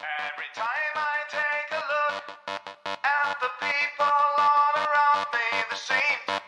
Every 0.00 0.50
time 0.54 0.94
I 0.96 1.16
take 1.30 1.70
a 1.72 1.82
look 1.92 2.24
at 3.04 3.36
the 3.40 3.50
people 3.60 4.06
all 4.38 4.74
around 4.76 5.26
me, 5.34 5.48
the 5.70 5.76
same 5.76 6.39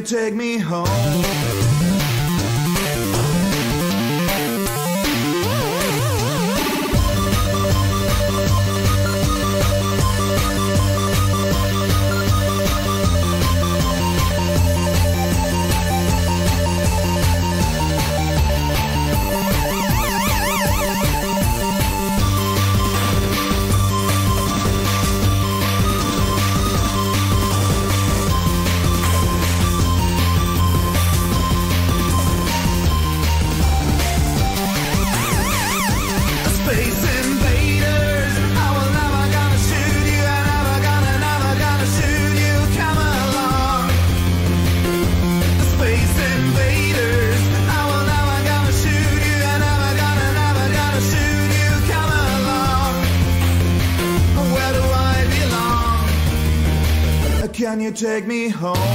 could 0.00 0.08
take 0.08 0.34
me 0.34 0.49
take 58.00 58.26
me 58.26 58.48
home? 58.48 58.89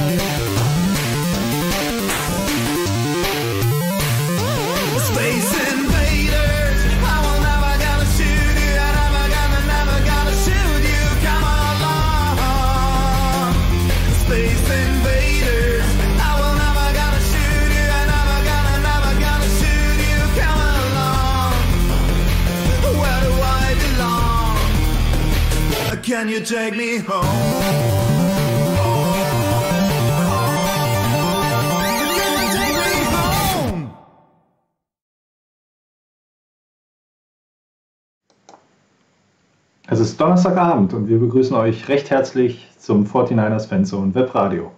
Es 39.96 40.10
ist 40.10 40.20
Donnerstagabend 40.20 40.92
und 40.92 41.08
wir 41.08 41.18
begrüßen 41.18 41.56
euch 41.56 41.88
recht 41.88 42.10
herzlich 42.10 42.66
zum 42.78 43.06
49ers 43.06 43.66
Fanzone 43.66 44.14
Webradio. 44.14 44.70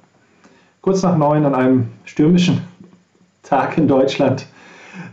Kurz 0.80 1.02
nach 1.02 1.18
neun 1.18 1.44
an 1.44 1.56
einem 1.56 1.88
stürmischen 2.04 2.60
Tag 3.42 3.76
in 3.78 3.88
Deutschland, 3.88 4.46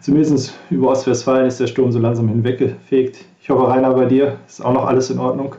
zumindest 0.02 0.54
über 0.70 0.90
Ostwestfalen, 0.90 1.48
ist 1.48 1.60
der 1.60 1.66
Sturm 1.66 1.92
so 1.92 1.98
langsam 1.98 2.30
hinweggefegt. 2.30 3.26
Ich 3.42 3.50
hoffe, 3.50 3.68
Rainer, 3.68 3.96
bei 3.96 4.06
dir 4.06 4.38
ist 4.48 4.64
auch 4.64 4.74
noch 4.74 4.86
alles 4.86 5.10
in 5.10 5.18
Ordnung. 5.18 5.56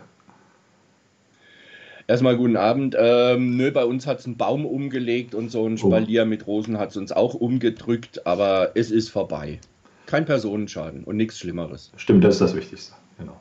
Erstmal 2.07 2.37
guten 2.37 2.57
Abend. 2.57 2.95
Ähm, 2.97 3.57
nö, 3.57 3.73
bei 3.73 3.85
uns 3.85 4.07
hat 4.07 4.21
es 4.21 4.27
einen 4.27 4.37
Baum 4.37 4.65
umgelegt 4.65 5.35
und 5.35 5.51
so 5.51 5.67
ein 5.67 5.77
Spalier 5.77 6.25
mit 6.25 6.47
Rosen 6.47 6.79
hat 6.79 6.91
es 6.91 6.97
uns 6.97 7.11
auch 7.11 7.35
umgedrückt, 7.35 8.25
aber 8.29 8.71
es 8.77 8.93
ist 8.93 9.09
vorbei. 9.09 9.59
Kein 10.07 10.25
Personenschaden 10.25 11.03
und 11.03 11.17
nichts 11.17 11.37
Schlimmeres. 11.37 11.91
Stimmt, 11.97 12.23
das 12.23 12.35
ist 12.35 12.43
das 12.43 12.55
Wichtigste. 12.55 12.95
Genau. 13.19 13.41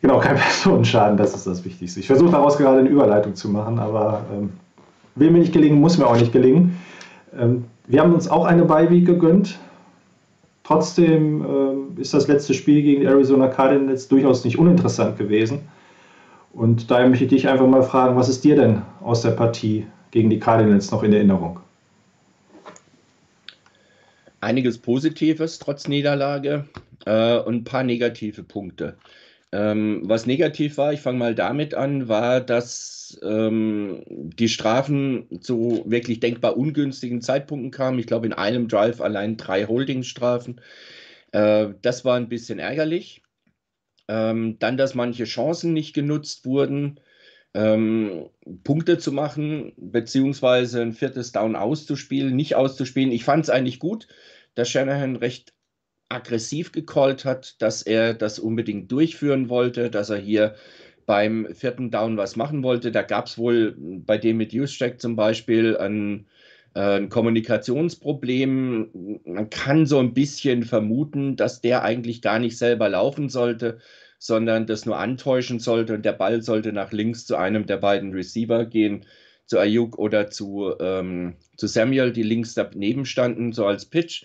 Genau, 0.00 0.18
kein 0.18 0.36
Personenschaden, 0.36 1.16
das 1.16 1.34
ist 1.34 1.46
das 1.46 1.64
Wichtigste. 1.64 2.00
Ich 2.00 2.06
versuche 2.06 2.30
daraus 2.30 2.56
gerade 2.56 2.80
eine 2.80 2.88
Überleitung 2.88 3.34
zu 3.34 3.48
machen, 3.48 3.78
aber 3.78 4.24
ähm, 4.32 4.50
will 5.14 5.30
mir 5.30 5.40
nicht 5.40 5.52
gelingen, 5.52 5.80
muss 5.80 5.98
mir 5.98 6.06
auch 6.06 6.16
nicht 6.16 6.32
gelingen. 6.32 6.78
Ähm, 7.38 7.64
wir 7.86 8.00
haben 8.00 8.14
uns 8.14 8.28
auch 8.28 8.44
eine 8.44 8.64
Bye-Week 8.64 9.06
gegönnt. 9.06 9.58
Trotzdem 10.62 11.44
ähm, 11.44 11.78
ist 11.96 12.12
das 12.12 12.28
letzte 12.28 12.54
Spiel 12.54 12.82
gegen 12.82 13.00
die 13.00 13.06
Arizona 13.06 13.48
Cardinals 13.48 14.08
durchaus 14.08 14.44
nicht 14.44 14.58
uninteressant 14.58 15.16
gewesen. 15.16 15.60
Und 16.52 16.90
daher 16.90 17.08
möchte 17.08 17.24
ich 17.24 17.30
dich 17.30 17.48
einfach 17.48 17.66
mal 17.66 17.82
fragen, 17.82 18.16
was 18.16 18.28
ist 18.28 18.44
dir 18.44 18.56
denn 18.56 18.82
aus 19.00 19.22
der 19.22 19.30
Partie 19.30 19.86
gegen 20.10 20.30
die 20.30 20.38
Cardinals 20.38 20.90
noch 20.90 21.02
in 21.02 21.12
Erinnerung? 21.12 21.60
Einiges 24.40 24.78
Positives 24.78 25.58
trotz 25.58 25.88
Niederlage 25.88 26.66
äh, 27.06 27.38
und 27.38 27.54
ein 27.54 27.64
paar 27.64 27.82
negative 27.82 28.42
Punkte. 28.42 28.96
Ähm, 29.50 30.02
was 30.04 30.26
negativ 30.26 30.76
war, 30.76 30.92
ich 30.92 31.00
fange 31.00 31.18
mal 31.18 31.34
damit 31.34 31.74
an, 31.74 32.08
war, 32.08 32.40
dass 32.40 33.18
ähm, 33.22 34.02
die 34.06 34.48
Strafen 34.48 35.40
zu 35.40 35.84
wirklich 35.86 36.20
denkbar 36.20 36.56
ungünstigen 36.56 37.22
Zeitpunkten 37.22 37.70
kamen. 37.70 37.98
Ich 37.98 38.06
glaube, 38.06 38.26
in 38.26 38.34
einem 38.34 38.68
Drive 38.68 39.00
allein 39.00 39.38
drei 39.38 39.64
Holdingstrafen. 39.64 40.60
Äh, 41.32 41.68
das 41.82 42.04
war 42.04 42.16
ein 42.16 42.28
bisschen 42.28 42.58
ärgerlich. 42.58 43.22
Ähm, 44.08 44.58
dann, 44.58 44.76
dass 44.76 44.94
manche 44.94 45.24
Chancen 45.24 45.72
nicht 45.72 45.94
genutzt 45.94 46.44
wurden, 46.46 47.00
ähm, 47.54 48.28
Punkte 48.64 48.98
zu 48.98 49.12
machen, 49.12 49.72
beziehungsweise 49.76 50.82
ein 50.82 50.92
viertes 50.92 51.32
Down 51.32 51.56
auszuspielen, 51.56 52.36
nicht 52.36 52.54
auszuspielen. 52.54 53.12
Ich 53.12 53.24
fand 53.24 53.44
es 53.44 53.50
eigentlich 53.50 53.78
gut, 53.78 54.08
dass 54.54 54.70
Shanahan 54.70 55.16
recht 55.16 55.54
aggressiv 56.08 56.72
gecallt 56.72 57.24
hat, 57.24 57.60
dass 57.60 57.82
er 57.82 58.14
das 58.14 58.38
unbedingt 58.38 58.90
durchführen 58.90 59.48
wollte, 59.48 59.90
dass 59.90 60.10
er 60.10 60.18
hier 60.18 60.54
beim 61.06 61.48
vierten 61.54 61.90
Down 61.90 62.16
was 62.16 62.36
machen 62.36 62.62
wollte. 62.62 62.92
Da 62.92 63.02
gab 63.02 63.26
es 63.26 63.38
wohl 63.38 63.74
bei 63.78 64.18
dem 64.18 64.36
mit 64.36 64.52
Juszczyk 64.52 65.00
zum 65.00 65.16
Beispiel 65.16 65.76
ein, 65.76 66.26
äh, 66.74 66.98
ein 66.98 67.08
Kommunikationsproblem. 67.08 69.20
Man 69.24 69.50
kann 69.50 69.86
so 69.86 69.98
ein 69.98 70.14
bisschen 70.14 70.64
vermuten, 70.64 71.36
dass 71.36 71.60
der 71.60 71.82
eigentlich 71.82 72.22
gar 72.22 72.38
nicht 72.38 72.58
selber 72.58 72.88
laufen 72.90 73.30
sollte, 73.30 73.78
sondern 74.18 74.66
das 74.66 74.84
nur 74.84 74.98
antäuschen 74.98 75.60
sollte 75.60 75.94
und 75.94 76.04
der 76.04 76.12
Ball 76.12 76.42
sollte 76.42 76.72
nach 76.72 76.92
links 76.92 77.24
zu 77.24 77.36
einem 77.36 77.66
der 77.66 77.78
beiden 77.78 78.12
Receiver 78.12 78.66
gehen, 78.66 79.06
zu 79.46 79.58
Ayuk 79.58 79.98
oder 79.98 80.30
zu, 80.30 80.74
ähm, 80.78 81.36
zu 81.56 81.66
Samuel, 81.66 82.12
die 82.12 82.22
links 82.22 82.54
daneben 82.54 83.06
standen, 83.06 83.52
so 83.52 83.64
als 83.64 83.86
Pitch. 83.86 84.24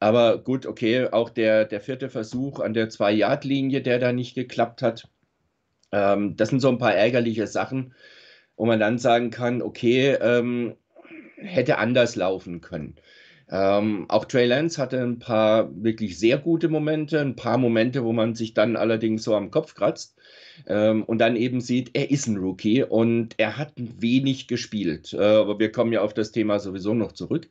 Aber 0.00 0.38
gut, 0.38 0.66
okay, 0.66 1.08
auch 1.08 1.30
der, 1.30 1.64
der 1.64 1.80
vierte 1.80 2.08
Versuch 2.08 2.60
an 2.60 2.74
der 2.74 2.88
Zwei-Yard-Linie, 2.88 3.82
der 3.82 3.98
da 3.98 4.12
nicht 4.12 4.34
geklappt 4.34 4.82
hat. 4.82 5.08
Ähm, 5.92 6.36
das 6.36 6.50
sind 6.50 6.60
so 6.60 6.68
ein 6.68 6.78
paar 6.78 6.94
ärgerliche 6.94 7.46
Sachen, 7.46 7.94
wo 8.56 8.66
man 8.66 8.78
dann 8.78 8.98
sagen 8.98 9.30
kann, 9.30 9.62
okay, 9.62 10.12
ähm, 10.20 10.76
hätte 11.36 11.78
anders 11.78 12.16
laufen 12.16 12.60
können. 12.60 12.96
Ähm, 13.50 14.04
auch 14.08 14.26
Trey 14.26 14.46
Lance 14.46 14.80
hatte 14.80 15.00
ein 15.02 15.18
paar 15.18 15.70
wirklich 15.82 16.18
sehr 16.18 16.36
gute 16.36 16.68
Momente, 16.68 17.20
ein 17.20 17.34
paar 17.34 17.56
Momente, 17.56 18.04
wo 18.04 18.12
man 18.12 18.34
sich 18.34 18.52
dann 18.52 18.76
allerdings 18.76 19.22
so 19.24 19.34
am 19.34 19.50
Kopf 19.50 19.74
kratzt 19.74 20.18
ähm, 20.66 21.02
und 21.04 21.18
dann 21.18 21.34
eben 21.34 21.62
sieht, 21.62 21.90
er 21.94 22.10
ist 22.10 22.26
ein 22.26 22.36
Rookie 22.36 22.82
und 22.82 23.34
er 23.38 23.56
hat 23.56 23.72
wenig 23.76 24.48
gespielt. 24.48 25.14
Äh, 25.14 25.22
aber 25.22 25.58
wir 25.58 25.72
kommen 25.72 25.92
ja 25.92 26.02
auf 26.02 26.12
das 26.12 26.30
Thema 26.30 26.58
sowieso 26.58 26.92
noch 26.92 27.12
zurück. 27.12 27.48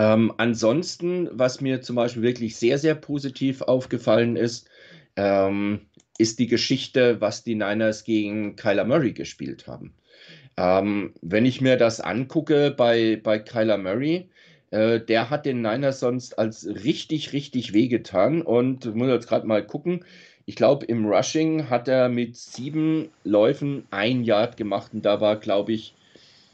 Ähm, 0.00 0.32
ansonsten, 0.38 1.28
was 1.30 1.60
mir 1.60 1.82
zum 1.82 1.96
Beispiel 1.96 2.22
wirklich 2.22 2.56
sehr, 2.56 2.78
sehr 2.78 2.94
positiv 2.94 3.60
aufgefallen 3.60 4.36
ist, 4.36 4.66
ähm, 5.16 5.82
ist 6.16 6.38
die 6.38 6.46
Geschichte, 6.46 7.20
was 7.20 7.44
die 7.44 7.54
Niners 7.54 8.04
gegen 8.04 8.56
Kyler 8.56 8.86
Murray 8.86 9.12
gespielt 9.12 9.66
haben. 9.66 9.92
Ähm, 10.56 11.12
wenn 11.20 11.44
ich 11.44 11.60
mir 11.60 11.76
das 11.76 12.00
angucke 12.00 12.70
bei, 12.70 13.20
bei 13.22 13.38
Kyler 13.40 13.76
Murray, 13.76 14.30
äh, 14.70 15.00
der 15.00 15.28
hat 15.28 15.44
den 15.44 15.60
Niners 15.60 16.00
sonst 16.00 16.38
als 16.38 16.66
richtig, 16.66 17.34
richtig 17.34 17.74
wehgetan 17.74 18.40
und 18.40 18.86
ich 18.86 18.94
muss 18.94 19.08
jetzt 19.08 19.28
gerade 19.28 19.46
mal 19.46 19.66
gucken. 19.66 20.06
Ich 20.46 20.56
glaube, 20.56 20.86
im 20.86 21.04
Rushing 21.04 21.68
hat 21.68 21.88
er 21.88 22.08
mit 22.08 22.38
sieben 22.38 23.10
Läufen 23.24 23.84
ein 23.90 24.24
Yard 24.24 24.56
gemacht 24.56 24.92
und 24.94 25.04
da 25.04 25.20
war, 25.20 25.36
glaube 25.36 25.72
ich, 25.72 25.94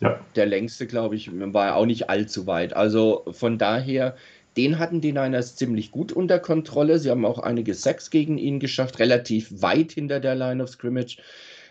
ja. 0.00 0.20
der 0.34 0.46
längste, 0.46 0.87
glaube 0.87 1.16
ich, 1.16 1.31
war 1.32 1.76
auch 1.76 1.87
nicht 1.87 2.10
allzu 2.10 2.46
weit. 2.46 2.75
Also 2.75 3.25
von 3.31 3.58
daher, 3.58 4.16
den 4.56 4.78
hatten 4.78 5.00
die 5.00 5.12
Niners 5.12 5.56
ziemlich 5.56 5.90
gut 5.90 6.12
unter 6.12 6.38
Kontrolle. 6.38 6.98
Sie 6.98 7.10
haben 7.10 7.25
auch 7.25 7.38
einige 7.38 7.75
Sacks 7.75 8.10
gegen 8.10 8.38
ihn 8.38 8.58
geschafft, 8.58 8.98
relativ 8.98 9.62
weit 9.62 9.93
hinter 9.93 10.20
der 10.20 10.34
Line 10.34 10.62
of 10.62 10.70
Scrimmage. 10.70 11.19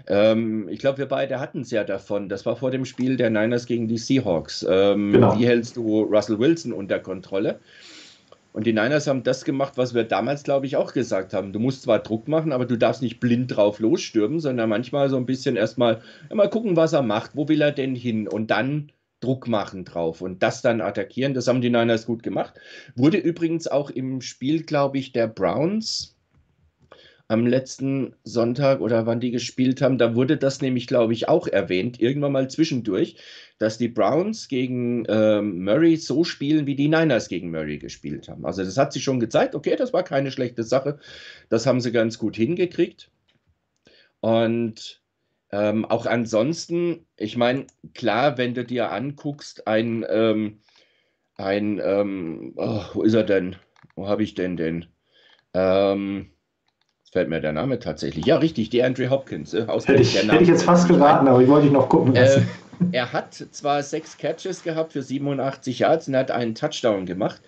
Ähm, 0.07 0.67
ich 0.69 0.79
glaube, 0.79 0.99
wir 0.99 1.07
beide 1.07 1.39
hatten 1.39 1.61
es 1.61 1.71
ja 1.71 1.83
davon. 1.83 2.29
Das 2.29 2.45
war 2.45 2.55
vor 2.55 2.71
dem 2.71 2.85
Spiel 2.85 3.17
der 3.17 3.29
Niners 3.29 3.65
gegen 3.65 3.87
die 3.87 3.97
Seahawks. 3.97 4.65
Ähm, 4.69 5.13
genau. 5.13 5.39
Wie 5.39 5.47
hältst 5.47 5.77
du 5.77 6.01
Russell 6.01 6.37
Wilson 6.39 6.73
unter 6.73 6.99
Kontrolle? 6.99 7.59
Und 8.55 8.65
die 8.65 8.71
Niners 8.71 9.07
haben 9.07 9.23
das 9.23 9.43
gemacht, 9.43 9.73
was 9.75 9.93
wir 9.93 10.05
damals, 10.05 10.43
glaube 10.43 10.65
ich, 10.65 10.77
auch 10.77 10.93
gesagt 10.93 11.33
haben. 11.33 11.51
Du 11.51 11.59
musst 11.59 11.81
zwar 11.81 11.99
Druck 11.99 12.29
machen, 12.29 12.53
aber 12.53 12.65
du 12.65 12.77
darfst 12.77 13.01
nicht 13.01 13.19
blind 13.19 13.53
drauf 13.53 13.79
losstürmen, 13.79 14.39
sondern 14.39 14.69
manchmal 14.69 15.09
so 15.09 15.17
ein 15.17 15.25
bisschen 15.25 15.57
erstmal 15.57 16.01
mal 16.33 16.49
gucken, 16.49 16.77
was 16.77 16.93
er 16.93 17.01
macht. 17.01 17.35
Wo 17.35 17.49
will 17.49 17.61
er 17.61 17.73
denn 17.73 17.95
hin? 17.95 18.29
Und 18.29 18.51
dann 18.51 18.93
Druck 19.19 19.49
machen 19.49 19.83
drauf 19.83 20.21
und 20.21 20.41
das 20.41 20.61
dann 20.61 20.79
attackieren. 20.79 21.33
Das 21.33 21.49
haben 21.49 21.59
die 21.59 21.69
Niners 21.69 22.05
gut 22.05 22.23
gemacht. 22.23 22.53
Wurde 22.95 23.17
übrigens 23.17 23.67
auch 23.67 23.89
im 23.89 24.21
Spiel, 24.21 24.63
glaube 24.63 24.99
ich, 24.99 25.11
der 25.11 25.27
Browns 25.27 26.14
am 27.27 27.47
letzten 27.47 28.15
Sonntag 28.23 28.81
oder 28.81 29.07
wann 29.07 29.19
die 29.19 29.31
gespielt 29.31 29.81
haben, 29.81 29.97
da 29.97 30.15
wurde 30.15 30.37
das 30.37 30.61
nämlich, 30.61 30.85
glaube 30.85 31.13
ich, 31.13 31.27
auch 31.27 31.47
erwähnt, 31.47 31.99
irgendwann 31.99 32.33
mal 32.33 32.49
zwischendurch, 32.49 33.17
dass 33.57 33.77
die 33.77 33.87
Browns 33.87 34.47
gegen 34.47 35.05
ähm, 35.07 35.63
Murray 35.63 35.95
so 35.95 36.23
spielen, 36.23 36.67
wie 36.67 36.75
die 36.75 36.87
Niners 36.87 37.27
gegen 37.27 37.49
Murray 37.49 37.79
gespielt 37.79 38.27
haben. 38.29 38.45
Also 38.45 38.63
das 38.63 38.77
hat 38.77 38.93
sich 38.93 39.03
schon 39.03 39.19
gezeigt, 39.19 39.55
okay, 39.55 39.75
das 39.75 39.91
war 39.91 40.03
keine 40.03 40.31
schlechte 40.31 40.63
Sache. 40.63 40.99
Das 41.49 41.65
haben 41.65 41.81
sie 41.81 41.91
ganz 41.91 42.19
gut 42.19 42.35
hingekriegt. 42.35 43.09
Und 44.19 45.01
ähm, 45.51 45.85
auch 45.85 46.05
ansonsten, 46.05 47.07
ich 47.17 47.37
meine, 47.37 47.65
klar, 47.93 48.37
wenn 48.37 48.53
du 48.53 48.65
dir 48.65 48.91
anguckst, 48.91 49.67
ein, 49.67 50.05
ähm, 50.09 50.59
ein 51.37 51.79
ähm, 51.83 52.53
oh, 52.55 52.83
wo 52.93 53.03
ist 53.03 53.13
er 53.13 53.23
denn? 53.23 53.55
Wo 53.95 54.07
habe 54.07 54.23
ich 54.23 54.35
denn 54.35 54.57
den? 54.57 54.87
Ähm, 55.53 56.31
fällt 57.15 57.29
mir 57.29 57.39
der 57.39 57.53
Name 57.53 57.79
tatsächlich. 57.79 58.25
Ja, 58.25 58.35
richtig, 58.35 58.71
die 58.71 58.83
Andrew 58.83 59.09
Hopkins. 59.09 59.53
Äh, 59.53 59.65
hätte, 59.65 60.01
ich, 60.01 60.21
hätte 60.21 60.43
ich 60.43 60.49
jetzt 60.49 60.63
fast 60.63 60.89
geraten, 60.89 61.29
aber 61.29 61.41
ich 61.41 61.47
wollte 61.47 61.67
dich 61.67 61.73
noch 61.73 61.87
gucken 61.87 62.13
lassen. 62.13 62.41
Äh, 62.41 62.83
er 62.91 63.13
hat 63.13 63.33
zwar 63.33 63.81
sechs 63.83 64.17
Catches 64.17 64.63
gehabt 64.63 64.91
für 64.91 65.01
87 65.01 65.79
Yards 65.79 66.09
und 66.09 66.17
hat 66.17 66.29
einen 66.29 66.55
Touchdown 66.55 67.05
gemacht, 67.05 67.39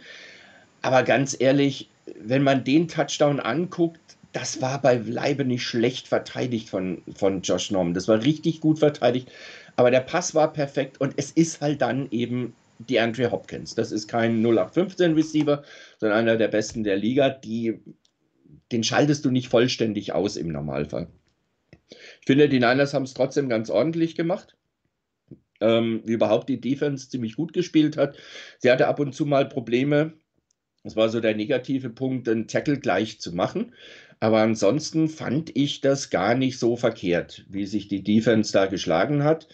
aber 0.82 1.04
ganz 1.04 1.36
ehrlich, 1.38 1.90
wenn 2.18 2.44
man 2.44 2.64
den 2.64 2.88
Touchdown 2.88 3.42
anguckt, 3.42 4.00
das 4.32 4.62
war 4.62 4.82
bei 4.82 4.96
Leibe 4.96 5.44
nicht 5.44 5.64
schlecht 5.64 6.08
verteidigt 6.08 6.70
von, 6.70 7.02
von 7.14 7.42
Josh 7.42 7.70
Norman. 7.70 7.94
Das 7.94 8.08
war 8.08 8.24
richtig 8.24 8.62
gut 8.62 8.80
verteidigt, 8.80 9.30
aber 9.76 9.92
der 9.92 10.00
Pass 10.00 10.34
war 10.34 10.54
perfekt 10.54 11.02
und 11.02 11.14
es 11.18 11.32
ist 11.32 11.60
halt 11.60 11.82
dann 11.82 12.08
eben 12.12 12.54
die 12.80 13.02
Andrew 13.02 13.30
Hopkins. 13.30 13.76
Das 13.76 13.92
ist 13.92 14.08
kein 14.08 14.42
0815 14.42 15.14
Receiver, 15.14 15.62
sondern 16.00 16.20
einer 16.20 16.38
der 16.38 16.48
besten 16.48 16.86
der 16.86 16.96
Liga, 16.96 17.28
die 17.28 17.82
den 18.72 18.84
schaltest 18.84 19.26
du 19.26 19.32
nicht 19.32 19.50
vollständig 19.50 20.14
aus 20.14 20.36
im 20.36 20.50
Normalfall. 20.50 21.08
Ich 21.90 22.26
finde, 22.26 22.50
die 22.50 22.60
Niners 22.60 22.94
haben 22.94 23.04
es 23.04 23.14
trotzdem 23.14 23.50
ganz 23.50 23.70
ordentlich 23.70 24.16
gemacht. 24.16 24.56
Ähm, 25.60 26.02
wie 26.06 26.14
überhaupt 26.14 26.50
die 26.50 26.62
Defense 26.62 27.10
ziemlich 27.10 27.36
gut 27.36 27.52
gespielt 27.54 27.98
hat. 27.98 28.18
Sie 28.60 28.70
hatte 28.70 28.88
ab 28.88 29.00
und 29.00 29.16
zu 29.16 29.26
mal 29.26 29.48
Probleme. 29.48 30.14
Das 30.84 30.96
war 30.96 31.10
so 31.10 31.20
der 31.20 31.36
negative 31.36 31.90
Punkt, 31.90 32.28
den 32.28 32.48
Tackle 32.48 32.80
gleich 32.80 33.20
zu 33.20 33.34
machen. 33.34 33.74
Aber 34.20 34.40
ansonsten 34.42 35.10
fand 35.10 35.56
ich 35.56 35.82
das 35.82 36.10
gar 36.10 36.36
nicht 36.36 36.60
so 36.60 36.76
verkehrt, 36.76 37.46
wie 37.50 37.66
sich 37.66 37.88
die 37.88 38.04
Defense 38.04 38.52
da 38.52 38.68
geschlagen 38.68 39.24
hat. 39.24 39.48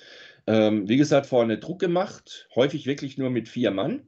Ähm, 0.46 0.90
wie 0.90 0.98
gesagt, 0.98 1.26
vorne 1.26 1.58
Druck 1.58 1.80
gemacht, 1.80 2.50
häufig 2.56 2.86
wirklich 2.86 3.18
nur 3.18 3.30
mit 3.30 3.48
vier 3.48 3.72
Mann. 3.72 4.08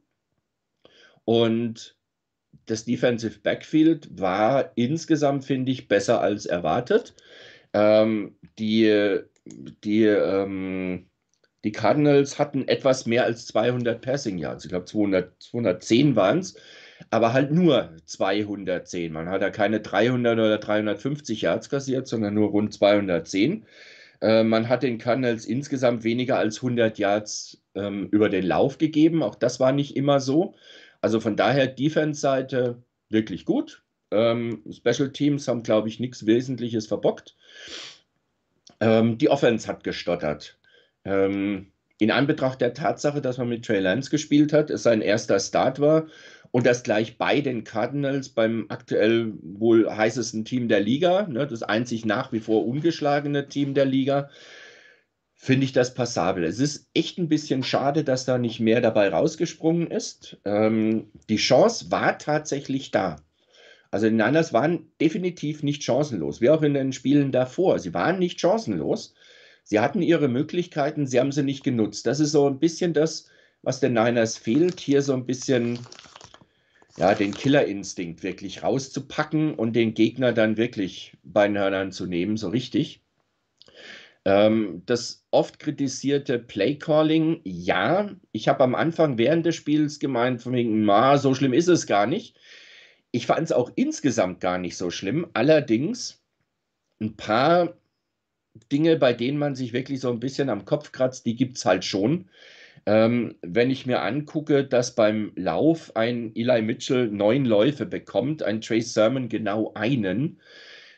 Und 1.24 1.95
das 2.66 2.86
Defensive 2.86 3.40
Backfield 3.40 4.08
war 4.20 4.72
insgesamt, 4.76 5.46
finde 5.46 5.72
ich, 5.72 5.88
besser 5.88 6.22
als 6.22 6.46
erwartet. 6.46 7.16
Ähm, 7.74 8.36
die, 8.58 9.20
die, 9.84 10.04
ähm, 10.06 11.08
die 11.64 11.72
Cardinals 11.72 12.40
hatten 12.40 12.68
etwas 12.68 13.06
mehr 13.06 13.26
als 13.26 13.48
200 13.48 14.02
Passing 14.02 14.38
Yards. 14.38 14.66
Ich 14.66 14.70
glaube, 14.70 14.86
200, 14.86 15.34
210 15.42 16.16
waren 16.16 16.40
es, 16.40 16.56
aber 17.10 17.34
halt 17.34 17.52
nur 17.52 17.96
210. 18.06 19.12
Man 19.12 19.30
hat 19.30 19.42
ja 19.42 19.50
keine 19.50 19.82
300 19.82 20.34
oder 20.38 20.58
350 20.58 21.42
Yards 21.42 21.70
kassiert, 21.70 22.08
sondern 22.08 22.34
nur 22.34 22.50
rund 22.50 22.74
210. 22.74 23.66
Äh, 24.22 24.44
man 24.44 24.70
hat 24.70 24.84
den 24.84 24.98
Cardinals 24.98 25.46
insgesamt 25.46 26.04
weniger 26.04 26.38
als 26.38 26.58
100 26.58 26.98
Yards 26.98 27.62
ähm, 27.76 28.08
über 28.12 28.30
den 28.30 28.46
Lauf 28.46 28.78
gegeben. 28.78 29.24
Auch 29.24 29.36
das 29.36 29.60
war 29.60 29.72
nicht 29.72 29.96
immer 29.96 30.20
so. 30.20 30.56
Also 31.06 31.20
von 31.20 31.36
daher 31.36 31.68
Defense-Seite 31.68 32.82
wirklich 33.10 33.46
gut. 33.46 33.84
Ähm, 34.10 34.64
Special 34.72 35.12
Teams 35.12 35.48
haben, 35.48 35.62
glaube 35.62 35.88
ich, 35.88 36.00
nichts 36.00 36.26
Wesentliches 36.26 36.88
verbockt. 36.88 37.36
Ähm, 38.80 39.20
die 39.20 39.30
Offense 39.30 39.68
hat 39.68 39.84
gestottert. 39.84 40.58
Ähm, 41.04 41.68
in 42.00 42.10
Anbetracht 42.10 42.60
der 42.60 42.74
Tatsache, 42.74 43.22
dass 43.22 43.38
man 43.38 43.50
mit 43.50 43.64
Trey 43.64 43.82
Lance 43.82 44.10
gespielt 44.10 44.52
hat, 44.52 44.72
es 44.72 44.82
sein 44.82 45.02
erster 45.02 45.40
Start 45.40 45.80
war 45.80 46.08
und 46.50 46.66
das 46.66 46.82
gleich 46.82 47.20
bei 47.20 47.40
den 47.40 47.64
Cardinals 47.64 48.30
beim 48.30 48.66
aktuell 48.70 49.32
wohl 49.44 49.88
heißesten 49.88 50.44
Team 50.44 50.70
der 50.70 50.80
Liga, 50.80 51.28
ne, 51.28 51.46
das 51.46 51.62
einzig 51.62 52.06
nach 52.06 52.32
wie 52.32 52.40
vor 52.40 52.66
ungeschlagene 52.66 53.48
Team 53.48 53.76
der 53.76 53.86
Liga, 53.86 54.32
finde 55.46 55.66
ich 55.66 55.74
das 55.74 55.94
passabel. 55.94 56.44
Es 56.44 56.60
ist 56.60 56.90
echt 56.96 57.20
ein 57.20 57.30
bisschen 57.30 57.62
schade, 57.62 58.04
dass 58.04 58.26
da 58.26 58.40
nicht 58.40 58.60
mehr 58.60 58.82
dabei 58.82 59.10
rausgesprungen 59.10 59.92
ist. 59.92 60.38
Ähm, 60.44 61.12
die 61.30 61.36
Chance 61.36 61.92
war 61.92 62.18
tatsächlich 62.18 62.90
da. 62.90 63.18
Also 63.92 64.08
die 64.08 64.16
Niners 64.16 64.54
waren 64.54 64.88
definitiv 65.00 65.62
nicht 65.62 65.84
chancenlos, 65.84 66.42
wie 66.42 66.50
auch 66.50 66.64
in 66.64 66.74
den 66.74 66.94
Spielen 66.94 67.32
davor. 67.32 67.78
Sie 67.78 67.94
waren 67.94 68.18
nicht 68.18 68.40
chancenlos. 68.42 69.14
Sie 69.64 69.80
hatten 69.80 70.02
ihre 70.02 70.30
Möglichkeiten, 70.30 71.06
sie 71.06 71.20
haben 71.20 71.32
sie 71.32 71.44
nicht 71.44 71.64
genutzt. 71.64 72.08
Das 72.08 72.20
ist 72.20 72.32
so 72.32 72.50
ein 72.50 72.58
bisschen 72.58 72.94
das, 72.94 73.30
was 73.62 73.80
den 73.80 73.94
Niners 73.94 74.38
fehlt, 74.38 74.80
hier 74.80 75.04
so 75.04 75.14
ein 75.14 75.28
bisschen 75.28 75.78
ja, 76.98 77.14
den 77.14 77.36
Killerinstinkt 77.36 78.24
wirklich 78.24 78.64
rauszupacken 78.64 79.54
und 79.54 79.76
den 79.76 79.94
Gegner 79.94 80.34
dann 80.34 80.58
wirklich 80.58 81.16
bei 81.24 81.48
den 81.48 81.58
Hörnern 81.58 81.92
zu 81.92 82.08
nehmen, 82.08 82.36
so 82.36 82.50
richtig. 82.50 83.05
Ähm, 84.26 84.82
das 84.88 85.26
oft 85.32 85.60
kritisierte 85.60 86.40
Playcalling, 86.40 87.42
ja, 87.44 88.10
ich 88.32 88.48
habe 88.48 88.64
am 88.64 88.76
Anfang 88.76 89.18
während 89.18 89.46
des 89.46 89.56
Spiels 89.56 90.00
gemeint, 90.00 90.42
von 90.42 90.54
wegen, 90.54 90.84
na, 90.84 91.18
so 91.18 91.36
schlimm 91.36 91.54
ist 91.54 91.68
es 91.68 91.86
gar 91.86 92.08
nicht. 92.08 92.38
Ich 93.12 93.28
fand 93.28 93.44
es 93.44 93.52
auch 93.52 93.72
insgesamt 93.76 94.42
gar 94.42 94.58
nicht 94.58 94.78
so 94.78 94.90
schlimm. 94.90 95.28
Allerdings 95.34 96.24
ein 97.00 97.16
paar 97.16 97.78
Dinge, 98.72 98.98
bei 98.98 99.14
denen 99.14 99.38
man 99.38 99.56
sich 99.56 99.74
wirklich 99.74 100.00
so 100.00 100.10
ein 100.12 100.20
bisschen 100.20 100.50
am 100.50 100.66
Kopf 100.66 100.92
kratzt, 100.92 101.26
die 101.26 101.36
gibt 101.36 101.58
es 101.58 101.66
halt 101.66 101.86
schon. 101.86 102.30
Ähm, 102.86 103.36
wenn 103.42 103.72
ich 103.72 103.86
mir 103.86 104.02
angucke, 104.02 104.64
dass 104.66 104.96
beim 104.96 105.32
Lauf 105.36 105.96
ein 105.96 106.36
Eli 106.36 106.62
Mitchell 106.62 107.08
neun 107.10 107.46
Läufe 107.46 107.86
bekommt, 107.86 108.44
ein 108.44 108.62
Trace 108.62 108.94
Sermon 108.94 109.30
genau 109.30 109.74
einen, 109.76 110.40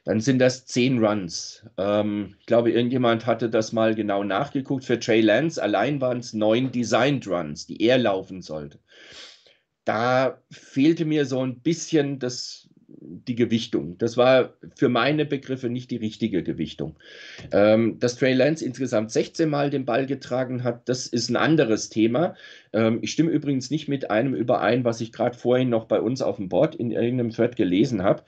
dann 0.07 0.21
sind 0.21 0.39
das 0.39 0.65
zehn 0.65 1.03
Runs. 1.03 1.65
Ähm, 1.77 2.35
ich 2.39 2.45
glaube, 2.45 2.71
irgendjemand 2.71 3.25
hatte 3.25 3.49
das 3.49 3.73
mal 3.73 3.93
genau 3.93 4.23
nachgeguckt. 4.23 4.85
Für 4.85 4.97
Trey 4.97 5.19
Lance 5.19 5.61
allein 5.61 5.99
waren 5.99 6.19
es 6.19 6.31
neun 6.31 6.71
Designed 6.71 7.27
Runs, 7.27 7.67
die 7.67 7.81
er 7.81 7.97
laufen 7.97 8.41
sollte. 8.41 8.79
Da 9.83 10.41
fehlte 10.49 11.03
mir 11.03 11.25
so 11.25 11.45
ein 11.45 11.59
bisschen 11.59 12.19
das, 12.19 12.69
die 12.87 13.35
Gewichtung. 13.35 13.97
Das 13.97 14.15
war 14.15 14.53
für 14.77 14.87
meine 14.87 15.25
Begriffe 15.25 15.67
nicht 15.67 15.91
die 15.91 15.97
richtige 15.97 16.41
Gewichtung. 16.41 16.95
Ähm, 17.51 17.99
dass 17.99 18.15
Trey 18.15 18.33
Lance 18.33 18.63
insgesamt 18.63 19.11
16 19.11 19.49
Mal 19.49 19.69
den 19.69 19.83
Ball 19.83 20.05
getragen 20.05 20.63
hat, 20.63 20.87
das 20.87 21.07
ist 21.07 21.29
ein 21.29 21.35
anderes 21.35 21.89
Thema. 21.89 22.33
Ähm, 22.71 22.99
ich 23.01 23.11
stimme 23.11 23.31
übrigens 23.31 23.71
nicht 23.71 23.89
mit 23.89 24.09
einem 24.09 24.35
überein, 24.35 24.85
was 24.85 25.01
ich 25.01 25.11
gerade 25.11 25.37
vorhin 25.37 25.67
noch 25.67 25.83
bei 25.83 25.99
uns 25.99 26.21
auf 26.21 26.37
dem 26.37 26.47
Board 26.47 26.75
in 26.75 26.91
irgendeinem 26.91 27.31
Thread 27.31 27.57
gelesen 27.57 28.03
habe. 28.03 28.23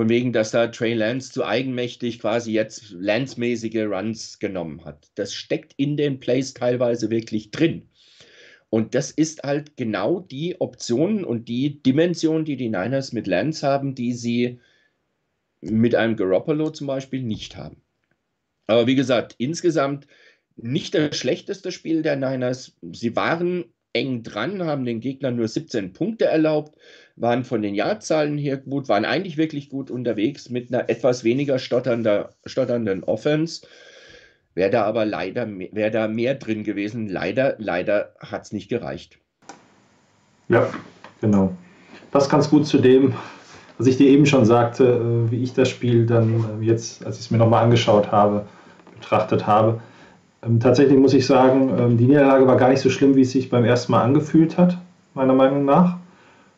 Von 0.00 0.08
wegen, 0.08 0.32
dass 0.32 0.50
da 0.50 0.68
Trey 0.68 0.94
Lance 0.94 1.30
zu 1.30 1.44
eigenmächtig 1.44 2.20
quasi 2.20 2.52
jetzt 2.52 2.92
Lance-mäßige 2.92 3.84
Runs 3.84 4.38
genommen 4.38 4.82
hat. 4.86 5.10
Das 5.14 5.34
steckt 5.34 5.74
in 5.76 5.98
den 5.98 6.20
Plays 6.20 6.54
teilweise 6.54 7.10
wirklich 7.10 7.50
drin. 7.50 7.86
Und 8.70 8.94
das 8.94 9.10
ist 9.10 9.42
halt 9.42 9.76
genau 9.76 10.20
die 10.20 10.58
Option 10.58 11.22
und 11.22 11.50
die 11.50 11.82
Dimension, 11.82 12.46
die 12.46 12.56
die 12.56 12.70
Niners 12.70 13.12
mit 13.12 13.26
Lance 13.26 13.66
haben, 13.66 13.94
die 13.94 14.14
sie 14.14 14.58
mit 15.60 15.94
einem 15.94 16.16
Garoppolo 16.16 16.70
zum 16.70 16.86
Beispiel 16.86 17.22
nicht 17.22 17.58
haben. 17.58 17.82
Aber 18.68 18.86
wie 18.86 18.96
gesagt, 18.96 19.34
insgesamt 19.36 20.06
nicht 20.56 20.94
das 20.94 21.14
schlechteste 21.14 21.72
Spiel 21.72 22.00
der 22.00 22.16
Niners. 22.16 22.74
Sie 22.90 23.16
waren 23.16 23.66
eng 23.92 24.22
dran, 24.22 24.62
haben 24.62 24.86
den 24.86 25.00
Gegnern 25.00 25.36
nur 25.36 25.48
17 25.48 25.92
Punkte 25.92 26.24
erlaubt, 26.24 26.78
waren 27.20 27.44
von 27.44 27.62
den 27.62 27.74
Jahrzahlen 27.74 28.38
her 28.38 28.56
gut, 28.56 28.88
waren 28.88 29.04
eigentlich 29.04 29.36
wirklich 29.36 29.68
gut 29.68 29.90
unterwegs 29.90 30.48
mit 30.48 30.72
einer 30.72 30.88
etwas 30.88 31.22
weniger 31.22 31.58
stotternder, 31.58 32.30
stotternden 32.46 33.04
Offense. 33.04 33.66
Wäre 34.54 34.70
da 34.70 34.84
aber 34.84 35.04
leider 35.04 35.46
wäre 35.48 35.90
da 35.90 36.08
mehr 36.08 36.34
drin 36.34 36.64
gewesen. 36.64 37.08
Leider, 37.08 37.54
leider 37.58 38.14
hat 38.18 38.46
es 38.46 38.52
nicht 38.52 38.68
gereicht. 38.68 39.18
Ja, 40.48 40.68
genau. 41.20 41.52
Das 42.10 42.28
ganz 42.28 42.50
gut 42.50 42.66
zu 42.66 42.78
dem, 42.78 43.14
was 43.78 43.86
ich 43.86 43.96
dir 43.96 44.08
eben 44.08 44.26
schon 44.26 44.44
sagte, 44.44 44.84
äh, 44.84 45.30
wie 45.30 45.42
ich 45.42 45.54
das 45.54 45.68
Spiel 45.68 46.06
dann 46.06 46.60
äh, 46.60 46.64
jetzt, 46.64 47.06
als 47.06 47.18
ich 47.18 47.26
es 47.26 47.30
mir 47.30 47.38
nochmal 47.38 47.64
angeschaut 47.64 48.10
habe, 48.10 48.46
betrachtet 48.98 49.46
habe. 49.46 49.80
Ähm, 50.42 50.58
tatsächlich 50.58 50.98
muss 50.98 51.14
ich 51.14 51.24
sagen, 51.24 51.70
ähm, 51.78 51.96
die 51.96 52.06
Niederlage 52.06 52.46
war 52.46 52.56
gar 52.56 52.70
nicht 52.70 52.80
so 52.80 52.90
schlimm, 52.90 53.14
wie 53.14 53.22
es 53.22 53.30
sich 53.30 53.50
beim 53.50 53.64
ersten 53.64 53.92
Mal 53.92 54.02
angefühlt 54.02 54.58
hat, 54.58 54.78
meiner 55.14 55.34
Meinung 55.34 55.64
nach. 55.64 55.99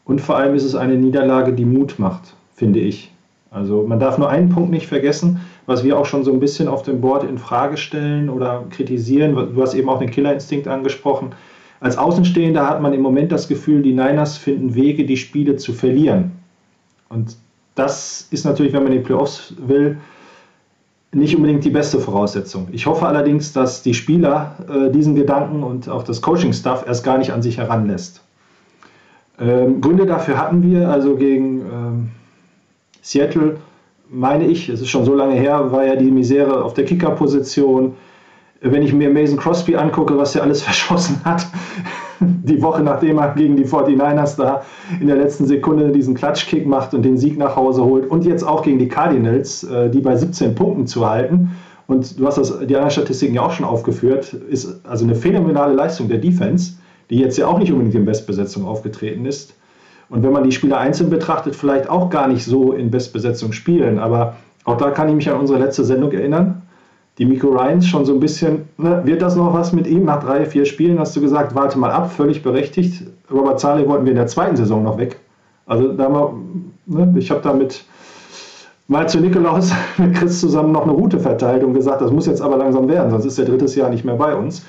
Und 0.04 0.20
vor 0.20 0.36
allem 0.36 0.54
ist 0.54 0.64
es 0.64 0.74
eine 0.74 0.96
Niederlage, 0.96 1.52
die 1.52 1.64
Mut 1.64 1.98
macht, 1.98 2.34
finde 2.54 2.80
ich. 2.80 3.10
Also 3.50 3.84
man 3.86 4.00
darf 4.00 4.18
nur 4.18 4.30
einen 4.30 4.48
Punkt 4.48 4.70
nicht 4.70 4.86
vergessen, 4.86 5.40
was 5.66 5.84
wir 5.84 5.98
auch 5.98 6.06
schon 6.06 6.24
so 6.24 6.32
ein 6.32 6.40
bisschen 6.40 6.68
auf 6.68 6.82
dem 6.82 7.00
Board 7.00 7.24
in 7.24 7.38
Frage 7.38 7.76
stellen 7.76 8.30
oder 8.30 8.64
kritisieren. 8.70 9.34
Du 9.34 9.62
hast 9.62 9.74
eben 9.74 9.88
auch 9.88 9.98
den 9.98 10.10
Killerinstinkt 10.10 10.66
angesprochen. 10.66 11.32
Als 11.80 11.98
Außenstehender 11.98 12.68
hat 12.68 12.80
man 12.80 12.94
im 12.94 13.02
Moment 13.02 13.30
das 13.30 13.48
Gefühl, 13.48 13.82
die 13.82 13.92
Niners 13.92 14.36
finden 14.36 14.74
Wege, 14.74 15.04
die 15.04 15.16
Spiele 15.16 15.56
zu 15.56 15.72
verlieren. 15.72 16.32
Und 17.08 17.36
das 17.74 18.26
ist 18.30 18.44
natürlich, 18.44 18.72
wenn 18.72 18.84
man 18.84 18.92
in 18.92 18.98
die 18.98 19.04
Playoffs 19.04 19.54
will, 19.58 19.98
nicht 21.12 21.36
unbedingt 21.36 21.64
die 21.64 21.70
beste 21.70 22.00
Voraussetzung. 22.00 22.68
Ich 22.72 22.86
hoffe 22.86 23.06
allerdings, 23.06 23.52
dass 23.52 23.82
die 23.82 23.92
Spieler 23.92 24.56
äh, 24.68 24.90
diesen 24.90 25.14
Gedanken 25.14 25.62
und 25.62 25.88
auch 25.88 26.04
das 26.04 26.22
Coaching-Staff 26.22 26.86
erst 26.86 27.04
gar 27.04 27.18
nicht 27.18 27.32
an 27.32 27.42
sich 27.42 27.58
heranlässt. 27.58 28.22
Ähm, 29.40 29.80
Gründe 29.80 30.06
dafür 30.06 30.38
hatten 30.38 30.62
wir, 30.62 30.88
also 30.88 31.16
gegen 31.16 31.60
ähm, 31.60 32.08
Seattle, 33.00 33.56
meine 34.08 34.46
ich, 34.46 34.68
es 34.68 34.80
ist 34.80 34.88
schon 34.88 35.04
so 35.04 35.14
lange 35.14 35.34
her, 35.34 35.72
war 35.72 35.84
ja 35.84 35.96
die 35.96 36.10
Misere 36.10 36.62
auf 36.62 36.74
der 36.74 36.84
Kicker-Position. 36.84 37.94
Wenn 38.60 38.82
ich 38.82 38.92
mir 38.92 39.10
Mason 39.10 39.38
Crosby 39.38 39.74
angucke, 39.74 40.16
was 40.16 40.36
er 40.36 40.42
alles 40.42 40.62
verschossen 40.62 41.20
hat, 41.24 41.46
die 42.20 42.62
Woche 42.62 42.82
nachdem 42.82 43.18
er 43.18 43.34
gegen 43.34 43.56
die 43.56 43.64
49ers 43.64 44.36
da 44.36 44.62
in 45.00 45.06
der 45.06 45.16
letzten 45.16 45.46
Sekunde 45.46 45.90
diesen 45.90 46.14
Klatschkick 46.14 46.66
macht 46.66 46.94
und 46.94 47.02
den 47.02 47.16
Sieg 47.16 47.38
nach 47.38 47.56
Hause 47.56 47.84
holt 47.84 48.08
und 48.08 48.24
jetzt 48.24 48.44
auch 48.44 48.62
gegen 48.62 48.78
die 48.78 48.88
Cardinals, 48.88 49.64
äh, 49.64 49.90
die 49.90 50.00
bei 50.00 50.14
17 50.14 50.54
Punkten 50.54 50.86
zu 50.86 51.08
halten. 51.08 51.50
Und 51.88 52.18
du 52.18 52.26
hast 52.26 52.38
das, 52.38 52.58
die 52.60 52.74
anderen 52.74 52.90
Statistiken 52.90 53.34
ja 53.34 53.42
auch 53.42 53.50
schon 53.50 53.66
aufgeführt, 53.66 54.32
ist 54.32 54.80
also 54.86 55.04
eine 55.04 55.14
phänomenale 55.14 55.74
Leistung 55.74 56.08
der 56.08 56.18
Defense, 56.18 56.74
die 57.12 57.20
jetzt 57.20 57.38
ja 57.38 57.46
auch 57.46 57.60
nicht 57.60 57.70
unbedingt 57.70 57.94
in 57.94 58.04
Bestbesetzung 58.04 58.66
aufgetreten 58.66 59.24
ist. 59.24 59.54
Und 60.08 60.24
wenn 60.24 60.32
man 60.32 60.42
die 60.42 60.52
Spieler 60.52 60.78
einzeln 60.78 61.10
betrachtet, 61.10 61.54
vielleicht 61.54 61.88
auch 61.88 62.10
gar 62.10 62.26
nicht 62.26 62.44
so 62.44 62.72
in 62.72 62.90
Bestbesetzung 62.90 63.52
spielen. 63.52 64.00
Aber 64.00 64.34
auch 64.64 64.76
da 64.76 64.90
kann 64.90 65.08
ich 65.08 65.14
mich 65.14 65.30
an 65.30 65.38
unsere 65.38 65.60
letzte 65.60 65.84
Sendung 65.84 66.10
erinnern 66.10 66.62
die 67.18 67.26
Miko 67.26 67.50
Ryans 67.50 67.86
schon 67.86 68.04
so 68.04 68.14
ein 68.14 68.20
bisschen, 68.20 68.68
ne, 68.78 69.02
wird 69.04 69.22
das 69.22 69.36
noch 69.36 69.52
was 69.52 69.72
mit 69.72 69.86
ihm? 69.86 70.04
Nach 70.04 70.22
drei, 70.22 70.46
vier 70.46 70.64
Spielen 70.64 70.98
hast 70.98 71.14
du 71.14 71.20
gesagt, 71.20 71.54
warte 71.54 71.78
mal 71.78 71.90
ab, 71.90 72.10
völlig 72.10 72.42
berechtigt. 72.42 73.04
Robert 73.30 73.60
Zahle 73.60 73.86
wollten 73.86 74.04
wir 74.04 74.12
in 74.12 74.16
der 74.16 74.26
zweiten 74.26 74.56
Saison 74.56 74.82
noch 74.82 74.98
weg. 74.98 75.18
Also 75.66 75.92
da 75.92 76.08
mal, 76.08 76.32
ne, 76.86 77.14
ich 77.18 77.30
habe 77.30 77.40
damit 77.42 77.84
mal 78.88 79.08
zu 79.08 79.20
Nikolaus 79.20 79.72
mit 79.98 80.14
Chris 80.14 80.40
zusammen 80.40 80.72
noch 80.72 80.82
eine 80.82 80.92
Route 80.92 81.20
verteilt 81.20 81.64
und 81.64 81.74
gesagt, 81.74 82.00
das 82.00 82.10
muss 82.10 82.26
jetzt 82.26 82.40
aber 82.40 82.56
langsam 82.56 82.88
werden, 82.88 83.10
sonst 83.10 83.26
ist 83.26 83.38
der 83.38 83.44
drittes 83.44 83.74
Jahr 83.74 83.90
nicht 83.90 84.04
mehr 84.04 84.16
bei 84.16 84.34
uns. 84.34 84.64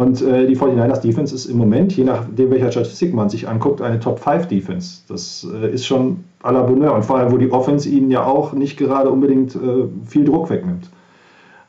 Und 0.00 0.22
äh, 0.22 0.46
die 0.46 0.56
49ers 0.56 1.02
Defense 1.02 1.34
ist 1.34 1.44
im 1.44 1.58
Moment, 1.58 1.94
je 1.94 2.04
nachdem 2.04 2.50
welcher 2.50 2.72
Statistik 2.72 3.12
man 3.12 3.28
sich 3.28 3.46
anguckt, 3.46 3.82
eine 3.82 4.00
Top 4.00 4.18
5 4.18 4.46
Defense. 4.46 5.02
Das 5.08 5.46
äh, 5.52 5.74
ist 5.74 5.84
schon 5.84 6.24
à 6.42 6.50
la 6.50 6.62
Bonheur. 6.62 6.94
Und 6.94 7.04
vor 7.04 7.18
allem, 7.18 7.30
wo 7.30 7.36
die 7.36 7.52
Offense 7.52 7.86
ihnen 7.86 8.10
ja 8.10 8.24
auch 8.24 8.54
nicht 8.54 8.78
gerade 8.78 9.10
unbedingt 9.10 9.54
äh, 9.56 9.58
viel 10.06 10.24
Druck 10.24 10.48
wegnimmt. 10.48 10.88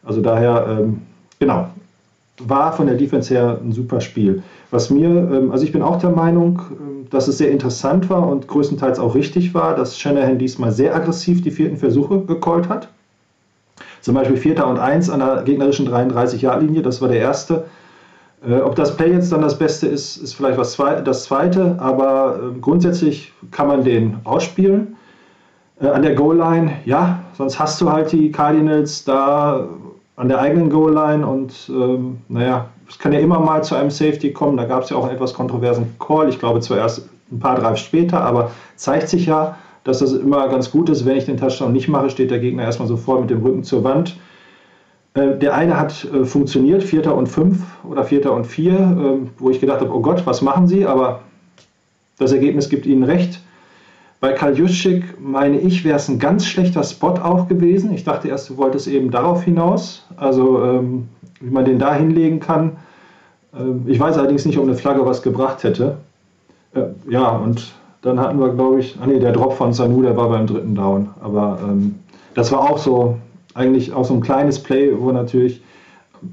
Also 0.06 0.22
daher, 0.22 0.66
ähm, 0.70 1.02
genau, 1.40 1.68
war 2.40 2.72
von 2.72 2.88
der 2.88 2.96
Defense 2.96 3.34
her 3.34 3.60
ein 3.62 3.74
super 3.74 4.00
Spiel. 4.00 4.42
Was 4.70 4.90
mir, 4.90 5.10
ähm, 5.10 5.52
also 5.52 5.66
ich 5.66 5.74
bin 5.74 5.82
auch 5.82 6.00
der 6.00 6.12
Meinung, 6.12 6.62
ähm, 6.72 7.08
dass 7.10 7.28
es 7.28 7.38
sehr 7.38 7.52
interessant 7.52 8.10
war 8.10 8.26
und 8.30 8.48
größtenteils 8.48 8.98
auch 8.98 9.14
richtig 9.14 9.54
war, 9.54 9.76
dass 9.76 10.00
Shanahan 10.00 10.38
diesmal 10.38 10.72
sehr 10.72 10.96
aggressiv 10.96 11.42
die 11.42 11.52
vierten 11.52 11.76
Versuche 11.76 12.22
gecallt 12.22 12.70
hat. 12.70 12.88
Zum 14.00 14.16
Beispiel 14.16 14.38
Vierter 14.38 14.68
und 14.68 14.80
Eins 14.80 15.10
an 15.10 15.20
der 15.20 15.44
gegnerischen 15.44 15.90
33-Jahr-Linie, 15.90 16.82
das 16.82 17.02
war 17.02 17.10
der 17.10 17.20
erste. 17.20 17.66
Äh, 18.46 18.62
ob 18.62 18.76
das 18.76 18.96
Play 18.96 19.12
jetzt 19.12 19.32
dann 19.32 19.42
das 19.42 19.58
Beste 19.58 19.88
ist, 19.88 20.18
ist 20.18 20.34
vielleicht 20.34 20.58
was 20.58 20.74
zwe 20.74 21.02
das 21.04 21.24
zweite, 21.24 21.76
aber 21.80 22.40
äh, 22.40 22.60
grundsätzlich 22.60 23.34
kann 23.52 23.68
man 23.68 23.84
den 23.84 24.18
ausspielen. 24.24 24.96
Äh, 25.80 25.88
an 25.88 26.02
der 26.02 26.16
Goal-Line, 26.16 26.72
ja, 26.86 27.20
sonst 27.34 27.60
hast 27.60 27.80
du 27.82 27.92
halt 27.92 28.12
die 28.12 28.32
Cardinals 28.32 29.04
da 29.04 29.68
an 30.16 30.28
der 30.28 30.40
eigenen 30.40 30.70
Goal-Line 30.70 31.26
und 31.26 31.54
ähm, 31.70 32.18
naja, 32.28 32.68
es 32.88 33.00
kann 33.00 33.14
ja 33.14 33.20
immer 33.20 33.40
mal 33.40 33.64
zu 33.64 33.76
einem 33.76 33.90
Safety 33.90 34.34
kommen. 34.34 34.58
Da 34.58 34.66
gab 34.66 34.84
es 34.84 34.90
ja 34.90 34.98
auch 34.98 35.06
einen 35.06 35.16
etwas 35.16 35.34
kontroversen 35.34 35.96
Call. 35.98 36.28
Ich 36.30 36.40
glaube 36.40 36.60
zuerst 36.60 37.10
ein 37.32 37.40
paar 37.40 37.56
Drives 37.56 37.80
später, 37.80 38.22
aber 38.22 38.52
zeigt 38.76 39.08
sich 39.08 39.26
ja, 39.26 39.56
dass 39.84 40.00
das 40.00 40.12
immer 40.12 40.48
ganz 40.50 40.70
gut 40.70 40.90
ist. 40.90 41.06
Wenn 41.06 41.16
ich 41.16 41.26
den 41.26 41.38
Touchdown 41.38 41.72
nicht 41.72 41.88
mache, 41.88 42.10
steht 42.10 42.30
der 42.30 42.40
Gegner 42.40 42.64
erstmal 42.64 42.88
sofort 42.88 43.22
mit 43.22 43.30
dem 43.30 43.42
Rücken 43.42 43.64
zur 43.64 43.84
Wand. 43.84 44.18
Äh, 45.14 45.38
der 45.38 45.56
eine 45.56 45.78
hat 45.78 46.06
äh, 46.06 46.26
funktioniert, 46.26 46.84
Vierter 46.84 47.16
und 47.16 47.28
Fünf 47.28 47.58
oder 47.84 48.04
Vierter 48.04 48.34
und 48.34 48.46
Vier, 48.46 48.74
äh, 48.74 49.28
wo 49.40 49.50
ich 49.50 49.60
gedacht 49.60 49.82
habe, 49.82 49.94
oh 49.94 50.02
Gott, 50.02 50.26
was 50.26 50.42
machen 50.42 50.68
sie? 50.68 50.86
Aber 50.86 51.22
das 52.18 52.32
Ergebnis 52.32 52.70
gibt 52.70 52.86
ihnen 52.86 53.04
recht. 53.04 53.42
Bei 54.22 54.34
Karl 54.34 54.56
Juszczyk, 54.56 55.20
meine 55.20 55.60
ich, 55.60 55.84
wäre 55.84 55.98
es 55.98 56.08
ein 56.08 56.20
ganz 56.20 56.46
schlechter 56.46 56.84
Spot 56.84 57.16
auch 57.24 57.48
gewesen. 57.48 57.92
Ich 57.92 58.04
dachte 58.04 58.28
erst, 58.28 58.50
du 58.50 58.58
wolltest 58.58 58.88
eben 58.88 59.10
darauf 59.10 59.44
hinaus, 59.44 60.06
also 60.16 60.64
ähm, 60.64 61.10
wie 61.40 61.50
man 61.50 61.66
den 61.66 61.80
da 61.80 61.96
hinlegen 61.96 62.40
kann. 62.40 62.74
Ähm, 63.58 63.84
ich 63.88 64.00
weiß 64.00 64.18
allerdings 64.18 64.46
nicht, 64.46 64.60
ob 64.60 64.66
eine 64.66 64.76
Flagge 64.76 65.06
was 65.06 65.24
gebracht 65.24 65.64
hätte. 65.64 65.98
Äh, 66.76 66.84
ja, 67.10 67.30
und 67.30 67.74
dann 68.04 68.20
hatten 68.20 68.40
wir, 68.40 68.50
glaube 68.50 68.80
ich, 68.80 68.96
ah 69.02 69.08
nee, 69.08 69.20
der 69.20 69.32
Drop 69.32 69.54
von 69.54 69.74
Sanu, 69.74 70.04
der 70.04 70.16
war 70.16 70.30
beim 70.30 70.46
dritten 70.46 70.76
Down. 70.76 71.10
Aber 71.22 71.58
ähm, 71.64 71.96
das 72.36 72.52
war 72.52 72.62
auch 72.62 72.78
so, 72.78 73.18
eigentlich 73.54 73.94
auch 73.94 74.06
so 74.06 74.14
ein 74.14 74.22
kleines 74.22 74.62
Play, 74.62 74.92
wo 74.98 75.12
natürlich 75.12 75.62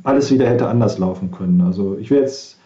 alles 0.04 0.30
wieder 0.32 0.48
hätte 0.48 0.68
anders 0.68 0.98
laufen 0.98 1.30
können. 1.30 1.60
Also 1.60 1.96
ich 2.00 2.10
wäre 2.10 2.22
jetzt, 2.22 2.58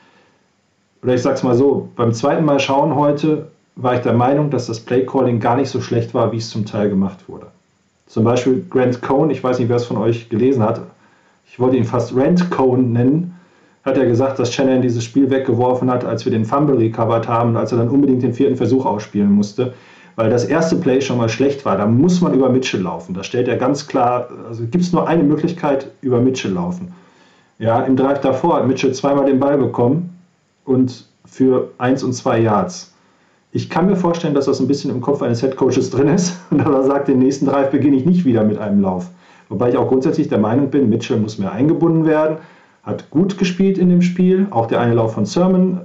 oder 1.02 1.14
ich 1.14 1.23
sag's 1.23 1.42
mal 1.42 1.54
so, 1.54 1.88
beim 1.97 2.12
zweiten 2.12 2.44
Mal 2.44 2.61
schauen 2.61 2.94
heute 2.94 3.49
war 3.75 3.94
ich 3.94 4.00
der 4.00 4.12
Meinung, 4.12 4.50
dass 4.50 4.66
das 4.66 4.80
Playcalling 4.80 5.40
gar 5.40 5.56
nicht 5.56 5.71
so 5.71 5.80
schlecht 5.80 6.12
war, 6.12 6.32
wie 6.32 6.37
es 6.37 6.50
zum 6.50 6.66
Teil 6.66 6.90
gemacht 6.90 7.28
wurde. 7.28 7.47
Zum 8.06 8.25
Beispiel 8.25 8.66
Grant 8.68 9.00
Cohn, 9.00 9.30
ich 9.30 9.42
weiß 9.42 9.59
nicht, 9.59 9.71
wer 9.71 9.76
es 9.76 9.87
von 9.87 9.97
euch 9.97 10.28
gelesen 10.28 10.62
hat, 10.62 10.82
ich 11.50 11.59
wollte 11.59 11.76
ihn 11.76 11.85
fast 11.85 12.14
Rant 12.16 12.50
Cohn 12.50 12.92
nennen, 12.92 13.35
hat 13.85 13.97
ja 13.97 14.04
gesagt, 14.04 14.38
dass 14.38 14.52
Shannon 14.52 14.82
dieses 14.82 15.02
Spiel 15.04 15.30
weggeworfen 15.30 15.90
hat, 15.90 16.04
als 16.04 16.25
wir 16.25 16.32
den 16.32 16.44
Fumble 16.44 16.76
recovered 16.76 17.28
haben, 17.28 17.56
als 17.56 17.73
er 17.73 17.78
dann 17.78 17.88
unbedingt 17.88 18.23
den 18.23 18.32
vierten 18.32 18.56
Versuch 18.56 18.87
ausspielen 18.87 19.32
musste. 19.32 19.75
Weil 20.16 20.31
das 20.31 20.45
erste 20.45 20.76
Play 20.76 21.00
schon 21.00 21.19
mal 21.19 21.28
schlecht 21.28 21.64
war. 21.64 21.76
Da 21.76 21.87
muss 21.87 22.21
man 22.21 22.35
über 22.35 22.49
Mitchell 22.49 22.83
laufen. 22.83 23.14
Da 23.14 23.23
stellt 23.23 23.49
er 23.49 23.57
ganz 23.57 23.87
klar, 23.87 24.28
also 24.49 24.64
gibt 24.64 24.85
es 24.85 24.92
nur 24.92 25.09
eine 25.09 25.23
Möglichkeit, 25.23 25.90
über 26.00 26.21
Mitchell 26.21 26.52
laufen. 26.52 26.92
Ja, 27.59 27.83
im 27.83 27.97
Drive 27.97 28.21
davor 28.21 28.57
hat 28.57 28.66
Mitchell 28.66 28.92
zweimal 28.92 29.26
den 29.26 29.38
Ball 29.38 29.57
bekommen 29.57 30.19
und 30.64 31.07
für 31.25 31.69
eins 31.78 32.02
und 32.02 32.12
zwei 32.12 32.40
Yards. 32.40 32.92
Ich 33.52 33.69
kann 33.69 33.87
mir 33.87 33.97
vorstellen, 33.97 34.35
dass 34.35 34.47
das 34.47 34.61
ein 34.61 34.66
bisschen 34.66 34.90
im 34.90 35.00
Kopf 35.00 35.23
eines 35.23 35.42
Headcoaches 35.42 35.90
drin 35.90 36.09
ist 36.09 36.37
und 36.50 36.59
dass 36.59 36.69
er 36.69 36.83
sagt, 36.85 37.09
den 37.09 37.19
nächsten 37.19 37.47
Drive 37.47 37.71
beginne 37.71 37.97
ich 37.97 38.04
nicht 38.04 38.25
wieder 38.25 38.45
mit 38.45 38.59
einem 38.59 38.81
Lauf. 38.83 39.11
Wobei 39.49 39.71
ich 39.71 39.76
auch 39.76 39.88
grundsätzlich 39.88 40.28
der 40.28 40.38
Meinung 40.38 40.71
bin, 40.71 40.88
Mitchell 40.88 41.19
muss 41.19 41.38
mehr 41.38 41.52
eingebunden 41.52 42.07
werden, 42.07 42.38
hat 42.83 43.11
gut 43.11 43.38
gespielt 43.38 43.78
in 43.78 43.90
dem 43.90 44.02
Spiel. 44.02 44.47
Auch 44.50 44.66
der 44.66 44.81
eine 44.81 44.95
Lauf 44.95 45.12
von 45.12 45.26
Sermon, 45.26 45.83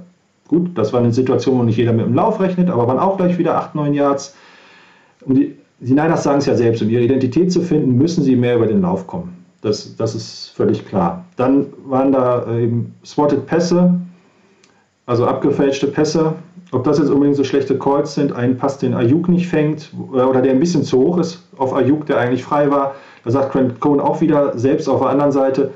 gut, 0.48 0.76
das 0.76 0.92
war 0.92 1.00
eine 1.00 1.12
Situation, 1.12 1.58
wo 1.58 1.62
nicht 1.62 1.76
jeder 1.76 1.92
mit 1.92 2.06
dem 2.06 2.14
Lauf 2.14 2.40
rechnet, 2.40 2.70
aber 2.70 2.88
waren 2.88 2.98
auch 2.98 3.16
gleich 3.16 3.38
wieder 3.38 3.56
8, 3.56 3.74
9 3.74 3.94
Yards. 3.94 4.34
Und 5.24 5.36
die, 5.36 5.54
die 5.80 5.92
Niners 5.92 6.24
sagen 6.24 6.38
es 6.38 6.46
ja 6.46 6.56
selbst, 6.56 6.82
um 6.82 6.88
ihre 6.88 7.04
Identität 7.04 7.52
zu 7.52 7.60
finden, 7.60 7.96
müssen 7.96 8.24
sie 8.24 8.34
mehr 8.34 8.56
über 8.56 8.66
den 8.66 8.80
Lauf 8.80 9.06
kommen. 9.06 9.36
Das, 9.60 9.96
das 9.96 10.14
ist 10.14 10.52
völlig 10.54 10.86
klar. 10.86 11.24
Dann 11.36 11.66
waren 11.84 12.12
da 12.12 12.44
äh, 12.48 12.64
eben 12.64 12.94
Swatted 13.04 13.46
Pässe, 13.46 13.94
also 15.06 15.26
abgefälschte 15.26 15.86
Pässe. 15.88 16.34
Ob 16.70 16.84
das 16.84 16.98
jetzt 16.98 17.10
unbedingt 17.10 17.36
so 17.36 17.44
schlechte 17.44 17.78
Calls 17.78 18.14
sind, 18.14 18.32
ein 18.32 18.56
Pass, 18.56 18.78
den 18.78 18.94
Ayuk 18.94 19.28
nicht 19.28 19.48
fängt 19.48 19.90
äh, 20.14 20.20
oder 20.20 20.42
der 20.42 20.52
ein 20.52 20.60
bisschen 20.60 20.84
zu 20.84 20.98
hoch 20.98 21.18
ist 21.18 21.42
auf 21.56 21.74
Ayuk, 21.74 22.06
der 22.06 22.18
eigentlich 22.18 22.44
frei 22.44 22.70
war. 22.70 22.94
Da 23.24 23.30
sagt 23.30 23.52
Grant 23.52 23.80
Cohn 23.80 24.00
auch 24.00 24.20
wieder 24.20 24.56
selbst 24.56 24.88
auf 24.88 25.00
der 25.00 25.10
anderen 25.10 25.32
Seite, 25.32 25.72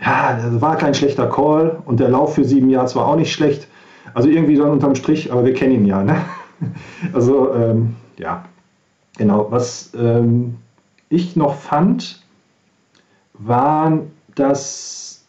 ja, 0.00 0.38
das 0.42 0.60
war 0.60 0.76
kein 0.76 0.94
schlechter 0.94 1.26
Call 1.28 1.78
und 1.86 2.00
der 2.00 2.08
Lauf 2.08 2.34
für 2.34 2.44
sieben 2.44 2.70
Jahre 2.70 2.92
war 2.94 3.06
auch 3.06 3.16
nicht 3.16 3.32
schlecht. 3.32 3.68
Also 4.14 4.28
irgendwie 4.28 4.56
so 4.56 4.64
unterm 4.64 4.94
Strich, 4.94 5.32
aber 5.32 5.44
wir 5.44 5.54
kennen 5.54 5.74
ihn 5.74 5.86
ja. 5.86 6.02
Ne? 6.02 6.16
Also 7.12 7.52
ähm, 7.52 7.96
ja, 8.16 8.44
genau. 9.18 9.48
Was 9.50 9.92
ähm, 9.98 10.54
ich 11.08 11.36
noch 11.36 11.56
fand, 11.56 12.22
waren, 13.34 14.12
dass 14.34 15.24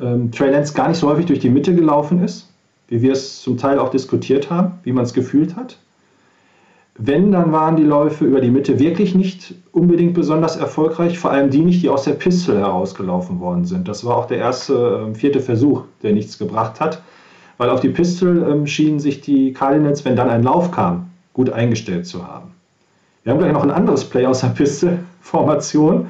ähm, 0.00 0.30
Trey 0.30 0.50
Lance 0.50 0.74
gar 0.74 0.88
nicht 0.88 0.98
so 0.98 1.08
häufig 1.08 1.26
durch 1.26 1.40
die 1.40 1.50
Mitte 1.50 1.74
gelaufen 1.74 2.22
ist, 2.22 2.48
wie 2.88 3.02
wir 3.02 3.12
es 3.12 3.40
zum 3.40 3.56
Teil 3.56 3.78
auch 3.78 3.88
diskutiert 3.88 4.50
haben, 4.50 4.74
wie 4.82 4.92
man 4.92 5.04
es 5.04 5.14
gefühlt 5.14 5.56
hat. 5.56 5.78
Wenn, 6.98 7.32
dann 7.32 7.52
waren 7.52 7.76
die 7.76 7.84
Läufe 7.84 8.26
über 8.26 8.42
die 8.42 8.50
Mitte 8.50 8.78
wirklich 8.78 9.14
nicht 9.14 9.54
unbedingt 9.72 10.12
besonders 10.12 10.56
erfolgreich, 10.56 11.18
vor 11.18 11.30
allem 11.30 11.48
die 11.48 11.62
nicht, 11.62 11.82
die 11.82 11.88
aus 11.88 12.04
der 12.04 12.12
Pistol 12.12 12.58
herausgelaufen 12.58 13.40
worden 13.40 13.64
sind. 13.64 13.88
Das 13.88 14.04
war 14.04 14.18
auch 14.18 14.26
der 14.26 14.38
erste, 14.38 15.08
äh, 15.10 15.14
vierte 15.14 15.40
Versuch, 15.40 15.84
der 16.02 16.12
nichts 16.12 16.38
gebracht 16.38 16.80
hat, 16.80 17.02
weil 17.62 17.70
auf 17.70 17.78
die 17.78 17.90
Pistol 17.90 18.44
ähm, 18.50 18.66
schienen 18.66 18.98
sich 18.98 19.20
die 19.20 19.52
Cardinals, 19.52 20.04
wenn 20.04 20.16
dann 20.16 20.28
ein 20.28 20.42
Lauf 20.42 20.72
kam, 20.72 21.10
gut 21.32 21.48
eingestellt 21.48 22.08
zu 22.08 22.26
haben. 22.26 22.50
Wir 23.22 23.32
haben 23.32 23.38
gleich 23.38 23.52
noch 23.52 23.62
ein 23.62 23.70
anderes 23.70 24.04
Play 24.04 24.26
aus 24.26 24.40
der 24.40 24.48
Pistol-Formation. 24.48 26.08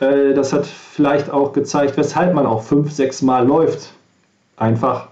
Äh, 0.00 0.34
das 0.34 0.52
hat 0.52 0.66
vielleicht 0.66 1.30
auch 1.30 1.54
gezeigt, 1.54 1.96
weshalb 1.96 2.34
man 2.34 2.44
auch 2.44 2.62
fünf, 2.62 2.92
sechs 2.92 3.22
Mal 3.22 3.46
läuft. 3.46 3.94
Einfach, 4.58 5.08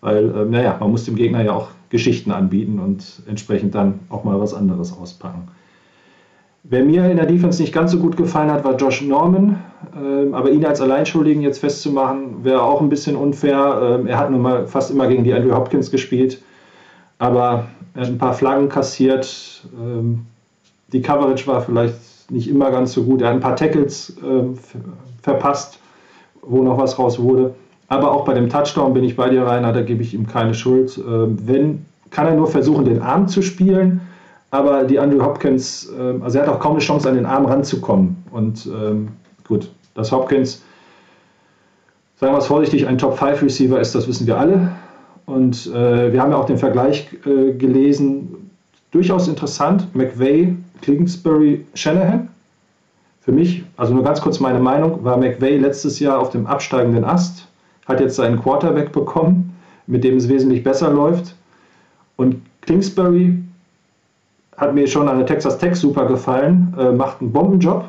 weil, 0.00 0.30
äh, 0.30 0.44
naja, 0.44 0.76
man 0.78 0.92
muss 0.92 1.06
dem 1.06 1.16
Gegner 1.16 1.42
ja 1.42 1.54
auch 1.54 1.70
Geschichten 1.88 2.30
anbieten 2.30 2.78
und 2.78 3.22
entsprechend 3.26 3.74
dann 3.74 3.98
auch 4.10 4.22
mal 4.22 4.40
was 4.40 4.54
anderes 4.54 4.96
auspacken. 4.96 5.48
Wer 6.62 6.84
mir 6.84 7.10
in 7.10 7.16
der 7.16 7.26
Defense 7.26 7.60
nicht 7.60 7.74
ganz 7.74 7.90
so 7.90 7.98
gut 7.98 8.16
gefallen 8.16 8.52
hat, 8.52 8.62
war 8.62 8.76
Josh 8.76 9.02
Norman. 9.02 9.58
Ähm, 9.96 10.34
aber 10.34 10.50
ihn 10.50 10.64
als 10.64 10.80
Alleinschuldigen 10.80 11.42
jetzt 11.42 11.58
festzumachen, 11.58 12.44
wäre 12.44 12.62
auch 12.62 12.80
ein 12.80 12.88
bisschen 12.88 13.16
unfair. 13.16 13.98
Ähm, 14.00 14.06
er 14.06 14.18
hat 14.18 14.30
nun 14.30 14.42
mal 14.42 14.66
fast 14.66 14.90
immer 14.90 15.08
gegen 15.08 15.24
die 15.24 15.34
Andrew 15.34 15.54
Hopkins 15.54 15.90
gespielt. 15.90 16.40
Aber 17.18 17.66
er 17.94 18.02
hat 18.02 18.08
ein 18.08 18.18
paar 18.18 18.34
Flaggen 18.34 18.68
kassiert. 18.68 19.62
Ähm, 19.78 20.26
die 20.92 21.02
Coverage 21.02 21.46
war 21.46 21.60
vielleicht 21.60 22.30
nicht 22.30 22.48
immer 22.48 22.70
ganz 22.70 22.92
so 22.92 23.02
gut. 23.02 23.22
Er 23.22 23.28
hat 23.28 23.34
ein 23.34 23.40
paar 23.40 23.56
Tackles 23.56 24.16
verpasst, 25.20 25.78
wo 26.42 26.62
noch 26.62 26.78
was 26.78 26.98
raus 26.98 27.18
wurde. 27.18 27.54
Aber 27.88 28.12
auch 28.12 28.24
bei 28.24 28.34
dem 28.34 28.48
Touchdown 28.48 28.94
bin 28.94 29.02
ich 29.02 29.16
bei 29.16 29.28
dir, 29.30 29.42
Rainer, 29.42 29.72
da 29.72 29.82
gebe 29.82 30.02
ich 30.02 30.14
ihm 30.14 30.26
keine 30.28 30.54
Schuld. 30.54 31.00
Wenn, 31.04 31.84
kann 32.10 32.26
er 32.26 32.34
nur 32.34 32.46
versuchen, 32.46 32.84
den 32.84 33.02
Arm 33.02 33.26
zu 33.26 33.42
spielen, 33.42 34.00
aber 34.52 34.84
die 34.84 35.00
Andrew 35.00 35.24
Hopkins, 35.24 35.88
also 36.22 36.38
er 36.38 36.46
hat 36.46 36.54
auch 36.54 36.60
kaum 36.60 36.72
eine 36.72 36.80
Chance, 36.80 37.08
an 37.08 37.16
den 37.16 37.26
Arm 37.26 37.46
ranzukommen. 37.46 38.16
Und 38.30 38.66
ähm, 38.66 39.08
gut, 39.46 39.70
dass 39.94 40.12
Hopkins, 40.12 40.62
sagen 42.16 42.32
wir 42.32 42.38
es 42.38 42.46
vorsichtig, 42.46 42.86
ein 42.86 42.98
Top-5-Receiver 42.98 43.80
ist, 43.80 43.94
das 43.94 44.06
wissen 44.08 44.26
wir 44.26 44.38
alle. 44.38 44.70
Und 45.26 45.66
äh, 45.68 46.12
wir 46.12 46.20
haben 46.20 46.32
ja 46.32 46.38
auch 46.38 46.46
den 46.46 46.58
Vergleich 46.58 47.08
äh, 47.24 47.52
gelesen, 47.52 48.50
durchaus 48.90 49.28
interessant, 49.28 49.94
McVay, 49.94 50.56
Kingsbury, 50.82 51.64
Shanahan. 51.74 52.28
Für 53.20 53.32
mich, 53.32 53.64
also 53.76 53.94
nur 53.94 54.02
ganz 54.02 54.20
kurz 54.20 54.40
meine 54.40 54.58
Meinung, 54.58 55.04
war 55.04 55.16
McVay 55.16 55.58
letztes 55.58 56.00
Jahr 56.00 56.18
auf 56.18 56.30
dem 56.30 56.46
absteigenden 56.46 57.04
Ast 57.04 57.46
hat 57.86 58.00
jetzt 58.00 58.16
seinen 58.16 58.40
Quarterback 58.40 58.92
bekommen, 58.92 59.54
mit 59.86 60.04
dem 60.04 60.16
es 60.16 60.28
wesentlich 60.28 60.62
besser 60.62 60.90
läuft. 60.90 61.34
Und 62.16 62.36
Kingsbury 62.62 63.38
hat 64.56 64.74
mir 64.74 64.86
schon 64.86 65.08
an 65.08 65.18
der 65.18 65.26
Texas 65.26 65.58
Tech 65.58 65.74
super 65.74 66.06
gefallen, 66.06 66.74
äh, 66.78 66.92
macht 66.92 67.20
einen 67.20 67.32
Bombenjob, 67.32 67.88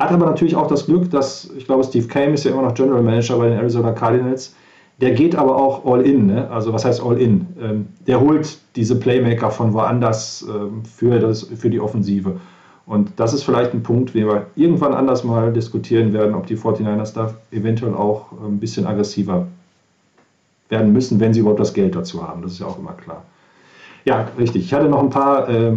hat 0.00 0.12
aber 0.12 0.26
natürlich 0.26 0.56
auch 0.56 0.66
das 0.66 0.86
Glück, 0.86 1.10
dass, 1.10 1.50
ich 1.56 1.66
glaube, 1.66 1.84
Steve 1.84 2.08
Kame 2.08 2.32
ist 2.32 2.44
ja 2.44 2.52
immer 2.52 2.62
noch 2.62 2.74
General 2.74 3.02
Manager 3.02 3.36
bei 3.36 3.50
den 3.50 3.58
Arizona 3.58 3.92
Cardinals, 3.92 4.54
der 5.00 5.12
geht 5.12 5.36
aber 5.36 5.56
auch 5.56 5.84
all 5.84 6.02
in. 6.02 6.26
Ne? 6.26 6.50
Also 6.50 6.72
was 6.72 6.84
heißt 6.84 7.02
all 7.02 7.18
in? 7.20 7.46
Ähm, 7.60 7.88
der 8.06 8.20
holt 8.20 8.58
diese 8.76 8.98
Playmaker 8.98 9.50
von 9.50 9.72
woanders 9.72 10.46
ähm, 10.48 10.84
für, 10.84 11.18
das, 11.18 11.42
für 11.42 11.70
die 11.70 11.80
Offensive. 11.80 12.36
Und 12.86 13.12
das 13.16 13.34
ist 13.34 13.44
vielleicht 13.44 13.72
ein 13.72 13.82
Punkt, 13.82 14.14
den 14.14 14.26
wir 14.26 14.46
irgendwann 14.56 14.94
anders 14.94 15.22
mal 15.22 15.52
diskutieren 15.52 16.12
werden, 16.12 16.34
ob 16.34 16.46
die 16.46 16.56
49ers 16.56 17.14
da 17.14 17.34
eventuell 17.52 17.94
auch 17.94 18.32
ein 18.32 18.58
bisschen 18.58 18.86
aggressiver 18.86 19.46
werden 20.70 20.92
müssen, 20.92 21.20
wenn 21.20 21.32
sie 21.32 21.40
überhaupt 21.40 21.60
das 21.60 21.74
Geld 21.74 21.94
dazu 21.94 22.26
haben. 22.26 22.42
Das 22.42 22.52
ist 22.52 22.60
ja 22.60 22.66
auch 22.66 22.78
immer 22.78 22.92
klar. 22.92 23.22
Ja, 24.04 24.28
richtig. 24.38 24.64
Ich 24.64 24.72
hatte 24.72 24.88
noch 24.88 25.02
ein 25.02 25.10
paar 25.10 25.48
äh, 25.48 25.72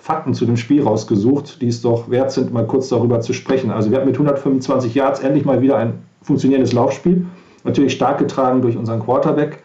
Fakten 0.00 0.34
zu 0.34 0.46
dem 0.46 0.56
Spiel 0.56 0.82
rausgesucht, 0.82 1.60
die 1.60 1.68
es 1.68 1.82
doch 1.82 2.10
wert 2.10 2.32
sind, 2.32 2.52
mal 2.52 2.66
kurz 2.66 2.88
darüber 2.88 3.20
zu 3.20 3.32
sprechen. 3.32 3.70
Also 3.70 3.90
wir 3.90 3.98
hatten 3.98 4.06
mit 4.06 4.16
125 4.16 4.94
Yards 4.94 5.20
endlich 5.20 5.44
mal 5.44 5.60
wieder 5.60 5.76
ein 5.76 5.94
funktionierendes 6.22 6.72
Laufspiel. 6.72 7.26
Natürlich 7.64 7.92
stark 7.92 8.18
getragen 8.18 8.62
durch 8.62 8.76
unseren 8.76 9.00
Quarterback, 9.00 9.62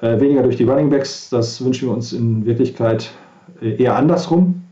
äh, 0.00 0.18
weniger 0.18 0.42
durch 0.42 0.56
die 0.56 0.64
Running 0.64 0.90
Backs. 0.90 1.30
Das 1.30 1.64
wünschen 1.64 1.88
wir 1.88 1.94
uns 1.94 2.12
in 2.12 2.44
Wirklichkeit 2.44 3.12
äh, 3.60 3.76
eher 3.76 3.96
andersrum. 3.96 4.62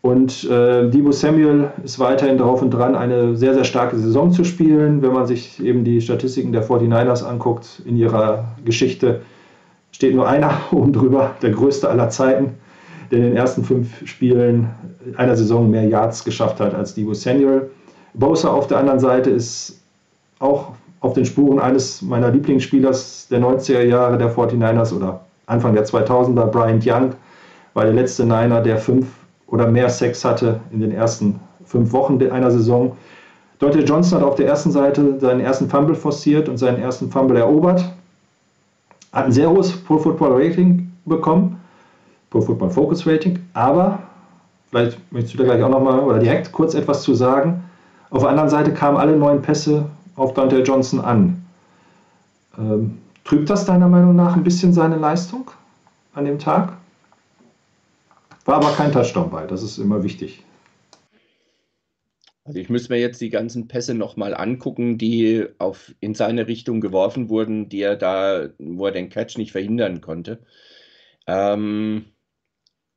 Und 0.00 0.44
äh, 0.44 0.88
Debo 0.90 1.12
Samuel 1.12 1.70
ist 1.84 1.98
weiterhin 1.98 2.38
drauf 2.38 2.62
und 2.62 2.70
dran, 2.70 2.94
eine 2.94 3.36
sehr, 3.36 3.54
sehr 3.54 3.64
starke 3.64 3.96
Saison 3.96 4.32
zu 4.32 4.44
spielen. 4.44 5.02
Wenn 5.02 5.12
man 5.12 5.26
sich 5.26 5.62
eben 5.62 5.84
die 5.84 6.00
Statistiken 6.00 6.52
der 6.52 6.64
49ers 6.64 7.24
anguckt, 7.24 7.82
in 7.84 7.96
ihrer 7.96 8.44
Geschichte 8.64 9.22
steht 9.98 10.14
nur 10.14 10.28
einer 10.28 10.52
oben 10.70 10.92
drüber, 10.92 11.34
der 11.42 11.50
größte 11.50 11.90
aller 11.90 12.08
Zeiten, 12.08 12.54
der 13.10 13.18
in 13.18 13.24
den 13.24 13.36
ersten 13.36 13.64
fünf 13.64 14.06
Spielen 14.06 14.70
einer 15.16 15.34
Saison 15.34 15.68
mehr 15.68 15.88
Yards 15.88 16.22
geschafft 16.22 16.60
hat 16.60 16.72
als 16.72 16.94
Debo 16.94 17.14
Samuel. 17.14 17.68
Bosa 18.14 18.48
auf 18.48 18.68
der 18.68 18.78
anderen 18.78 19.00
Seite 19.00 19.30
ist 19.30 19.80
auch 20.38 20.68
auf 21.00 21.14
den 21.14 21.24
Spuren 21.24 21.58
eines 21.58 22.00
meiner 22.00 22.30
Lieblingsspielers 22.30 23.26
der 23.28 23.40
90er 23.40 23.82
Jahre 23.82 24.18
der 24.18 24.32
49ers 24.32 24.94
oder 24.94 25.20
Anfang 25.46 25.74
der 25.74 25.84
2000er, 25.84 26.46
Bryant 26.46 26.86
Young, 26.86 27.14
war 27.74 27.84
der 27.84 27.94
letzte 27.94 28.24
Niner, 28.24 28.60
der 28.60 28.76
fünf 28.76 29.08
oder 29.48 29.66
mehr 29.66 29.88
Sex 29.88 30.24
hatte 30.24 30.60
in 30.70 30.80
den 30.80 30.92
ersten 30.92 31.40
fünf 31.64 31.92
Wochen 31.92 32.22
einer 32.22 32.52
Saison. 32.52 32.96
Dante 33.58 33.80
Johnson 33.80 34.20
hat 34.20 34.28
auf 34.28 34.36
der 34.36 34.46
ersten 34.46 34.70
Seite 34.70 35.18
seinen 35.18 35.40
ersten 35.40 35.68
Fumble 35.68 35.96
forciert 35.96 36.48
und 36.48 36.56
seinen 36.58 36.80
ersten 36.80 37.10
Fumble 37.10 37.38
erobert. 37.38 37.84
Hat 39.12 39.26
ein 39.26 39.32
sehr 39.32 39.50
hohes 39.50 39.72
Pro 39.72 39.98
Football 39.98 40.42
Rating 40.42 40.92
bekommen, 41.06 41.60
Pro 42.30 42.40
Football 42.40 42.70
Focus 42.70 43.06
Rating, 43.06 43.38
aber 43.54 44.00
vielleicht 44.70 45.00
möchtest 45.12 45.34
du 45.34 45.38
da 45.38 45.44
gleich 45.44 45.62
auch 45.62 45.70
nochmal 45.70 46.00
oder 46.00 46.18
direkt 46.18 46.52
kurz 46.52 46.74
etwas 46.74 47.02
zu 47.02 47.14
sagen. 47.14 47.64
Auf 48.10 48.22
der 48.22 48.30
anderen 48.30 48.50
Seite 48.50 48.72
kamen 48.72 48.96
alle 48.96 49.16
neuen 49.16 49.42
Pässe 49.42 49.86
auf 50.16 50.34
Dante 50.34 50.62
Johnson 50.62 51.00
an. 51.00 51.44
Ähm, 52.58 52.98
trübt 53.24 53.48
das 53.48 53.64
deiner 53.64 53.88
Meinung 53.88 54.16
nach 54.16 54.36
ein 54.36 54.44
bisschen 54.44 54.72
seine 54.72 54.96
Leistung 54.96 55.50
an 56.14 56.24
dem 56.24 56.38
Tag? 56.38 56.72
War 58.44 58.56
aber 58.56 58.72
kein 58.72 58.92
Touchdown 58.92 59.30
bei, 59.30 59.46
das 59.46 59.62
ist 59.62 59.78
immer 59.78 60.02
wichtig. 60.02 60.42
Also 62.48 62.60
ich 62.60 62.70
muss 62.70 62.88
mir 62.88 62.98
jetzt 62.98 63.20
die 63.20 63.28
ganzen 63.28 63.68
Pässe 63.68 63.92
nochmal 63.92 64.34
angucken, 64.34 64.96
die 64.96 65.46
auf, 65.58 65.94
in 66.00 66.14
seine 66.14 66.48
Richtung 66.48 66.80
geworfen 66.80 67.28
wurden, 67.28 67.68
die 67.68 67.82
er 67.82 67.94
da, 67.94 68.48
wo 68.58 68.86
er 68.86 68.92
den 68.92 69.10
Catch 69.10 69.36
nicht 69.36 69.52
verhindern 69.52 70.00
konnte. 70.00 70.38
Ähm, 71.26 72.06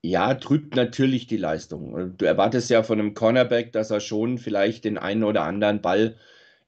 ja, 0.03 0.35
trübt 0.35 0.77
natürlich 0.77 1.27
die 1.27 1.35
Leistung. 1.35 2.15
Du 2.17 2.25
erwartest 2.25 2.69
ja 2.69 2.81
von 2.81 2.97
einem 2.97 3.13
Cornerback, 3.13 3.73
dass 3.73 3.91
er 3.91 3.99
schon 3.99 4.37
vielleicht 4.37 4.85
den 4.85 4.97
einen 4.97 5.25
oder 5.25 5.43
anderen 5.43 5.81
Ball 5.81 6.15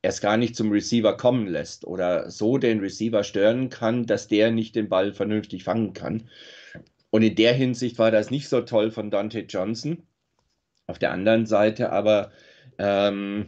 erst 0.02 0.22
gar 0.22 0.36
nicht 0.36 0.54
zum 0.58 0.70
Receiver 0.70 1.16
kommen 1.16 1.48
lässt 1.48 1.86
oder 1.88 2.30
so 2.32 2.58
den 2.58 2.82
Receiver 2.82 3.24
stören 3.24 3.70
kann, 3.70 4.06
dass 4.06 4.28
der 4.28 4.52
nicht 4.52 4.76
den 4.76 4.90
Ball 4.90 5.14
vernünftig 5.14 5.64
fangen 5.64 5.94
kann. 5.94 6.30
und 7.12 7.24
in 7.24 7.36
der 7.36 7.54
Hinsicht 7.54 7.98
war 7.98 8.12
das 8.12 8.30
nicht 8.30 8.50
so 8.50 8.60
toll 8.60 8.92
von 8.92 9.10
Dante 9.10 9.40
Johnson. 9.48 10.04
Auf 10.88 11.00
der 11.00 11.12
anderen 11.12 11.46
Seite 11.46 11.92
aber, 11.94 12.32
ähm, 12.78 13.48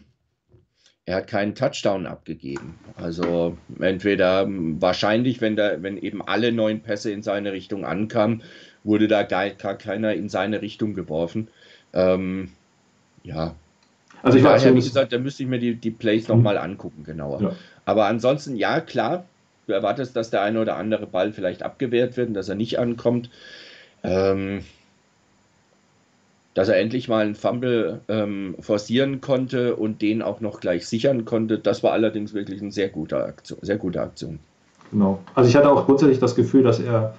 er 1.06 1.18
hat 1.18 1.28
keinen 1.28 1.54
Touchdown 1.54 2.08
abgegeben. 2.08 2.80
Also 2.98 3.58
entweder 3.80 4.46
wahrscheinlich, 4.48 5.40
wenn, 5.40 5.56
da, 5.56 5.82
wenn 5.84 5.98
eben 5.98 6.22
alle 6.22 6.52
neun 6.52 6.82
Pässe 6.82 7.12
in 7.12 7.22
seine 7.22 7.52
Richtung 7.52 7.86
ankamen, 7.86 8.44
wurde 8.84 9.08
da 9.08 9.24
gar, 9.24 9.50
gar 9.52 9.76
keiner 9.76 10.14
in 10.14 10.30
seine 10.30 10.62
Richtung 10.62 10.94
geworfen. 10.94 11.50
Ähm, 11.94 12.52
ja. 13.24 13.56
Also 14.24 14.40
ich 14.40 14.44
Daher, 14.44 14.74
wie 14.74 14.80
gesagt, 14.80 15.14
da 15.14 15.20
müsste 15.20 15.44
ich 15.44 15.50
mir 15.50 15.60
die, 15.60 15.76
die 15.76 15.92
Plays 15.92 16.28
mhm. 16.28 16.38
nochmal 16.38 16.58
angucken, 16.58 17.04
genauer. 17.04 17.42
Ja. 17.42 17.56
Aber 17.86 18.06
ansonsten, 18.06 18.56
ja, 18.56 18.82
klar, 18.82 19.26
du 19.68 19.74
erwartest, 19.74 20.16
dass 20.16 20.32
der 20.32 20.42
eine 20.42 20.60
oder 20.60 20.76
andere 20.76 21.06
Ball 21.06 21.32
vielleicht 21.32 21.62
abgewehrt 21.62 22.18
wird 22.18 22.30
und 22.30 22.34
dass 22.34 22.50
er 22.50 22.56
nicht 22.56 22.80
ankommt. 22.80 23.30
Ähm, 24.04 24.64
dass 26.56 26.70
er 26.70 26.78
endlich 26.78 27.08
mal 27.08 27.24
einen 27.24 27.36
Fumble 27.36 28.02
ähm, 28.08 28.56
forcieren 28.62 29.22
konnte 29.22 29.76
und 29.76 30.02
den 30.02 30.22
auch 30.22 30.40
noch 30.40 30.62
gleich 30.62 30.88
sichern 30.88 31.26
konnte, 31.26 31.60
das 31.60 31.84
war 31.84 31.92
allerdings 31.92 32.34
wirklich 32.34 32.62
eine 32.62 32.72
sehr 32.72 32.90
gute 32.90 33.18
Aktion. 33.24 33.60
Sehr 33.62 33.78
gute 33.78 34.02
Aktion. 34.02 34.40
Genau. 34.92 35.20
Also 35.36 35.50
ich 35.50 35.56
hatte 35.56 35.70
auch 35.70 35.86
grundsätzlich 35.86 36.20
das 36.20 36.34
Gefühl, 36.34 36.64
dass 36.64 36.80
er 36.80 37.14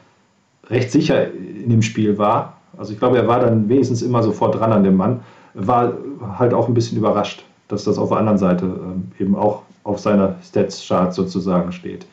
recht 0.68 0.90
sicher 0.90 1.30
in 1.30 1.68
dem 1.68 1.82
Spiel 1.82 2.16
war. 2.16 2.60
Also 2.78 2.94
ich 2.94 2.98
glaube, 2.98 3.18
er 3.18 3.28
war 3.28 3.40
dann 3.40 3.68
wenigstens 3.68 4.00
immer 4.00 4.22
sofort 4.22 4.54
dran 4.54 4.72
an 4.72 4.82
dem 4.82 4.96
Mann. 4.96 5.20
War 5.52 5.98
halt 6.38 6.54
auch 6.54 6.66
ein 6.66 6.74
bisschen 6.74 6.96
überrascht, 6.96 7.44
dass 7.68 7.84
das 7.84 7.98
auf 7.98 8.08
der 8.08 8.18
anderen 8.18 8.38
Seite 8.38 8.64
ähm, 8.64 9.12
eben 9.18 9.36
auch 9.36 9.62
auf 9.84 9.98
seiner 9.98 10.36
Stats-Chart 10.42 11.12
sozusagen 11.12 11.72
steht. 11.72 12.06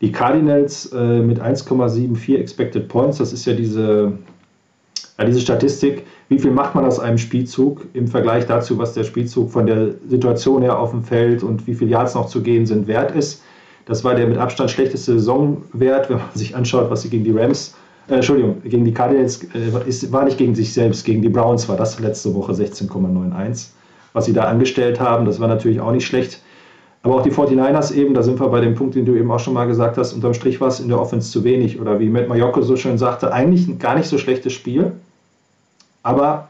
Die 0.00 0.10
Cardinals 0.10 0.86
äh, 0.92 1.20
mit 1.20 1.40
1,74 1.40 2.36
Expected 2.36 2.88
Points, 2.88 3.18
das 3.18 3.32
ist 3.32 3.44
ja 3.46 3.52
diese, 3.52 4.12
ja, 5.18 5.24
diese 5.24 5.40
Statistik, 5.40 6.04
wie 6.28 6.38
viel 6.38 6.50
macht 6.50 6.74
man 6.74 6.84
aus 6.84 7.00
einem 7.00 7.18
Spielzug 7.18 7.86
im 7.94 8.06
Vergleich 8.06 8.46
dazu, 8.46 8.78
was 8.78 8.92
der 8.92 9.04
Spielzug 9.04 9.50
von 9.50 9.66
der 9.66 9.94
Situation 10.08 10.62
her 10.62 10.78
auf 10.78 10.90
dem 10.90 11.02
Feld 11.02 11.42
und 11.42 11.66
wie 11.66 11.74
viele 11.74 11.92
Yards 11.92 12.14
noch 12.14 12.26
zu 12.26 12.42
gehen 12.42 12.66
sind, 12.66 12.86
wert 12.86 13.14
ist. 13.14 13.42
Das 13.86 14.04
war 14.04 14.14
der 14.14 14.26
mit 14.26 14.36
Abstand 14.36 14.70
schlechteste 14.70 15.14
Saisonwert, 15.14 16.10
wenn 16.10 16.18
man 16.18 16.26
sich 16.34 16.54
anschaut, 16.54 16.90
was 16.90 17.02
sie 17.02 17.08
gegen 17.08 17.24
die 17.24 17.32
Rams, 17.32 17.74
äh, 18.08 18.14
Entschuldigung, 18.14 18.62
gegen 18.62 18.84
die 18.84 18.92
Cardinals, 18.92 19.42
äh, 19.54 19.88
ist, 19.88 20.12
war 20.12 20.24
nicht 20.24 20.36
gegen 20.36 20.54
sich 20.54 20.72
selbst, 20.72 21.04
gegen 21.04 21.22
die 21.22 21.28
Browns 21.30 21.68
war 21.68 21.76
das 21.76 21.98
letzte 21.98 22.34
Woche 22.34 22.52
16,91. 22.52 23.68
Was 24.12 24.26
sie 24.26 24.32
da 24.32 24.44
angestellt 24.44 25.00
haben, 25.00 25.24
das 25.24 25.40
war 25.40 25.48
natürlich 25.48 25.80
auch 25.80 25.92
nicht 25.92 26.06
schlecht. 26.06 26.42
Aber 27.02 27.16
auch 27.16 27.22
die 27.22 27.30
49ers 27.30 27.94
eben, 27.94 28.12
da 28.12 28.22
sind 28.22 28.40
wir 28.40 28.48
bei 28.48 28.60
dem 28.60 28.74
Punkt, 28.74 28.94
den 28.94 29.06
du 29.06 29.14
eben 29.14 29.30
auch 29.30 29.38
schon 29.38 29.54
mal 29.54 29.66
gesagt 29.66 29.96
hast, 29.96 30.12
unterm 30.12 30.34
Strich 30.34 30.60
war 30.60 30.68
es 30.68 30.80
in 30.80 30.88
der 30.88 31.00
Offense 31.00 31.30
zu 31.30 31.44
wenig. 31.44 31.80
Oder 31.80 32.00
wie 32.00 32.08
Matt 32.08 32.28
Mayocco 32.28 32.60
so 32.60 32.76
schön 32.76 32.98
sagte, 32.98 33.32
eigentlich 33.32 33.68
ein 33.68 33.78
gar 33.78 33.96
nicht 33.96 34.08
so 34.08 34.18
schlechtes 34.18 34.52
Spiel. 34.52 34.92
Aber 36.02 36.48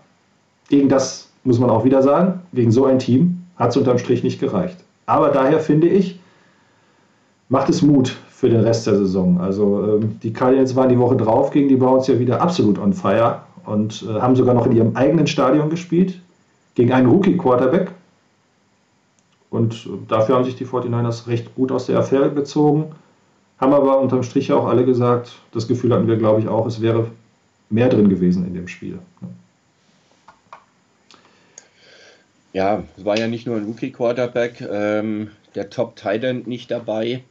gegen 0.68 0.88
das 0.88 1.28
muss 1.44 1.58
man 1.58 1.70
auch 1.70 1.84
wieder 1.84 2.02
sagen, 2.02 2.40
gegen 2.52 2.70
so 2.70 2.84
ein 2.84 2.98
Team 2.98 3.44
hat 3.56 3.70
es 3.70 3.76
unterm 3.76 3.98
Strich 3.98 4.22
nicht 4.22 4.40
gereicht. 4.40 4.76
Aber 5.06 5.30
daher 5.30 5.60
finde 5.60 5.88
ich, 5.88 6.20
macht 7.48 7.68
es 7.68 7.82
Mut 7.82 8.16
für 8.30 8.48
den 8.48 8.60
Rest 8.60 8.86
der 8.86 8.96
Saison. 8.96 9.40
Also 9.40 9.84
ähm, 9.84 10.18
die 10.22 10.32
Cardinals 10.32 10.76
waren 10.76 10.90
die 10.90 10.98
Woche 10.98 11.16
drauf 11.16 11.50
gegen 11.50 11.68
die 11.68 11.76
Browns 11.76 12.06
ja 12.06 12.18
wieder 12.18 12.40
absolut 12.40 12.78
on 12.78 12.92
fire 12.92 13.40
und 13.64 14.04
äh, 14.08 14.20
haben 14.20 14.36
sogar 14.36 14.54
noch 14.54 14.66
in 14.66 14.76
ihrem 14.76 14.96
eigenen 14.96 15.26
Stadion 15.26 15.70
gespielt, 15.70 16.20
gegen 16.74 16.92
einen 16.92 17.08
Rookie-Quarterback. 17.08 17.90
Und 19.50 19.88
dafür 20.08 20.36
haben 20.36 20.44
sich 20.44 20.56
die 20.56 20.66
49ers 20.66 21.26
recht 21.26 21.54
gut 21.54 21.72
aus 21.72 21.86
der 21.86 21.98
Affäre 21.98 22.30
gezogen, 22.30 22.92
haben 23.58 23.72
aber 23.72 23.98
unterm 23.98 24.22
Strich 24.22 24.52
auch 24.52 24.66
alle 24.66 24.84
gesagt, 24.84 25.32
das 25.52 25.66
Gefühl 25.66 25.92
hatten 25.94 26.06
wir, 26.06 26.16
glaube 26.16 26.40
ich, 26.40 26.48
auch, 26.48 26.66
es 26.66 26.80
wäre 26.80 27.06
mehr 27.70 27.88
drin 27.88 28.08
gewesen 28.08 28.46
in 28.46 28.54
dem 28.54 28.68
Spiel. 28.68 28.98
Ja, 32.52 32.82
es 32.96 33.04
war 33.04 33.18
ja 33.18 33.28
nicht 33.28 33.46
nur 33.46 33.56
ein 33.56 33.64
Rookie-Quarterback, 33.64 34.60
ähm, 34.60 35.30
der 35.54 35.70
Top-Titan 35.70 36.42
nicht 36.46 36.70
dabei 36.70 37.22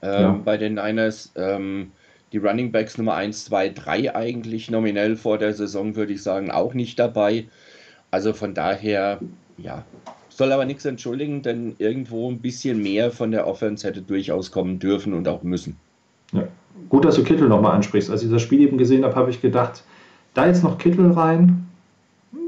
ähm, 0.00 0.22
ja. 0.22 0.40
bei 0.44 0.56
den 0.56 0.74
Niners. 0.74 1.32
Ähm, 1.36 1.92
die 2.32 2.38
Running 2.38 2.72
Backs 2.72 2.96
Nummer 2.96 3.14
1, 3.14 3.44
2, 3.44 3.70
3 3.70 4.14
eigentlich 4.14 4.70
nominell 4.70 5.16
vor 5.16 5.38
der 5.38 5.52
Saison, 5.52 5.96
würde 5.96 6.14
ich 6.14 6.22
sagen, 6.22 6.50
auch 6.50 6.72
nicht 6.72 6.98
dabei. 6.98 7.46
Also 8.10 8.32
von 8.32 8.54
daher, 8.54 9.20
ja, 9.58 9.84
soll 10.30 10.50
aber 10.52 10.64
nichts 10.64 10.84
entschuldigen, 10.86 11.42
denn 11.42 11.74
irgendwo 11.78 12.30
ein 12.30 12.38
bisschen 12.38 12.82
mehr 12.82 13.10
von 13.10 13.32
der 13.32 13.46
Offense 13.46 13.86
hätte 13.86 14.00
durchaus 14.00 14.50
kommen 14.50 14.78
dürfen 14.78 15.12
und 15.12 15.28
auch 15.28 15.42
müssen. 15.42 15.76
Ja. 16.32 16.44
Gut, 16.88 17.04
dass 17.04 17.16
du 17.16 17.22
Kittel 17.22 17.48
nochmal 17.48 17.72
ansprichst. 17.72 18.10
Als 18.10 18.22
ich 18.22 18.30
das 18.30 18.40
Spiel 18.40 18.62
eben 18.62 18.78
gesehen 18.78 19.04
habe, 19.04 19.14
habe 19.14 19.30
ich 19.30 19.42
gedacht, 19.42 19.84
da 20.32 20.46
jetzt 20.46 20.64
noch 20.64 20.78
Kittel 20.78 21.12
rein, 21.12 21.68
hm, 22.32 22.40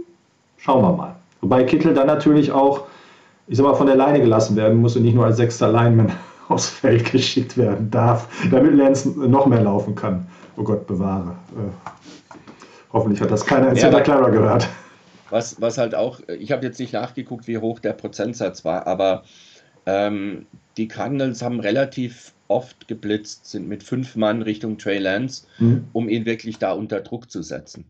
schauen 0.56 0.82
wir 0.82 0.92
mal. 0.92 1.13
Wobei 1.44 1.64
Kittel 1.64 1.92
dann 1.92 2.06
natürlich 2.06 2.52
auch, 2.52 2.86
ich 3.48 3.58
sag 3.58 3.64
mal, 3.64 3.74
von 3.74 3.86
der 3.86 3.96
Leine 3.96 4.18
gelassen 4.18 4.56
werden 4.56 4.80
muss 4.80 4.96
und 4.96 5.02
nicht 5.02 5.14
nur 5.14 5.26
als 5.26 5.36
sechster 5.36 5.70
Lineman 5.70 6.10
aufs 6.48 6.70
Feld 6.70 7.12
geschickt 7.12 7.58
werden 7.58 7.90
darf, 7.90 8.26
damit 8.50 8.74
Lance 8.74 9.10
noch 9.10 9.44
mehr 9.44 9.60
laufen 9.60 9.94
kann. 9.94 10.26
Oh 10.56 10.62
Gott, 10.62 10.86
bewahre. 10.86 11.32
Äh, 11.52 12.36
hoffentlich 12.94 13.20
hat 13.20 13.30
das 13.30 13.44
keiner 13.44 13.68
in 13.68 13.76
ja, 13.76 13.82
Santa 13.82 14.00
Clara 14.00 14.30
gehört. 14.30 14.66
Was, 15.28 15.60
was 15.60 15.76
halt 15.76 15.94
auch, 15.94 16.20
ich 16.28 16.50
habe 16.50 16.64
jetzt 16.64 16.80
nicht 16.80 16.94
nachgeguckt, 16.94 17.46
wie 17.46 17.58
hoch 17.58 17.78
der 17.78 17.92
Prozentsatz 17.92 18.64
war, 18.64 18.86
aber 18.86 19.24
ähm, 19.84 20.46
die 20.78 20.88
Cardinals 20.88 21.42
haben 21.42 21.60
relativ 21.60 22.32
oft 22.48 22.88
geblitzt, 22.88 23.50
sind 23.50 23.68
mit 23.68 23.82
fünf 23.82 24.16
Mann 24.16 24.40
Richtung 24.40 24.78
Trey 24.78 24.96
Lance, 24.96 25.46
mhm. 25.58 25.88
um 25.92 26.08
ihn 26.08 26.24
wirklich 26.24 26.58
da 26.58 26.72
unter 26.72 27.00
Druck 27.00 27.30
zu 27.30 27.42
setzen. 27.42 27.84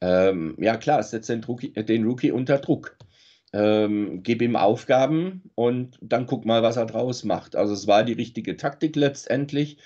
Ähm, 0.00 0.56
ja 0.58 0.76
klar, 0.76 1.02
setzt 1.02 1.28
den 1.28 1.44
Rookie, 1.44 1.72
den 1.72 2.04
Rookie 2.04 2.30
unter 2.32 2.58
Druck. 2.58 2.96
Ähm, 3.52 4.22
gib 4.22 4.42
ihm 4.42 4.56
Aufgaben 4.56 5.50
und 5.54 5.98
dann 6.02 6.26
guck 6.26 6.44
mal, 6.44 6.62
was 6.62 6.76
er 6.76 6.86
draus 6.86 7.24
macht. 7.24 7.56
Also 7.56 7.72
es 7.72 7.86
war 7.86 8.04
die 8.04 8.12
richtige 8.12 8.56
Taktik 8.56 8.94
letztendlich. 8.94 9.78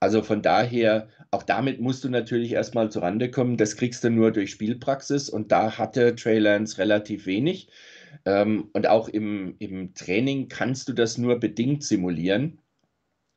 Also 0.00 0.22
von 0.22 0.42
daher, 0.42 1.08
auch 1.30 1.42
damit 1.42 1.80
musst 1.80 2.04
du 2.04 2.08
natürlich 2.08 2.52
erstmal 2.52 2.90
zurande 2.90 3.30
kommen. 3.30 3.56
Das 3.56 3.76
kriegst 3.76 4.04
du 4.04 4.10
nur 4.10 4.32
durch 4.32 4.50
Spielpraxis 4.50 5.28
und 5.30 5.52
da 5.52 5.78
hatte 5.78 6.14
Trey 6.16 6.38
Lance 6.38 6.78
relativ 6.78 7.26
wenig. 7.26 7.68
Ähm, 8.24 8.70
und 8.72 8.86
auch 8.86 9.08
im, 9.08 9.56
im 9.60 9.94
Training 9.94 10.48
kannst 10.48 10.88
du 10.88 10.92
das 10.92 11.16
nur 11.18 11.38
bedingt 11.40 11.84
simulieren. 11.84 12.58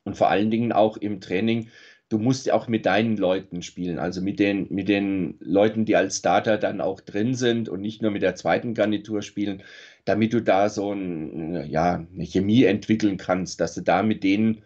Und 0.04 0.16
vor 0.16 0.28
allen 0.30 0.50
Dingen 0.50 0.72
auch 0.72 0.96
im 0.96 1.20
Training 1.20 1.68
du 2.08 2.18
musst 2.18 2.46
ja 2.46 2.54
auch 2.54 2.68
mit 2.68 2.86
deinen 2.86 3.16
Leuten 3.16 3.62
spielen, 3.62 3.98
also 3.98 4.20
mit 4.22 4.38
den, 4.38 4.66
mit 4.70 4.88
den 4.88 5.36
Leuten, 5.40 5.84
die 5.84 5.96
als 5.96 6.18
Starter 6.18 6.56
dann 6.58 6.80
auch 6.80 7.00
drin 7.00 7.34
sind 7.34 7.68
und 7.68 7.80
nicht 7.80 8.02
nur 8.02 8.10
mit 8.10 8.22
der 8.22 8.34
zweiten 8.34 8.74
Garnitur 8.74 9.22
spielen, 9.22 9.62
damit 10.04 10.32
du 10.32 10.40
da 10.40 10.68
so 10.70 10.92
ein, 10.92 11.68
ja, 11.70 12.06
eine 12.12 12.24
Chemie 12.24 12.64
entwickeln 12.64 13.18
kannst, 13.18 13.60
dass 13.60 13.74
du 13.74 13.82
da 13.82 14.02
mit 14.02 14.24
denen 14.24 14.62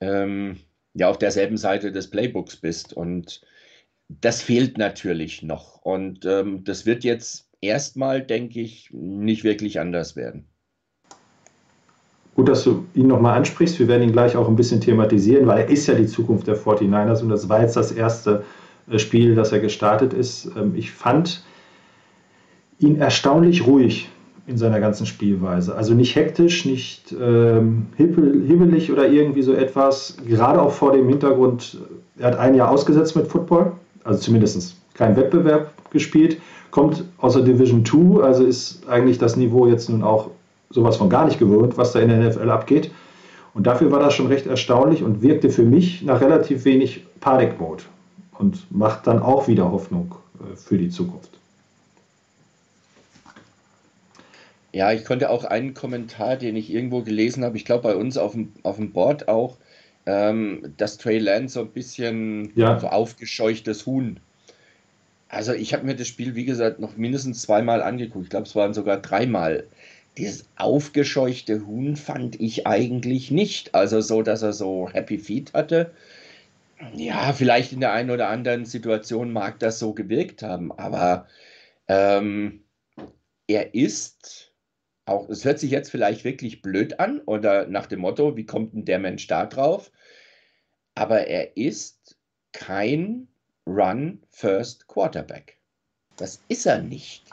ähm, 0.00 0.58
ja 0.94 1.08
auf 1.10 1.18
derselben 1.18 1.58
Seite 1.58 1.92
des 1.92 2.10
Playbooks 2.10 2.56
bist. 2.56 2.92
Und 2.94 3.42
das 4.08 4.42
fehlt 4.42 4.78
natürlich 4.78 5.42
noch. 5.42 5.82
Und 5.82 6.24
ähm, 6.26 6.64
das 6.64 6.86
wird 6.86 7.04
jetzt 7.04 7.50
erstmal, 7.60 8.22
denke 8.22 8.60
ich, 8.60 8.90
nicht 8.92 9.44
wirklich 9.44 9.80
anders 9.80 10.16
werden. 10.16 10.49
Gut, 12.40 12.48
dass 12.48 12.64
du 12.64 12.86
ihn 12.94 13.06
nochmal 13.06 13.36
ansprichst. 13.36 13.78
Wir 13.78 13.86
werden 13.86 14.02
ihn 14.02 14.12
gleich 14.12 14.34
auch 14.34 14.48
ein 14.48 14.56
bisschen 14.56 14.80
thematisieren, 14.80 15.46
weil 15.46 15.58
er 15.58 15.68
ist 15.68 15.86
ja 15.86 15.92
die 15.92 16.06
Zukunft 16.06 16.46
der 16.46 16.56
49ers 16.56 17.20
und 17.20 17.28
das 17.28 17.50
war 17.50 17.60
jetzt 17.60 17.76
das 17.76 17.92
erste 17.92 18.44
äh, 18.90 18.98
Spiel, 18.98 19.34
das 19.34 19.52
er 19.52 19.58
gestartet 19.58 20.14
ist. 20.14 20.50
Ähm, 20.56 20.72
ich 20.74 20.90
fand 20.90 21.44
ihn 22.78 22.96
erstaunlich 22.96 23.66
ruhig 23.66 24.08
in 24.46 24.56
seiner 24.56 24.80
ganzen 24.80 25.04
Spielweise. 25.04 25.74
Also 25.74 25.92
nicht 25.92 26.16
hektisch, 26.16 26.64
nicht 26.64 27.14
ähm, 27.20 27.88
hibbelig 27.98 28.90
oder 28.90 29.06
irgendwie 29.06 29.42
so 29.42 29.52
etwas. 29.52 30.16
Gerade 30.26 30.62
auch 30.62 30.72
vor 30.72 30.92
dem 30.92 31.10
Hintergrund, 31.10 31.76
er 32.18 32.28
hat 32.28 32.38
ein 32.38 32.54
Jahr 32.54 32.70
ausgesetzt 32.70 33.16
mit 33.16 33.26
Football, 33.26 33.72
also 34.02 34.18
zumindest 34.18 34.76
kein 34.94 35.14
Wettbewerb 35.14 35.74
gespielt, 35.90 36.38
kommt 36.70 37.04
aus 37.18 37.34
der 37.34 37.42
Division 37.42 37.84
2, 37.84 38.22
also 38.22 38.44
ist 38.44 38.88
eigentlich 38.88 39.18
das 39.18 39.36
Niveau 39.36 39.66
jetzt 39.66 39.90
nun 39.90 40.02
auch 40.02 40.30
sowas 40.70 40.96
von 40.96 41.10
gar 41.10 41.26
nicht 41.26 41.38
gewohnt, 41.38 41.76
was 41.76 41.92
da 41.92 42.00
in 42.00 42.08
der 42.08 42.18
NFL 42.18 42.50
abgeht. 42.50 42.90
Und 43.52 43.66
dafür 43.66 43.90
war 43.90 43.98
das 43.98 44.14
schon 44.14 44.28
recht 44.28 44.46
erstaunlich 44.46 45.02
und 45.02 45.22
wirkte 45.22 45.50
für 45.50 45.64
mich 45.64 46.02
nach 46.02 46.20
relativ 46.20 46.64
wenig 46.64 47.04
Panikmode 47.18 47.84
und 48.38 48.70
macht 48.70 49.06
dann 49.06 49.20
auch 49.20 49.48
wieder 49.48 49.70
Hoffnung 49.70 50.14
äh, 50.38 50.56
für 50.56 50.78
die 50.78 50.88
Zukunft. 50.88 51.30
Ja, 54.72 54.92
ich 54.92 55.04
konnte 55.04 55.30
auch 55.30 55.44
einen 55.44 55.74
Kommentar, 55.74 56.36
den 56.36 56.54
ich 56.54 56.72
irgendwo 56.72 57.02
gelesen 57.02 57.44
habe, 57.44 57.56
ich 57.56 57.64
glaube 57.64 57.82
bei 57.82 57.96
uns 57.96 58.16
auf 58.16 58.32
dem, 58.32 58.52
auf 58.62 58.76
dem 58.76 58.92
Board 58.92 59.26
auch, 59.26 59.56
ähm, 60.06 60.72
dass 60.76 60.96
Trey 60.96 61.18
Lance 61.18 61.54
so 61.54 61.60
ein 61.60 61.70
bisschen 61.70 62.52
ja. 62.54 62.78
so 62.78 62.86
aufgescheuchtes 62.86 63.84
Huhn. 63.86 64.20
Also 65.28 65.52
ich 65.52 65.74
habe 65.74 65.86
mir 65.86 65.96
das 65.96 66.06
Spiel, 66.06 66.36
wie 66.36 66.44
gesagt, 66.44 66.78
noch 66.78 66.96
mindestens 66.96 67.42
zweimal 67.42 67.82
angeguckt. 67.82 68.24
Ich 68.24 68.30
glaube, 68.30 68.46
es 68.46 68.54
waren 68.54 68.72
sogar 68.72 68.98
dreimal 68.98 69.64
dieses 70.20 70.48
aufgescheuchte 70.56 71.66
Huhn 71.66 71.96
fand 71.96 72.40
ich 72.40 72.66
eigentlich 72.66 73.30
nicht. 73.30 73.74
Also 73.74 74.00
so, 74.00 74.22
dass 74.22 74.42
er 74.42 74.52
so 74.52 74.88
Happy 74.90 75.18
Feet 75.18 75.54
hatte. 75.54 75.92
Ja, 76.94 77.32
vielleicht 77.32 77.72
in 77.72 77.80
der 77.80 77.92
einen 77.92 78.10
oder 78.10 78.28
anderen 78.28 78.64
Situation 78.64 79.32
mag 79.32 79.58
das 79.58 79.78
so 79.78 79.92
gewirkt 79.92 80.42
haben, 80.42 80.72
aber 80.72 81.26
ähm, 81.88 82.64
er 83.46 83.74
ist 83.74 84.52
auch, 85.04 85.28
es 85.28 85.44
hört 85.44 85.58
sich 85.58 85.70
jetzt 85.70 85.90
vielleicht 85.90 86.24
wirklich 86.24 86.62
blöd 86.62 87.00
an 87.00 87.20
oder 87.20 87.66
nach 87.66 87.86
dem 87.86 88.00
Motto, 88.00 88.36
wie 88.36 88.46
kommt 88.46 88.74
denn 88.74 88.84
der 88.84 88.98
Mensch 88.98 89.26
da 89.26 89.44
drauf? 89.46 89.90
Aber 90.94 91.26
er 91.26 91.56
ist 91.56 92.16
kein 92.52 93.28
Run-First 93.66 94.86
Quarterback. 94.86 95.58
Das 96.16 96.42
ist 96.48 96.66
er 96.66 96.82
nicht. 96.82 97.24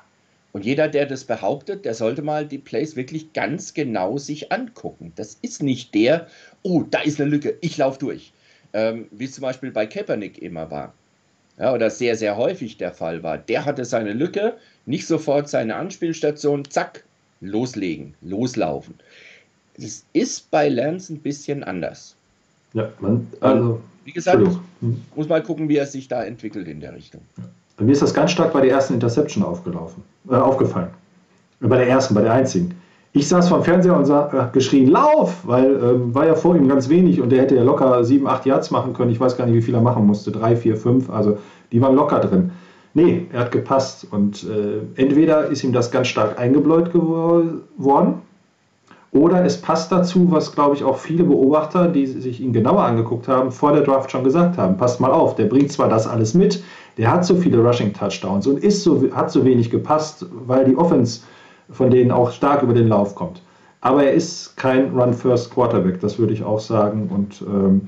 Und 0.58 0.66
jeder, 0.66 0.88
der 0.88 1.06
das 1.06 1.24
behauptet, 1.24 1.86
der 1.86 1.94
sollte 1.94 2.22
mal 2.22 2.46
die 2.46 2.58
Plays 2.58 2.96
wirklich 2.96 3.34
ganz 3.34 3.74
genau 3.74 4.18
sich 4.18 4.52
angucken. 4.52 5.14
Das 5.16 5.38
ist 5.42 5.64
nicht 5.64 5.94
der, 5.94 6.28
oh, 6.64 6.84
da 6.90 7.00
ist 7.02 7.22
eine 7.22 7.30
Lücke, 7.30 7.58
ich 7.62 7.78
laufe 7.78 8.00
durch 8.00 8.34
ähm, 8.74 9.08
wie 9.12 9.26
es 9.26 9.34
zum 9.34 9.42
Beispiel 9.42 9.72
bei 9.72 9.86
Kaepernick 9.86 10.42
immer 10.42 10.70
war. 10.70 10.94
Ja, 11.58 11.74
oder 11.74 11.90
sehr, 11.90 12.16
sehr 12.16 12.38
häufig 12.38 12.78
der 12.78 12.92
Fall 12.92 13.24
war. 13.24 13.38
Der 13.38 13.66
hatte 13.66 13.84
seine 13.86 14.14
Lücke, 14.14 14.58
nicht 14.86 15.08
sofort 15.08 15.50
seine 15.50 15.76
Anspielstation, 15.76 16.70
zack, 16.70 17.04
loslegen, 17.42 18.14
loslaufen. 18.22 18.94
Das 19.78 20.06
ist 20.14 20.52
bei 20.52 20.70
Lance 20.70 21.14
ein 21.14 21.20
bisschen 21.20 21.64
anders. 21.64 22.16
Ja, 22.74 22.92
man, 23.00 23.28
also. 23.40 23.82
Wie 24.06 24.12
gesagt, 24.12 24.42
muss 25.16 25.28
mal 25.28 25.44
gucken, 25.44 25.68
wie 25.68 25.76
er 25.76 25.86
sich 25.86 26.08
da 26.08 26.24
entwickelt 26.24 26.68
in 26.68 26.80
der 26.80 26.96
Richtung. 26.96 27.22
Bei 27.78 27.86
mir 27.86 27.92
ist 27.92 28.02
das 28.02 28.14
ganz 28.14 28.32
stark 28.32 28.54
bei 28.54 28.62
der 28.62 28.72
ersten 28.72 28.96
Interception 28.96 29.44
aufgelaufen, 29.44 30.04
äh, 30.30 30.36
aufgefallen. 30.36 30.90
Bei 31.60 31.78
der 31.78 31.88
ersten, 31.88 32.14
bei 32.14 32.22
der 32.22 32.34
einzigen. 32.34 32.76
Ich 33.14 33.28
saß 33.28 33.50
vom 33.50 33.64
Fernseher 33.64 33.96
und 33.96 34.06
sah, 34.06 34.30
äh, 34.32 34.52
geschrien, 34.52 34.90
lauf, 34.90 35.42
weil 35.44 35.72
ähm, 35.84 36.14
war 36.14 36.26
ja 36.26 36.36
vor 36.36 36.56
ihm 36.56 36.68
ganz 36.68 36.90
wenig 36.90 37.22
und 37.22 37.30
der 37.32 37.42
hätte 37.42 37.56
ja 37.56 37.64
locker 37.64 38.04
sieben, 38.04 38.28
acht 38.28 38.46
Yards 38.46 38.72
machen 38.72 38.94
können. 38.94 39.12
Ich 39.12 39.20
weiß 39.20 39.38
gar 39.38 39.46
nicht, 39.46 39.56
wie 39.56 39.62
viel 39.62 39.76
er 39.76 39.82
machen 39.82 40.06
musste. 40.06 40.32
Drei, 40.32 40.56
vier, 40.56 40.76
fünf. 40.76 41.10
Also 41.10 41.38
die 41.72 41.82
waren 41.82 41.96
locker 41.96 42.20
drin. 42.20 42.52
Nee, 42.94 43.28
er 43.32 43.42
hat 43.42 43.52
gepasst. 43.52 44.08
Und 44.10 44.44
äh, 44.44 45.02
entweder 45.02 45.48
ist 45.48 45.64
ihm 45.64 45.72
das 45.72 45.92
ganz 45.92 46.08
stark 46.08 46.40
eingebläut 46.40 46.92
geworden 46.92 48.22
oder 49.12 49.46
es 49.46 49.60
passt 49.60 49.92
dazu, 49.92 50.32
was 50.32 50.54
glaube 50.54 50.76
ich 50.76 50.84
auch 50.84 50.98
viele 50.98 51.24
Beobachter, 51.24 51.88
die 51.88 52.06
sich 52.06 52.42
ihn 52.42 52.54
genauer 52.54 52.84
angeguckt 52.84 53.28
haben, 53.28 53.52
vor 53.52 53.72
der 53.72 53.82
Draft 53.82 54.12
schon 54.12 54.24
gesagt 54.24 54.58
haben. 54.58 54.78
Passt 54.78 55.00
mal 55.00 55.12
auf, 55.12 55.36
der 55.36 55.46
bringt 55.46 55.72
zwar 55.72 55.90
das 55.90 56.08
alles 56.08 56.34
mit, 56.34 56.64
der 56.98 57.12
hat 57.12 57.26
so 57.26 57.36
viele 57.36 57.60
Rushing 57.60 57.94
Touchdowns 57.94 58.48
und 58.48 58.64
ist 58.64 58.84
so, 58.84 59.04
hat 59.14 59.32
so 59.32 59.46
wenig 59.46 59.70
gepasst, 59.70 60.26
weil 60.32 60.66
die 60.66 60.76
Offense 60.76 61.22
von 61.70 61.90
denen 61.90 62.12
auch 62.12 62.32
stark 62.32 62.64
über 62.64 62.74
den 62.74 62.88
Lauf 62.88 63.16
kommt. 63.16 63.42
Aber 63.82 64.04
er 64.04 64.14
ist 64.14 64.58
kein 64.58 64.98
Run-First-Quarterback, 64.98 66.00
das 66.00 66.18
würde 66.18 66.34
ich 66.34 66.44
auch 66.44 66.60
sagen. 66.60 67.10
Und 67.14 67.42
ähm, 67.48 67.88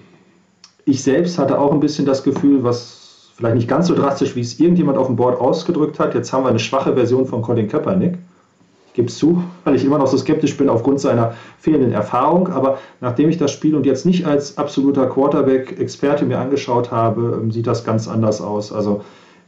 ich 0.86 1.02
selbst 1.02 1.40
hatte 1.40 1.60
auch 1.60 1.72
ein 1.72 1.80
bisschen 1.80 2.06
das 2.06 2.24
Gefühl, 2.24 2.64
was 2.64 3.32
vielleicht 3.36 3.56
nicht 3.56 3.68
ganz 3.68 3.88
so 3.88 3.96
drastisch, 3.96 4.36
wie 4.36 4.42
es 4.42 4.60
irgendjemand 4.60 4.98
auf 4.98 5.08
dem 5.08 5.16
Board 5.16 5.40
ausgedrückt 5.40 6.00
hat. 6.00 6.14
Jetzt 6.14 6.32
haben 6.32 6.44
wir 6.44 6.50
eine 6.50 6.60
schwache 6.60 6.94
Version 6.94 7.26
von 7.26 7.42
Colin 7.42 7.68
Kaepernick. 7.68 8.18
Gebe 9.00 9.10
zu, 9.10 9.42
weil 9.64 9.76
ich 9.76 9.86
immer 9.86 9.98
noch 9.98 10.08
so 10.08 10.18
skeptisch 10.18 10.58
bin 10.58 10.68
aufgrund 10.68 11.00
seiner 11.00 11.34
fehlenden 11.58 11.94
Erfahrung. 11.94 12.50
Aber 12.50 12.80
nachdem 13.00 13.30
ich 13.30 13.38
das 13.38 13.52
Spiel 13.52 13.74
und 13.74 13.86
jetzt 13.86 14.06
nicht 14.06 14.26
als 14.26 14.58
absoluter 14.58 15.08
Quarterback-Experte 15.08 16.26
mir 16.26 16.38
angeschaut 16.38 16.92
habe, 16.92 17.40
ähm, 17.42 17.50
sieht 17.50 17.66
das 17.66 17.86
ganz 17.86 18.10
anders 18.10 18.42
aus. 18.42 18.74
Also 18.74 19.02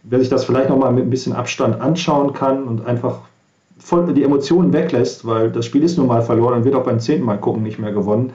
wer 0.03 0.19
sich 0.19 0.29
das 0.29 0.45
vielleicht 0.45 0.69
nochmal 0.69 0.93
mit 0.93 1.03
ein 1.03 1.09
bisschen 1.09 1.33
Abstand 1.33 1.81
anschauen 1.81 2.31
kann 2.31 2.63
und 2.63 2.87
einfach 2.87 3.19
voll 3.77 4.13
die 4.13 4.23
Emotionen 4.23 4.71
weglässt, 4.71 5.27
weil 5.27 5.51
das 5.51 5.65
Spiel 5.65 5.83
ist 5.83 5.97
nun 5.97 6.07
mal 6.07 6.21
verloren 6.21 6.53
und 6.53 6.63
wird 6.63 6.75
auch 6.75 6.83
beim 6.83 7.01
zehnten 7.01 7.25
Mal 7.25 7.37
gucken 7.37 7.61
nicht 7.61 7.77
mehr 7.77 7.91
gewonnen, 7.91 8.31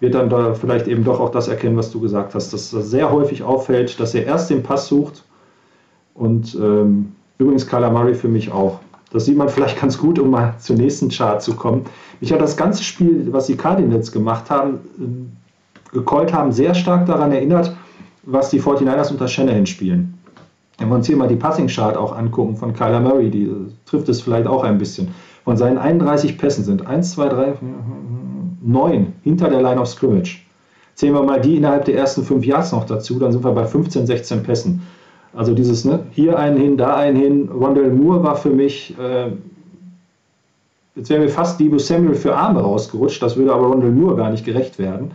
wird 0.00 0.16
dann 0.16 0.28
da 0.28 0.54
vielleicht 0.54 0.88
eben 0.88 1.04
doch 1.04 1.20
auch 1.20 1.30
das 1.30 1.46
erkennen, 1.46 1.76
was 1.76 1.92
du 1.92 2.00
gesagt 2.00 2.34
hast, 2.34 2.52
dass 2.52 2.72
das 2.72 2.90
sehr 2.90 3.12
häufig 3.12 3.44
auffällt, 3.44 4.00
dass 4.00 4.14
er 4.14 4.26
erst 4.26 4.50
den 4.50 4.64
Pass 4.64 4.88
sucht 4.88 5.22
und 6.14 6.56
ähm, 6.56 7.12
übrigens 7.38 7.70
Murray 7.70 8.14
für 8.14 8.28
mich 8.28 8.50
auch. 8.50 8.80
Das 9.12 9.24
sieht 9.24 9.36
man 9.36 9.48
vielleicht 9.48 9.80
ganz 9.80 9.98
gut, 9.98 10.18
um 10.18 10.30
mal 10.30 10.54
zur 10.58 10.76
nächsten 10.76 11.08
Chart 11.08 11.40
zu 11.40 11.54
kommen. 11.54 11.86
Mich 12.20 12.32
hat 12.32 12.40
das 12.40 12.56
ganze 12.56 12.82
Spiel, 12.82 13.28
was 13.30 13.46
die 13.46 13.56
Cardinals 13.56 14.10
gemacht 14.10 14.50
haben, 14.50 14.80
äh, 14.98 15.94
gecallt 15.96 16.32
haben, 16.32 16.52
sehr 16.52 16.74
stark 16.74 17.06
daran 17.06 17.32
erinnert, 17.32 17.74
was 18.24 18.50
die 18.50 18.60
49ers 18.60 19.10
unter 19.10 19.28
Shanahan 19.28 19.66
spielen. 19.66 20.18
Wenn 20.78 20.88
wir 20.88 20.96
uns 20.96 21.06
hier 21.06 21.16
mal 21.16 21.28
die 21.28 21.36
Passing-Chart 21.36 21.96
auch 21.96 22.14
angucken 22.14 22.56
von 22.56 22.74
Kyler 22.74 23.00
Murray, 23.00 23.30
die 23.30 23.50
trifft 23.86 24.08
es 24.08 24.20
vielleicht 24.20 24.46
auch 24.46 24.62
ein 24.62 24.76
bisschen. 24.76 25.08
Von 25.44 25.56
seinen 25.56 25.78
31 25.78 26.36
Pässen 26.36 26.64
sind 26.64 26.86
1, 26.86 27.12
2, 27.12 27.28
3, 27.28 27.44
4, 27.54 27.68
9 28.62 29.12
hinter 29.22 29.48
der 29.48 29.62
Line 29.62 29.80
of 29.80 29.88
Scrimmage. 29.88 30.40
Zählen 30.94 31.14
wir 31.14 31.22
mal 31.22 31.40
die 31.40 31.56
innerhalb 31.56 31.84
der 31.84 31.96
ersten 31.96 32.24
fünf 32.24 32.44
Yards 32.44 32.72
noch 32.72 32.84
dazu, 32.84 33.18
dann 33.18 33.30
sind 33.30 33.44
wir 33.44 33.52
bei 33.52 33.64
15, 33.64 34.06
16 34.06 34.42
Pässen. 34.42 34.82
Also 35.36 35.52
dieses, 35.52 35.84
ne, 35.84 36.00
hier 36.12 36.38
einen 36.38 36.56
hin, 36.56 36.76
da 36.78 36.96
einen 36.96 37.16
hin. 37.16 37.48
Rondell 37.52 37.90
Moore 37.90 38.22
war 38.24 38.36
für 38.36 38.48
mich, 38.48 38.96
äh, 38.98 39.32
jetzt 40.94 41.10
wäre 41.10 41.20
mir 41.20 41.28
fast 41.28 41.60
Debo 41.60 41.78
Samuel 41.78 42.14
für 42.14 42.34
Arme 42.34 42.60
rausgerutscht, 42.60 43.22
das 43.22 43.36
würde 43.36 43.52
aber 43.52 43.66
Rondell 43.66 43.90
Moore 43.90 44.16
gar 44.16 44.30
nicht 44.30 44.46
gerecht 44.46 44.78
werden. 44.78 45.10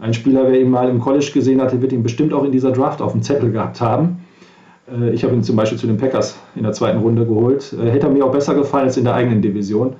Ein 0.00 0.14
Spieler, 0.14 0.48
wer 0.48 0.60
ihn 0.60 0.68
mal 0.68 0.88
im 0.88 0.98
College 0.98 1.30
gesehen 1.32 1.62
hatte, 1.62 1.80
wird 1.80 1.92
ihn 1.92 2.02
bestimmt 2.02 2.34
auch 2.34 2.42
in 2.42 2.50
dieser 2.50 2.72
Draft 2.72 3.00
auf 3.00 3.12
dem 3.12 3.22
Zettel 3.22 3.52
gehabt 3.52 3.80
haben. 3.80 4.24
Äh, 4.90 5.10
ich 5.10 5.22
habe 5.22 5.32
ihn 5.32 5.44
zum 5.44 5.54
Beispiel 5.54 5.78
zu 5.78 5.86
den 5.86 5.96
Packers 5.96 6.36
in 6.56 6.64
der 6.64 6.72
zweiten 6.72 6.98
Runde 6.98 7.24
geholt. 7.24 7.72
Äh, 7.72 7.88
hätte 7.90 8.08
er 8.08 8.12
mir 8.12 8.24
auch 8.24 8.32
besser 8.32 8.54
gefallen 8.54 8.86
als 8.86 8.96
in 8.96 9.04
der 9.04 9.14
eigenen 9.14 9.42
Division. 9.42 9.94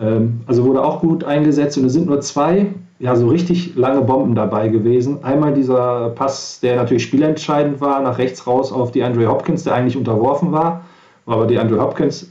Ähm, 0.00 0.40
also 0.46 0.64
wurde 0.64 0.82
auch 0.82 1.00
gut 1.00 1.24
eingesetzt 1.24 1.76
und 1.76 1.84
es 1.84 1.92
sind 1.92 2.06
nur 2.06 2.22
zwei, 2.22 2.68
ja, 2.98 3.16
so 3.16 3.28
richtig 3.28 3.74
lange 3.74 4.02
Bomben 4.02 4.34
dabei 4.34 4.68
gewesen. 4.68 5.24
Einmal 5.24 5.52
dieser 5.52 6.10
Pass, 6.10 6.60
der 6.60 6.76
natürlich 6.76 7.02
spielentscheidend 7.02 7.80
war, 7.80 8.00
nach 8.00 8.18
rechts 8.18 8.46
raus 8.46 8.72
auf 8.72 8.92
die 8.92 9.02
Andre 9.02 9.26
Hopkins, 9.26 9.64
der 9.64 9.74
eigentlich 9.74 9.96
unterworfen 9.96 10.52
war. 10.52 10.82
Aber 11.26 11.46
die 11.46 11.58
Andre 11.58 11.80
Hopkins, 11.80 12.30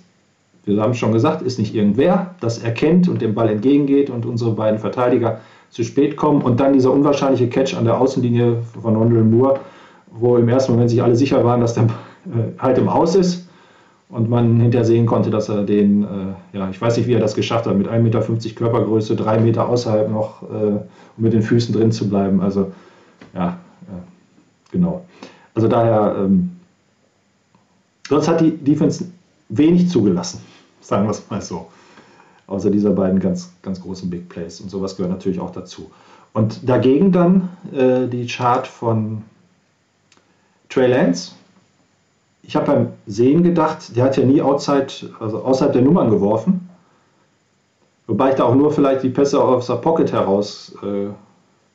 wir 0.65 0.82
haben 0.82 0.91
es 0.91 0.97
schon 0.97 1.12
gesagt, 1.12 1.41
ist 1.41 1.60
nicht 1.60 1.76
irgendwer, 1.76 2.36
das 2.39 2.60
erkennt 2.60 3.10
und 3.10 3.21
dem 3.21 3.34
Ball 3.34 3.49
entgegengeht 3.49 4.10
und 4.10 4.26
unsere 4.26 4.52
beiden 4.52 4.80
Verteidiger 4.80 5.41
zu 5.69 5.84
spät 5.84 6.15
kommen. 6.15 6.41
Und 6.41 6.60
dann 6.60 6.73
dieser 6.73 6.91
unwahrscheinliche 6.91 7.49
Catch 7.49 7.76
an 7.76 7.86
der 7.86 7.99
Außenlinie 7.99 8.58
von 8.82 8.95
Rondell 8.95 9.23
Moore, 9.23 9.60
wo 10.12 10.38
im 10.38 10.47
ersten 10.47 10.73
Moment 10.73 10.91
sich 10.91 11.04
alle 11.04 11.15
sicher 11.15 11.43
waren, 11.43 11.60
dass 11.60 11.73
der 11.73 11.84
äh, 11.84 12.60
halt 12.60 12.78
im 12.78 12.88
Aus 12.88 13.15
ist 13.15 13.49
und 14.13 14.30
man 14.30 14.60
hinterher 14.60 14.86
sehen 14.86 15.06
konnte, 15.06 15.32
dass 15.32 15.49
er 15.49 15.63
den, 15.63 16.04
äh, 16.04 16.58
ja, 16.58 16.69
ich 16.69 16.80
weiß 16.80 16.97
nicht, 16.97 17.08
wie 17.08 17.13
er 17.13 17.19
das 17.19 17.34
geschafft 17.34 17.65
hat, 17.65 17.76
mit 17.76 17.88
1,50 17.88 18.02
Meter 18.02 18.21
Körpergröße, 18.56 19.15
drei 19.15 19.39
Meter 19.39 19.67
außerhalb 19.67 20.10
noch, 20.10 20.43
äh, 20.43 20.45
um 20.45 20.84
mit 21.17 21.34
den 21.34 21.41
Füßen 21.41 21.73
drin 21.73 21.91
zu 21.91 22.08
bleiben. 22.08 22.39
Also, 22.39 22.71
ja, 23.34 23.58
genau. 24.71 25.06
Also 25.56 25.67
daher, 25.67 26.15
ähm, 26.19 26.52
sonst 28.08 28.28
hat 28.28 28.41
die 28.41 28.52
Defense 28.52 29.06
wenig 29.49 29.89
zugelassen, 29.89 30.41
sagen 30.82 31.06
wir 31.06 31.12
es 31.12 31.30
mal 31.30 31.41
so. 31.41 31.67
Außer 32.47 32.69
dieser 32.69 32.91
beiden 32.91 33.19
ganz, 33.19 33.54
ganz 33.62 33.82
großen 33.82 34.10
Big 34.10 34.30
Plays. 34.30 34.60
Und 34.60 34.69
sowas 34.69 34.95
gehört 34.95 35.12
natürlich 35.12 35.39
auch 35.39 35.52
dazu. 35.52 35.89
Und 36.34 36.67
dagegen 36.67 37.12
dann 37.12 37.49
äh, 37.71 38.08
die 38.08 38.28
Chart 38.28 38.67
von 38.67 39.21
Trey 40.69 40.88
Lance, 40.88 41.32
ich 42.43 42.56
habe 42.56 42.65
beim 42.65 42.88
Sehen 43.08 43.43
gedacht, 43.43 43.95
der 43.95 44.03
hat 44.03 44.17
ja 44.17 44.25
nie 44.25 44.41
outside, 44.41 44.88
also 45.19 45.39
außerhalb 45.39 45.73
der 45.73 45.82
Nummern 45.82 46.10
geworfen. 46.10 46.69
Wobei 48.06 48.32
ich 48.32 48.36
da 48.36 48.43
auch 48.43 48.56
nur 48.56 48.71
vielleicht 48.71 49.03
die 49.03 49.10
Pässe 49.10 49.41
aus 49.41 49.67
der 49.67 49.75
Pocket 49.75 50.12
heraus 50.12 50.75
äh, 50.84 51.08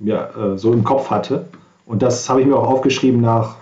ja, 0.01 0.29
äh, 0.37 0.59
so 0.59 0.73
im 0.73 0.85
Kopf 0.85 1.11
hatte. 1.11 1.47
Und 1.87 2.03
das 2.03 2.29
habe 2.29 2.43
ich 2.43 2.47
mir 2.47 2.57
auch 2.57 2.69
aufgeschrieben 2.69 3.23
nach 3.23 3.57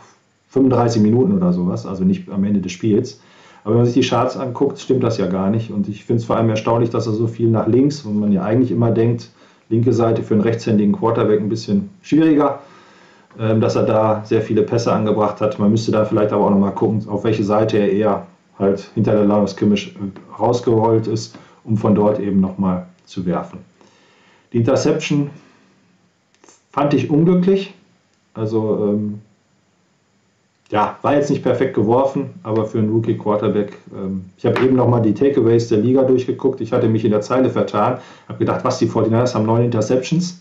35 0.49 1.01
Minuten 1.01 1.37
oder 1.37 1.53
sowas, 1.53 1.87
also 1.87 2.03
nicht 2.03 2.29
am 2.29 2.42
Ende 2.45 2.61
des 2.61 2.73
Spiels. 2.73 3.21
Aber 3.62 3.75
wenn 3.75 3.83
man 3.83 3.87
sich 3.87 3.95
die 3.95 4.09
Charts 4.09 4.37
anguckt, 4.37 4.79
stimmt 4.79 5.05
das 5.05 5.19
ja 5.19 5.27
gar 5.27 5.51
nicht. 5.51 5.71
Und 5.71 5.88
ich 5.88 6.05
finde 6.05 6.21
es 6.21 6.27
vor 6.27 6.37
allem 6.37 6.51
erstaunlich, 6.51 6.90
dass 6.90 7.07
er 7.07 7.12
so 7.12 7.27
viel 7.29 7.49
nach 7.49 7.69
links, 7.69 8.05
wo 8.05 8.11
man 8.11 8.33
ja 8.33 8.42
eigentlich 8.42 8.73
immer 8.73 8.90
denkt, 8.90 9.31
linke 9.69 9.92
Seite 9.92 10.23
für 10.23 10.35
einen 10.35 10.42
rechtshändigen 10.42 10.92
Quarterback 10.92 11.40
ein 11.40 11.49
bisschen 11.49 11.90
schwieriger. 12.03 12.61
Ähm, 13.38 13.61
dass 13.61 13.77
er 13.77 13.83
da 13.83 14.22
sehr 14.25 14.40
viele 14.40 14.62
Pässe 14.62 14.92
angebracht 14.92 15.42
hat. 15.42 15.59
Man 15.59 15.70
müsste 15.70 15.92
da 15.92 16.07
vielleicht 16.07 16.33
aber 16.33 16.46
auch 16.46 16.51
nochmal 16.51 16.72
gucken, 16.72 17.07
auf 17.09 17.25
welche 17.25 17.44
Seite 17.44 17.77
er 17.77 17.92
eher 17.92 18.27
halt 18.59 18.90
hinter 18.94 19.27
der 19.27 19.46
Scrimmage 19.46 19.88
äh, 19.88 20.38
rausgerollt 20.40 21.07
ist, 21.07 21.37
um 21.64 21.77
von 21.77 21.94
dort 21.94 22.18
eben 22.18 22.40
nochmal 22.40 22.87
zu 23.05 23.27
werfen. 23.27 23.59
Die 24.53 24.59
Interception 24.59 25.31
fand 26.72 26.94
ich 26.94 27.11
unglücklich. 27.11 27.75
Also 28.33 28.88
ähm, 28.88 29.20
ja, 30.70 30.99
war 31.03 31.14
jetzt 31.14 31.29
nicht 31.29 31.42
perfekt 31.42 31.75
geworfen, 31.75 32.31
aber 32.42 32.64
für 32.64 32.79
einen 32.79 32.88
Rookie 32.88 33.18
Quarterback. 33.18 33.77
Ähm, 33.94 34.25
ich 34.38 34.46
habe 34.46 34.64
eben 34.64 34.77
nochmal 34.77 35.03
die 35.03 35.12
Takeaways 35.12 35.68
der 35.68 35.79
Liga 35.79 36.05
durchgeguckt. 36.05 36.62
Ich 36.62 36.72
hatte 36.72 36.88
mich 36.88 37.05
in 37.05 37.11
der 37.11 37.20
Zeile 37.20 37.51
vertan, 37.51 37.99
habe 38.29 38.38
gedacht, 38.38 38.64
was 38.64 38.79
die 38.79 38.88
49ers 38.88 39.35
haben 39.35 39.44
neun 39.44 39.64
Interceptions. 39.64 40.40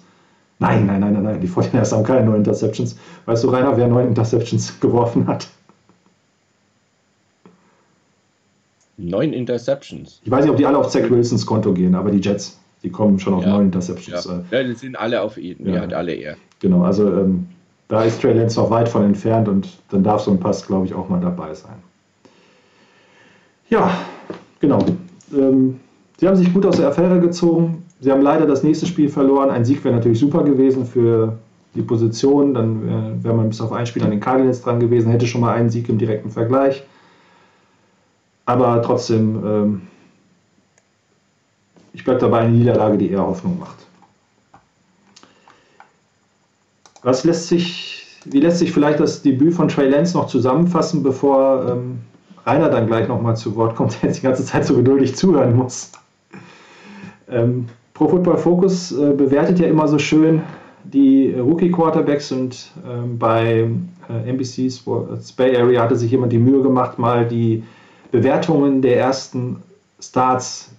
Nein, 0.59 0.85
nein, 0.85 1.01
nein, 1.01 1.13
nein, 1.13 1.23
nein. 1.23 1.41
Die 1.41 1.47
49ers 1.47 1.91
haben 1.91 2.03
keine 2.03 2.25
neuen 2.25 2.37
Interceptions. 2.37 2.97
Weißt 3.25 3.43
du, 3.43 3.49
Rainer, 3.49 3.75
wer 3.75 3.87
neun 3.87 4.07
Interceptions 4.07 4.79
geworfen 4.79 5.27
hat? 5.27 5.47
Neun 8.97 9.33
Interceptions. 9.33 10.21
Ich 10.23 10.31
weiß 10.31 10.45
nicht, 10.45 10.51
ob 10.51 10.57
die 10.57 10.65
alle 10.65 10.77
auf 10.77 10.87
Zach 10.87 11.09
Wilsons 11.09 11.45
Konto 11.45 11.73
gehen, 11.73 11.95
aber 11.95 12.11
die 12.11 12.19
Jets, 12.19 12.57
die 12.81 12.89
kommen 12.89 13.19
schon 13.19 13.33
auf 13.33 13.43
ja. 13.43 13.49
neun 13.49 13.65
Interceptions. 13.65 14.25
Ja. 14.25 14.43
ja, 14.51 14.63
die 14.63 14.73
sind 14.73 14.97
alle 14.97 15.21
auf 15.21 15.37
ihn. 15.37 15.57
Ja, 15.65 15.81
hat 15.81 15.93
alle 15.93 16.13
er. 16.13 16.37
Genau, 16.61 16.83
also 16.83 17.11
ähm, 17.11 17.47
da 17.87 18.03
ist 18.03 18.21
Trey 18.21 18.33
Lance 18.33 18.59
noch 18.59 18.69
weit 18.69 18.87
von 18.87 19.03
entfernt 19.03 19.49
und 19.49 19.67
dann 19.89 20.03
darf 20.03 20.21
so 20.21 20.31
ein 20.31 20.39
Pass, 20.39 20.65
glaube 20.65 20.85
ich, 20.85 20.93
auch 20.93 21.09
mal 21.09 21.19
dabei 21.19 21.53
sein. 21.53 21.75
Ja, 23.69 23.91
genau. 24.59 24.83
Ähm, 25.33 25.79
sie 26.17 26.27
haben 26.27 26.35
sich 26.35 26.53
gut 26.53 26.65
aus 26.65 26.77
der 26.77 26.87
Affäre 26.87 27.19
gezogen. 27.19 27.84
Sie 27.99 28.11
haben 28.11 28.21
leider 28.21 28.45
das 28.45 28.63
nächste 28.63 28.85
Spiel 28.85 29.09
verloren. 29.09 29.49
Ein 29.49 29.65
Sieg 29.65 29.83
wäre 29.83 29.95
natürlich 29.95 30.19
super 30.19 30.43
gewesen 30.43 30.85
für 30.85 31.37
die 31.75 31.81
Position. 31.81 32.53
Dann 32.53 32.85
wäre 32.85 33.23
wär 33.23 33.33
man 33.33 33.49
bis 33.49 33.61
auf 33.61 33.71
ein 33.71 33.85
Spiel 33.85 34.03
an 34.03 34.11
den 34.11 34.19
Cardinals 34.19 34.61
dran 34.61 34.79
gewesen, 34.79 35.11
hätte 35.11 35.27
schon 35.27 35.41
mal 35.41 35.53
einen 35.53 35.69
Sieg 35.69 35.87
im 35.89 35.97
direkten 35.97 36.29
Vergleich. 36.29 36.83
Aber 38.45 38.81
trotzdem, 38.81 39.43
ähm, 39.45 39.81
ich 41.93 42.03
bleibe 42.03 42.19
dabei, 42.19 42.41
eine 42.41 42.51
Niederlage, 42.51 42.97
die 42.97 43.09
eher 43.09 43.25
Hoffnung 43.25 43.59
macht. 43.59 43.77
Was 47.01 47.23
lässt 47.23 47.47
sich, 47.47 48.05
wie 48.25 48.39
lässt 48.39 48.59
sich 48.59 48.71
vielleicht 48.71 48.99
das 48.99 49.21
Debüt 49.21 49.53
von 49.53 49.67
Trey 49.67 49.89
Lance 49.89 50.17
noch 50.17 50.27
zusammenfassen, 50.27 51.01
bevor 51.01 51.71
ähm, 51.71 51.99
Rainer 52.45 52.69
dann 52.69 52.87
gleich 52.87 53.07
nochmal 53.07 53.35
zu 53.35 53.55
Wort 53.55 53.75
kommt, 53.75 53.93
der 54.01 54.09
jetzt 54.09 54.17
die 54.17 54.23
ganze 54.23 54.45
Zeit 54.45 54.65
so 54.65 54.75
geduldig 54.75 55.15
zuhören 55.15 55.55
muss? 55.55 55.91
Ähm, 57.27 57.67
Pro 57.95 58.09
Football 58.09 58.37
Focus 58.37 58.91
äh, 58.91 59.13
bewertet 59.13 59.57
ja 59.57 59.67
immer 59.67 59.87
so 59.87 59.97
schön 59.97 60.41
die 60.83 61.33
Rookie 61.33 61.71
Quarterbacks 61.71 62.31
und 62.31 62.71
ähm, 62.87 63.17
bei 63.17 63.69
äh, 64.09 64.29
NBC 64.29 64.69
Sports 64.69 65.31
Bay 65.31 65.55
Area 65.57 65.81
hatte 65.81 65.95
sich 65.95 66.11
jemand 66.11 66.33
die 66.33 66.37
Mühe 66.37 66.61
gemacht, 66.61 66.99
mal 66.99 67.25
die 67.25 67.63
Bewertungen 68.11 68.81
der 68.81 68.99
ersten 68.99 69.63
Starts 69.99 70.71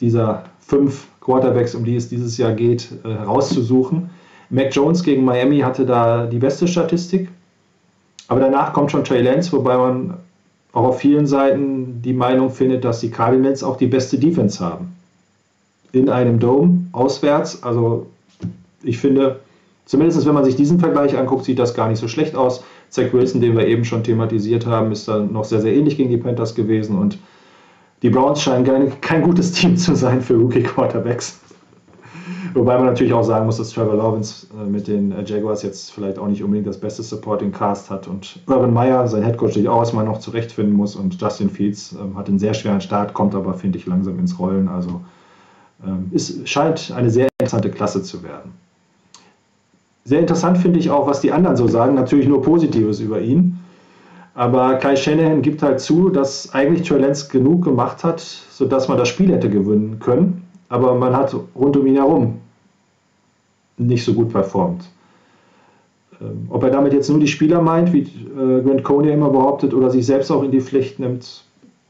dieser 0.00 0.44
fünf 0.60 1.06
Quarterbacks, 1.20 1.74
um 1.74 1.84
die 1.84 1.94
es 1.94 2.08
dieses 2.08 2.38
Jahr 2.38 2.52
geht, 2.52 2.88
äh, 3.04 3.10
herauszusuchen. 3.10 4.08
Mac 4.48 4.74
Jones 4.74 5.02
gegen 5.02 5.24
Miami 5.26 5.60
hatte 5.60 5.84
da 5.84 6.26
die 6.26 6.38
beste 6.38 6.66
Statistik. 6.66 7.28
Aber 8.28 8.40
danach 8.40 8.72
kommt 8.72 8.90
schon 8.90 9.04
Trey 9.04 9.20
Lance, 9.20 9.52
wobei 9.52 9.76
man 9.76 10.14
auch 10.72 10.84
auf 10.84 11.00
vielen 11.00 11.26
Seiten 11.26 12.00
die 12.00 12.14
Meinung 12.14 12.48
findet, 12.48 12.82
dass 12.82 13.00
die 13.00 13.10
Cardinals 13.10 13.62
auch 13.62 13.76
die 13.76 13.86
beste 13.86 14.18
Defense 14.18 14.64
haben. 14.64 14.96
In 15.92 16.08
einem 16.08 16.38
Dome, 16.38 16.86
auswärts. 16.92 17.62
Also 17.62 18.06
ich 18.82 18.98
finde, 18.98 19.40
zumindest 19.84 20.26
wenn 20.26 20.34
man 20.34 20.44
sich 20.44 20.56
diesen 20.56 20.80
Vergleich 20.80 21.16
anguckt, 21.16 21.44
sieht 21.44 21.58
das 21.58 21.74
gar 21.74 21.88
nicht 21.88 21.98
so 21.98 22.08
schlecht 22.08 22.34
aus. 22.34 22.64
Zach 22.88 23.12
Wilson, 23.12 23.40
den 23.40 23.56
wir 23.56 23.66
eben 23.66 23.84
schon 23.84 24.04
thematisiert 24.04 24.66
haben, 24.66 24.92
ist 24.92 25.08
dann 25.08 25.32
noch 25.32 25.44
sehr, 25.44 25.60
sehr 25.60 25.74
ähnlich 25.74 25.96
gegen 25.96 26.10
die 26.10 26.18
Panthers 26.18 26.54
gewesen. 26.54 26.98
Und 26.98 27.18
die 28.02 28.10
Browns 28.10 28.42
scheinen 28.42 28.64
kein, 28.64 29.00
kein 29.00 29.22
gutes 29.22 29.52
Team 29.52 29.76
zu 29.76 29.94
sein 29.94 30.20
für 30.20 30.34
Rookie 30.34 30.62
Quarterbacks. 30.62 31.40
Wobei 32.54 32.76
man 32.76 32.86
natürlich 32.86 33.12
auch 33.12 33.22
sagen 33.22 33.46
muss, 33.46 33.56
dass 33.56 33.70
Trevor 33.70 33.94
Lawrence 33.94 34.46
äh, 34.60 34.68
mit 34.68 34.88
den 34.88 35.12
äh, 35.12 35.24
Jaguars 35.24 35.62
jetzt 35.62 35.92
vielleicht 35.92 36.18
auch 36.18 36.26
nicht 36.26 36.42
unbedingt 36.42 36.66
das 36.66 36.78
beste 36.78 37.02
Supporting 37.02 37.52
Cast 37.52 37.90
hat 37.90 38.08
und 38.08 38.40
Urban 38.46 38.74
Meyer, 38.74 39.06
sein 39.08 39.22
Headcoach, 39.22 39.54
sich 39.54 39.68
auch 39.68 39.78
erstmal 39.78 40.04
noch 40.04 40.18
zurechtfinden 40.18 40.74
muss 40.74 40.96
und 40.96 41.18
Justin 41.20 41.48
Fields 41.48 41.96
ähm, 41.98 42.16
hat 42.16 42.28
einen 42.28 42.38
sehr 42.38 42.54
schweren 42.54 42.80
Start, 42.80 43.14
kommt 43.14 43.34
aber, 43.34 43.54
finde 43.54 43.78
ich, 43.78 43.86
langsam 43.86 44.18
ins 44.18 44.38
Rollen. 44.38 44.68
Also 44.68 45.00
es 46.12 46.40
scheint 46.44 46.92
eine 46.92 47.10
sehr 47.10 47.28
interessante 47.38 47.70
Klasse 47.70 48.02
zu 48.02 48.22
werden. 48.22 48.52
Sehr 50.04 50.20
interessant 50.20 50.58
finde 50.58 50.78
ich 50.78 50.90
auch, 50.90 51.06
was 51.06 51.20
die 51.20 51.32
anderen 51.32 51.56
so 51.56 51.68
sagen. 51.68 51.94
Natürlich 51.94 52.26
nur 52.26 52.42
Positives 52.42 53.00
über 53.00 53.20
ihn. 53.20 53.58
Aber 54.34 54.76
Kai 54.76 54.96
Shanahan 54.96 55.42
gibt 55.42 55.62
halt 55.62 55.80
zu, 55.80 56.08
dass 56.08 56.54
eigentlich 56.54 56.88
Trey 56.88 57.00
Lance 57.00 57.28
genug 57.28 57.64
gemacht 57.64 58.02
hat, 58.02 58.20
sodass 58.20 58.88
man 58.88 58.98
das 58.98 59.08
Spiel 59.08 59.30
hätte 59.30 59.50
gewinnen 59.50 59.98
können. 60.00 60.44
Aber 60.68 60.94
man 60.94 61.14
hat 61.14 61.36
rund 61.54 61.76
um 61.76 61.86
ihn 61.86 61.96
herum 61.96 62.40
nicht 63.78 64.04
so 64.04 64.14
gut 64.14 64.30
performt. 64.30 64.84
Ähm, 66.20 66.46
ob 66.50 66.62
er 66.62 66.70
damit 66.70 66.92
jetzt 66.92 67.08
nur 67.08 67.20
die 67.20 67.28
Spieler 67.28 67.60
meint, 67.60 67.92
wie 67.92 68.00
äh, 68.00 68.62
Grant 68.62 68.84
Coney 68.84 69.12
immer 69.12 69.30
behauptet, 69.30 69.74
oder 69.74 69.90
sich 69.90 70.06
selbst 70.06 70.30
auch 70.30 70.42
in 70.42 70.50
die 70.50 70.60
Pflicht 70.60 70.98
nimmt, 70.98 71.44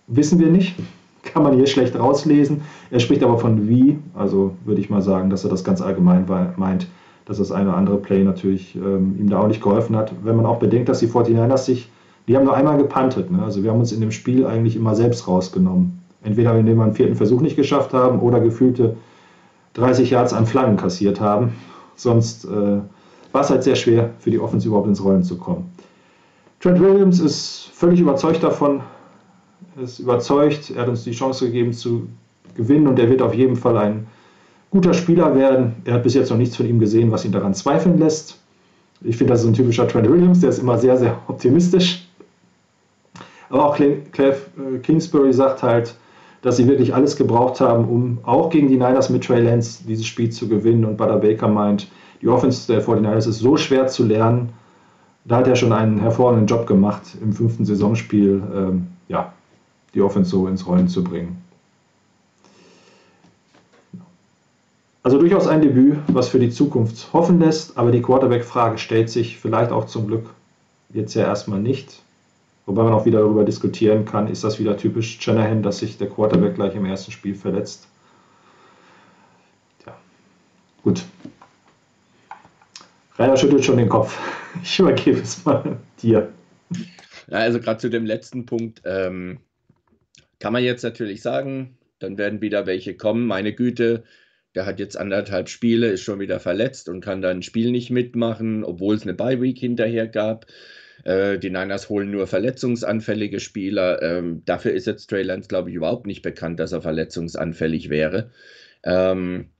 wissen 0.07 0.39
wir 0.39 0.49
nicht. 0.49 0.75
Kann 1.23 1.43
man 1.43 1.55
hier 1.55 1.67
schlecht 1.67 1.99
rauslesen. 1.99 2.63
Er 2.91 3.01
spricht 3.01 3.23
aber 3.23 3.39
von 3.39 3.69
wie, 3.69 3.99
also 4.15 4.55
würde 4.65 4.81
ich 4.81 4.91
mal 4.91 5.03
sagen, 5.03 5.31
dass 5.31 5.45
er 5.45 5.51
das 5.51 5.65
ganz 5.65 5.81
allgemein 5.81 6.27
meint 6.57 6.89
dass 7.25 7.39
das 7.39 7.53
eine 7.53 7.69
oder 7.69 7.79
andere 7.79 7.99
Play 7.99 8.25
natürlich 8.25 8.75
ähm, 8.77 9.17
ihm 9.19 9.31
da 9.31 9.41
auch 9.41 9.47
nicht 9.47 9.63
geholfen 9.63 9.97
hat. 9.97 10.13
Wenn 10.23 10.37
man 10.37 10.47
auch 10.47 10.59
bedenkt, 10.59 10.89
dass 10.89 10.99
die 10.99 11.09
49ers 11.09 11.65
sich, 11.65 11.91
die 12.29 12.37
haben 12.37 12.45
nur 12.45 12.57
einmal 12.57 12.79
gepantet. 12.79 13.31
Ne? 13.31 13.43
Also 13.43 13.63
wir 13.63 13.71
haben 13.71 13.81
uns 13.81 13.93
in 13.93 14.01
dem 14.01 14.11
Spiel 14.11 14.47
eigentlich 14.47 14.77
immer 14.77 14.95
selbst 14.95 15.27
rausgenommen. 15.29 16.01
Entweder 16.23 16.57
indem 16.57 16.79
wir 16.79 16.85
einen 16.85 16.95
vierten 16.95 17.17
Versuch 17.17 17.41
nicht 17.41 17.57
geschafft 17.57 17.93
haben 17.93 18.21
oder 18.21 18.41
gefühlte 18.41 18.97
30 19.75 20.11
Yards 20.11 20.33
an 20.33 20.47
Flaggen 20.47 20.77
kassiert 20.77 21.21
haben. 21.21 21.53
Sonst 21.97 22.45
äh, 22.45 22.79
war 23.33 23.41
es 23.41 23.51
halt 23.51 23.63
sehr 23.63 23.77
schwer 23.77 24.11
für 24.19 24.31
die 24.31 24.39
Offense 24.39 24.69
überhaupt 24.69 24.89
ins 24.89 25.03
Rollen 25.03 25.23
zu 25.23 25.37
kommen. 25.37 25.71
Trent 26.61 26.81
Williams 26.81 27.19
ist 27.19 27.71
völlig 27.73 28.01
überzeugt 28.01 28.43
davon, 28.43 28.81
ist 29.83 29.99
überzeugt, 29.99 30.71
er 30.71 30.83
hat 30.83 30.89
uns 30.89 31.05
die 31.05 31.13
Chance 31.13 31.47
gegeben 31.47 31.73
zu 31.73 32.09
gewinnen 32.55 32.87
und 32.87 32.99
er 32.99 33.09
wird 33.09 33.23
auf 33.23 33.35
jeden 33.35 33.57
Fall 33.57 33.77
ein 33.79 34.07
guter 34.71 34.95
Spieler 34.95 35.35
werden. 35.35 35.77
Er 35.85 35.95
hat 35.95 36.03
bis 36.03 36.15
jetzt 36.15 36.31
noch 36.31 36.37
nichts 36.37 36.57
von 36.57 36.67
ihm 36.67 36.79
gesehen, 36.79 37.11
was 37.11 37.25
ihn 37.25 37.33
daran 37.33 37.55
zweifeln 37.55 37.99
lässt. 37.99 38.39
Ich 39.03 39.17
finde, 39.17 39.33
das 39.33 39.43
ist 39.43 39.49
ein 39.49 39.55
typischer 39.55 39.89
Trent 39.89 40.09
Williams, 40.09 40.41
der 40.41 40.51
ist 40.51 40.59
immer 40.59 40.79
sehr, 40.79 40.97
sehr 40.97 41.19
optimistisch. 41.29 42.07
Aber 43.51 43.67
auch 43.67 43.79
äh, 43.79 43.95
Kingsbury 44.83 45.33
sagt 45.33 45.63
halt, 45.63 45.95
dass 46.41 46.57
sie 46.57 46.67
wirklich 46.67 46.95
alles 46.95 47.17
gebraucht 47.17 47.61
haben, 47.61 47.85
um 47.85 48.19
auch 48.23 48.51
gegen 48.51 48.69
die 48.69 48.77
Niners 48.77 49.11
mit 49.11 49.25
Trey 49.25 49.43
Lance 49.43 49.85
dieses 49.87 50.07
Spiel 50.07 50.31
zu 50.31 50.49
gewinnen. 50.49 50.85
Und 50.85 50.97
Butter 50.97 51.19
Baker 51.19 51.49
meint, 51.49 51.89
die 52.21 52.29
Offense 52.29 52.73
der 52.73 52.83
49ers 52.83 53.29
ist 53.29 53.41
so 53.41 53.57
schwer 53.57 53.87
zu 53.89 54.05
lernen. 54.05 54.51
Da 55.25 55.37
hat 55.37 55.47
er 55.47 55.55
schon 55.55 55.73
einen 55.73 56.01
hervorragenden 56.01 56.47
Job 56.47 56.67
gemacht, 56.67 57.03
im 57.21 57.33
fünften 57.33 57.65
Saisonspiel 57.65 58.43
ähm, 58.55 58.87
die 59.95 60.03
Offense 60.03 60.31
so 60.31 60.47
ins 60.47 60.67
Rollen 60.67 60.89
zu 60.89 61.05
bringen. 61.05 61.43
Also 65.03 65.19
durchaus 65.19 65.49
ein 65.49 65.63
Debüt, 65.63 65.99
was 66.07 66.29
für 66.29 66.39
die 66.39 66.51
Zukunft 66.51 67.13
hoffen 67.13 67.41
lässt, 67.41 67.77
aber 67.77 67.91
die 67.91 68.03
Quarterback-Frage 68.03 68.79
stellt 68.79 69.11
sich 69.11 69.39
vielleicht 69.39 69.73
auch 69.73 69.87
zum 69.87 70.07
Glück 70.07 70.31
jetzt 70.91 71.15
ja 71.15 71.25
erstmal 71.25 71.59
nicht. 71.59 72.03
Wobei 72.67 72.85
man 72.85 72.93
auch 72.93 73.05
wieder 73.05 73.19
darüber 73.19 73.45
diskutieren 73.45 74.05
kann, 74.05 74.29
ist 74.29 74.45
das 74.45 74.61
wieder 74.61 74.77
typisch 74.77 75.19
Shanahan, 75.21 75.65
dass 75.65 75.79
sich 75.79 75.99
der 75.99 76.09
Quarterback 76.09 76.55
gleich 76.55 76.77
im 76.77 76.85
ersten 76.85 77.11
Spiel 77.11 77.35
verletzt. 77.35 77.89
Tja, 79.83 79.97
gut. 80.85 81.03
Rainer 83.19 83.37
schüttelt 83.37 83.65
schon 83.65 83.77
den 83.77 83.89
Kopf. 83.89 84.19
Ich 84.63 84.79
übergebe 84.79 85.19
es 85.19 85.47
mal 85.47 85.79
dir. 86.03 86.31
Ja, 87.29 87.39
also 87.39 87.59
gerade 87.59 87.79
zu 87.79 87.89
dem 87.89 88.05
letzten 88.05 88.45
Punkt 88.45 88.83
ähm, 88.85 89.39
kann 90.43 90.53
man 90.53 90.65
jetzt 90.65 90.83
natürlich 90.83 91.23
sagen, 91.23 91.79
dann 92.01 92.19
werden 92.19 92.41
wieder 92.41 92.67
welche 92.67 92.97
kommen. 92.97 93.29
Meine 93.29 93.53
Güte, 93.53 94.03
der 94.57 94.67
hat 94.67 94.81
jetzt 94.81 94.97
anderthalb 94.97 95.49
Spiele, 95.49 95.87
ist 95.87 96.03
schon 96.03 96.19
wieder 96.19 96.41
verletzt 96.41 96.89
und 96.89 97.01
kann 97.01 97.23
dann 97.23 97.39
ein 97.39 97.43
Spiel 97.43 97.71
nicht 97.71 97.91
mitmachen, 97.91 98.65
obwohl 98.65 98.97
es 98.97 99.03
eine 99.03 99.15
Bye-Week 99.15 99.57
hinterher 99.57 100.09
gab. 100.09 100.47
Äh, 101.05 101.39
die 101.39 101.51
Niners 101.51 101.89
holen 101.89 102.11
nur 102.11 102.27
verletzungsanfällige 102.27 103.39
Spieler. 103.39 104.03
Ähm, 104.03 104.43
dafür 104.45 104.73
ist 104.73 104.89
jetzt 104.89 105.07
Trey 105.07 105.23
Lance, 105.23 105.47
glaube 105.47 105.71
ich, 105.71 105.77
überhaupt 105.77 106.09
nicht 106.09 106.23
bekannt, 106.23 106.59
dass 106.59 106.73
er 106.73 106.83
verletzungsanfällig 106.83 107.89
wäre. 107.89 108.33
Ähm, 108.83 109.51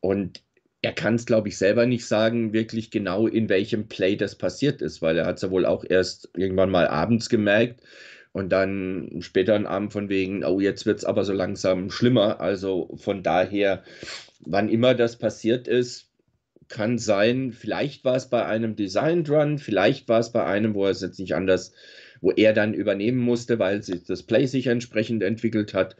und 0.00 0.42
er 0.80 0.94
kann 0.94 1.16
es, 1.16 1.26
glaube 1.26 1.48
ich, 1.48 1.58
selber 1.58 1.84
nicht 1.84 2.06
sagen, 2.06 2.54
wirklich 2.54 2.90
genau 2.90 3.26
in 3.26 3.50
welchem 3.50 3.88
Play 3.88 4.16
das 4.16 4.36
passiert 4.36 4.80
ist, 4.80 5.02
weil 5.02 5.18
er 5.18 5.26
hat 5.26 5.36
es 5.36 5.42
ja 5.42 5.50
wohl 5.50 5.66
auch 5.66 5.84
erst 5.86 6.30
irgendwann 6.34 6.70
mal 6.70 6.88
abends 6.88 7.28
gemerkt 7.28 7.82
und 8.32 8.50
dann 8.50 9.18
später 9.20 9.54
einen 9.54 9.66
Abend 9.66 9.92
von 9.92 10.08
wegen, 10.08 10.44
oh, 10.44 10.60
jetzt 10.60 10.86
wird 10.86 10.98
es 10.98 11.04
aber 11.04 11.24
so 11.24 11.32
langsam 11.32 11.90
schlimmer. 11.90 12.40
Also 12.40 12.96
von 12.96 13.22
daher 13.22 13.82
wann 14.40 14.68
immer 14.68 14.94
das 14.94 15.18
passiert 15.18 15.68
ist, 15.68 16.10
kann 16.68 16.98
sein, 16.98 17.52
vielleicht 17.52 18.04
war 18.04 18.16
es 18.16 18.30
bei 18.30 18.46
einem 18.46 18.76
Designed 18.76 19.28
Run, 19.28 19.58
vielleicht 19.58 20.08
war 20.08 20.20
es 20.20 20.32
bei 20.32 20.44
einem, 20.44 20.74
wo 20.74 20.84
er 20.84 20.92
es 20.92 21.00
jetzt 21.00 21.18
nicht 21.18 21.34
anders, 21.34 21.72
wo 22.20 22.30
er 22.30 22.52
dann 22.52 22.74
übernehmen 22.74 23.18
musste, 23.18 23.58
weil 23.58 23.82
sich 23.82 24.04
das 24.04 24.22
Play 24.22 24.46
sich 24.46 24.68
entsprechend 24.68 25.22
entwickelt 25.22 25.74
hat. 25.74 25.96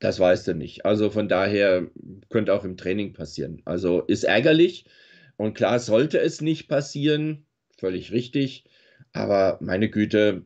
Das 0.00 0.18
weißt 0.18 0.48
du 0.48 0.54
nicht. 0.54 0.84
Also 0.84 1.10
von 1.10 1.28
daher 1.28 1.88
könnte 2.28 2.52
auch 2.52 2.64
im 2.64 2.76
Training 2.76 3.12
passieren. 3.12 3.62
Also 3.64 4.02
ist 4.02 4.24
ärgerlich 4.24 4.86
und 5.36 5.54
klar 5.54 5.78
sollte 5.78 6.18
es 6.18 6.40
nicht 6.40 6.68
passieren, 6.68 7.46
völlig 7.78 8.12
richtig. 8.12 8.64
Aber 9.12 9.58
meine 9.62 9.88
Güte, 9.88 10.44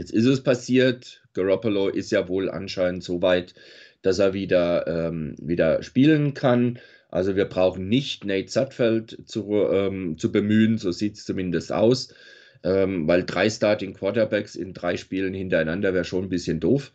jetzt 0.00 0.12
ist 0.12 0.24
es 0.24 0.42
passiert. 0.42 1.20
Garoppolo 1.34 1.88
ist 1.88 2.10
ja 2.10 2.26
wohl 2.26 2.48
anscheinend 2.48 3.04
so 3.04 3.20
weit, 3.20 3.54
dass 4.00 4.18
er 4.18 4.32
wieder, 4.32 4.86
ähm, 4.86 5.34
wieder 5.38 5.82
spielen 5.82 6.32
kann. 6.32 6.78
Also 7.10 7.36
wir 7.36 7.44
brauchen 7.44 7.86
nicht 7.86 8.24
Nate 8.24 8.50
Sutfeld 8.50 9.18
zu, 9.26 9.52
ähm, 9.70 10.16
zu 10.16 10.32
bemühen, 10.32 10.78
so 10.78 10.90
sieht 10.90 11.16
es 11.16 11.26
zumindest 11.26 11.70
aus, 11.70 12.14
ähm, 12.64 13.06
weil 13.08 13.24
drei 13.24 13.50
Starting 13.50 13.92
Quarterbacks 13.92 14.54
in 14.54 14.72
drei 14.72 14.96
Spielen 14.96 15.34
hintereinander 15.34 15.92
wäre 15.92 16.04
schon 16.04 16.24
ein 16.24 16.30
bisschen 16.30 16.60
doof. 16.60 16.92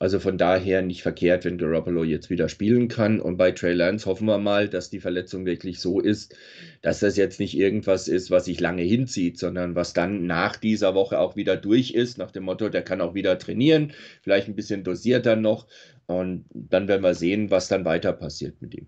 Also 0.00 0.20
von 0.20 0.38
daher 0.38 0.82
nicht 0.82 1.02
verkehrt, 1.02 1.44
wenn 1.44 1.58
Garoppolo 1.58 2.04
jetzt 2.04 2.30
wieder 2.30 2.48
spielen 2.48 2.86
kann. 2.86 3.20
Und 3.20 3.36
bei 3.36 3.50
Trey 3.50 3.72
Lance 3.72 4.06
hoffen 4.06 4.26
wir 4.26 4.38
mal, 4.38 4.68
dass 4.68 4.90
die 4.90 5.00
Verletzung 5.00 5.44
wirklich 5.44 5.80
so 5.80 5.98
ist, 5.98 6.36
dass 6.82 7.00
das 7.00 7.16
jetzt 7.16 7.40
nicht 7.40 7.56
irgendwas 7.56 8.06
ist, 8.06 8.30
was 8.30 8.44
sich 8.44 8.60
lange 8.60 8.82
hinzieht, 8.82 9.38
sondern 9.38 9.74
was 9.74 9.94
dann 9.94 10.26
nach 10.26 10.56
dieser 10.56 10.94
Woche 10.94 11.18
auch 11.18 11.34
wieder 11.34 11.56
durch 11.56 11.90
ist, 11.90 12.16
nach 12.16 12.30
dem 12.30 12.44
Motto, 12.44 12.68
der 12.68 12.82
kann 12.82 13.00
auch 13.00 13.14
wieder 13.14 13.38
trainieren, 13.38 13.92
vielleicht 14.22 14.46
ein 14.46 14.54
bisschen 14.54 14.84
dosierter 14.84 15.34
noch. 15.34 15.66
Und 16.06 16.44
dann 16.52 16.86
werden 16.86 17.02
wir 17.02 17.14
sehen, 17.14 17.50
was 17.50 17.68
dann 17.68 17.84
weiter 17.84 18.12
passiert 18.12 18.62
mit 18.62 18.74
ihm. 18.74 18.86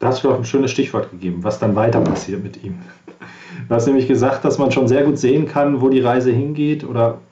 Da 0.00 0.08
hast 0.08 0.22
du 0.22 0.30
auch 0.30 0.36
ein 0.36 0.44
schönes 0.44 0.70
Stichwort 0.70 1.10
gegeben, 1.10 1.42
was 1.44 1.58
dann 1.58 1.74
weiter 1.76 2.02
passiert 2.02 2.42
mit 2.42 2.62
ihm. 2.62 2.78
Du 3.68 3.74
hast 3.74 3.86
nämlich 3.86 4.06
gesagt, 4.06 4.44
dass 4.44 4.58
man 4.58 4.70
schon 4.70 4.86
sehr 4.86 5.02
gut 5.02 5.18
sehen 5.18 5.46
kann, 5.46 5.80
wo 5.80 5.88
die 5.88 6.00
Reise 6.00 6.30
hingeht 6.30 6.84
oder 6.84 7.22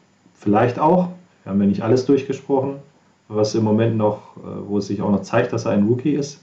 vielleicht 0.42 0.78
auch, 0.78 1.10
wir 1.44 1.52
haben 1.52 1.60
ja 1.60 1.66
nicht 1.66 1.82
alles 1.82 2.04
durchgesprochen, 2.04 2.76
was 3.28 3.54
im 3.54 3.64
Moment 3.64 3.96
noch, 3.96 4.36
äh, 4.36 4.40
wo 4.66 4.78
es 4.78 4.88
sich 4.88 5.00
auch 5.00 5.10
noch 5.10 5.22
zeigt, 5.22 5.52
dass 5.52 5.64
er 5.64 5.72
ein 5.72 5.84
Rookie 5.84 6.14
ist, 6.14 6.42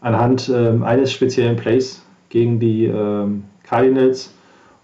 anhand 0.00 0.48
ähm, 0.48 0.82
eines 0.82 1.12
speziellen 1.12 1.56
Plays 1.56 2.02
gegen 2.30 2.58
die 2.58 2.86
ähm, 2.86 3.44
Cardinals. 3.62 4.32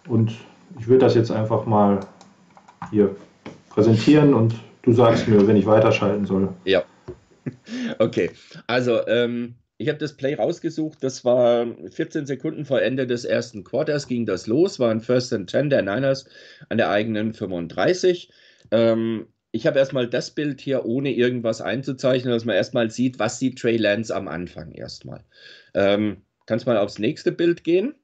Und 0.09 0.32
ich 0.78 0.86
würde 0.86 1.07
das 1.07 1.14
jetzt 1.14 1.30
einfach 1.30 1.66
mal 1.66 2.01
hier 2.90 3.16
präsentieren 3.70 4.34
und 4.34 4.55
du 4.82 4.92
sagst 4.92 5.26
mir, 5.26 5.47
wenn 5.47 5.57
ich 5.57 5.66
weiterschalten 5.66 6.26
soll. 6.26 6.49
Ja. 6.64 6.82
Okay, 7.99 8.30
also 8.66 9.07
ähm, 9.07 9.55
ich 9.76 9.88
habe 9.88 9.98
das 9.98 10.16
Play 10.16 10.34
rausgesucht. 10.34 10.98
Das 11.02 11.24
war 11.24 11.66
14 11.90 12.26
Sekunden 12.26 12.64
vor 12.64 12.80
Ende 12.80 13.06
des 13.06 13.24
ersten 13.24 13.64
Quarters 13.64 14.06
ging 14.06 14.26
das 14.26 14.46
los, 14.46 14.78
war 14.78 14.90
ein 14.90 15.00
First 15.00 15.32
and 15.32 15.50
10 15.50 15.70
der 15.70 15.82
Niners 15.82 16.26
an 16.68 16.78
der 16.78 16.90
eigenen 16.90 17.34
35. 17.34 18.30
Ähm, 18.70 19.26
ich 19.50 19.66
habe 19.66 19.78
erstmal 19.78 20.08
das 20.08 20.32
Bild 20.32 20.60
hier, 20.60 20.84
ohne 20.84 21.12
irgendwas 21.12 21.60
einzuzeichnen, 21.60 22.32
dass 22.32 22.44
man 22.44 22.56
erstmal 22.56 22.90
sieht, 22.90 23.18
was 23.18 23.38
sieht 23.38 23.58
Trey 23.58 23.76
Lance 23.76 24.14
am 24.14 24.28
Anfang 24.28 24.72
erstmal. 24.72 25.24
Ähm, 25.74 26.22
kannst 26.46 26.66
mal 26.66 26.76
aufs 26.76 26.98
nächste 26.98 27.32
Bild 27.32 27.64
gehen. 27.64 27.94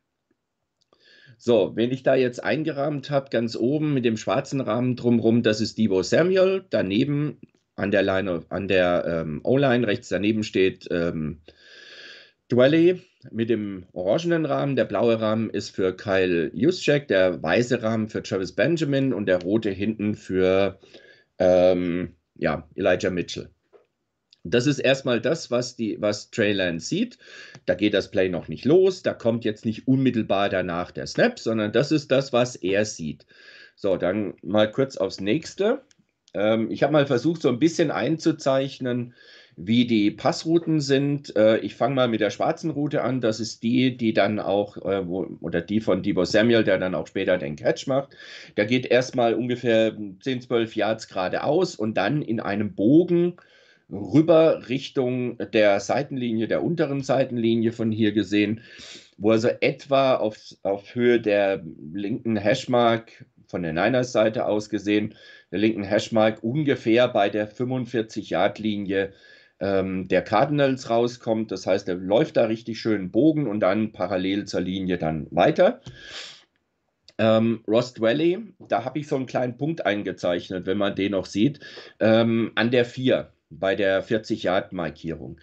So, 1.39 1.73
wenn 1.75 1.91
ich 1.91 2.03
da 2.03 2.15
jetzt 2.15 2.43
eingerahmt 2.45 3.11
habe, 3.11 3.31
ganz 3.31 3.57
oben 3.57 3.95
mit 3.95 4.05
dem 4.05 4.17
schwarzen 4.17 4.61
Rahmen 4.61 4.95
drumherum, 4.95 5.43
das 5.43 5.61
ist 5.61 5.79
Debo 5.79 6.03
Samuel. 6.03 6.67
Daneben 6.69 7.41
an 7.77 7.91
der 7.91 8.03
Line, 8.03 8.45
an 8.51 8.69
der 8.69 9.05
ähm, 9.07 9.41
O-Line 9.43 9.87
rechts 9.87 10.09
daneben 10.09 10.45
steht 10.45 10.87
ähm, 10.91 11.41
Dwelly 12.51 13.01
mit 13.31 13.51
dem 13.51 13.87
orangenen 13.93 14.45
Rahmen. 14.45 14.77
Der 14.77 14.85
blaue 14.85 15.21
Rahmen 15.21 15.51
ist 15.51 15.71
für 15.71 15.97
Kyle 15.97 16.51
Juszczyk, 16.55 17.09
der 17.09 17.43
weiße 17.43 17.83
Rahmen 17.83 18.09
für 18.09 18.23
Travis 18.23 18.53
Benjamin 18.53 19.13
und 19.13 19.27
der 19.27 19.43
rote 19.43 19.71
hinten 19.71 20.15
für 20.15 20.79
ähm, 21.39 22.17
ja, 22.37 22.69
Elijah 22.75 23.11
Mitchell. 23.11 23.51
Das 24.43 24.67
ist 24.67 24.79
erstmal 24.79 25.21
das, 25.21 25.51
was, 25.51 25.77
die, 25.77 26.01
was 26.01 26.31
Trey 26.31 26.53
Lance 26.53 26.87
sieht. 26.87 27.19
Da 27.67 27.75
geht 27.75 27.93
das 27.93 28.11
Play 28.11 28.31
noch 28.31 28.49
nicht 28.49 28.65
los. 28.65 29.03
Da 29.03 29.13
kommt 29.13 29.45
jetzt 29.45 29.67
nicht 29.67 29.87
unmittelbar 29.87 30.49
danach 30.49 30.91
der 30.93 31.07
Snap, 31.07 31.39
sondern 31.39 31.73
das 31.73 31.93
ist 31.93 32.11
das, 32.11 32.33
was 32.33 32.57
er 32.57 32.87
sieht. 32.87 33.27
So, 33.77 33.97
dann 33.97 34.35
mal 34.43 34.71
kurz 34.71 34.97
aufs 34.97 35.21
nächste. 35.21 35.83
Ähm, 36.33 36.71
ich 36.71 36.83
habe 36.83 36.93
mal 36.93 37.07
versucht, 37.07 37.43
so 37.43 37.49
ein 37.51 37.59
bisschen 37.59 37.91
einzuzeichnen, 37.91 39.15
wie 39.67 39.87
die 39.87 40.11
Passrouten 40.11 40.81
sind. 40.81 41.37
Äh, 41.37 41.59
ich 41.59 41.75
fange 41.75 41.95
mal 41.95 42.09
mit 42.09 42.21
der 42.21 42.31
schwarzen 42.31 42.71
Route 42.71 43.03
an. 43.03 43.21
Das 43.21 43.41
ist 43.41 43.63
die, 43.63 43.97
die 43.97 44.15
dann 44.15 44.39
auch, 44.39 44.77
äh, 44.79 45.07
wo, 45.07 45.27
oder 45.41 45.61
die 45.61 45.81
von 45.81 46.03
Debo 46.03 46.25
Samuel, 46.25 46.65
der 46.65 46.79
dann 46.79 46.95
auch 46.95 47.07
später 47.07 47.37
den 47.37 47.57
Catch 47.57 47.87
macht. 47.87 48.17
Der 48.57 48.65
geht 48.65 48.87
erstmal 48.87 49.35
ungefähr 49.35 49.95
10, 50.21 50.43
12 50.43 50.77
Yards 50.77 51.09
geradeaus 51.09 51.77
und 51.77 51.95
dann 51.97 52.23
in 52.23 52.41
einem 52.41 52.75
Bogen 52.75 53.35
rüber 53.91 54.69
Richtung 54.69 55.37
der 55.53 55.81
Seitenlinie, 55.81 56.49
der 56.49 56.63
unteren 56.63 57.03
Seitenlinie 57.03 57.73
von 57.73 57.93
hier 57.93 58.13
gesehen, 58.13 58.63
wo 59.19 59.33
also 59.33 59.49
etwa 59.61 60.15
auf, 60.15 60.39
auf 60.63 60.95
Höhe 60.95 61.21
der 61.21 61.63
linken 61.93 62.37
Hashmark 62.37 63.27
von 63.47 63.63
der 63.63 63.73
Niners 63.73 64.13
Seite 64.13 64.47
aus 64.47 64.71
gesehen, 64.71 65.17
der 65.51 65.59
linken 65.59 65.83
Hashmark 65.83 66.43
ungefähr 66.43 67.09
bei 67.09 67.29
der 67.29 67.51
45-Yard-Linie 67.51 69.13
ähm, 69.61 70.09
der 70.09 70.23
Cardinals 70.23 70.91
rauskommt. 70.91 71.53
Das 71.53 71.67
heißt, 71.67 71.89
er 71.89 71.95
läuft 71.97 72.37
da 72.37 72.45
richtig 72.45 72.81
schön 72.81 73.11
Bogen 73.11 73.47
und 73.47 73.61
dann 73.61 73.93
parallel 73.93 74.47
zur 74.47 74.61
Linie 74.61 74.99
dann 74.99 75.27
weiter. 75.31 75.81
Ähm, 77.19 77.63
Rost 77.69 78.01
Valley, 78.01 78.55
da 78.59 78.85
habe 78.85 78.99
ich 78.99 79.07
so 79.07 79.17
einen 79.17 79.27
kleinen 79.27 79.59
Punkt 79.59 79.85
eingezeichnet, 79.85 80.65
wenn 80.65 80.79
man 80.79 80.95
den 80.95 81.13
noch 81.13 81.27
sieht, 81.27 81.61
ähm, 82.01 82.53
an 82.55 82.71
der 82.71 82.87
4 82.87 83.31
bei 83.51 83.75
der 83.75 84.03
40-Yard-Markierung. 84.03 85.39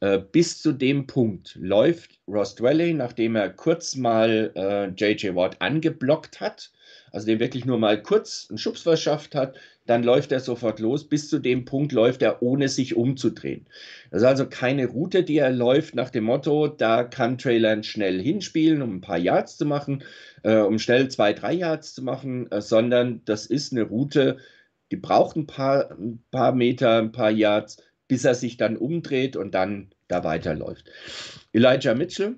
Äh, 0.00 0.18
bis 0.18 0.60
zu 0.60 0.72
dem 0.72 1.06
Punkt 1.06 1.56
läuft 1.58 2.20
Rost 2.28 2.60
Valley, 2.60 2.92
nachdem 2.92 3.36
er 3.36 3.50
kurz 3.50 3.96
mal 3.96 4.52
äh, 4.54 4.88
JJ 4.88 5.34
Watt 5.34 5.56
angeblockt 5.60 6.40
hat, 6.40 6.70
also 7.12 7.26
dem 7.26 7.38
wirklich 7.40 7.64
nur 7.64 7.78
mal 7.78 8.02
kurz 8.02 8.46
einen 8.48 8.58
Schubs 8.58 8.82
verschafft 8.82 9.34
hat, 9.34 9.56
dann 9.86 10.02
läuft 10.02 10.32
er 10.32 10.40
sofort 10.40 10.80
los. 10.80 11.08
Bis 11.08 11.28
zu 11.28 11.38
dem 11.38 11.64
Punkt 11.64 11.92
läuft 11.92 12.22
er, 12.22 12.42
ohne 12.42 12.68
sich 12.68 12.96
umzudrehen. 12.96 13.66
Das 14.10 14.22
ist 14.22 14.28
also 14.28 14.46
keine 14.46 14.86
Route, 14.86 15.22
die 15.22 15.38
er 15.38 15.50
läuft 15.50 15.94
nach 15.94 16.10
dem 16.10 16.24
Motto, 16.24 16.68
da 16.68 17.04
kann 17.04 17.38
Trey 17.38 17.58
Lance 17.58 17.90
schnell 17.90 18.20
hinspielen, 18.20 18.82
um 18.82 18.96
ein 18.96 19.00
paar 19.00 19.18
Yards 19.18 19.56
zu 19.56 19.66
machen, 19.66 20.02
äh, 20.42 20.56
um 20.56 20.78
schnell 20.78 21.08
zwei, 21.08 21.32
drei 21.32 21.52
Yards 21.52 21.94
zu 21.94 22.02
machen, 22.02 22.50
äh, 22.50 22.60
sondern 22.60 23.22
das 23.24 23.46
ist 23.46 23.72
eine 23.72 23.82
Route, 23.82 24.38
die 24.90 24.96
braucht 24.96 25.36
ein 25.36 25.46
paar, 25.46 25.90
ein 25.90 26.22
paar 26.30 26.52
Meter, 26.52 26.98
ein 26.98 27.12
paar 27.12 27.30
Yards, 27.30 27.78
bis 28.08 28.24
er 28.24 28.34
sich 28.34 28.56
dann 28.56 28.76
umdreht 28.76 29.36
und 29.36 29.54
dann 29.54 29.90
da 30.08 30.22
weiterläuft. 30.24 30.90
Elijah 31.52 31.94
Mitchell 31.94 32.36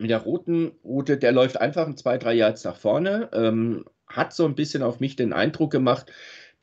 mit 0.00 0.10
der 0.10 0.18
roten 0.22 0.72
Route, 0.82 1.18
der 1.18 1.30
läuft 1.30 1.60
einfach 1.60 1.86
ein 1.86 1.96
zwei, 1.96 2.16
drei 2.16 2.32
Yards 2.32 2.64
nach 2.64 2.76
vorne, 2.76 3.28
ähm, 3.34 3.84
hat 4.06 4.32
so 4.32 4.46
ein 4.46 4.54
bisschen 4.54 4.82
auf 4.82 4.98
mich 4.98 5.14
den 5.14 5.32
Eindruck 5.32 5.70
gemacht, 5.70 6.10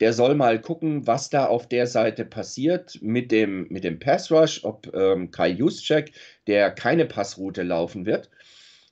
der 0.00 0.12
soll 0.12 0.34
mal 0.34 0.60
gucken, 0.60 1.06
was 1.06 1.30
da 1.30 1.46
auf 1.46 1.68
der 1.68 1.86
Seite 1.86 2.24
passiert 2.24 2.98
mit 3.00 3.30
dem, 3.30 3.66
mit 3.68 3.84
dem 3.84 4.00
Pass 4.00 4.30
Rush, 4.30 4.64
ob 4.64 4.92
ähm, 4.92 5.30
Kai 5.30 5.50
Juszczyk, 5.50 6.12
der 6.46 6.70
keine 6.72 7.06
Passroute 7.06 7.62
laufen 7.62 8.06
wird, 8.06 8.28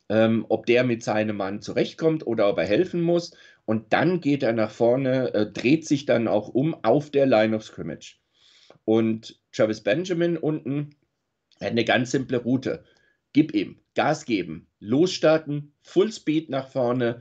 ähm, 0.08 0.46
ob 0.48 0.66
der 0.66 0.84
mit 0.84 1.02
seinem 1.02 1.36
Mann 1.36 1.60
zurechtkommt 1.60 2.26
oder 2.26 2.48
ob 2.48 2.58
er 2.58 2.66
helfen 2.66 3.02
muss. 3.02 3.36
Und 3.64 3.92
dann 3.92 4.20
geht 4.20 4.44
er 4.44 4.52
nach 4.52 4.70
vorne, 4.70 5.34
äh, 5.34 5.46
dreht 5.50 5.86
sich 5.86 6.06
dann 6.06 6.28
auch 6.28 6.48
um 6.48 6.76
auf 6.84 7.10
der 7.10 7.26
Line 7.26 7.54
of 7.56 7.64
Scrimmage. 7.64 8.18
Und 8.84 9.40
Travis 9.52 9.82
Benjamin 9.82 10.36
unten 10.36 10.90
hat 11.60 11.70
eine 11.70 11.84
ganz 11.84 12.12
simple 12.12 12.38
Route. 12.38 12.84
Gib 13.32 13.54
ihm, 13.54 13.80
Gas 13.96 14.24
geben, 14.24 14.68
losstarten, 14.78 15.72
Full 15.82 16.12
Speed 16.12 16.50
nach 16.50 16.68
vorne, 16.68 17.20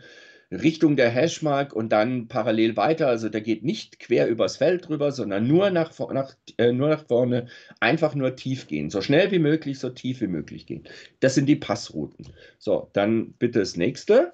Richtung 0.51 0.95
der 0.95 1.09
Hashmark 1.09 1.73
und 1.73 1.89
dann 1.89 2.27
parallel 2.27 2.77
weiter. 2.77 3.07
Also 3.07 3.29
der 3.29 3.41
geht 3.41 3.63
nicht 3.63 3.99
quer 3.99 4.27
übers 4.27 4.57
Feld 4.57 4.87
drüber, 4.87 5.11
sondern 5.11 5.47
nur 5.47 5.71
nach, 5.71 5.91
nach, 6.11 6.35
äh, 6.57 6.71
nur 6.71 6.89
nach 6.89 7.05
vorne, 7.07 7.47
einfach 7.79 8.13
nur 8.13 8.35
tief 8.35 8.67
gehen. 8.67 8.89
So 8.89 9.01
schnell 9.01 9.31
wie 9.31 9.39
möglich, 9.39 9.79
so 9.79 9.89
tief 9.89 10.21
wie 10.21 10.27
möglich 10.27 10.67
gehen. 10.67 10.83
Das 11.19 11.35
sind 11.35 11.47
die 11.47 11.55
Passrouten. 11.55 12.27
So, 12.59 12.89
dann 12.93 13.33
bitte 13.33 13.59
das 13.59 13.75
nächste, 13.75 14.33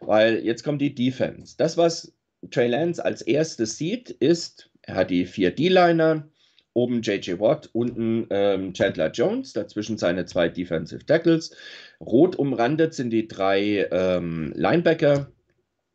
weil 0.00 0.44
jetzt 0.44 0.64
kommt 0.64 0.82
die 0.82 0.94
Defense. 0.94 1.54
Das, 1.56 1.76
was 1.76 2.12
Trey 2.50 2.68
Lance 2.68 3.04
als 3.04 3.22
erstes 3.22 3.76
sieht, 3.78 4.10
ist, 4.10 4.70
er 4.82 4.96
hat 4.96 5.10
die 5.10 5.24
vier 5.24 5.50
D-Liner, 5.50 6.28
Oben 6.74 7.02
JJ 7.02 7.38
Watt, 7.38 7.70
unten 7.72 8.26
ähm, 8.30 8.74
Chandler 8.74 9.10
Jones, 9.10 9.52
dazwischen 9.52 9.96
seine 9.96 10.26
zwei 10.26 10.48
Defensive 10.48 11.06
Tackles. 11.06 11.56
Rot 12.00 12.36
umrandet 12.36 12.94
sind 12.94 13.10
die 13.10 13.28
drei 13.28 13.88
ähm, 13.90 14.52
Linebacker. 14.56 15.30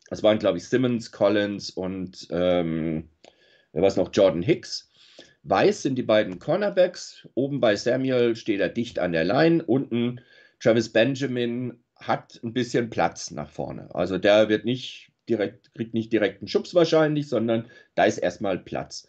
Das 0.09 0.23
waren, 0.23 0.39
glaube 0.39 0.57
ich, 0.57 0.67
Simmons, 0.67 1.11
Collins 1.11 1.69
und 1.69 2.27
ähm, 2.31 3.09
wer 3.73 3.95
noch? 3.95 4.09
Jordan 4.11 4.41
Hicks. 4.41 4.89
Weiß 5.43 5.83
sind 5.83 5.95
die 5.95 6.03
beiden 6.03 6.39
Cornerbacks. 6.39 7.27
Oben 7.35 7.59
bei 7.59 7.75
Samuel 7.75 8.35
steht 8.35 8.59
er 8.59 8.69
dicht 8.69 8.99
an 8.99 9.11
der 9.11 9.23
Line. 9.23 9.63
Unten 9.63 10.21
Travis 10.59 10.91
Benjamin 10.91 11.83
hat 11.95 12.39
ein 12.43 12.53
bisschen 12.53 12.89
Platz 12.89 13.31
nach 13.31 13.49
vorne. 13.49 13.93
Also 13.93 14.17
der 14.17 14.49
wird 14.49 14.65
nicht 14.65 15.11
direkt, 15.27 15.73
kriegt 15.73 15.93
nicht 15.93 16.11
direkt 16.11 16.41
einen 16.41 16.47
Schubs 16.47 16.73
wahrscheinlich, 16.73 17.29
sondern 17.29 17.67
da 17.95 18.05
ist 18.05 18.17
erstmal 18.17 18.57
Platz. 18.57 19.07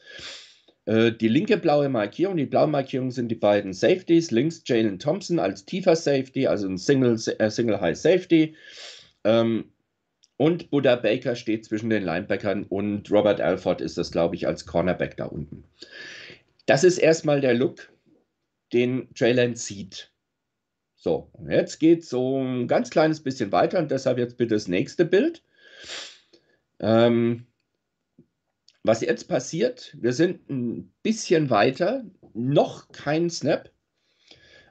Äh, 0.91 1.12
die 1.12 1.28
linke 1.28 1.57
blaue 1.57 1.88
Markierung, 1.88 2.36
die 2.36 2.47
blaue 2.47 2.66
Markierung 2.66 3.12
sind 3.12 3.28
die 3.28 3.36
beiden 3.36 3.72
Safeties. 3.72 4.32
Links 4.32 4.62
Jalen 4.66 4.99
Thompson 4.99 5.38
als 5.38 5.64
tiefer 5.64 5.95
Safety, 5.95 6.49
also 6.49 6.66
ein 6.66 6.78
Single, 6.78 7.16
äh, 7.38 7.49
Single 7.49 7.80
High 7.80 7.97
Safety. 7.97 8.57
Ähm, 9.22 9.66
und 10.36 10.70
Buddha 10.70 10.97
Baker 10.97 11.36
steht 11.36 11.64
zwischen 11.64 11.91
den 11.91 12.03
Linebackern 12.03 12.64
und 12.64 13.09
Robert 13.11 13.41
Alford 13.41 13.80
ist 13.80 13.99
das, 13.99 14.11
glaube 14.11 14.34
ich, 14.34 14.49
als 14.49 14.66
Cornerback 14.66 15.16
da 15.16 15.26
unten. 15.26 15.62
Das 16.66 16.82
ist 16.82 16.99
erstmal 16.99 17.41
der 17.41 17.55
Look, 17.55 17.93
den 18.72 19.14
Trey 19.14 19.55
sieht. 19.55 20.11
So, 20.97 21.30
jetzt 21.49 21.78
geht 21.78 22.01
es 22.01 22.09
so 22.09 22.43
ein 22.43 22.66
ganz 22.66 22.91
kleines 22.91 23.22
bisschen 23.22 23.53
weiter 23.53 23.78
und 23.78 23.93
deshalb 23.93 24.18
jetzt 24.18 24.38
bitte 24.38 24.55
das 24.55 24.66
nächste 24.66 25.05
Bild. 25.05 25.43
Ähm, 26.80 27.47
was 28.83 29.01
jetzt 29.03 29.28
passiert, 29.28 29.97
wir 30.01 30.12
sind 30.12 30.49
ein 30.49 30.93
bisschen 31.03 31.51
weiter, 31.51 32.05
noch 32.35 32.91
kein 32.93 33.31
Snap, 33.31 33.70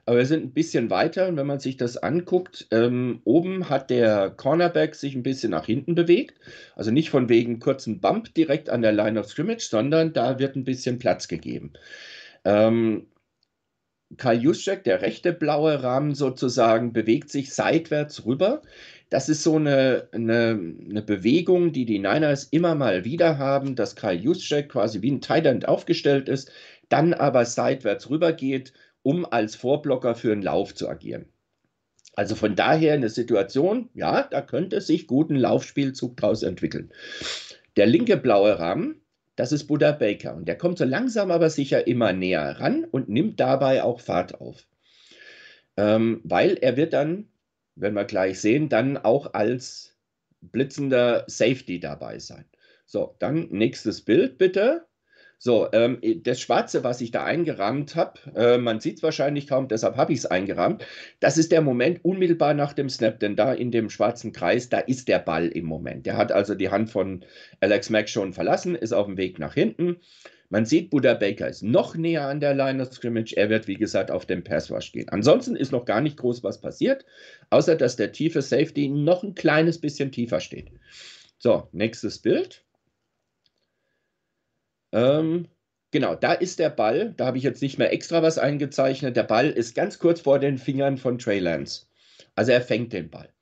aber 0.06 0.18
wir 0.18 0.26
sind 0.26 0.44
ein 0.44 0.52
bisschen 0.52 0.90
weiter 0.90 1.28
und 1.28 1.36
wenn 1.36 1.46
man 1.46 1.60
sich 1.60 1.76
das 1.76 1.96
anguckt, 1.96 2.66
ähm, 2.72 3.20
oben 3.24 3.68
hat 3.68 3.90
der 3.90 4.30
Cornerback 4.30 4.96
sich 4.96 5.14
ein 5.14 5.22
bisschen 5.22 5.52
nach 5.52 5.66
hinten 5.66 5.94
bewegt. 5.94 6.40
Also 6.74 6.90
nicht 6.90 7.10
von 7.10 7.28
wegen 7.28 7.60
kurzen 7.60 8.00
Bump 8.00 8.34
direkt 8.34 8.70
an 8.70 8.82
der 8.82 8.90
Line 8.90 9.20
of 9.20 9.28
Scrimmage, 9.28 9.68
sondern 9.68 10.12
da 10.12 10.40
wird 10.40 10.56
ein 10.56 10.64
bisschen 10.64 10.98
Platz 10.98 11.28
gegeben. 11.28 11.74
Ähm, 12.44 13.06
Karl 14.16 14.42
Juszczyk, 14.42 14.82
der 14.82 15.02
rechte 15.02 15.32
blaue 15.32 15.82
Rahmen 15.82 16.16
sozusagen, 16.16 16.92
bewegt 16.92 17.30
sich 17.30 17.54
seitwärts 17.54 18.26
rüber. 18.26 18.62
Das 19.10 19.28
ist 19.28 19.42
so 19.42 19.56
eine, 19.56 20.08
eine, 20.12 20.58
eine, 20.88 21.02
Bewegung, 21.02 21.72
die 21.72 21.84
die 21.84 21.98
Niners 21.98 22.44
immer 22.44 22.76
mal 22.76 23.04
wieder 23.04 23.38
haben, 23.38 23.74
dass 23.74 23.96
Karl 23.96 24.20
Juszczyk 24.20 24.68
quasi 24.70 25.02
wie 25.02 25.10
ein 25.10 25.44
End 25.44 25.68
aufgestellt 25.68 26.28
ist, 26.28 26.50
dann 26.88 27.12
aber 27.12 27.44
seitwärts 27.44 28.08
rüber 28.08 28.32
geht, 28.32 28.72
um 29.02 29.26
als 29.26 29.56
Vorblocker 29.56 30.14
für 30.14 30.32
einen 30.32 30.42
Lauf 30.42 30.74
zu 30.74 30.88
agieren. 30.88 31.26
Also 32.14 32.34
von 32.34 32.54
daher 32.54 32.94
eine 32.94 33.08
Situation, 33.08 33.88
ja, 33.94 34.22
da 34.30 34.42
könnte 34.42 34.80
sich 34.80 35.06
gut 35.06 35.30
ein 35.30 35.36
Laufspielzug 35.36 36.16
daraus 36.16 36.42
entwickeln. 36.42 36.92
Der 37.76 37.86
linke 37.86 38.16
blaue 38.16 38.58
Rahmen, 38.58 39.00
das 39.36 39.52
ist 39.52 39.68
Buddha 39.68 39.92
Baker 39.92 40.34
und 40.36 40.46
der 40.46 40.58
kommt 40.58 40.78
so 40.78 40.84
langsam 40.84 41.30
aber 41.30 41.50
sicher 41.50 41.86
immer 41.86 42.12
näher 42.12 42.60
ran 42.60 42.84
und 42.84 43.08
nimmt 43.08 43.40
dabei 43.40 43.82
auch 43.82 44.00
Fahrt 44.00 44.40
auf. 44.40 44.66
Ähm, 45.76 46.20
weil 46.24 46.58
er 46.60 46.76
wird 46.76 46.92
dann, 46.92 47.29
wenn 47.80 47.94
wir 47.94 48.04
gleich 48.04 48.40
sehen, 48.40 48.68
dann 48.68 48.96
auch 48.96 49.34
als 49.34 49.96
blitzender 50.40 51.24
Safety 51.26 51.80
dabei 51.80 52.18
sein. 52.18 52.44
So, 52.86 53.14
dann 53.18 53.48
nächstes 53.50 54.02
Bild 54.02 54.38
bitte. 54.38 54.86
So, 55.42 55.68
ähm, 55.72 56.00
das 56.22 56.38
Schwarze, 56.38 56.84
was 56.84 57.00
ich 57.00 57.12
da 57.12 57.24
eingerahmt 57.24 57.96
habe, 57.96 58.20
äh, 58.36 58.58
man 58.58 58.78
sieht 58.80 58.98
es 58.98 59.02
wahrscheinlich 59.02 59.46
kaum, 59.46 59.68
deshalb 59.68 59.96
habe 59.96 60.12
ich 60.12 60.18
es 60.18 60.26
eingerahmt. 60.26 60.84
Das 61.18 61.38
ist 61.38 61.50
der 61.50 61.62
Moment 61.62 62.04
unmittelbar 62.04 62.52
nach 62.52 62.74
dem 62.74 62.90
Snap, 62.90 63.20
denn 63.20 63.36
da 63.36 63.54
in 63.54 63.70
dem 63.70 63.88
schwarzen 63.88 64.32
Kreis, 64.32 64.68
da 64.68 64.80
ist 64.80 65.08
der 65.08 65.18
Ball 65.18 65.48
im 65.48 65.64
Moment. 65.64 66.04
Der 66.04 66.18
hat 66.18 66.30
also 66.30 66.54
die 66.54 66.68
Hand 66.68 66.90
von 66.90 67.24
Alex 67.60 67.88
Mack 67.88 68.10
schon 68.10 68.34
verlassen, 68.34 68.74
ist 68.74 68.92
auf 68.92 69.06
dem 69.06 69.16
Weg 69.16 69.38
nach 69.38 69.54
hinten. 69.54 70.00
Man 70.52 70.66
sieht, 70.66 70.90
Buddha 70.90 71.14
Baker 71.14 71.48
ist 71.48 71.62
noch 71.62 71.94
näher 71.94 72.26
an 72.26 72.40
der 72.40 72.54
Line 72.54 72.82
of 72.82 72.92
Scrimmage. 72.92 73.34
Er 73.36 73.48
wird, 73.50 73.68
wie 73.68 73.76
gesagt, 73.76 74.10
auf 74.10 74.26
den 74.26 74.42
Pass 74.42 74.68
Rush 74.68 74.90
gehen. 74.90 75.08
Ansonsten 75.08 75.54
ist 75.54 75.70
noch 75.70 75.84
gar 75.84 76.00
nicht 76.00 76.16
groß 76.16 76.42
was 76.42 76.60
passiert, 76.60 77.06
außer 77.50 77.76
dass 77.76 77.94
der 77.94 78.10
tiefe 78.10 78.42
Safety 78.42 78.88
noch 78.88 79.22
ein 79.22 79.36
kleines 79.36 79.80
bisschen 79.80 80.10
tiefer 80.10 80.40
steht. 80.40 80.72
So, 81.38 81.68
nächstes 81.70 82.18
Bild. 82.18 82.64
Ähm, 84.90 85.46
genau, 85.92 86.16
da 86.16 86.32
ist 86.32 86.58
der 86.58 86.70
Ball. 86.70 87.14
Da 87.16 87.26
habe 87.26 87.38
ich 87.38 87.44
jetzt 87.44 87.62
nicht 87.62 87.78
mehr 87.78 87.92
extra 87.92 88.20
was 88.20 88.36
eingezeichnet. 88.36 89.16
Der 89.16 89.22
Ball 89.22 89.50
ist 89.50 89.76
ganz 89.76 90.00
kurz 90.00 90.20
vor 90.20 90.40
den 90.40 90.58
Fingern 90.58 90.98
von 90.98 91.18
Trey 91.18 91.38
Lance. 91.38 91.86
Also 92.34 92.50
er 92.50 92.60
fängt 92.60 92.92
den 92.92 93.08
Ball. 93.08 93.32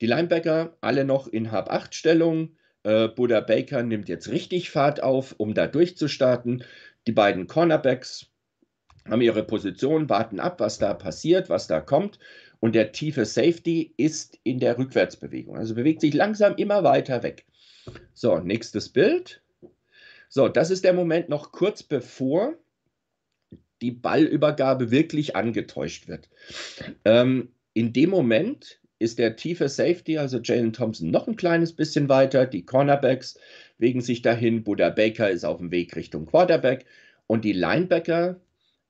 Die 0.00 0.06
Linebacker 0.06 0.76
alle 0.80 1.04
noch 1.04 1.26
in 1.26 1.50
Hab-8-Stellung. 1.50 2.56
Äh, 2.86 3.08
Buddha 3.08 3.40
Baker 3.40 3.82
nimmt 3.82 4.08
jetzt 4.08 4.28
richtig 4.28 4.70
Fahrt 4.70 5.02
auf, 5.02 5.34
um 5.38 5.54
da 5.54 5.66
durchzustarten. 5.66 6.62
Die 7.08 7.12
beiden 7.12 7.48
Cornerbacks 7.48 8.26
haben 9.08 9.22
ihre 9.22 9.42
Position, 9.42 10.08
warten 10.08 10.38
ab, 10.38 10.60
was 10.60 10.78
da 10.78 10.94
passiert, 10.94 11.48
was 11.48 11.66
da 11.66 11.80
kommt. 11.80 12.20
Und 12.60 12.76
der 12.76 12.92
tiefe 12.92 13.24
Safety 13.24 13.92
ist 13.96 14.38
in 14.44 14.60
der 14.60 14.78
Rückwärtsbewegung. 14.78 15.56
Also 15.56 15.74
bewegt 15.74 16.00
sich 16.00 16.14
langsam 16.14 16.54
immer 16.54 16.84
weiter 16.84 17.24
weg. 17.24 17.44
So, 18.14 18.38
nächstes 18.38 18.88
Bild. 18.88 19.42
So, 20.28 20.46
das 20.46 20.70
ist 20.70 20.84
der 20.84 20.92
Moment 20.92 21.28
noch 21.28 21.50
kurz 21.50 21.82
bevor 21.82 22.54
die 23.82 23.90
Ballübergabe 23.90 24.92
wirklich 24.92 25.34
angetäuscht 25.34 26.06
wird. 26.06 26.28
Ähm, 27.04 27.48
in 27.74 27.92
dem 27.92 28.10
Moment 28.10 28.80
ist 28.98 29.18
der 29.18 29.36
tiefe 29.36 29.68
Safety, 29.68 30.18
also 30.18 30.38
Jalen 30.38 30.72
Thompson, 30.72 31.10
noch 31.10 31.28
ein 31.28 31.36
kleines 31.36 31.72
bisschen 31.74 32.08
weiter. 32.08 32.46
Die 32.46 32.64
Cornerbacks 32.64 33.38
wegen 33.78 34.00
sich 34.00 34.22
dahin. 34.22 34.64
Buddha 34.64 34.90
Baker 34.90 35.30
ist 35.30 35.44
auf 35.44 35.58
dem 35.58 35.70
Weg 35.70 35.94
Richtung 35.96 36.26
Quarterback. 36.26 36.86
Und 37.26 37.44
die 37.44 37.52
Linebacker, 37.52 38.40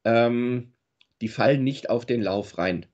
ähm, 0.04 0.72
die 1.20 1.28
fallen 1.28 1.64
nicht 1.64 1.90
auf 1.90 2.07
den 2.07 2.22
Lauf 2.22 2.59
rein 2.59 2.86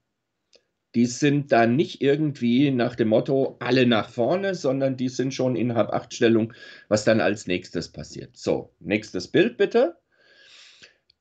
die 0.95 1.07
sind 1.07 1.53
da 1.53 1.67
nicht 1.67 2.03
irgendwie 2.03 2.71
nach 2.71 2.97
dem 2.97 3.09
Motto 3.09 3.57
alle 3.61 3.87
nach 3.87 4.11
vorne, 4.11 4.55
sondern 4.55 4.97
die 4.97 5.09
sind 5.09 5.33
schon 5.33 5.57
in 5.57 5.75
Hab-8-Stellung, 5.75 6.53
was 6.89 7.05
dann 7.05 7.21
als 7.21 7.47
nächstes 7.47 7.89
passiert. 7.89 8.37
So, 8.37 8.75
nächstes 8.79 9.29
Bild 9.29 9.57
bitte. 9.57 9.97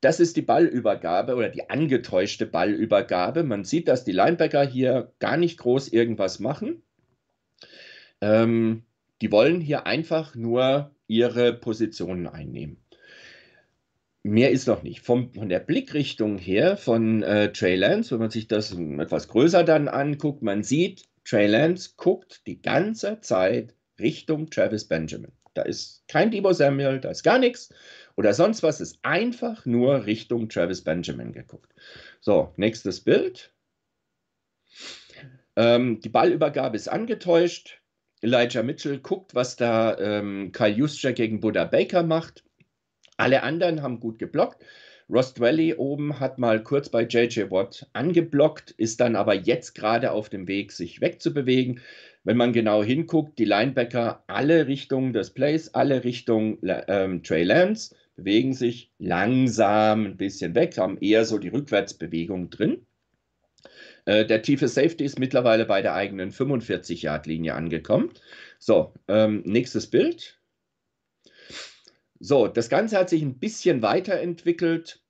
Das 0.02 0.20
ist 0.20 0.36
die 0.36 0.42
Ballübergabe 0.42 1.34
oder 1.34 1.48
die 1.48 1.70
angetäuschte 1.70 2.44
Ballübergabe. 2.44 3.42
Man 3.42 3.64
sieht, 3.64 3.88
dass 3.88 4.04
die 4.04 4.12
Linebacker 4.12 4.66
hier 4.66 5.12
gar 5.18 5.38
nicht 5.38 5.58
groß 5.58 5.88
irgendwas 5.88 6.38
machen. 6.38 6.82
Ähm, 8.20 8.82
die 9.22 9.32
wollen 9.32 9.62
hier 9.62 9.86
einfach 9.86 10.34
nur 10.34 10.90
ihre 11.06 11.54
Positionen 11.54 12.26
einnehmen 12.26 12.82
mehr 14.22 14.50
ist 14.50 14.68
noch 14.68 14.82
nicht. 14.82 15.00
Vom, 15.00 15.32
von 15.32 15.48
der 15.48 15.60
Blickrichtung 15.60 16.38
her 16.38 16.76
von 16.76 17.22
äh, 17.22 17.52
Trey 17.52 17.76
Lance, 17.76 18.12
wenn 18.12 18.20
man 18.20 18.30
sich 18.30 18.48
das 18.48 18.72
etwas 18.72 19.28
größer 19.28 19.64
dann 19.64 19.88
anguckt, 19.88 20.42
man 20.42 20.62
sieht, 20.62 21.04
Trey 21.24 21.46
Lance 21.46 21.90
guckt 21.96 22.46
die 22.46 22.60
ganze 22.60 23.20
Zeit 23.20 23.74
Richtung 24.00 24.50
Travis 24.50 24.86
Benjamin. 24.86 25.32
Da 25.54 25.62
ist 25.62 26.04
kein 26.08 26.30
Debo 26.30 26.52
Samuel, 26.52 27.00
da 27.00 27.10
ist 27.10 27.22
gar 27.22 27.38
nichts 27.38 27.72
oder 28.22 28.34
sonst 28.34 28.62
was, 28.62 28.80
ist 28.80 29.00
einfach 29.02 29.66
nur 29.66 30.06
Richtung 30.06 30.48
Travis 30.48 30.84
Benjamin 30.84 31.32
geguckt. 31.32 31.74
So, 32.20 32.52
nächstes 32.56 33.00
Bild. 33.00 33.52
Ähm, 35.56 36.00
die 36.00 36.08
Ballübergabe 36.08 36.76
ist 36.76 36.86
angetäuscht. 36.86 37.82
Elijah 38.20 38.62
Mitchell 38.62 39.00
guckt, 39.00 39.34
was 39.34 39.56
da 39.56 39.98
ähm, 39.98 40.52
Kyle 40.52 40.68
Juszczyk 40.68 41.16
gegen 41.16 41.40
Buddha 41.40 41.64
Baker 41.64 42.04
macht. 42.04 42.44
Alle 43.16 43.42
anderen 43.42 43.82
haben 43.82 43.98
gut 43.98 44.20
geblockt. 44.20 44.64
Ross 45.10 45.34
Dwelly 45.34 45.74
oben 45.74 46.20
hat 46.20 46.38
mal 46.38 46.62
kurz 46.62 46.90
bei 46.90 47.02
JJ 47.02 47.50
Watt 47.50 47.88
angeblockt, 47.92 48.70
ist 48.70 49.00
dann 49.00 49.16
aber 49.16 49.34
jetzt 49.34 49.74
gerade 49.74 50.12
auf 50.12 50.28
dem 50.28 50.46
Weg, 50.46 50.70
sich 50.70 51.00
wegzubewegen. 51.00 51.80
Wenn 52.22 52.36
man 52.36 52.52
genau 52.52 52.84
hinguckt, 52.84 53.40
die 53.40 53.44
Linebacker 53.44 54.22
alle 54.28 54.68
Richtungen 54.68 55.12
des 55.12 55.30
Plays, 55.30 55.74
alle 55.74 56.04
Richtungen 56.04 56.58
ähm, 56.62 57.24
Trey 57.24 57.42
Lance, 57.42 57.96
bewegen 58.16 58.52
sich 58.52 58.90
langsam 58.98 60.06
ein 60.06 60.16
bisschen 60.16 60.54
weg, 60.54 60.76
haben 60.78 60.98
eher 60.98 61.24
so 61.24 61.38
die 61.38 61.48
Rückwärtsbewegung 61.48 62.50
drin. 62.50 62.86
Äh, 64.04 64.26
der 64.26 64.42
tiefe 64.42 64.68
Safety 64.68 65.04
ist 65.04 65.18
mittlerweile 65.18 65.64
bei 65.64 65.82
der 65.82 65.94
eigenen 65.94 66.32
45-Yard-Linie 66.32 67.54
angekommen. 67.54 68.10
So, 68.58 68.92
ähm, 69.08 69.42
nächstes 69.44 69.86
Bild. 69.88 70.38
So, 72.18 72.48
das 72.48 72.68
Ganze 72.68 72.98
hat 72.98 73.08
sich 73.08 73.22
ein 73.22 73.38
bisschen 73.38 73.82
weiterentwickelt. 73.82 75.00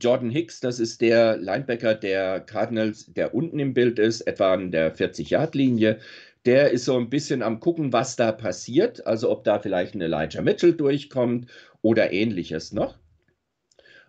Jordan 0.00 0.30
Hicks, 0.30 0.58
das 0.58 0.80
ist 0.80 1.00
der 1.00 1.36
Linebacker 1.36 1.94
der 1.94 2.40
Cardinals, 2.40 3.06
der 3.12 3.34
unten 3.34 3.60
im 3.60 3.74
Bild 3.74 4.00
ist, 4.00 4.22
etwa 4.22 4.52
an 4.52 4.72
der 4.72 4.96
40-Yard-Linie. 4.96 6.00
Der 6.44 6.70
ist 6.70 6.84
so 6.84 6.98
ein 6.98 7.10
bisschen 7.10 7.42
am 7.42 7.60
gucken, 7.60 7.92
was 7.92 8.16
da 8.16 8.32
passiert, 8.32 9.06
also 9.06 9.30
ob 9.30 9.44
da 9.44 9.60
vielleicht 9.60 9.94
ein 9.94 10.00
Elijah 10.00 10.42
Mitchell 10.42 10.74
durchkommt 10.74 11.46
oder 11.84 12.12
ähnliches 12.12 12.72
noch. 12.72 12.98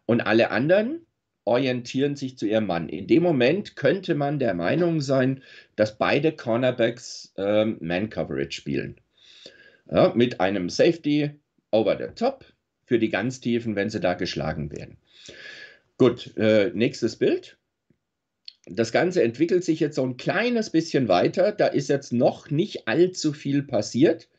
Und 0.06 0.22
alle 0.22 0.50
anderen 0.50 1.06
orientieren 1.44 2.16
sich 2.16 2.38
zu 2.38 2.48
ihrem 2.48 2.68
Mann. 2.68 2.90
In 2.90 3.06
dem 3.06 3.22
Moment 3.22 3.76
könnte 3.76 4.16
man 4.16 4.40
der 4.40 4.54
Meinung 4.54 5.02
sein, 5.02 5.44
dass 5.76 5.98
beide 5.98 6.32
Cornerbacks 6.32 7.34
ähm, 7.38 7.78
Man-Coverage 7.82 8.54
spielen. 8.54 8.96
Ja, 9.92 10.14
mit 10.16 10.40
einem 10.40 10.70
Safety 10.70 11.32
over 11.70 11.98
the 11.98 12.16
top 12.16 12.46
für 12.86 12.98
die 12.98 13.10
ganz 13.10 13.42
Tiefen, 13.42 13.76
wenn 13.76 13.90
sie 13.90 14.00
da 14.00 14.14
geschlagen 14.14 14.72
werden. 14.72 14.98
Gut, 15.98 16.36
äh, 16.38 16.72
nächstes 16.74 17.18
Bild. 17.18 17.58
Das 18.68 18.92
Ganze 18.92 19.22
entwickelt 19.22 19.64
sich 19.64 19.82
jetzt 19.82 19.96
so 19.96 20.04
ein 20.04 20.18
kleines 20.18 20.70
bisschen 20.70 21.08
weiter. 21.10 21.52
Da 21.52 21.68
ist 21.68 21.90
jetzt 21.90 22.14
noch 22.14 22.50
nicht 22.50 22.88
allzu 22.88 23.34
viel 23.34 23.64
passiert, 23.64 24.30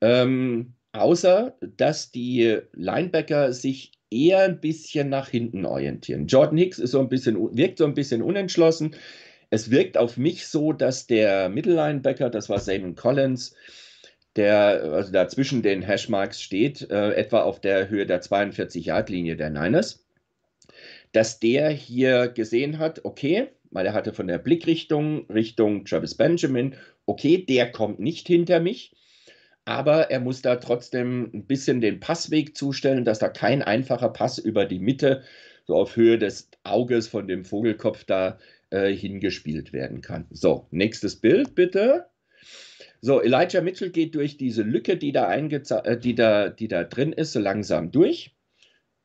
ähm, 0.00 0.74
außer 0.94 1.56
dass 1.76 2.10
die 2.10 2.58
Linebacker 2.72 3.52
sich 3.52 3.92
eher 4.10 4.40
ein 4.40 4.60
bisschen 4.60 5.08
nach 5.08 5.28
hinten 5.28 5.66
orientieren. 5.66 6.26
Jordan 6.26 6.56
Hicks 6.56 6.78
ist 6.78 6.92
so 6.92 7.00
ein 7.00 7.08
bisschen, 7.08 7.56
wirkt 7.56 7.78
so 7.78 7.84
ein 7.84 7.94
bisschen 7.94 8.22
unentschlossen. 8.22 8.94
Es 9.50 9.70
wirkt 9.70 9.98
auf 9.98 10.16
mich 10.16 10.46
so, 10.46 10.72
dass 10.72 11.06
der 11.06 11.48
Mittellinebacker, 11.48 12.30
das 12.30 12.48
war 12.48 12.60
Simon 12.60 12.94
Collins, 12.94 13.54
der 14.36 14.82
also 14.92 15.12
da 15.12 15.24
den 15.26 15.82
Hashmarks 15.82 16.40
steht, 16.40 16.88
äh, 16.90 17.12
etwa 17.14 17.42
auf 17.42 17.60
der 17.60 17.88
Höhe 17.88 18.06
der 18.06 18.22
42-Yard-Linie 18.22 19.36
der 19.36 19.50
Niners, 19.50 20.04
dass 21.12 21.38
der 21.38 21.70
hier 21.70 22.28
gesehen 22.28 22.78
hat, 22.78 23.04
okay, 23.04 23.48
weil 23.70 23.86
er 23.86 23.92
hatte 23.92 24.12
von 24.12 24.28
der 24.28 24.38
Blickrichtung 24.38 25.26
Richtung 25.30 25.84
Travis 25.84 26.14
Benjamin, 26.14 26.76
okay, 27.06 27.44
der 27.44 27.70
kommt 27.70 27.98
nicht 28.00 28.26
hinter 28.26 28.60
mich. 28.60 28.92
Aber 29.64 30.10
er 30.10 30.20
muss 30.20 30.42
da 30.42 30.56
trotzdem 30.56 31.30
ein 31.32 31.46
bisschen 31.46 31.80
den 31.80 32.00
Passweg 32.00 32.56
zustellen, 32.56 33.04
dass 33.04 33.18
da 33.18 33.28
kein 33.28 33.62
einfacher 33.62 34.10
Pass 34.10 34.38
über 34.38 34.66
die 34.66 34.78
Mitte, 34.78 35.22
so 35.66 35.76
auf 35.76 35.96
Höhe 35.96 36.18
des 36.18 36.50
Auges 36.64 37.08
von 37.08 37.26
dem 37.26 37.44
Vogelkopf 37.44 38.04
da 38.04 38.38
äh, 38.70 38.92
hingespielt 38.92 39.72
werden 39.72 40.02
kann. 40.02 40.26
So, 40.30 40.66
nächstes 40.70 41.16
Bild 41.16 41.54
bitte. 41.54 42.06
So, 43.00 43.22
Elijah 43.22 43.60
Mitchell 43.60 43.90
geht 43.90 44.14
durch 44.14 44.36
diese 44.36 44.62
Lücke, 44.62 44.96
die 44.96 45.12
da, 45.12 45.34
äh, 45.34 45.98
die 45.98 46.14
da, 46.14 46.48
die 46.48 46.68
da 46.68 46.84
drin 46.84 47.12
ist, 47.12 47.32
so 47.32 47.40
langsam 47.40 47.90
durch. 47.90 48.34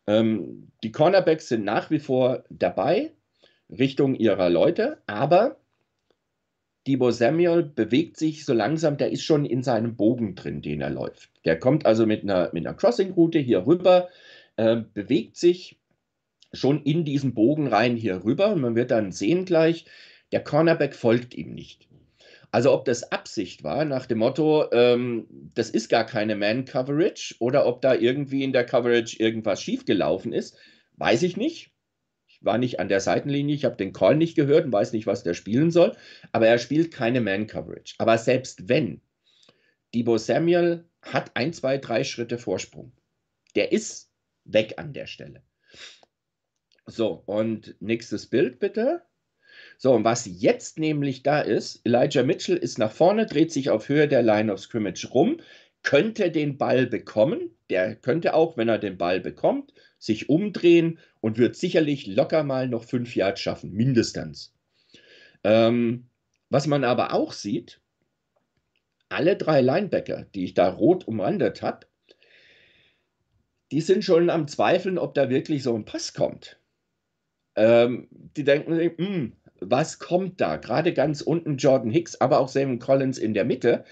Ähm, 0.08 0.72
die 0.84 0.92
Cornerbacks 0.92 1.48
sind 1.48 1.64
nach 1.64 1.92
wie 1.92 2.00
vor 2.00 2.44
dabei, 2.50 3.12
Richtung 3.70 4.16
ihrer 4.16 4.50
Leute, 4.50 4.98
aber 5.06 5.60
Debo 6.88 7.12
Samuel 7.12 7.64
bewegt 7.64 8.18
sich 8.18 8.46
so 8.46 8.54
langsam, 8.54 8.98
der 8.98 9.12
ist 9.12 9.24
schon 9.24 9.46
in 9.46 9.64
seinem 9.64 9.96
Bogen 9.96 10.36
drin, 10.36 10.62
den 10.62 10.82
er 10.82 10.90
läuft. 10.90 11.30
Der 11.46 11.60
kommt 11.60 11.86
also 11.86 12.06
mit 12.06 12.24
einer, 12.24 12.50
mit 12.54 12.66
einer 12.66 12.76
Crossing-Route 12.76 13.40
hier 13.40 13.66
rüber, 13.66 14.10
äh, 14.56 14.78
bewegt 14.94 15.38
sich 15.38 15.78
schon 16.54 16.84
in 16.84 17.06
diesen 17.06 17.34
Bogen 17.34 17.68
rein 17.68 17.96
hier 17.96 18.24
rüber 18.24 18.52
und 18.52 18.62
man 18.62 18.76
wird 18.76 18.92
dann 18.92 19.12
sehen 19.12 19.46
gleich, 19.46 19.86
der 20.32 20.44
Cornerback 20.44 20.96
folgt 20.96 21.36
ihm 21.36 21.54
nicht. 21.54 21.88
Also 22.52 22.74
ob 22.74 22.86
das 22.86 23.12
Absicht 23.12 23.64
war, 23.64 23.86
nach 23.86 24.08
dem 24.08 24.20
Motto, 24.20 24.72
ähm, 24.72 25.28
das 25.54 25.70
ist 25.70 25.90
gar 25.90 26.06
keine 26.06 26.36
Man-Coverage 26.36 27.36
oder 27.40 27.68
ob 27.68 27.82
da 27.82 27.94
irgendwie 27.94 28.44
in 28.44 28.54
der 28.54 28.66
Coverage 28.66 29.18
irgendwas 29.20 29.62
schiefgelaufen 29.62 30.34
ist, 30.34 30.58
weiß 30.98 31.24
ich 31.24 31.38
nicht. 31.38 31.72
Ich 32.40 32.46
war 32.46 32.58
nicht 32.58 32.80
an 32.80 32.88
der 32.88 33.02
Seitenlinie, 33.02 33.56
ich 33.56 33.66
habe 33.66 33.76
den 33.76 33.94
Call 33.94 34.16
nicht 34.16 34.36
gehört 34.36 34.66
und 34.66 34.72
weiß 34.72 34.94
nicht, 34.94 35.08
was 35.08 35.24
der 35.24 35.34
spielen 35.34 35.72
soll, 35.72 35.96
aber 36.32 36.48
er 36.48 36.58
spielt 36.58 36.94
keine 36.94 37.22
Man-Coverage. 37.22 37.96
Aber 37.98 38.18
selbst 38.18 38.70
wenn, 38.70 39.02
Debo 39.94 40.18
Samuel 40.18 40.86
hat 41.02 41.32
ein, 41.36 41.54
zwei, 41.54 41.78
drei 41.78 42.04
Schritte 42.04 42.38
Vorsprung. 42.38 42.92
Der 43.56 43.72
ist 43.72 44.12
weg 44.46 44.76
an 44.78 44.94
der 44.94 45.08
Stelle. 45.08 45.44
So, 46.86 47.24
und 47.26 47.76
nächstes 47.80 48.28
Bild 48.28 48.60
bitte. 48.60 49.04
So, 49.78 49.94
und 49.94 50.04
was 50.04 50.26
jetzt 50.26 50.80
nämlich 50.80 51.24
da 51.24 51.42
ist, 51.42 51.82
Elijah 51.84 52.24
Mitchell 52.24 52.58
ist 52.58 52.78
nach 52.78 52.92
vorne, 52.92 53.26
dreht 53.26 53.52
sich 53.52 53.70
auf 53.70 53.90
Höhe 53.90 54.08
der 54.08 54.24
Line 54.24 54.52
of 54.52 54.60
Scrimmage 54.60 55.08
rum, 55.12 55.42
könnte 55.84 56.32
den 56.32 56.58
Ball 56.58 56.88
bekommen. 56.88 57.52
Der 57.70 57.96
könnte 57.96 58.34
auch, 58.34 58.58
wenn 58.58 58.70
er 58.70 58.80
den 58.80 58.98
Ball 58.98 59.20
bekommt, 59.20 59.74
sich 60.00 60.30
umdrehen 60.30 60.98
und 61.22 61.38
wird 61.38 61.56
sicherlich 61.56 62.08
locker 62.08 62.44
mal 62.44 62.68
noch 62.68 62.86
fünf 62.86 63.16
Yards 63.16 63.42
schaffen, 63.42 63.74
mindestens. 63.74 64.56
Ähm, 65.44 66.08
was 66.50 66.66
man 66.66 66.84
aber 66.84 67.14
auch 67.14 67.34
sieht, 67.34 67.80
alle 69.10 69.36
drei 69.36 69.62
Linebacker, 69.62 70.26
die 70.34 70.46
ich 70.46 70.54
da 70.54 70.70
rot 70.70 71.08
umrandet 71.08 71.62
habe, 71.62 71.86
die 73.72 73.82
sind 73.82 74.04
schon 74.04 74.30
am 74.30 74.48
Zweifeln, 74.48 74.98
ob 74.98 75.14
da 75.14 75.30
wirklich 75.30 75.62
so 75.62 75.76
ein 75.76 75.86
Pass 75.86 76.14
kommt. 76.14 76.60
Ähm, 77.56 78.08
die 78.10 78.44
denken, 78.44 78.80
hm, 78.98 79.34
was 79.60 80.00
kommt 80.00 80.40
da? 80.42 80.58
Gerade 80.58 80.94
ganz 80.94 81.22
unten 81.22 81.58
Jordan 81.58 81.92
Hicks, 81.92 82.20
aber 82.20 82.40
auch 82.40 82.48
Sam 82.48 82.80
Collins 82.80 83.18
in 83.18 83.34
der 83.34 83.46
Mitte. 83.46 83.84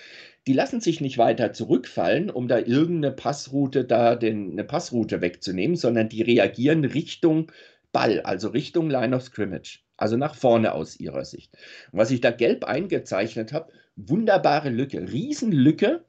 Die 0.48 0.54
lassen 0.54 0.80
sich 0.80 1.02
nicht 1.02 1.18
weiter 1.18 1.52
zurückfallen, 1.52 2.30
um 2.30 2.48
da 2.48 2.58
irgendeine 2.58 3.14
Passroute 3.14 3.84
da 3.84 4.16
den, 4.16 4.52
eine 4.52 4.64
Passroute 4.64 5.22
wegzunehmen, 5.22 5.76
sondern 5.76 6.10
die 6.10 6.22
reagieren 6.22 6.86
Richtung 6.86 7.52
Ball, 7.92 8.22
also 8.22 8.50
Richtung 8.50 8.90
Line 8.90 9.16
of 9.16 9.24
Scrimmage, 9.24 9.80
also 9.98 10.16
nach 10.16 10.36
vorne 10.36 10.74
aus 10.74 11.00
ihrer 11.00 11.26
Sicht. 11.26 11.54
Und 11.92 12.00
was 12.00 12.12
ich 12.12 12.22
da 12.22 12.32
gelb 12.32 12.64
eingezeichnet 12.64 13.52
habe, 13.52 13.74
wunderbare 13.98 14.70
Lücke, 14.70 15.12
Riesenlücke 15.12 16.06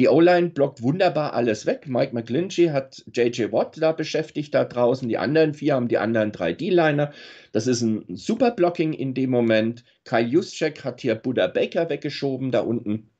die 0.00 0.08
O-Line 0.08 0.50
blockt 0.50 0.82
wunderbar 0.82 1.34
alles 1.34 1.66
weg. 1.66 1.86
Mike 1.86 2.12
McGlinchey 2.12 2.66
hat 2.66 3.04
JJ 3.12 3.52
Watt 3.52 3.80
da 3.80 3.92
beschäftigt 3.92 4.52
da 4.52 4.64
draußen. 4.64 5.08
Die 5.08 5.18
anderen 5.18 5.54
vier 5.54 5.74
haben 5.74 5.86
die 5.86 5.98
anderen 5.98 6.32
drei 6.32 6.52
D-Liner. 6.52 7.12
Das 7.52 7.68
ist 7.68 7.82
ein 7.82 8.04
super 8.16 8.50
Blocking 8.50 8.92
in 8.92 9.14
dem 9.14 9.30
Moment. 9.30 9.84
Kai 10.02 10.22
Juszczyk 10.22 10.82
hat 10.82 11.00
hier 11.00 11.14
Buddha 11.14 11.46
Baker 11.46 11.88
weggeschoben 11.90 12.50
da 12.50 12.60
unten. 12.60 13.10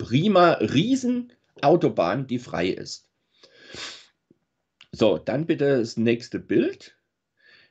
Prima, 0.00 0.52
riesen 0.52 1.30
Autobahn, 1.60 2.26
die 2.26 2.38
frei 2.38 2.68
ist. 2.68 3.06
So, 4.92 5.18
dann 5.18 5.44
bitte 5.44 5.78
das 5.78 5.98
nächste 5.98 6.38
Bild. 6.38 6.96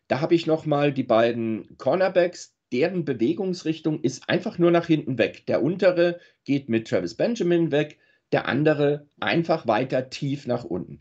Da 0.07 0.21
habe 0.21 0.35
ich 0.35 0.45
nochmal 0.45 0.93
die 0.93 1.03
beiden 1.03 1.75
Cornerbacks, 1.79 2.55
deren 2.71 3.03
Bewegungsrichtung 3.03 4.03
ist 4.03 4.29
einfach 4.29 4.59
nur 4.59 4.69
nach 4.69 4.85
hinten 4.85 5.17
weg. 5.17 5.47
Der 5.47 5.63
untere 5.63 6.19
geht 6.45 6.69
mit 6.69 6.87
Travis 6.87 7.15
Benjamin 7.15 7.71
weg, 7.71 7.97
der 8.31 8.47
andere 8.47 9.07
einfach 9.19 9.65
weiter 9.65 10.11
tief 10.11 10.45
nach 10.45 10.63
unten. 10.63 10.99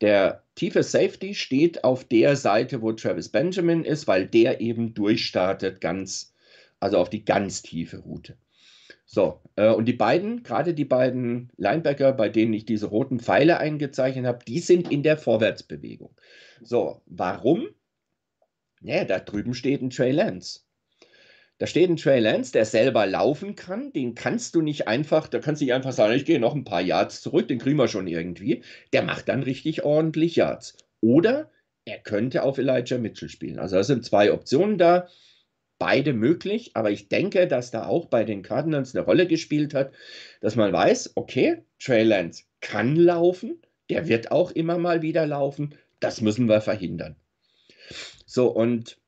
Der 0.00 0.44
tiefe 0.54 0.82
Safety 0.82 1.34
steht 1.34 1.84
auf 1.84 2.04
der 2.04 2.36
Seite, 2.36 2.80
wo 2.80 2.92
Travis 2.92 3.28
Benjamin 3.28 3.84
ist, 3.84 4.08
weil 4.08 4.26
der 4.26 4.62
eben 4.62 4.94
durchstartet 4.94 5.82
ganz, 5.82 6.34
also 6.80 6.96
auf 6.96 7.10
die 7.10 7.26
ganz 7.26 7.60
tiefe 7.60 7.98
Route. 7.98 8.38
So, 9.12 9.40
äh, 9.56 9.70
und 9.70 9.86
die 9.86 9.92
beiden, 9.92 10.44
gerade 10.44 10.72
die 10.72 10.84
beiden 10.84 11.50
Linebacker, 11.56 12.12
bei 12.12 12.28
denen 12.28 12.52
ich 12.52 12.64
diese 12.64 12.86
roten 12.86 13.18
Pfeile 13.18 13.58
eingezeichnet 13.58 14.24
habe, 14.24 14.44
die 14.46 14.60
sind 14.60 14.88
in 14.88 15.02
der 15.02 15.16
Vorwärtsbewegung. 15.16 16.14
So, 16.62 17.02
warum? 17.06 17.70
Ja, 18.82 19.04
da 19.04 19.18
drüben 19.18 19.54
steht 19.54 19.82
ein 19.82 19.90
Trey 19.90 20.12
Lance. 20.12 20.60
Da 21.58 21.66
steht 21.66 21.90
ein 21.90 21.96
Trey 21.96 22.20
Lance, 22.20 22.52
der 22.52 22.64
selber 22.64 23.04
laufen 23.04 23.56
kann. 23.56 23.92
Den 23.92 24.14
kannst 24.14 24.54
du 24.54 24.60
nicht 24.60 24.86
einfach, 24.86 25.26
da 25.26 25.40
kannst 25.40 25.60
du 25.60 25.64
nicht 25.64 25.74
einfach 25.74 25.90
sagen, 25.90 26.14
ich 26.14 26.24
gehe 26.24 26.38
noch 26.38 26.54
ein 26.54 26.62
paar 26.62 26.80
Yards 26.80 27.20
zurück, 27.20 27.48
den 27.48 27.58
kriegen 27.58 27.78
wir 27.78 27.88
schon 27.88 28.06
irgendwie. 28.06 28.62
Der 28.92 29.02
macht 29.02 29.28
dann 29.28 29.42
richtig 29.42 29.82
ordentlich 29.82 30.36
Yards. 30.36 30.76
Oder 31.00 31.50
er 31.84 31.98
könnte 31.98 32.44
auf 32.44 32.58
Elijah 32.58 32.98
Mitchell 32.98 33.28
spielen. 33.28 33.58
Also 33.58 33.74
da 33.74 33.82
sind 33.82 34.04
zwei 34.04 34.32
Optionen 34.32 34.78
da, 34.78 35.08
beide 35.80 36.12
möglich, 36.12 36.72
aber 36.74 36.90
ich 36.90 37.08
denke, 37.08 37.48
dass 37.48 37.70
da 37.70 37.86
auch 37.86 38.04
bei 38.04 38.22
den 38.22 38.42
Cardinals 38.42 38.94
eine 38.94 39.04
Rolle 39.04 39.26
gespielt 39.26 39.74
hat, 39.74 39.92
dass 40.40 40.54
man 40.54 40.72
weiß, 40.72 41.12
okay, 41.16 41.64
Trey 41.80 42.04
Lance 42.04 42.44
kann 42.60 42.94
laufen, 42.94 43.60
der 43.88 44.06
wird 44.06 44.30
auch 44.30 44.50
immer 44.52 44.76
mal 44.78 45.02
wieder 45.02 45.26
laufen, 45.26 45.74
das 45.98 46.20
müssen 46.20 46.48
wir 46.48 46.60
verhindern. 46.60 47.16
So, 48.26 48.48
und 48.48 48.98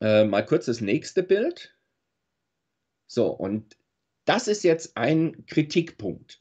äh, 0.00 0.24
mal 0.24 0.46
kurz 0.46 0.66
das 0.66 0.80
nächste 0.80 1.24
Bild. 1.24 1.74
So, 3.08 3.26
und 3.26 3.76
das 4.24 4.46
ist 4.46 4.62
jetzt 4.62 4.96
ein 4.96 5.44
Kritikpunkt. 5.46 6.40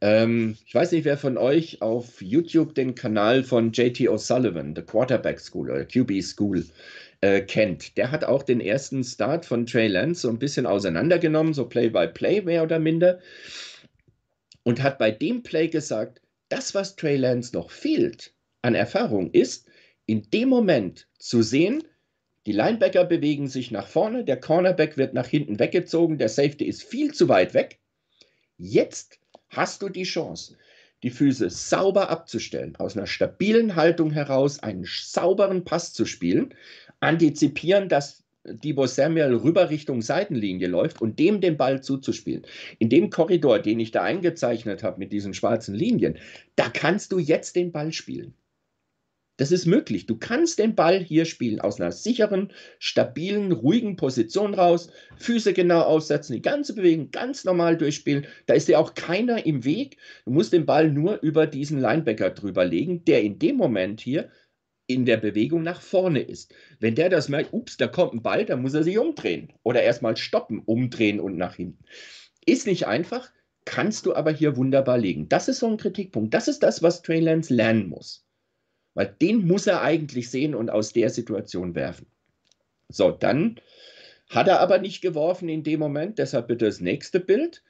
Ähm, 0.00 0.56
ich 0.66 0.74
weiß 0.74 0.90
nicht, 0.90 1.04
wer 1.04 1.16
von 1.16 1.38
euch 1.38 1.80
auf 1.82 2.20
YouTube 2.20 2.74
den 2.74 2.96
Kanal 2.96 3.44
von 3.44 3.70
JT 3.70 4.08
O'Sullivan, 4.08 4.74
The 4.74 4.82
Quarterback 4.82 5.38
School 5.38 5.70
oder 5.70 5.84
QB 5.84 6.20
School, 6.20 6.66
äh, 7.22 7.40
kennt. 7.40 7.96
Der 7.96 8.10
hat 8.10 8.24
auch 8.24 8.42
den 8.42 8.60
ersten 8.60 9.02
Start 9.02 9.46
von 9.46 9.64
Trey 9.64 9.86
Lance 9.86 10.22
so 10.22 10.28
ein 10.28 10.38
bisschen 10.38 10.66
auseinandergenommen, 10.66 11.54
so 11.54 11.66
Play-by-Play 11.66 12.40
-play 12.40 12.44
mehr 12.44 12.62
oder 12.62 12.78
minder. 12.78 13.20
Und 14.64 14.82
hat 14.82 14.98
bei 14.98 15.10
dem 15.10 15.42
Play 15.42 15.68
gesagt, 15.68 16.20
das, 16.48 16.74
was 16.74 16.96
Trey 16.96 17.16
Lance 17.16 17.54
noch 17.54 17.70
fehlt 17.70 18.34
an 18.60 18.74
Erfahrung, 18.74 19.30
ist, 19.30 19.66
in 20.04 20.30
dem 20.30 20.48
Moment 20.48 21.08
zu 21.18 21.42
sehen, 21.42 21.84
die 22.46 22.52
Linebacker 22.52 23.04
bewegen 23.04 23.46
sich 23.46 23.70
nach 23.70 23.86
vorne, 23.86 24.24
der 24.24 24.40
Cornerback 24.40 24.96
wird 24.96 25.14
nach 25.14 25.28
hinten 25.28 25.60
weggezogen, 25.60 26.18
der 26.18 26.28
Safety 26.28 26.64
ist 26.64 26.82
viel 26.82 27.14
zu 27.14 27.28
weit 27.28 27.54
weg. 27.54 27.78
Jetzt 28.58 29.20
hast 29.48 29.82
du 29.82 29.88
die 29.88 30.02
Chance, 30.02 30.56
die 31.04 31.10
Füße 31.10 31.50
sauber 31.50 32.10
abzustellen, 32.10 32.74
aus 32.76 32.96
einer 32.96 33.06
stabilen 33.06 33.76
Haltung 33.76 34.10
heraus 34.10 34.58
einen 34.60 34.84
sauberen 34.84 35.64
Pass 35.64 35.92
zu 35.92 36.04
spielen, 36.04 36.52
antizipieren, 37.02 37.88
dass 37.88 38.22
Debo 38.44 38.86
Samuel 38.86 39.34
rüber 39.34 39.70
Richtung 39.70 40.02
Seitenlinie 40.02 40.66
läuft 40.66 41.00
und 41.00 41.18
dem 41.18 41.40
den 41.40 41.56
Ball 41.56 41.82
zuzuspielen. 41.82 42.42
In 42.78 42.88
dem 42.88 43.10
Korridor, 43.10 43.60
den 43.60 43.78
ich 43.78 43.92
da 43.92 44.02
eingezeichnet 44.02 44.82
habe 44.82 44.98
mit 44.98 45.12
diesen 45.12 45.32
schwarzen 45.32 45.74
Linien, 45.74 46.18
da 46.56 46.68
kannst 46.68 47.12
du 47.12 47.18
jetzt 47.18 47.54
den 47.54 47.70
Ball 47.70 47.92
spielen. 47.92 48.34
Das 49.38 49.50
ist 49.50 49.66
möglich. 49.66 50.06
Du 50.06 50.18
kannst 50.18 50.58
den 50.58 50.74
Ball 50.74 51.00
hier 51.00 51.24
spielen 51.24 51.60
aus 51.60 51.80
einer 51.80 51.90
sicheren, 51.90 52.52
stabilen, 52.78 53.50
ruhigen 53.50 53.96
Position 53.96 54.54
raus, 54.54 54.90
Füße 55.16 55.52
genau 55.52 55.80
aussetzen, 55.80 56.34
die 56.34 56.42
ganze 56.42 56.74
Bewegung 56.74 57.10
ganz 57.10 57.44
normal 57.44 57.76
durchspielen. 57.76 58.26
Da 58.46 58.54
ist 58.54 58.68
dir 58.68 58.78
auch 58.78 58.94
keiner 58.94 59.46
im 59.46 59.64
Weg. 59.64 59.96
Du 60.26 60.32
musst 60.32 60.52
den 60.52 60.66
Ball 60.66 60.90
nur 60.90 61.20
über 61.22 61.46
diesen 61.46 61.80
Linebacker 61.80 62.30
drüber 62.30 62.64
legen, 62.64 63.04
der 63.04 63.22
in 63.22 63.38
dem 63.38 63.56
Moment 63.56 64.00
hier 64.00 64.28
in 64.86 65.04
der 65.04 65.16
Bewegung 65.16 65.62
nach 65.62 65.80
vorne 65.80 66.20
ist. 66.20 66.54
Wenn 66.80 66.94
der 66.94 67.08
das 67.08 67.28
merkt, 67.28 67.52
ups, 67.52 67.76
da 67.76 67.86
kommt 67.86 68.14
ein 68.14 68.22
Ball, 68.22 68.44
dann 68.44 68.62
muss 68.62 68.74
er 68.74 68.82
sich 68.82 68.98
umdrehen 68.98 69.52
oder 69.62 69.82
erstmal 69.82 70.16
stoppen, 70.16 70.60
umdrehen 70.60 71.20
und 71.20 71.36
nach 71.36 71.54
hinten. 71.54 71.84
Ist 72.44 72.66
nicht 72.66 72.86
einfach, 72.86 73.30
kannst 73.64 74.06
du 74.06 74.14
aber 74.14 74.32
hier 74.32 74.56
wunderbar 74.56 74.98
legen. 74.98 75.28
Das 75.28 75.48
ist 75.48 75.60
so 75.60 75.68
ein 75.68 75.76
Kritikpunkt. 75.76 76.34
Das 76.34 76.48
ist 76.48 76.62
das, 76.62 76.82
was 76.82 77.02
Trey 77.02 77.20
Lance 77.20 77.54
lernen 77.54 77.88
muss. 77.88 78.26
Weil 78.94 79.14
den 79.20 79.46
muss 79.46 79.66
er 79.66 79.82
eigentlich 79.82 80.30
sehen 80.30 80.54
und 80.54 80.70
aus 80.70 80.92
der 80.92 81.10
Situation 81.10 81.74
werfen. 81.74 82.06
So, 82.88 83.10
dann 83.10 83.60
hat 84.28 84.48
er 84.48 84.60
aber 84.60 84.78
nicht 84.78 85.00
geworfen 85.00 85.48
in 85.48 85.62
dem 85.62 85.80
Moment, 85.80 86.18
deshalb 86.18 86.48
bitte 86.48 86.66
das 86.66 86.80
nächste 86.80 87.20
Bild. 87.20 87.62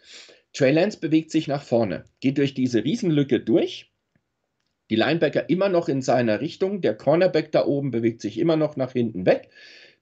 Trey 0.53 0.73
Lance 0.73 0.99
bewegt 0.99 1.31
sich 1.31 1.49
nach 1.49 1.63
vorne, 1.63 2.05
geht 2.21 2.39
durch 2.39 2.55
diese 2.55 2.85
Riesenlücke 2.85 3.41
durch. 3.41 3.92
Die 4.93 4.97
Linebacker 4.97 5.49
immer 5.49 5.71
noch 5.71 5.89
in 5.89 6.03
seiner 6.03 6.43
Richtung. 6.43 6.83
Der 6.83 6.95
Cornerback 6.95 7.51
da 7.51 7.65
oben 7.65 7.93
bewegt 7.93 8.21
sich 8.21 8.37
immer 8.39 8.59
noch 8.59 8.77
nach 8.77 8.93
hinten 8.93 9.25
weg. 9.25 9.49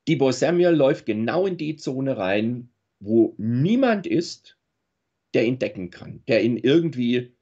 Debo 0.08 0.32
Samuel 0.32 0.74
läuft 0.74 1.06
genau 1.06 1.46
in 1.46 1.56
die 1.56 1.76
Zone 1.76 2.16
rein, 2.16 2.72
wo 2.98 3.36
niemand 3.38 4.08
ist, 4.08 4.58
der 5.32 5.44
ihn 5.44 5.60
decken 5.60 5.90
kann, 5.90 6.24
der 6.26 6.42
ihn 6.42 6.56
irgendwie 6.56 7.36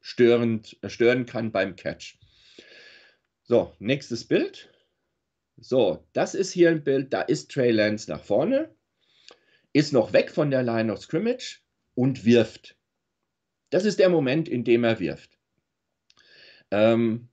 störend, 0.00 0.76
stören 0.88 1.24
kann 1.24 1.52
beim 1.52 1.76
Catch. 1.76 2.18
So, 3.44 3.72
nächstes 3.78 4.24
Bild. 4.24 4.68
So, 5.58 6.04
das 6.14 6.34
ist 6.34 6.50
hier 6.50 6.70
ein 6.70 6.82
Bild, 6.82 7.12
da 7.12 7.22
ist 7.22 7.52
Trey 7.52 7.70
Lance 7.70 8.10
nach 8.10 8.24
vorne, 8.24 8.74
ist 9.72 9.92
noch 9.92 10.12
weg 10.12 10.32
von 10.32 10.50
der 10.50 10.64
Line 10.64 10.92
of 10.92 10.98
Scrimmage 10.98 11.60
und 11.94 12.24
wirft. 12.24 12.76
Das 13.70 13.84
ist 13.84 14.00
der 14.00 14.08
Moment, 14.08 14.48
in 14.48 14.64
dem 14.64 14.82
er 14.82 14.98
wirft. 14.98 15.35
Ähm, 16.70 17.28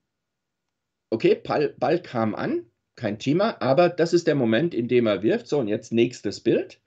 okay, 1.10 1.36
Ball, 1.36 1.76
Ball 1.78 2.02
kam 2.02 2.36
an, 2.36 2.66
kein 2.96 3.20
Thema, 3.20 3.62
aber 3.62 3.90
das 3.90 4.14
ist 4.14 4.28
der 4.28 4.36
Moment, 4.36 4.74
in 4.74 4.88
dem 4.88 5.08
er 5.08 5.24
wirft. 5.24 5.48
So, 5.48 5.60
und 5.60 5.68
jetzt 5.68 5.92
nächstes 5.92 6.42
Bild. 6.42 6.80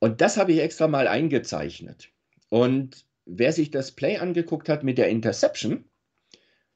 Und 0.00 0.20
das 0.20 0.36
habe 0.36 0.52
ich 0.52 0.60
extra 0.60 0.88
mal 0.88 1.06
eingezeichnet. 1.06 2.10
Und 2.48 3.06
wer 3.24 3.52
sich 3.52 3.70
das 3.70 3.92
Play 3.92 4.18
angeguckt 4.18 4.68
hat 4.68 4.82
mit 4.82 4.98
der 4.98 5.08
Interception, 5.08 5.84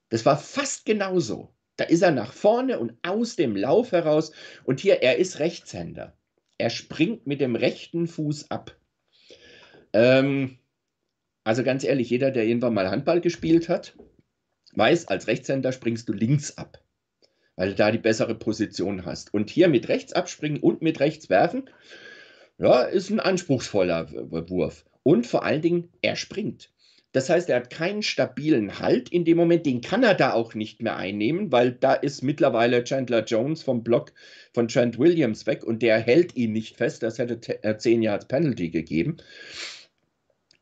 das 0.09 0.25
war 0.25 0.39
fast 0.39 0.85
genauso. 0.85 1.53
Da 1.77 1.85
ist 1.85 2.03
er 2.03 2.13
nach 2.13 2.33
vorne 2.33 2.79
und 2.79 2.95
aus 3.03 3.37
dem 3.37 3.57
Lauf 3.57 3.93
heraus. 3.93 4.33
Und 4.65 4.81
hier, 4.81 5.03
er 5.03 5.17
ist 5.17 5.41
Rechtshänder. 5.41 6.17
Er 6.59 6.71
springt 6.71 7.27
mit 7.27 7.41
dem 7.41 7.57
rechten 7.57 8.07
Fuß 8.07 8.51
ab. 8.51 8.77
Ähm, 9.93 10.59
also 11.47 11.63
ganz 11.63 11.85
ehrlich, 11.85 12.11
jeder, 12.11 12.33
der 12.33 12.45
irgendwann 12.45 12.75
mal 12.75 12.91
Handball 12.91 13.21
gespielt 13.21 13.69
hat, 13.69 13.95
weiß, 14.75 15.07
als 15.07 15.29
Rechtshänder 15.29 15.71
springst 15.71 16.09
du 16.09 16.13
links 16.13 16.59
ab, 16.59 16.83
weil 17.55 17.69
du 17.69 17.77
da 17.77 17.93
die 17.93 17.99
bessere 17.99 18.35
Position 18.35 19.05
hast. 19.05 19.33
Und 19.33 19.49
hier 19.49 19.69
mit 19.69 19.89
rechts 19.89 20.13
abspringen 20.13 20.61
und 20.61 20.83
mit 20.83 20.99
rechts 20.99 21.31
werfen, 21.31 21.71
ja, 22.59 22.83
ist 22.83 23.11
ein 23.11 23.21
anspruchsvoller 23.21 24.11
Wurf. 24.51 24.87
Und 25.05 25.25
vor 25.25 25.45
allen 25.45 25.63
Dingen, 25.63 25.89
er 26.03 26.17
springt. 26.17 26.73
Das 27.13 27.31
heißt, 27.31 27.49
er 27.49 27.57
hat 27.57 27.71
keinen 27.71 28.03
stabilen 28.03 28.81
Halt 28.81 29.11
in 29.11 29.25
dem 29.25 29.37
Moment. 29.37 29.67
Den 29.67 29.83
kann 29.83 30.03
er 30.03 30.15
da 30.15 30.33
auch 30.33 30.55
nicht 30.55 30.83
mehr 30.83 30.97
einnehmen, 30.97 31.53
weil 31.53 31.71
da 31.71 31.95
ist 31.95 32.25
mittlerweile 32.25 32.83
Chandler 32.83 33.23
Jones 33.23 33.63
vom 33.63 33.85
Block 33.85 34.13
von 34.53 34.67
Trent 34.67 34.99
Williams 34.99 35.47
weg 35.47 35.63
und 35.63 35.81
der 35.81 36.01
hält 36.01 36.35
ihn 36.35 36.53
nicht 36.53 36.77
fest. 36.77 37.05
Das 37.05 37.21
hätte 37.21 37.41
10 37.79 38.03
Yards 38.03 38.27
Penalty 38.27 38.71
gegeben. 38.71 39.19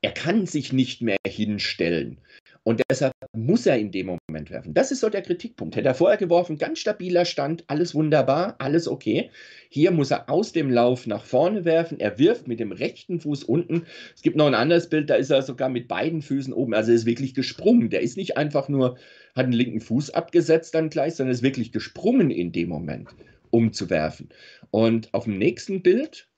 Er 0.05 0.12
kann 0.12 0.44
sich 0.44 0.70
nicht 0.70 1.00
mehr 1.00 1.16
hinstellen. 1.26 2.18
Und 2.62 2.82
deshalb 2.90 3.14
muss 3.34 3.64
er 3.64 3.78
in 3.78 3.90
dem 3.90 4.18
Moment 4.28 4.50
werfen. 4.50 4.74
Das 4.74 4.92
ist 4.92 5.00
so 5.00 5.09
der 5.09 5.22
Kritikpunkt. 5.22 5.76
Hätte 5.76 5.88
er 5.88 5.94
vorher 5.94 6.18
geworfen, 6.18 6.59
ganz 6.59 6.78
stabiler 6.80 7.24
Stand, 7.24 7.64
alles 7.68 7.94
wunderbar, 7.94 8.55
alles 8.59 8.86
okay. 8.86 9.30
Hier 9.70 9.92
muss 9.92 10.11
er 10.11 10.28
aus 10.28 10.52
dem 10.52 10.70
Lauf 10.70 11.07
nach 11.07 11.24
vorne 11.24 11.64
werfen. 11.64 12.00
Er 12.00 12.18
wirft 12.18 12.48
mit 12.48 12.61
dem 12.61 12.72
rechten 12.72 13.18
Fuß 13.18 13.44
unten. 13.44 13.86
Es 14.14 14.20
gibt 14.20 14.36
noch 14.36 14.46
ein 14.46 14.55
anderes 14.55 14.90
Bild, 14.90 15.09
da 15.09 15.14
ist 15.14 15.30
er 15.30 15.40
sogar 15.40 15.70
mit 15.70 15.88
beiden 15.88 16.20
Füßen 16.20 16.52
oben. 16.52 16.74
Also 16.74 16.90
er 16.90 16.96
ist 16.96 17.07
wirklich 17.07 17.32
gesprungen. 17.32 17.88
Der 17.88 18.02
ist 18.02 18.18
nicht 18.18 18.36
einfach 18.36 18.68
nur, 18.68 18.98
hat 19.34 19.44
einen 19.44 19.55
linken 19.55 19.80
Fuß 19.80 20.11
abgesetzt 20.11 20.74
dann 20.74 20.90
gleich, 20.90 21.14
sondern 21.14 21.32
ist 21.32 21.42
wirklich 21.42 21.72
gesprungen 21.72 22.30
in 22.30 22.52
dem 22.52 22.68
Moment, 22.68 23.09
um 23.48 23.72
zu 23.72 23.88
werfen. 23.88 24.28
Und 24.70 25.14
auf 25.14 25.24
dem 25.24 25.38
nächsten 25.38 25.80
Bild, 25.80 26.28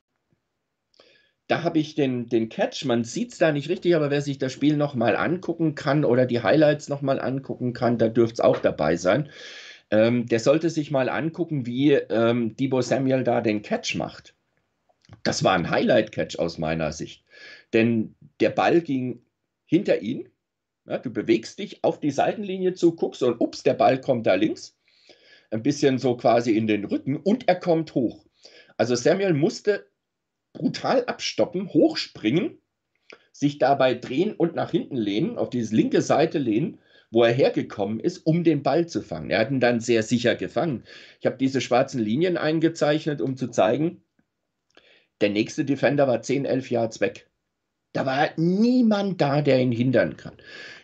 da 1.49 1.63
habe 1.63 1.79
ich 1.79 1.95
den, 1.95 2.29
den 2.29 2.49
Catch, 2.49 2.85
man 2.85 3.05
sieht 3.05 3.33
es 3.33 3.39
da 3.39 3.53
nicht 3.53 3.69
richtig, 3.69 3.95
aber 3.95 4.11
wer 4.11 4.21
sich 4.21 4.39
das 4.39 4.53
Spiel 4.53 4.77
nochmal 4.77 5.17
angucken 5.17 5.75
kann 5.75 6.05
oder 6.05 6.27
die 6.27 6.43
Highlights 6.43 6.89
nochmal 6.89 7.21
angucken 7.21 7.73
kann, 7.73 7.99
da 7.99 8.09
dürfte 8.09 8.35
es 8.35 8.41
auch 8.41 8.59
dabei 8.59 8.97
sein. 8.97 9.31
Ähm, 9.91 10.27
der 10.27 10.41
sollte 10.41 10.71
sich 10.71 10.91
mal 10.91 11.09
angucken, 11.09 11.65
wie 11.65 11.93
ähm, 11.93 12.57
Debo 12.57 12.83
Samuel 12.83 13.23
da 13.23 13.41
den 13.41 13.63
Catch 13.63 13.95
macht. 13.95 14.35
Das 15.23 15.45
war 15.45 15.53
ein 15.53 15.71
Highlight-Catch 15.71 16.41
aus 16.41 16.59
meiner 16.59 16.91
Sicht. 16.91 17.25
Denn 17.73 18.17
der 18.41 18.51
Ball 18.51 18.81
ging 18.81 19.23
hinter 19.65 20.03
ihn. 20.03 20.29
Ja, 20.85 20.99
du 20.99 21.11
bewegst 21.11 21.61
dich 21.61 21.85
auf 21.85 22.01
die 22.01 22.11
Seitenlinie 22.11 22.75
zu, 22.75 22.97
guckst 22.97 23.23
und 23.23 23.41
ups, 23.41 23.63
der 23.63 23.75
Ball 23.75 24.01
kommt 24.01 24.27
da 24.27 24.35
links. 24.35 24.77
Ein 25.53 25.63
bisschen 25.63 25.99
so 25.99 26.17
quasi 26.17 26.57
in 26.57 26.67
den 26.67 26.85
Rücken 26.85 27.17
und 27.17 27.49
er 27.49 27.55
kommt 27.57 27.95
hoch. 27.95 28.25
Also 28.77 28.97
Samuel 28.97 29.33
musste 29.33 29.87
brutal 30.57 31.05
abstoppen, 31.05 31.69
hochspringen, 31.69 32.59
sich 33.33 33.59
dabei 33.59 33.95
drehen 33.95 34.33
und 34.33 34.55
nach 34.55 34.71
hinten 34.71 34.97
lehnen, 34.97 35.37
auf 35.37 35.51
diese 35.51 35.77
linke 35.77 36.03
Seite 36.03 36.39
lehnen, 36.39 36.79
wo 37.11 37.23
er 37.23 37.33
hergekommen 37.33 38.01
ist, 38.01 38.19
um 38.19 38.45
den 38.45 38.63
Ball 38.63 38.87
zu 38.87 39.03
fangen. 39.03 39.31
Er 39.31 39.41
hat 39.41 39.51
ihn 39.51 39.61
dann 39.61 39.81
sehr 39.81 40.03
sicher 40.03 40.35
gefangen. 40.35 40.85
Ich 41.21 41.27
habe 41.27 41.37
diese 41.37 41.61
schwarzen 41.61 42.01
Linien 42.01 42.37
eingezeichnet, 42.37 43.21
um 43.21 43.37
zu 43.37 43.49
zeigen, 43.49 44.03
der 45.21 45.31
nächste 45.31 45.65
Defender 45.65 46.07
war 46.09 46.23
10, 46.23 46.45
11 46.45 46.71
Yards 46.71 47.01
weg. 47.01 47.31
Da 47.93 48.05
war 48.05 48.29
niemand 48.37 49.21
da, 49.21 49.41
der 49.41 49.61
ihn 49.61 49.73
hindern 49.73 50.17
kann. 50.17 50.37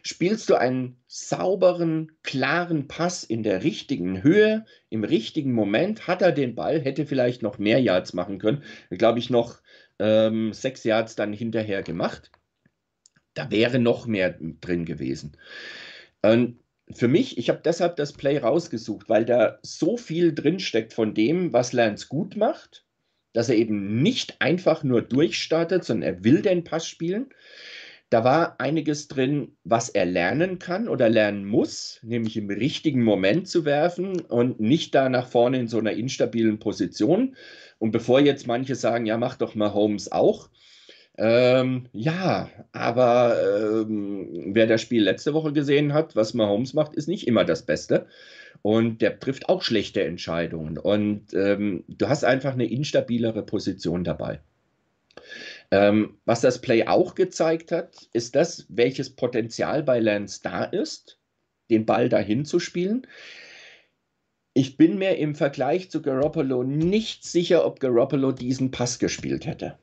Spielst 0.02 0.50
du 0.50 0.56
einen 0.56 0.96
sauberen, 1.06 2.12
klaren 2.22 2.88
Pass 2.88 3.22
in 3.22 3.42
der 3.42 3.62
richtigen 3.62 4.22
Höhe, 4.22 4.64
im 4.90 5.04
richtigen 5.04 5.52
Moment, 5.52 6.06
hat 6.08 6.22
er 6.22 6.32
den 6.32 6.54
Ball, 6.54 6.80
hätte 6.80 7.06
vielleicht 7.06 7.42
noch 7.42 7.58
mehr 7.58 7.80
Yards 7.80 8.12
machen 8.12 8.38
können. 8.38 8.64
Glaube 8.90 9.20
ich, 9.20 9.30
noch 9.30 9.60
ähm, 9.98 10.52
sechs 10.52 10.82
Yards 10.84 11.14
dann 11.14 11.32
hinterher 11.32 11.82
gemacht. 11.82 12.32
Da 13.34 13.50
wäre 13.50 13.78
noch 13.78 14.06
mehr 14.06 14.36
drin 14.60 14.84
gewesen. 14.84 15.36
Und 16.20 16.58
für 16.92 17.08
mich, 17.08 17.38
ich 17.38 17.48
habe 17.48 17.62
deshalb 17.64 17.96
das 17.96 18.12
Play 18.12 18.38
rausgesucht, 18.38 19.08
weil 19.08 19.24
da 19.24 19.58
so 19.62 19.96
viel 19.96 20.34
drinsteckt 20.34 20.92
von 20.92 21.14
dem, 21.14 21.52
was 21.52 21.72
Lance 21.72 22.08
gut 22.08 22.36
macht 22.36 22.84
dass 23.32 23.48
er 23.48 23.56
eben 23.56 24.02
nicht 24.02 24.40
einfach 24.40 24.82
nur 24.82 25.02
durchstartet, 25.02 25.84
sondern 25.84 26.14
er 26.14 26.24
will 26.24 26.42
den 26.42 26.64
Pass 26.64 26.86
spielen. 26.86 27.30
Da 28.12 28.24
war 28.24 28.60
einiges 28.60 29.08
drin, 29.08 29.56
was 29.64 29.88
er 29.88 30.04
lernen 30.04 30.58
kann 30.58 30.86
oder 30.86 31.08
lernen 31.08 31.46
muss, 31.46 31.98
nämlich 32.02 32.36
im 32.36 32.50
richtigen 32.50 33.02
Moment 33.02 33.48
zu 33.48 33.64
werfen 33.64 34.20
und 34.20 34.60
nicht 34.60 34.94
da 34.94 35.08
nach 35.08 35.28
vorne 35.28 35.58
in 35.58 35.66
so 35.66 35.78
einer 35.78 35.92
instabilen 35.92 36.58
Position. 36.58 37.36
Und 37.78 37.90
bevor 37.90 38.20
jetzt 38.20 38.46
manche 38.46 38.74
sagen, 38.74 39.06
ja, 39.06 39.16
mach 39.16 39.36
doch 39.36 39.54
mal 39.54 39.72
Holmes 39.72 40.12
auch. 40.12 40.50
Ähm, 41.16 41.86
ja, 41.94 42.50
aber 42.72 43.80
ähm, 43.80 44.28
wer 44.54 44.66
das 44.66 44.82
Spiel 44.82 45.02
letzte 45.02 45.32
Woche 45.32 45.54
gesehen 45.54 45.94
hat, 45.94 46.14
was 46.14 46.34
Mahomes 46.34 46.74
macht, 46.74 46.94
ist 46.94 47.08
nicht 47.08 47.26
immer 47.26 47.46
das 47.46 47.64
Beste. 47.64 48.08
Und 48.60 49.00
der 49.00 49.20
trifft 49.20 49.48
auch 49.48 49.62
schlechte 49.62 50.04
Entscheidungen. 50.04 50.76
Und 50.76 51.32
ähm, 51.32 51.84
du 51.88 52.10
hast 52.10 52.26
einfach 52.26 52.52
eine 52.52 52.70
instabilere 52.70 53.42
Position 53.42 54.04
dabei. 54.04 54.40
Ähm, 55.72 56.18
was 56.26 56.42
das 56.42 56.60
Play 56.60 56.86
auch 56.86 57.14
gezeigt 57.14 57.72
hat, 57.72 58.06
ist 58.12 58.36
das, 58.36 58.66
welches 58.68 59.08
Potenzial 59.08 59.82
bei 59.82 60.00
Lance 60.00 60.40
da 60.42 60.64
ist, 60.64 61.18
den 61.70 61.86
Ball 61.86 62.10
dahin 62.10 62.44
zu 62.44 62.60
spielen. 62.60 63.06
Ich 64.52 64.76
bin 64.76 64.98
mir 64.98 65.16
im 65.16 65.34
Vergleich 65.34 65.90
zu 65.90 66.02
Garoppolo 66.02 66.62
nicht 66.62 67.24
sicher, 67.24 67.64
ob 67.64 67.80
Garoppolo 67.80 68.32
diesen 68.32 68.70
Pass 68.70 68.98
gespielt 68.98 69.46
hätte. 69.46 69.78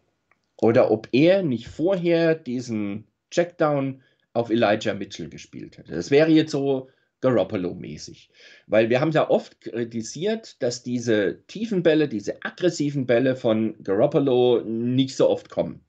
Oder 0.61 0.91
ob 0.91 1.09
er 1.11 1.41
nicht 1.41 1.67
vorher 1.67 2.35
diesen 2.35 3.07
Checkdown 3.31 4.03
auf 4.33 4.51
Elijah 4.51 4.93
Mitchell 4.93 5.27
gespielt 5.27 5.79
hätte. 5.79 5.93
Das 5.93 6.11
wäre 6.11 6.29
jetzt 6.29 6.51
so 6.51 6.89
Garoppolo-mäßig. 7.22 8.30
Weil 8.67 8.89
wir 8.89 9.01
haben 9.01 9.11
ja 9.11 9.30
oft 9.30 9.59
kritisiert, 9.61 10.61
dass 10.61 10.84
diese 10.84 11.43
tiefen 11.47 11.84
Bälle, 11.84 12.07
diese 12.07 12.43
aggressiven 12.43 13.05
Bälle 13.05 13.36
von 13.36 13.76
Garoppolo 13.84 14.61
nicht 14.65 15.15
so 15.15 15.30
oft 15.30 15.49
kommen. 15.49 15.82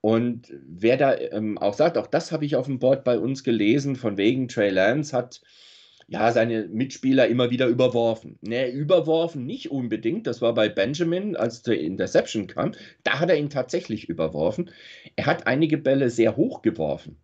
Und 0.00 0.52
wer 0.66 0.96
da 0.96 1.16
ähm, 1.16 1.58
auch 1.58 1.74
sagt, 1.74 1.98
auch 1.98 2.06
das 2.06 2.30
habe 2.30 2.44
ich 2.44 2.56
auf 2.56 2.66
dem 2.66 2.78
Board 2.78 3.04
bei 3.04 3.18
uns 3.18 3.42
gelesen, 3.42 3.96
von 3.96 4.16
wegen 4.16 4.48
Trey 4.48 4.70
Lance 4.70 5.16
hat 5.16 5.40
ja 6.06 6.32
seine 6.32 6.68
Mitspieler 6.68 7.28
immer 7.28 7.50
wieder 7.50 7.66
überworfen. 7.66 8.38
Ne, 8.40 8.70
überworfen 8.70 9.44
nicht 9.44 9.70
unbedingt, 9.70 10.26
das 10.26 10.40
war 10.40 10.54
bei 10.54 10.68
Benjamin, 10.68 11.36
als 11.36 11.62
der 11.62 11.80
Interception 11.80 12.46
kam, 12.46 12.72
da 13.04 13.20
hat 13.20 13.28
er 13.28 13.36
ihn 13.36 13.50
tatsächlich 13.50 14.08
überworfen. 14.08 14.70
Er 15.16 15.26
hat 15.26 15.46
einige 15.46 15.78
Bälle 15.78 16.10
sehr 16.10 16.36
hoch 16.36 16.62
geworfen. 16.62 17.18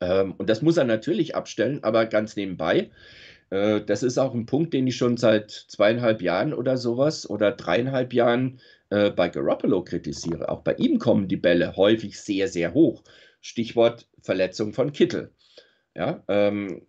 Ähm, 0.00 0.34
und 0.38 0.48
das 0.48 0.62
muss 0.62 0.76
er 0.76 0.84
natürlich 0.84 1.34
abstellen, 1.34 1.82
aber 1.82 2.06
ganz 2.06 2.36
nebenbei. 2.36 2.90
Äh, 3.50 3.80
das 3.82 4.02
ist 4.02 4.18
auch 4.18 4.34
ein 4.34 4.46
Punkt, 4.46 4.74
den 4.74 4.86
ich 4.86 4.96
schon 4.96 5.16
seit 5.16 5.50
zweieinhalb 5.50 6.22
Jahren 6.22 6.54
oder 6.54 6.76
sowas 6.76 7.28
oder 7.28 7.52
dreieinhalb 7.52 8.12
Jahren 8.12 8.60
äh, 8.90 9.10
bei 9.10 9.28
Garoppolo 9.28 9.82
kritisiere. 9.84 10.48
Auch 10.48 10.62
bei 10.62 10.74
ihm 10.74 10.98
kommen 10.98 11.28
die 11.28 11.36
Bälle 11.36 11.76
häufig 11.76 12.20
sehr, 12.20 12.48
sehr 12.48 12.74
hoch. 12.74 13.02
Stichwort 13.40 14.08
Verletzung 14.22 14.72
von 14.72 14.92
Kittel. 14.92 15.32
Ja, 15.94 16.22
ähm, 16.28 16.86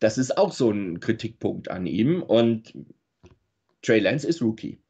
das 0.00 0.18
ist 0.18 0.38
auch 0.38 0.52
so 0.52 0.70
ein 0.70 1.00
Kritikpunkt 1.00 1.70
an 1.70 1.86
ihm. 1.86 2.22
Und 2.22 2.74
Trey 3.82 4.00
Lance 4.00 4.26
ist 4.26 4.42
Rookie. 4.42 4.80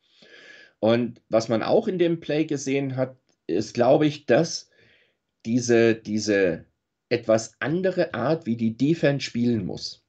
Und 0.81 1.23
was 1.29 1.49
man 1.49 1.63
auch 1.63 1.89
in 1.89 1.99
dem 1.99 2.21
Play 2.21 2.45
gesehen 2.45 2.97
hat, 2.97 3.17
ist, 3.47 3.75
glaube 3.75 4.07
ich, 4.07 4.27
dass 4.27 4.71
diese, 5.47 5.95
diese 5.95 6.67
etwas 7.15 7.55
andere 7.61 8.13
Art, 8.13 8.45
wie 8.45 8.57
die 8.57 8.77
Defense 8.77 9.25
spielen 9.25 9.65
muss. 9.65 10.05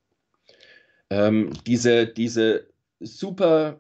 Ähm, 1.12 1.51
diese, 1.68 2.08
diese 2.08 2.68
super 2.99 3.80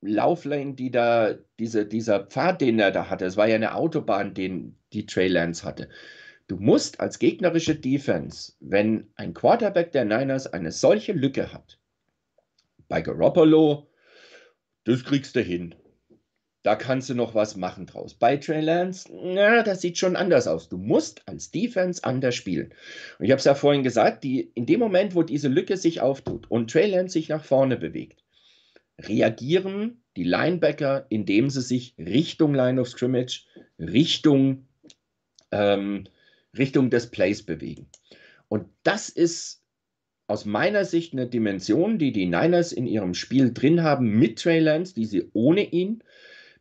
Lauflane, 0.00 0.74
die 0.74 0.90
da, 0.90 1.34
diese, 1.58 1.84
dieser 1.84 2.24
Pfad, 2.26 2.62
den 2.62 2.78
er 2.78 2.90
da 2.90 3.10
hatte, 3.10 3.26
es 3.26 3.36
war 3.36 3.46
ja 3.46 3.56
eine 3.56 3.74
Autobahn, 3.74 4.32
den 4.32 4.76
die 4.94 5.04
Trey 5.04 5.28
Lance 5.28 5.64
hatte. 5.64 5.90
Du 6.48 6.56
musst 6.56 6.98
als 6.98 7.18
gegnerische 7.18 7.76
Defense, 7.76 8.54
wenn 8.60 9.10
ein 9.16 9.34
Quarterback 9.34 9.92
der 9.92 10.06
Niners 10.06 10.46
eine 10.46 10.72
solche 10.72 11.12
Lücke 11.12 11.52
hat, 11.52 11.78
bei 12.88 13.02
Garoppolo, 13.02 13.88
das 14.84 15.04
kriegst 15.04 15.36
du 15.36 15.40
hin. 15.40 15.74
Da 16.62 16.76
kannst 16.76 17.10
du 17.10 17.14
noch 17.14 17.34
was 17.34 17.56
machen 17.56 17.86
draus. 17.86 18.14
Bei 18.14 18.36
Trey 18.36 18.60
Lance, 18.60 19.10
na, 19.12 19.62
das 19.64 19.80
sieht 19.80 19.98
schon 19.98 20.14
anders 20.14 20.46
aus. 20.46 20.68
Du 20.68 20.78
musst 20.78 21.26
als 21.26 21.50
Defense 21.50 22.04
anders 22.04 22.36
spielen. 22.36 22.72
Und 23.18 23.24
ich 23.24 23.32
habe 23.32 23.40
es 23.40 23.44
ja 23.44 23.56
vorhin 23.56 23.82
gesagt, 23.82 24.22
die, 24.22 24.52
in 24.54 24.66
dem 24.66 24.78
Moment, 24.78 25.16
wo 25.16 25.24
diese 25.24 25.48
Lücke 25.48 25.76
sich 25.76 26.00
auftut 26.00 26.48
und 26.50 26.70
Trey 26.70 26.88
Lance 26.88 27.14
sich 27.14 27.28
nach 27.28 27.44
vorne 27.44 27.76
bewegt, 27.76 28.22
reagieren 29.00 30.02
die 30.16 30.24
Linebacker, 30.24 31.06
indem 31.08 31.50
sie 31.50 31.62
sich 31.62 31.94
Richtung 31.98 32.54
Line 32.54 32.80
of 32.80 32.88
Scrimmage, 32.88 33.44
Richtung, 33.78 34.68
ähm, 35.50 36.04
Richtung 36.56 36.90
des 36.90 37.10
Plays 37.10 37.42
bewegen. 37.42 37.88
Und 38.48 38.66
das 38.84 39.08
ist 39.08 39.64
aus 40.28 40.44
meiner 40.44 40.84
Sicht 40.84 41.12
eine 41.12 41.26
Dimension, 41.26 41.98
die 41.98 42.12
die 42.12 42.26
Niners 42.26 42.72
in 42.72 42.86
ihrem 42.86 43.14
Spiel 43.14 43.52
drin 43.52 43.82
haben 43.82 44.18
mit 44.18 44.38
Trey 44.38 44.60
Lance, 44.60 44.94
die 44.94 45.06
sie 45.06 45.28
ohne 45.32 45.64
ihn 45.64 46.04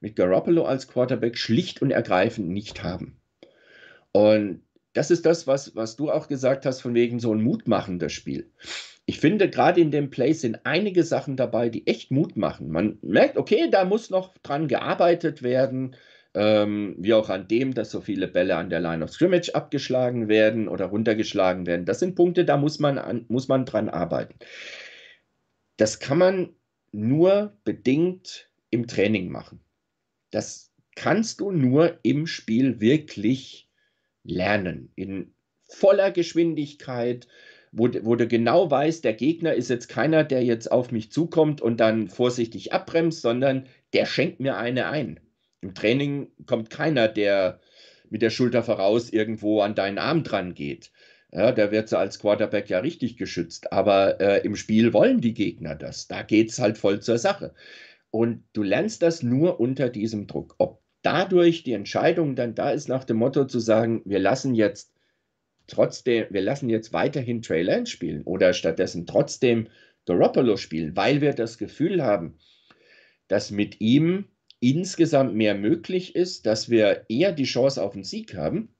mit 0.01 0.15
Garoppolo 0.15 0.65
als 0.65 0.87
Quarterback 0.87 1.37
schlicht 1.37 1.81
und 1.81 1.91
ergreifend 1.91 2.49
nicht 2.49 2.83
haben. 2.83 3.17
Und 4.11 4.61
das 4.93 5.09
ist 5.09 5.25
das, 5.25 5.47
was, 5.47 5.75
was 5.75 5.95
du 5.95 6.11
auch 6.11 6.27
gesagt 6.27 6.65
hast, 6.65 6.81
von 6.81 6.93
wegen 6.93 7.19
so 7.19 7.33
ein 7.33 7.41
mutmachendes 7.41 8.11
Spiel. 8.11 8.51
Ich 9.05 9.19
finde, 9.19 9.49
gerade 9.49 9.79
in 9.81 9.91
dem 9.91 10.09
Play 10.09 10.33
sind 10.33 10.65
einige 10.65 11.03
Sachen 11.03 11.37
dabei, 11.37 11.69
die 11.69 11.87
echt 11.87 12.11
Mut 12.11 12.35
machen. 12.35 12.69
Man 12.69 12.97
merkt, 13.01 13.37
okay, 13.37 13.69
da 13.71 13.85
muss 13.85 14.09
noch 14.09 14.33
dran 14.43 14.67
gearbeitet 14.67 15.43
werden, 15.43 15.95
ähm, 16.33 16.95
wie 16.97 17.13
auch 17.13 17.29
an 17.29 17.47
dem, 17.47 17.73
dass 17.73 17.91
so 17.91 18.01
viele 18.01 18.27
Bälle 18.27 18.55
an 18.55 18.69
der 18.69 18.79
Line 18.79 19.03
of 19.03 19.11
Scrimmage 19.11 19.53
abgeschlagen 19.53 20.27
werden 20.27 20.67
oder 20.67 20.85
runtergeschlagen 20.85 21.65
werden. 21.65 21.85
Das 21.85 21.99
sind 21.99 22.15
Punkte, 22.15 22.45
da 22.45 22.57
muss 22.57 22.79
man, 22.79 22.97
an, 22.97 23.25
muss 23.27 23.47
man 23.47 23.65
dran 23.65 23.89
arbeiten. 23.89 24.35
Das 25.77 25.99
kann 25.99 26.17
man 26.17 26.49
nur 26.91 27.53
bedingt 27.63 28.49
im 28.69 28.87
Training 28.87 29.29
machen. 29.29 29.59
Das 30.31 30.71
kannst 30.95 31.39
du 31.39 31.51
nur 31.51 31.99
im 32.03 32.27
Spiel 32.27 32.79
wirklich 32.79 33.69
lernen. 34.23 34.91
In 34.95 35.33
voller 35.69 36.11
Geschwindigkeit, 36.11 37.27
wo, 37.71 37.89
wo 38.01 38.15
du 38.15 38.27
genau 38.27 38.69
weißt, 38.69 39.03
der 39.03 39.13
Gegner 39.13 39.53
ist 39.53 39.69
jetzt 39.69 39.87
keiner, 39.87 40.23
der 40.23 40.43
jetzt 40.43 40.71
auf 40.71 40.91
mich 40.91 41.11
zukommt 41.11 41.61
und 41.61 41.79
dann 41.79 42.07
vorsichtig 42.07 42.73
abbremst, 42.73 43.21
sondern 43.21 43.67
der 43.93 44.05
schenkt 44.05 44.39
mir 44.39 44.57
eine 44.57 44.87
ein. 44.87 45.19
Im 45.61 45.73
Training 45.73 46.31
kommt 46.45 46.69
keiner, 46.69 47.07
der 47.07 47.61
mit 48.09 48.21
der 48.21 48.29
Schulter 48.29 48.63
voraus 48.63 49.09
irgendwo 49.09 49.61
an 49.61 49.75
deinen 49.75 49.99
Arm 49.99 50.23
dran 50.23 50.53
geht. 50.53 50.91
Ja, 51.31 51.53
der 51.53 51.71
wird 51.71 51.87
so 51.87 51.95
als 51.95 52.19
Quarterback 52.19 52.69
ja 52.69 52.79
richtig 52.79 53.15
geschützt. 53.15 53.71
Aber 53.71 54.19
äh, 54.19 54.45
im 54.45 54.57
Spiel 54.57 54.91
wollen 54.91 55.21
die 55.21 55.33
Gegner 55.33 55.75
das. 55.75 56.09
Da 56.09 56.23
geht 56.23 56.49
es 56.49 56.59
halt 56.59 56.77
voll 56.77 56.99
zur 56.99 57.17
Sache. 57.17 57.53
Und 58.11 58.43
du 58.53 58.63
lernst 58.63 59.01
das 59.01 59.23
nur 59.23 59.59
unter 59.59 59.89
diesem 59.89 60.27
Druck. 60.27 60.55
Ob 60.57 60.81
dadurch 61.01 61.63
die 61.63 61.73
Entscheidung 61.73 62.35
dann 62.35 62.55
da 62.55 62.71
ist, 62.71 62.87
nach 62.87 63.05
dem 63.05 63.17
Motto 63.17 63.45
zu 63.45 63.59
sagen, 63.59 64.01
wir 64.05 64.19
lassen 64.19 64.53
jetzt 64.53 64.93
trotzdem, 65.67 66.27
wir 66.29 66.41
lassen 66.41 66.69
jetzt 66.69 66.93
weiterhin 66.93 67.41
Trey 67.41 67.63
Lance 67.63 67.91
spielen 67.91 68.23
oder 68.23 68.53
stattdessen 68.53 69.05
trotzdem 69.05 69.69
Garoppolo 70.05 70.57
spielen, 70.57 70.95
weil 70.95 71.21
wir 71.21 71.33
das 71.33 71.57
Gefühl 71.57 72.03
haben, 72.03 72.37
dass 73.27 73.51
mit 73.51 73.79
ihm 73.79 74.25
insgesamt 74.59 75.33
mehr 75.33 75.55
möglich 75.55 76.15
ist, 76.15 76.45
dass 76.45 76.69
wir 76.69 77.05
eher 77.07 77.31
die 77.31 77.45
Chance 77.45 77.81
auf 77.81 77.93
den 77.93 78.03
Sieg 78.03 78.35
haben, 78.35 78.75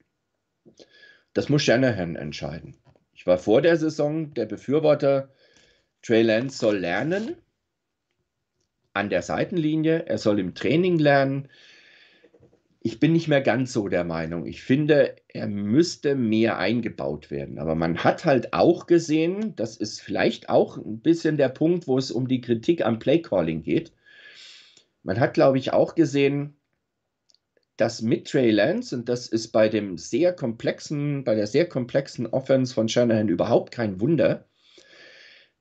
das 1.33 1.49
muss 1.49 1.63
Shanahan 1.63 2.15
entscheiden. 2.15 2.75
Ich 3.13 3.25
war 3.25 3.37
vor 3.37 3.61
der 3.61 3.77
Saison 3.77 4.33
der 4.33 4.45
Befürworter, 4.45 5.29
Trey 6.01 6.23
Lance 6.23 6.57
soll 6.57 6.79
lernen, 6.79 7.35
an 8.93 9.09
der 9.09 9.21
Seitenlinie, 9.21 10.05
er 10.07 10.17
soll 10.17 10.39
im 10.39 10.53
Training 10.53 10.99
lernen. 10.99 11.47
Ich 12.83 12.99
bin 12.99 13.13
nicht 13.13 13.27
mehr 13.27 13.41
ganz 13.41 13.73
so 13.73 13.87
der 13.87 14.03
Meinung. 14.03 14.45
Ich 14.45 14.63
finde, 14.63 15.15
er 15.27 15.47
müsste 15.47 16.15
mehr 16.15 16.57
eingebaut 16.57 17.29
werden. 17.29 17.59
Aber 17.59 17.75
man 17.75 18.03
hat 18.03 18.25
halt 18.25 18.53
auch 18.53 18.87
gesehen, 18.87 19.55
das 19.55 19.77
ist 19.77 20.01
vielleicht 20.01 20.49
auch 20.49 20.77
ein 20.77 20.99
bisschen 20.99 21.37
der 21.37 21.49
Punkt, 21.49 21.87
wo 21.87 21.97
es 21.97 22.11
um 22.11 22.27
die 22.27 22.41
Kritik 22.41 22.83
am 22.83 22.99
Playcalling 22.99 23.61
geht. 23.61 23.93
Man 25.03 25.19
hat, 25.19 25.35
glaube 25.35 25.59
ich, 25.59 25.73
auch 25.73 25.95
gesehen, 25.95 26.55
dass 27.77 28.01
mit 28.01 28.27
Trey 28.27 28.51
Lance, 28.51 28.95
und 28.95 29.09
das 29.09 29.27
ist 29.27 29.47
bei 29.51 29.69
dem 29.69 29.97
sehr 29.97 30.33
komplexen, 30.33 31.23
bei 31.23 31.35
der 31.35 31.47
sehr 31.47 31.67
komplexen 31.67 32.27
Offense 32.27 32.73
von 32.73 32.87
Shanahan 32.87 33.27
überhaupt 33.27 33.71
kein 33.71 33.99
Wunder, 33.99 34.45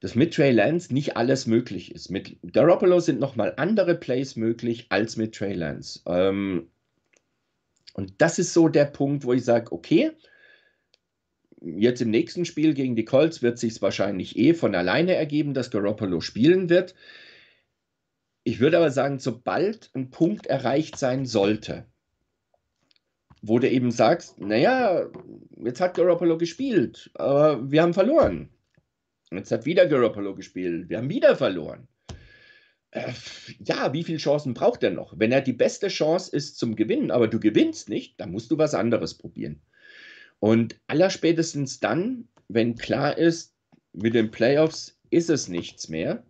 dass 0.00 0.14
mit 0.14 0.34
Trey 0.34 0.50
Lance 0.50 0.92
nicht 0.92 1.16
alles 1.16 1.46
möglich 1.46 1.94
ist. 1.94 2.10
Mit 2.10 2.36
Garoppolo 2.52 3.00
sind 3.00 3.20
nochmal 3.20 3.54
andere 3.58 3.94
Plays 3.94 4.34
möglich 4.34 4.86
als 4.88 5.16
mit 5.16 5.34
Trey 5.34 5.52
Lance. 5.52 6.00
Ähm, 6.06 6.68
und 7.92 8.14
das 8.18 8.38
ist 8.38 8.54
so 8.54 8.68
der 8.68 8.86
Punkt, 8.86 9.24
wo 9.24 9.34
ich 9.34 9.44
sage, 9.44 9.72
okay, 9.72 10.12
jetzt 11.60 12.00
im 12.00 12.10
nächsten 12.10 12.46
Spiel 12.46 12.72
gegen 12.72 12.96
die 12.96 13.04
Colts 13.04 13.42
wird 13.42 13.58
sich 13.58 13.80
wahrscheinlich 13.82 14.38
eh 14.38 14.54
von 14.54 14.74
alleine 14.74 15.14
ergeben, 15.14 15.52
dass 15.52 15.70
Garoppolo 15.70 16.20
spielen 16.20 16.70
wird. 16.70 16.94
Ich 18.42 18.58
würde 18.58 18.78
aber 18.78 18.90
sagen, 18.90 19.18
sobald 19.18 19.90
ein 19.94 20.08
Punkt 20.08 20.46
erreicht 20.46 20.98
sein 20.98 21.26
sollte, 21.26 21.84
wo 23.42 23.58
du 23.58 23.68
eben 23.68 23.90
sagst, 23.90 24.40
naja, 24.40 25.10
jetzt 25.62 25.82
hat 25.82 25.94
Garoppolo 25.94 26.38
gespielt, 26.38 27.10
aber 27.14 27.70
wir 27.70 27.82
haben 27.82 27.92
verloren 27.92 28.48
Jetzt 29.32 29.52
hat 29.52 29.64
wieder 29.64 29.86
Garoppolo 29.86 30.34
gespielt. 30.34 30.88
Wir 30.88 30.98
haben 30.98 31.08
wieder 31.08 31.36
verloren. 31.36 31.86
Äh, 32.90 33.12
ja, 33.64 33.92
wie 33.92 34.02
viele 34.02 34.18
Chancen 34.18 34.54
braucht 34.54 34.82
er 34.82 34.90
noch? 34.90 35.14
Wenn 35.16 35.30
er 35.30 35.40
die 35.40 35.52
beste 35.52 35.88
Chance 35.88 36.34
ist 36.36 36.58
zum 36.58 36.74
Gewinnen, 36.74 37.12
aber 37.12 37.28
du 37.28 37.38
gewinnst 37.38 37.88
nicht, 37.88 38.20
dann 38.20 38.32
musst 38.32 38.50
du 38.50 38.58
was 38.58 38.74
anderes 38.74 39.14
probieren. 39.14 39.60
Und 40.40 40.80
allerspätestens 40.88 41.78
dann, 41.78 42.28
wenn 42.48 42.74
klar 42.74 43.16
ist, 43.16 43.54
mit 43.92 44.14
den 44.14 44.30
Playoffs 44.32 44.98
ist 45.10 45.30
es 45.30 45.48
nichts 45.48 45.88
mehr, 45.88 46.24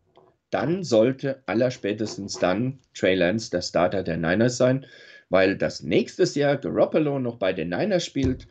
dann 0.50 0.82
sollte 0.82 1.42
allerspätestens 1.46 2.38
dann 2.38 2.80
Trey 2.92 3.14
Lance 3.14 3.50
der 3.50 3.62
Starter 3.62 4.02
der 4.02 4.16
Niners 4.16 4.56
sein, 4.56 4.84
weil 5.30 5.56
das 5.56 5.82
nächstes 5.82 6.34
Jahr 6.34 6.56
Garoppolo 6.56 7.18
noch 7.18 7.36
bei 7.36 7.52
den 7.52 7.70
Niners 7.70 8.04
spielt. 8.04 8.48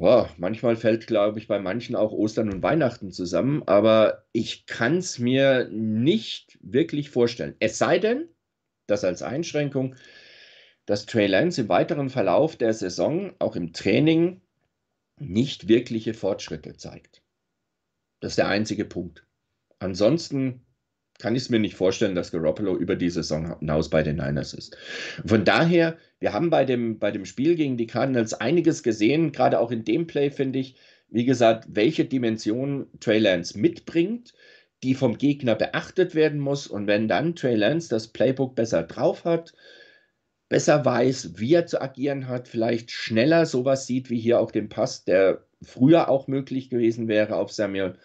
Boah, 0.00 0.30
manchmal 0.38 0.76
fällt, 0.76 1.06
glaube 1.06 1.38
ich, 1.38 1.46
bei 1.46 1.58
manchen 1.58 1.94
auch 1.94 2.12
Ostern 2.12 2.50
und 2.50 2.62
Weihnachten 2.62 3.12
zusammen, 3.12 3.62
aber 3.66 4.24
ich 4.32 4.64
kann 4.64 4.96
es 4.96 5.18
mir 5.18 5.68
nicht 5.70 6.58
wirklich 6.62 7.10
vorstellen. 7.10 7.54
Es 7.60 7.76
sei 7.76 7.98
denn, 7.98 8.26
dass 8.86 9.04
als 9.04 9.20
Einschränkung, 9.20 9.96
dass 10.86 11.04
Trey 11.04 11.26
Lance 11.26 11.60
im 11.60 11.68
weiteren 11.68 12.08
Verlauf 12.08 12.56
der 12.56 12.72
Saison, 12.72 13.34
auch 13.40 13.56
im 13.56 13.74
Training, 13.74 14.40
nicht 15.18 15.68
wirkliche 15.68 16.14
Fortschritte 16.14 16.78
zeigt. 16.78 17.20
Das 18.20 18.32
ist 18.32 18.38
der 18.38 18.48
einzige 18.48 18.86
Punkt. 18.86 19.26
Ansonsten 19.80 20.64
kann 21.18 21.36
ich 21.36 21.42
es 21.42 21.50
mir 21.50 21.60
nicht 21.60 21.76
vorstellen, 21.76 22.14
dass 22.14 22.32
Garoppolo 22.32 22.74
über 22.74 22.96
die 22.96 23.10
Saison 23.10 23.58
hinaus 23.58 23.90
bei 23.90 24.02
den 24.02 24.16
Niners 24.16 24.54
ist. 24.54 24.78
Von 25.26 25.44
daher, 25.44 25.98
wir 26.20 26.32
haben 26.32 26.50
bei 26.50 26.64
dem, 26.64 26.98
bei 26.98 27.10
dem 27.10 27.24
Spiel 27.24 27.56
gegen 27.56 27.76
die 27.76 27.86
Cardinals 27.86 28.34
einiges 28.34 28.82
gesehen, 28.82 29.32
gerade 29.32 29.58
auch 29.58 29.70
in 29.70 29.84
dem 29.84 30.06
Play, 30.06 30.30
finde 30.30 30.58
ich, 30.58 30.76
wie 31.08 31.24
gesagt, 31.24 31.66
welche 31.70 32.04
Dimension 32.04 32.86
Trey 33.00 33.18
Lance 33.18 33.58
mitbringt, 33.58 34.34
die 34.82 34.94
vom 34.94 35.18
Gegner 35.18 35.56
beachtet 35.56 36.14
werden 36.14 36.38
muss. 36.38 36.66
Und 36.66 36.86
wenn 36.86 37.08
dann 37.08 37.34
Trey 37.34 37.56
Lance 37.56 37.88
das 37.88 38.08
Playbook 38.08 38.54
besser 38.54 38.84
drauf 38.84 39.24
hat, 39.24 39.52
besser 40.48 40.84
weiß, 40.84 41.38
wie 41.38 41.54
er 41.54 41.66
zu 41.66 41.80
agieren 41.80 42.28
hat, 42.28 42.48
vielleicht 42.48 42.90
schneller 42.90 43.46
sowas 43.46 43.86
sieht 43.86 44.10
wie 44.10 44.20
hier 44.20 44.40
auch 44.40 44.50
den 44.50 44.68
Pass, 44.68 45.04
der 45.04 45.44
früher 45.62 46.08
auch 46.08 46.28
möglich 46.28 46.70
gewesen 46.70 47.08
wäre 47.08 47.36
auf 47.36 47.52
Samuel 47.52 47.96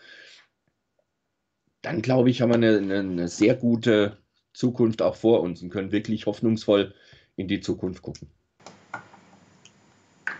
dann 1.85 2.01
glaube 2.01 2.29
ich, 2.29 2.41
haben 2.41 2.49
wir 2.49 2.55
eine, 2.55 2.99
eine, 2.99 3.27
sehr 3.27 3.55
gute 3.55 4.17
Zukunft 4.53 5.01
auch 5.01 5.15
vor 5.15 5.41
uns 5.41 5.61
und 5.61 5.69
können 5.69 5.91
wirklich 5.91 6.25
hoffnungsvoll 6.25 6.95
in 7.37 7.47
die 7.47 7.59
Zukunft 7.59 8.01
gucken. 8.01 8.27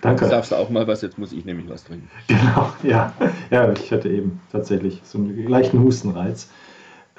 Danke. 0.02 0.26
Jetzt 0.26 0.32
darfst 0.32 0.52
du 0.52 0.56
auch 0.56 0.70
mal 0.70 0.88
was, 0.88 1.02
jetzt 1.02 1.18
muss 1.18 1.32
ich 1.32 1.46
nämlich 1.46 1.70
was 1.70 1.84
trinken. 1.84 2.10
Genau, 2.28 2.72
ja. 2.84 3.14
Ja, 3.50 3.72
ich 3.72 3.92
hatte 3.92 4.10
eben 4.10 4.40
tatsächlich 4.52 5.02
so 5.04 5.18
einen 5.18 5.48
leichten 5.48 5.82
Hustenreiz. 5.82 6.50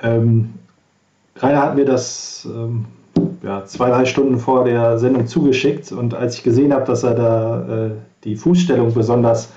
Ähm, 0.02 0.54
Rainer 1.36 1.62
hat 1.62 1.74
mir 1.74 1.84
das 1.84 2.46
ähm, 2.50 2.86
ja, 3.42 3.64
zwei, 3.64 3.90
drei 3.90 4.04
Stunden 4.04 4.38
vor 4.38 4.64
der 4.64 4.98
Sendung 4.98 5.26
zugeschickt. 5.26 5.92
Und 5.92 6.14
als 6.14 6.36
ich 6.36 6.42
gesehen 6.42 6.72
habe, 6.72 6.84
dass 6.84 7.02
er 7.02 7.14
da 7.14 7.86
äh, 7.86 7.90
die 8.24 8.36
Fußstellung 8.36 8.94
besonders 8.94 9.50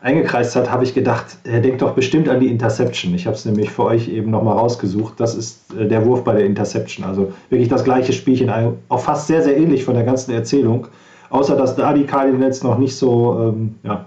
eingekreist 0.00 0.54
hat, 0.56 0.70
habe 0.70 0.84
ich 0.84 0.94
gedacht, 0.94 1.38
er 1.44 1.60
denkt 1.60 1.82
doch 1.82 1.92
bestimmt 1.94 2.28
an 2.28 2.40
die 2.40 2.48
Interception. 2.48 3.14
Ich 3.14 3.26
habe 3.26 3.36
es 3.36 3.44
nämlich 3.44 3.70
für 3.70 3.84
euch 3.84 4.08
eben 4.08 4.30
nochmal 4.30 4.56
rausgesucht. 4.56 5.14
Das 5.18 5.34
ist 5.34 5.74
äh, 5.74 5.86
der 5.86 6.04
Wurf 6.06 6.24
bei 6.24 6.34
der 6.34 6.44
Interception. 6.44 7.04
Also 7.04 7.32
wirklich 7.50 7.68
das 7.68 7.84
gleiche 7.84 8.12
Spielchen, 8.12 8.50
auch 8.88 9.00
fast 9.00 9.26
sehr, 9.26 9.42
sehr 9.42 9.56
ähnlich 9.56 9.84
von 9.84 9.94
der 9.94 10.04
ganzen 10.04 10.32
Erzählung. 10.32 10.86
Außer 11.30 11.56
dass 11.56 11.76
da 11.76 11.92
die 11.92 12.04
Cardinals 12.04 12.62
noch 12.62 12.78
nicht 12.78 12.96
so, 12.96 13.52
ähm, 13.54 13.74
ja, 13.82 14.06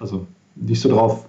also 0.00 0.26
nicht 0.56 0.80
so 0.80 0.88
drauf, 0.88 1.26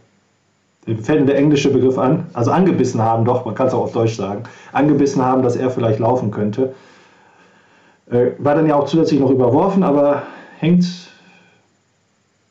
fällt 1.02 1.28
der 1.28 1.38
englische 1.38 1.70
Begriff 1.70 1.98
an, 1.98 2.28
also 2.34 2.52
angebissen 2.52 3.02
haben, 3.02 3.26
doch, 3.26 3.46
man 3.46 3.54
kann 3.54 3.68
es 3.68 3.74
auch 3.74 3.84
auf 3.84 3.92
Deutsch 3.92 4.16
sagen, 4.16 4.44
angebissen 4.72 5.24
haben, 5.24 5.44
dass 5.44 5.56
er 5.56 5.70
vielleicht 5.70 6.00
laufen 6.00 6.32
könnte. 6.32 6.74
Äh, 8.10 8.32
war 8.40 8.56
dann 8.56 8.68
ja 8.68 8.76
auch 8.76 8.86
zusätzlich 8.86 9.20
noch 9.20 9.30
überworfen, 9.30 9.84
aber 9.84 10.24
hängt 10.60 10.86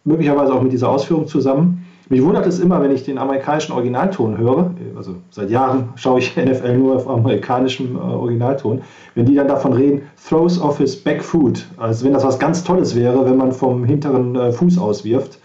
möglicherweise 0.05 0.55
auch 0.55 0.63
mit 0.63 0.73
dieser 0.73 0.89
Ausführung 0.89 1.27
zusammen. 1.27 1.87
Mich 2.09 2.25
wundert 2.25 2.45
es 2.47 2.59
immer, 2.59 2.83
wenn 2.83 2.91
ich 2.91 3.05
den 3.05 3.19
amerikanischen 3.19 3.73
Originalton 3.73 4.37
höre, 4.37 4.73
also 4.97 5.15
seit 5.31 5.49
Jahren 5.49 5.91
schaue 5.95 6.19
ich 6.19 6.37
NFL 6.37 6.77
nur 6.77 6.97
auf 6.97 7.09
amerikanischem 7.09 7.95
äh, 7.95 8.01
Originalton, 8.01 8.81
wenn 9.15 9.27
die 9.27 9.37
dann 9.37 9.47
davon 9.47 9.73
reden, 9.73 10.03
throws 10.29 10.61
off 10.61 10.79
his 10.79 10.97
back 10.97 11.23
foot, 11.23 11.65
als 11.77 12.03
wenn 12.03 12.13
das 12.13 12.25
was 12.25 12.39
ganz 12.39 12.65
Tolles 12.65 12.97
wäre, 12.97 13.25
wenn 13.25 13.37
man 13.37 13.53
vom 13.53 13.85
hinteren 13.85 14.35
äh, 14.35 14.51
Fuß 14.51 14.77
auswirft. 14.79 15.39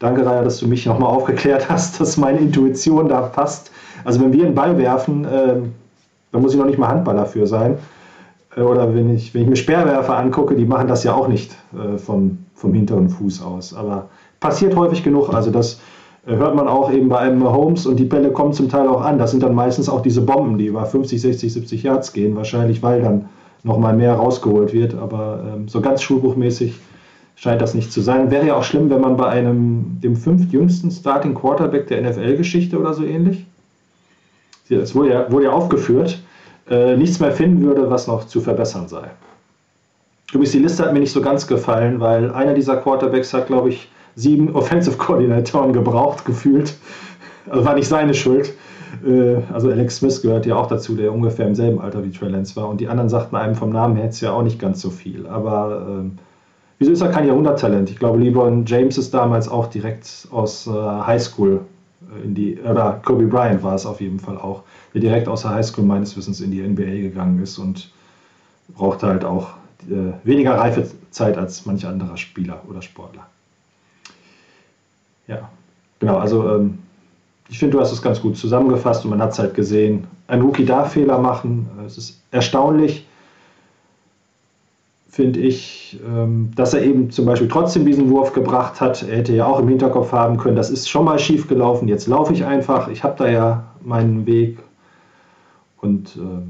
Danke, 0.00 0.26
Raya, 0.26 0.42
dass 0.42 0.58
du 0.58 0.66
mich 0.66 0.84
nochmal 0.84 1.10
aufgeklärt 1.14 1.70
hast, 1.70 2.00
dass 2.00 2.16
meine 2.16 2.38
Intuition 2.38 3.08
da 3.08 3.20
passt. 3.20 3.70
Also 4.04 4.20
wenn 4.20 4.32
wir 4.32 4.46
einen 4.46 4.54
Ball 4.56 4.76
werfen, 4.78 5.24
äh, 5.24 5.54
dann 6.32 6.42
muss 6.42 6.52
ich 6.52 6.58
noch 6.58 6.66
nicht 6.66 6.78
mal 6.78 6.88
Handballer 6.88 7.26
für 7.26 7.46
sein. 7.46 7.78
Äh, 8.56 8.62
oder 8.62 8.92
wenn 8.94 9.14
ich, 9.14 9.32
wenn 9.32 9.42
ich 9.42 9.48
mir 9.48 9.56
Speerwerfer 9.56 10.16
angucke, 10.16 10.56
die 10.56 10.64
machen 10.64 10.88
das 10.88 11.04
ja 11.04 11.14
auch 11.14 11.28
nicht 11.28 11.54
äh, 11.72 11.98
vom, 11.98 12.39
vom 12.60 12.74
hinteren 12.74 13.08
Fuß 13.08 13.42
aus. 13.42 13.74
Aber 13.74 14.08
passiert 14.38 14.76
häufig 14.76 15.02
genug. 15.02 15.32
Also 15.32 15.50
das 15.50 15.80
äh, 16.26 16.36
hört 16.36 16.54
man 16.54 16.68
auch 16.68 16.92
eben 16.92 17.08
bei 17.08 17.18
einem 17.18 17.42
Holmes 17.42 17.86
und 17.86 17.96
die 17.96 18.04
Bälle 18.04 18.30
kommen 18.30 18.52
zum 18.52 18.68
Teil 18.68 18.86
auch 18.86 19.00
an. 19.00 19.18
Das 19.18 19.30
sind 19.30 19.42
dann 19.42 19.54
meistens 19.54 19.88
auch 19.88 20.02
diese 20.02 20.20
Bomben, 20.20 20.58
die 20.58 20.66
über 20.66 20.84
50, 20.84 21.20
60, 21.20 21.52
70 21.52 21.82
Yards 21.82 22.12
gehen. 22.12 22.36
Wahrscheinlich, 22.36 22.82
weil 22.82 23.02
dann 23.02 23.28
nochmal 23.62 23.96
mehr 23.96 24.14
rausgeholt 24.14 24.72
wird. 24.72 24.94
Aber 24.94 25.42
ähm, 25.54 25.68
so 25.68 25.80
ganz 25.80 26.02
schulbuchmäßig 26.02 26.78
scheint 27.34 27.62
das 27.62 27.74
nicht 27.74 27.90
zu 27.90 28.02
sein. 28.02 28.30
Wäre 28.30 28.46
ja 28.46 28.54
auch 28.56 28.64
schlimm, 28.64 28.90
wenn 28.90 29.00
man 29.00 29.16
bei 29.16 29.28
einem, 29.28 29.98
dem 30.02 30.14
fünftjüngsten 30.14 30.90
Starting 30.90 31.34
Quarterback 31.34 31.86
der 31.86 32.02
NFL-Geschichte 32.02 32.78
oder 32.78 32.92
so 32.92 33.04
ähnlich, 33.04 33.46
es 34.68 34.94
wurde 34.94 35.10
ja, 35.10 35.32
wurde 35.32 35.46
ja 35.46 35.50
aufgeführt, 35.50 36.22
äh, 36.68 36.96
nichts 36.96 37.18
mehr 37.18 37.32
finden 37.32 37.62
würde, 37.62 37.90
was 37.90 38.06
noch 38.06 38.26
zu 38.26 38.40
verbessern 38.40 38.86
sei. 38.86 39.10
Übrigens, 40.32 40.52
die 40.52 40.58
Liste 40.60 40.84
hat 40.84 40.92
mir 40.92 41.00
nicht 41.00 41.12
so 41.12 41.20
ganz 41.20 41.46
gefallen, 41.46 42.00
weil 42.00 42.30
einer 42.30 42.54
dieser 42.54 42.76
Quarterbacks 42.76 43.34
hat, 43.34 43.48
glaube 43.48 43.70
ich, 43.70 43.90
sieben 44.14 44.54
Offensive 44.54 44.96
Koordinatoren 44.96 45.72
gebraucht, 45.72 46.24
gefühlt. 46.24 46.74
Also 47.48 47.64
war 47.64 47.74
nicht 47.74 47.88
seine 47.88 48.14
Schuld. 48.14 48.52
Äh, 49.04 49.36
also 49.52 49.70
Alex 49.70 49.96
Smith 49.96 50.22
gehört 50.22 50.46
ja 50.46 50.56
auch 50.56 50.66
dazu, 50.66 50.94
der 50.94 51.12
ungefähr 51.12 51.46
im 51.46 51.54
selben 51.54 51.80
Alter 51.80 52.04
wie 52.04 52.10
Trey 52.10 52.28
Lance 52.28 52.54
war. 52.56 52.68
Und 52.68 52.80
die 52.80 52.88
anderen 52.88 53.08
sagten 53.08 53.36
einem 53.36 53.54
vom 53.54 53.70
Namen 53.70 53.96
her 53.96 54.06
jetzt 54.06 54.20
ja 54.20 54.32
auch 54.32 54.42
nicht 54.42 54.58
ganz 54.58 54.80
so 54.80 54.90
viel. 54.90 55.26
Aber 55.26 56.02
äh, 56.04 56.10
wieso 56.78 56.92
ist 56.92 57.00
er 57.00 57.08
kein 57.08 57.26
Jahrhunderttalent? 57.26 57.90
Ich 57.90 57.98
glaube, 57.98 58.18
LeBron 58.18 58.64
James 58.66 58.98
ist 58.98 59.12
damals 59.14 59.48
auch 59.48 59.66
direkt 59.66 60.28
aus 60.30 60.66
äh, 60.66 60.70
High 60.70 61.22
School 61.22 61.60
äh, 62.02 62.24
in 62.24 62.34
die, 62.34 62.58
oder 62.60 63.00
Kobe 63.04 63.26
Bryant 63.26 63.62
war 63.62 63.74
es 63.74 63.86
auf 63.86 64.00
jeden 64.00 64.20
Fall 64.20 64.36
auch, 64.36 64.62
der 64.94 65.00
direkt 65.00 65.28
aus 65.28 65.42
der 65.42 65.52
Highschool 65.52 65.84
meines 65.84 66.16
Wissens 66.16 66.40
in 66.40 66.50
die 66.50 66.60
NBA 66.60 67.08
gegangen 67.08 67.42
ist 67.42 67.58
und 67.58 67.90
brauchte 68.76 69.06
halt 69.06 69.24
auch 69.24 69.48
äh, 69.82 70.12
weniger 70.24 70.56
Reifezeit 70.56 71.38
als 71.38 71.66
manch 71.66 71.86
anderer 71.86 72.16
Spieler 72.16 72.62
oder 72.68 72.82
Sportler. 72.82 73.26
Ja, 75.26 75.48
genau, 75.98 76.16
also 76.18 76.48
ähm, 76.48 76.78
ich 77.48 77.58
finde, 77.58 77.76
du 77.76 77.80
hast 77.80 77.92
es 77.92 78.02
ganz 78.02 78.20
gut 78.20 78.36
zusammengefasst 78.36 79.04
und 79.04 79.10
man 79.10 79.20
hat 79.20 79.32
es 79.32 79.38
halt 79.38 79.54
gesehen. 79.54 80.06
Ein 80.28 80.40
Rookie 80.40 80.64
darf 80.64 80.92
Fehler 80.92 81.18
machen. 81.18 81.68
Es 81.86 81.98
ist 81.98 82.20
erstaunlich, 82.30 83.06
finde 85.10 85.40
ich, 85.40 85.98
ähm, 86.06 86.52
dass 86.54 86.74
er 86.74 86.82
eben 86.82 87.10
zum 87.10 87.26
Beispiel 87.26 87.48
trotzdem 87.48 87.84
diesen 87.84 88.08
Wurf 88.10 88.32
gebracht 88.32 88.80
hat. 88.80 89.02
Er 89.02 89.18
hätte 89.18 89.34
ja 89.34 89.46
auch 89.46 89.58
im 89.58 89.68
Hinterkopf 89.68 90.12
haben 90.12 90.36
können, 90.36 90.56
das 90.56 90.70
ist 90.70 90.88
schon 90.88 91.04
mal 91.04 91.18
schief 91.18 91.48
gelaufen, 91.48 91.88
jetzt 91.88 92.06
laufe 92.06 92.32
ich 92.32 92.44
einfach, 92.44 92.88
ich 92.88 93.02
habe 93.02 93.16
da 93.18 93.28
ja 93.28 93.64
meinen 93.82 94.26
Weg. 94.26 94.58
Und 95.80 96.16
äh, 96.16 96.42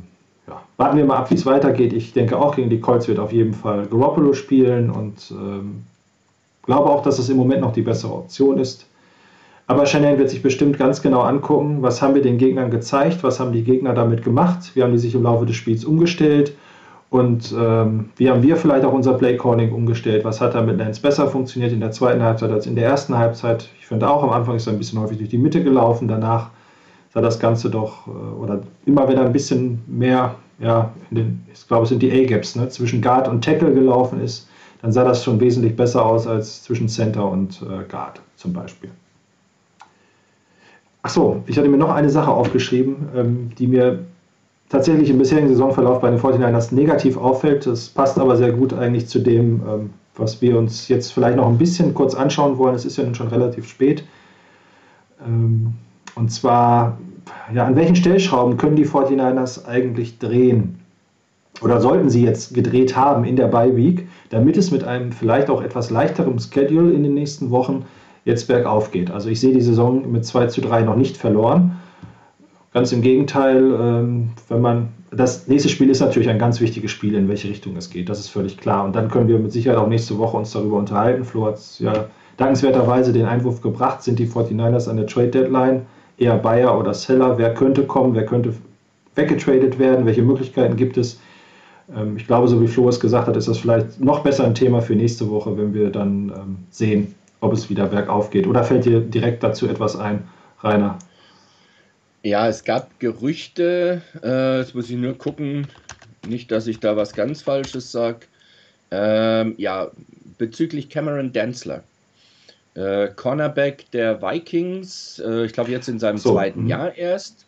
ja, 0.51 0.61
warten 0.77 0.99
wir 0.99 1.05
mal 1.05 1.17
ab, 1.17 1.31
wie 1.31 1.35
es 1.35 1.47
weitergeht. 1.47 1.93
Ich 1.93 2.13
denke 2.13 2.37
auch, 2.37 2.57
gegen 2.57 2.71
die 2.71 2.81
Colts 2.81 3.09
wird 3.09 3.19
auf 3.19 3.33
jeden 3.33 3.55
Fall 3.55 3.87
Garoppolo 3.87 4.33
spielen 4.33 4.91
und 4.91 5.31
ähm, 5.31 5.85
glaube 6.63 6.91
auch, 6.91 7.03
dass 7.03 7.19
es 7.19 7.29
im 7.29 7.37
Moment 7.37 7.61
noch 7.63 7.73
die 7.73 7.83
bessere 7.83 8.13
Option 8.13 8.59
ist. 8.59 8.87
Aber 9.67 9.87
Shannon 9.87 10.19
wird 10.19 10.31
sich 10.31 10.43
bestimmt 10.43 10.79
ganz 10.79 11.01
genau 11.01 11.21
angucken, 11.21 11.79
was 11.81 12.03
haben 12.03 12.17
wir 12.17 12.23
den 12.23 12.39
Gegnern 12.39 12.71
gezeigt, 12.73 13.23
was 13.23 13.39
haben 13.39 13.53
die 13.53 13.63
Gegner 13.63 13.95
damit 13.95 14.25
gemacht, 14.25 14.73
wie 14.75 14.83
haben 14.83 14.93
die 14.93 14.99
sich 14.99 15.15
im 15.15 15.23
Laufe 15.23 15.47
des 15.47 15.55
Spiels 15.55 15.85
umgestellt 15.85 16.53
und 17.11 17.53
ähm, 17.57 18.11
wie 18.17 18.31
haben 18.31 18.43
wir 18.43 18.57
vielleicht 18.57 18.85
auch 18.85 18.93
unser 18.93 19.15
Play-Calling 19.15 19.73
umgestellt? 19.73 20.25
Was 20.25 20.41
hat 20.41 20.55
da 20.55 20.63
mit 20.63 20.79
Lance 20.79 21.01
besser 21.01 21.29
funktioniert 21.29 21.73
in 21.73 21.81
der 21.81 21.91
zweiten 21.91 22.23
Halbzeit 22.23 22.51
als 22.51 22.67
in 22.67 22.77
der 22.77 22.85
ersten 22.85 23.19
Halbzeit? 23.19 23.69
Ich 23.81 23.87
finde 23.87 24.09
auch 24.09 24.23
am 24.23 24.31
Anfang 24.31 24.57
ist 24.57 24.69
er 24.69 24.73
ein 24.73 24.79
bisschen 24.79 25.01
häufig 25.01 25.19
durch 25.19 25.31
die 25.31 25.39
Mitte 25.39 25.63
gelaufen. 25.63 26.07
Danach 26.07 26.51
sah 27.13 27.21
das 27.21 27.39
Ganze 27.39 27.71
doch, 27.71 28.07
äh, 28.07 28.11
oder 28.11 28.61
immer 28.87 29.09
wenn 29.09 29.17
er 29.17 29.27
ein 29.27 29.33
bisschen 29.33 29.83
mehr, 29.87 30.37
ja, 30.59 30.93
den, 31.11 31.45
ich 31.53 31.67
glaube, 31.67 31.85
es 31.85 31.89
sind 31.91 32.03
die 32.03 32.13
A-Gaps, 32.13 32.57
ne, 32.57 32.69
zwischen 32.69 33.03
Guard 33.03 33.29
und 33.29 33.45
Tackle 33.45 33.73
gelaufen 33.73 34.21
ist, 34.21 34.49
dann 34.83 34.93
sah 34.93 35.05
das 35.05 35.25
schon 35.25 35.41
wesentlich 35.41 35.77
besser 35.77 36.05
aus 36.05 36.27
als 36.27 36.63
zwischen 36.63 36.89
Center 36.89 37.29
und 37.29 37.63
äh, 37.63 37.85
Guard 37.89 38.21
zum 38.37 38.53
Beispiel. 38.53 38.91
Achso, 41.03 41.43
ich 41.47 41.57
hatte 41.59 41.69
mir 41.69 41.79
noch 41.79 41.91
eine 41.91 42.11
Sache 42.11 42.31
aufgeschrieben, 42.31 42.97
ähm, 43.15 43.51
die 43.59 43.67
mir 43.67 44.01
tatsächlich 44.69 45.11
im 45.11 45.19
bisherigen 45.19 45.49
Saisonverlauf 45.49 46.01
bei 46.01 46.11
den 46.11 46.21
49ers 46.21 46.75
negativ 46.75 47.17
auffällt. 47.17 47.67
Das 47.67 47.89
passt 47.89 48.19
aber 48.19 48.37
sehr 48.37 48.53
gut 48.53 48.73
eigentlich 48.73 49.07
zu 49.09 49.19
dem, 49.19 49.63
ähm, 49.67 49.91
was 50.15 50.41
wir 50.43 50.59
uns 50.59 50.89
jetzt 50.89 51.13
vielleicht 51.13 51.37
noch 51.37 51.49
ein 51.49 51.59
bisschen 51.59 51.95
kurz 51.95 52.15
anschauen 52.15 52.59
wollen. 52.59 52.75
Es 52.75 52.85
ist 52.85 52.99
ja 52.99 53.05
nun 53.05 53.15
schon 53.15 53.29
relativ 53.29 53.67
spät. 53.67 54.05
Ähm, 55.27 55.75
und 56.15 56.31
zwar, 56.31 56.99
ja, 57.55 57.65
an 57.65 57.77
welchen 57.77 57.97
Stellschrauben 57.97 58.57
können 58.57 58.77
die 58.77 58.87
49ers 58.87 59.67
eigentlich 59.67 60.19
drehen? 60.19 60.81
Oder 61.63 61.81
sollten 61.81 62.09
sie 62.09 62.25
jetzt 62.25 62.55
gedreht 62.55 62.97
haben 62.97 63.25
in 63.25 63.37
der 63.37 63.49
Bye 63.49 63.77
Week, 63.77 64.09
damit 64.31 64.57
es 64.57 64.71
mit 64.71 64.85
einem 64.85 65.13
vielleicht 65.13 65.51
auch 65.51 65.63
etwas 65.63 65.91
leichterem 65.91 66.39
Schedule 66.39 66.93
in 66.93 67.03
den 67.03 67.15
nächsten 67.15 67.51
Wochen 67.51 67.85
jetzt 68.25 68.49
bergauf 68.49 68.91
geht? 68.91 69.11
Also 69.11 69.29
ich 69.29 69.41
sehe 69.41 69.53
die 69.53 69.61
Saison 69.61 70.11
mit 70.11 70.25
2 70.25 70.47
zu 70.47 70.61
3 70.61 70.83
noch 70.83 70.97
nicht 70.97 71.17
verloren. 71.17 71.77
Ganz 72.73 72.93
im 72.93 73.03
Gegenteil, 73.03 73.59
ähm, 73.79 74.31
wenn 74.49 74.61
man 74.61 74.89
das 75.11 75.49
nächste 75.49 75.69
Spiel 75.69 75.91
ist 75.91 76.01
natürlich 76.01 76.29
ein 76.31 76.39
ganz 76.39 76.61
wichtiges 76.61 76.93
Spiel, 76.93 77.15
in 77.15 77.29
welche 77.29 77.49
Richtung 77.49 77.77
es 77.77 77.91
geht. 77.91 78.09
Das 78.09 78.21
ist 78.21 78.29
völlig 78.29 78.57
klar. 78.57 78.85
Und 78.85 78.95
dann 78.95 79.09
können 79.09 79.27
wir 79.27 79.39
mit 79.39 79.53
Sicherheit 79.53 79.79
auch 79.79 79.89
nächste 79.89 80.19
Woche 80.19 80.37
uns 80.37 80.53
darüber 80.53 80.77
unterhalten. 80.77 81.25
Flo 81.25 81.47
hat 81.47 81.59
ja 81.81 82.07
dankenswerterweise 82.37 83.13
den 83.13 83.27
Einwurf 83.27 83.61
gebracht. 83.61 84.03
Sind 84.03 84.21
die 84.21 84.27
49ers 84.27 84.89
an 84.89 84.97
der 84.97 85.07
Trade 85.07 85.29
Deadline 85.29 85.83
eher 86.21 86.37
Buyer 86.37 86.79
oder 86.79 86.95
Seller? 86.95 87.39
Wer 87.39 87.55
könnte 87.55 87.85
kommen? 87.85 88.15
Wer 88.15 88.27
könnte 88.27 88.55
weggetradet 89.15 89.79
werden? 89.79 90.07
Welche 90.07 90.23
Möglichkeiten 90.23 90.77
gibt 90.77 90.97
es? 90.97 91.19
Ähm, 91.97 92.17
ich 92.17 92.27
glaube, 92.27 92.49
so 92.49 92.61
wie 92.61 92.69
Flo 92.69 92.89
es 92.89 93.01
gesagt 93.01 93.27
hat, 93.27 93.37
ist 93.37 93.49
das 93.49 93.59
vielleicht 93.59 94.01
noch 94.01 94.21
besser 94.21 94.45
ein 94.45 94.55
Thema 94.55 94.81
für 94.81 94.95
nächste 94.95 95.29
Woche, 95.29 95.57
wenn 95.57 95.75
wir 95.75 95.91
dann 95.91 96.29
ähm, 96.29 96.59
sehen, 96.71 97.15
ob 97.41 97.53
es 97.53 97.71
wieder 97.71 97.87
bergauf 97.87 98.31
geht. 98.31 98.47
Oder 98.47 98.63
fällt 98.63 98.85
dir 98.85 99.01
direkt 99.01 99.43
dazu 99.43 99.67
etwas 99.67 99.97
ein, 99.97 100.29
Rainer? 100.63 100.99
Ja, 102.23 102.49
es 102.49 102.65
gab 102.65 103.01
Gerüchte, 103.01 104.03
äh, 104.23 104.59
jetzt 104.59 104.75
muss 104.75 104.91
ich 104.91 104.97
nur 104.97 105.17
gucken, 105.17 105.69
nicht, 106.29 106.53
dass 106.53 106.67
ich 106.67 106.79
da 106.81 106.97
was 106.97 107.15
ganz 107.15 107.41
Falsches 107.41 107.91
sage. 107.91 108.27
Ähm, 108.91 109.55
ja, 109.57 109.91
bezüglich 110.37 110.91
Cameron 110.91 111.33
Densler. 111.33 111.83
Äh, 112.81 113.11
Cornerback 113.15 113.91
der 113.91 114.23
Vikings, 114.23 115.19
äh, 115.19 115.45
ich 115.45 115.53
glaube 115.53 115.71
jetzt 115.71 115.89
in 115.89 115.99
seinem 115.99 116.17
so, 116.17 116.33
zweiten 116.33 116.65
mh. 116.65 116.71
Jahr 116.71 116.97
erst, 116.97 117.47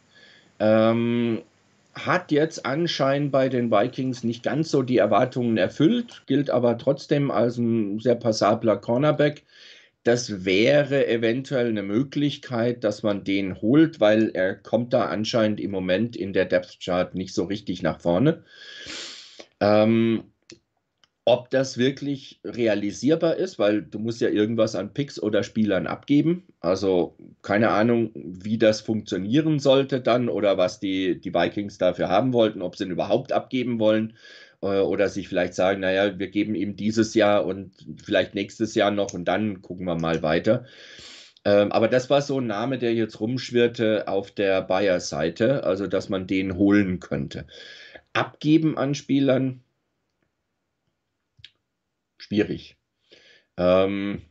ähm, 0.59 1.41
hat 1.95 2.31
jetzt 2.31 2.67
anscheinend 2.67 3.33
bei 3.33 3.49
den 3.49 3.71
Vikings 3.71 4.25
nicht 4.25 4.43
ganz 4.43 4.71
so 4.71 4.83
die 4.83 4.99
Erwartungen 4.99 5.57
erfüllt, 5.57 6.23
gilt 6.27 6.51
aber 6.51 6.77
trotzdem 6.77 7.31
als 7.31 7.57
ein 7.57 7.99
sehr 7.99 8.15
passabler 8.15 8.77
Cornerback. 8.77 9.45
Das 10.05 10.45
wäre 10.45 11.07
eventuell 11.07 11.69
eine 11.69 11.83
Möglichkeit, 11.83 12.85
dass 12.85 13.03
man 13.03 13.25
den 13.25 13.61
holt, 13.63 14.01
weil 14.01 14.31
er 14.35 14.55
kommt 14.57 14.93
da 14.93 15.07
anscheinend 15.07 15.61
im 15.61 15.71
Moment 15.71 16.17
in 16.17 16.33
der 16.33 16.45
Depth 16.45 16.79
Chart 16.83 17.15
nicht 17.15 17.33
so 17.33 17.45
richtig 17.45 17.83
nach 17.83 18.01
vorne. 18.01 18.43
Ähm, 19.61 20.32
ob 21.25 21.51
das 21.51 21.79
wirklich 21.79 22.41
realisierbar 22.45 23.37
ist, 23.37 23.59
weil 23.59 23.83
du 23.83 24.01
musst 24.01 24.21
ja 24.21 24.29
irgendwas 24.29 24.75
an 24.75 24.93
Picks 24.93 25.23
oder 25.23 25.45
Spielern 25.45 25.87
abgeben. 25.87 26.49
Also 26.61 27.17
keine 27.43 27.71
Ahnung, 27.71 28.11
wie 28.15 28.59
das 28.59 28.81
funktionieren 28.81 29.61
sollte 29.61 30.01
dann 30.01 30.29
oder 30.29 30.59
was 30.59 30.81
die, 30.81 31.21
die 31.21 31.33
Vikings 31.33 31.79
dafür 31.79 32.09
haben 32.09 32.33
wollten, 32.33 32.61
ob 32.61 32.77
sie 32.77 32.85
ihn 32.85 32.91
überhaupt 32.91 33.33
abgeben 33.33 33.79
wollen 33.79 34.15
äh, 34.63 34.81
oder 34.81 35.09
sich 35.09 35.29
vielleicht 35.29 35.55
sagen, 35.55 35.81
naja, 35.81 36.19
wir 36.19 36.29
geben 36.29 36.57
ihm 36.57 36.75
dieses 36.75 37.15
Jahr 37.15 37.47
und 37.47 37.73
vielleicht 38.03 38.35
nächstes 38.35 38.75
Jahr 38.75 38.91
noch 38.91 39.13
und 39.13 39.27
dann 39.27 39.63
gucken 39.63 39.87
wir 39.87 39.97
mal 39.97 40.23
weiter. 40.23 40.65
Ähm, 41.45 41.71
aber 41.71 41.89
das 41.89 42.11
war 42.11 42.23
so 42.23 42.41
ein 42.41 42.47
Name, 42.47 42.79
der 42.79 42.95
jetzt 42.95 43.21
rumschwirrte 43.21 44.09
auf 44.09 44.31
der 44.33 44.63
Bayer-Seite, 44.63 45.65
also 45.65 45.87
dass 45.87 46.09
man 46.09 46.27
den 46.27 46.57
holen 46.57 46.99
könnte. 47.01 47.47
Abgeben 48.13 48.77
an 48.77 48.95
Spielern, 48.95 49.62
schwierig. 52.33 52.79
Ähm, 53.59 54.23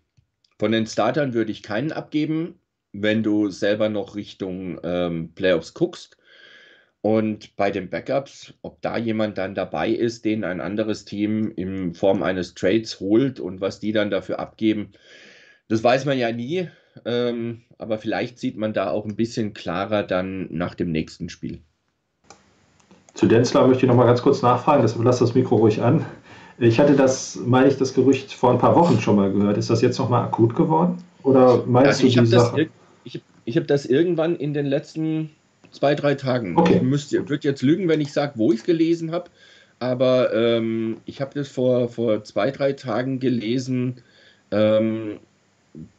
von 0.58 0.72
den 0.72 0.88
Startern 0.88 1.36
würde 1.36 1.52
ich 1.52 1.62
keinen 1.62 1.92
abgeben, 1.92 2.60
wenn 2.94 3.22
du 3.22 3.50
selber 3.50 3.90
noch 3.90 4.16
Richtung 4.16 4.80
ähm, 4.84 5.34
Playoffs 5.36 5.76
guckst. 5.76 6.18
Und 7.02 7.56
bei 7.56 7.72
den 7.72 7.90
Backups, 7.90 8.54
ob 8.64 8.82
da 8.82 8.98
jemand 8.98 9.38
dann 9.38 9.56
dabei 9.56 9.90
ist, 9.90 10.26
den 10.26 10.44
ein 10.44 10.62
anderes 10.62 11.06
Team 11.06 11.52
in 11.56 11.94
Form 11.94 12.22
eines 12.22 12.54
Trades 12.54 13.00
holt 13.00 13.40
und 13.40 13.62
was 13.62 13.80
die 13.80 13.92
dann 13.92 14.12
dafür 14.12 14.40
abgeben, 14.40 14.92
das 15.68 15.84
weiß 15.84 16.06
man 16.06 16.18
ja 16.18 16.32
nie. 16.32 16.70
Ähm, 17.06 17.62
aber 17.78 17.98
vielleicht 17.98 18.40
sieht 18.40 18.58
man 18.58 18.74
da 18.74 18.90
auch 18.90 19.06
ein 19.06 19.16
bisschen 19.16 19.54
klarer 19.54 20.04
dann 20.04 20.48
nach 20.52 20.76
dem 20.76 20.92
nächsten 20.92 21.30
Spiel. 21.30 21.62
Zu 23.14 23.28
Denzler 23.28 23.68
möchte 23.68 23.86
ich 23.86 23.90
noch 23.90 23.96
mal 23.96 24.06
ganz 24.06 24.22
kurz 24.22 24.42
nachfragen, 24.42 24.82
das 24.82 24.96
lass 24.96 25.20
das 25.20 25.36
Mikro 25.36 25.58
ruhig 25.58 25.82
an. 25.82 26.06
Ich 26.62 26.80
hatte 26.80 26.96
das, 26.96 27.40
meine 27.46 27.68
ich, 27.68 27.78
das 27.78 27.94
Gerücht 27.94 28.34
vor 28.34 28.52
ein 28.52 28.60
paar 28.60 28.76
Wochen 28.76 29.00
schon 29.02 29.16
mal 29.16 29.32
gehört. 29.32 29.58
Ist 29.58 29.70
das 29.70 29.82
jetzt 29.82 29.98
noch 29.98 30.10
mal 30.10 30.24
akut 30.24 30.56
geworden? 30.56 30.98
Oder 31.24 31.64
meinst 31.66 32.04
also 32.04 32.16
du 32.16 32.22
die 32.22 32.28
Sache? 32.28 32.62
Ich 33.04 33.22
ich 33.46 33.56
habe 33.56 33.66
das 33.66 33.86
irgendwann 33.86 34.36
in 34.36 34.54
den 34.54 34.66
letzten 34.66 35.32
zwei, 35.72 35.96
drei 35.96 36.16
Tagen. 36.16 36.58
Okay. 36.58 36.78
Ich 36.78 36.82
müsste, 36.82 37.28
würde 37.30 37.48
jetzt 37.48 37.62
lügen, 37.62 37.88
wenn 37.88 38.02
ich 38.02 38.14
sage, 38.14 38.34
wo 38.36 38.52
ich 38.52 38.60
es 38.60 38.66
gelesen 38.66 39.12
habe. 39.12 39.30
Aber 39.80 40.34
ähm, 40.34 40.98
ich 41.06 41.22
habe 41.22 41.34
das 41.34 41.48
vor, 41.48 41.90
vor 41.90 42.24
zwei, 42.24 42.52
drei 42.52 42.74
Tagen 42.74 43.20
gelesen, 43.20 43.96
ähm, 44.52 45.18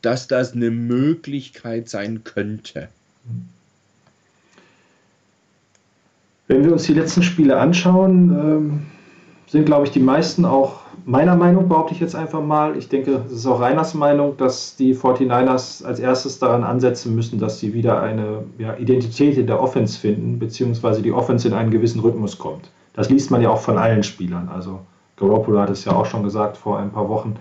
dass 0.02 0.28
das 0.28 0.52
eine 0.52 0.70
Möglichkeit 0.70 1.88
sein 1.88 2.22
könnte. 2.22 2.88
Wenn 6.46 6.64
wir 6.64 6.72
uns 6.72 6.84
die 6.84 6.94
letzten 6.94 7.22
Spiele 7.22 7.56
anschauen, 7.56 8.30
ähm, 8.30 8.86
sind, 9.53 9.66
glaube 9.66 9.84
ich, 9.84 9.90
die 9.90 10.00
meisten 10.00 10.46
auch 10.46 10.80
meiner 11.05 11.36
Meinung, 11.36 11.68
behaupte 11.68 11.92
ich 11.92 12.00
jetzt 12.00 12.14
einfach 12.16 12.42
mal. 12.42 12.74
Ich 12.78 12.88
denke, 12.88 13.20
es 13.26 13.32
ist 13.32 13.46
auch 13.46 13.61
Reiners 13.61 13.92
Meinung, 13.92 14.38
dass 14.38 14.76
die 14.76 14.96
49ers 14.96 15.84
als 15.84 16.00
erstes 16.00 16.38
daran 16.38 16.64
ansetzen 16.64 17.14
müssen, 17.14 17.38
dass 17.38 17.61
sie 17.61 17.74
wieder 17.74 18.00
eine 18.00 18.44
ja, 18.57 18.74
Identität 18.76 19.36
in 19.36 19.46
der 19.46 19.61
Offense 19.61 19.98
finden, 19.98 20.38
beziehungsweise 20.38 21.03
die 21.03 21.12
Offense 21.12 21.46
in 21.46 21.53
einen 21.53 21.70
gewissen 21.70 22.00
Rhythmus 22.00 22.38
kommt. 22.38 22.70
Das 22.94 23.11
liest 23.11 23.30
man 23.30 23.42
ja 23.42 23.50
auch 23.50 23.61
von 23.61 23.76
allen 23.76 24.03
Spielern. 24.03 24.48
Also 24.48 24.80
Garoppolo 25.16 25.61
hat 25.61 25.68
es 25.68 25.84
ja 25.84 25.92
auch 25.92 26.07
schon 26.07 26.22
gesagt 26.22 26.57
vor 26.57 26.78
ein 26.78 26.90
paar 26.90 27.11
Wochen. 27.11 27.34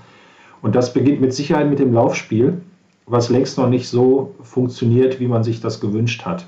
Und 0.61 0.75
das 0.75 0.93
beginnt 0.93 1.21
mit 1.21 1.33
Sicherheit 1.33 1.69
mit 1.69 1.79
dem 1.79 1.93
Laufspiel, 1.93 2.61
was 3.05 3.29
längst 3.29 3.57
noch 3.57 3.69
nicht 3.69 3.87
so 3.87 4.35
funktioniert, 4.41 5.21
wie 5.21 5.27
man 5.27 5.45
sich 5.45 5.61
das 5.61 5.79
gewünscht 5.79 6.25
hat. 6.25 6.45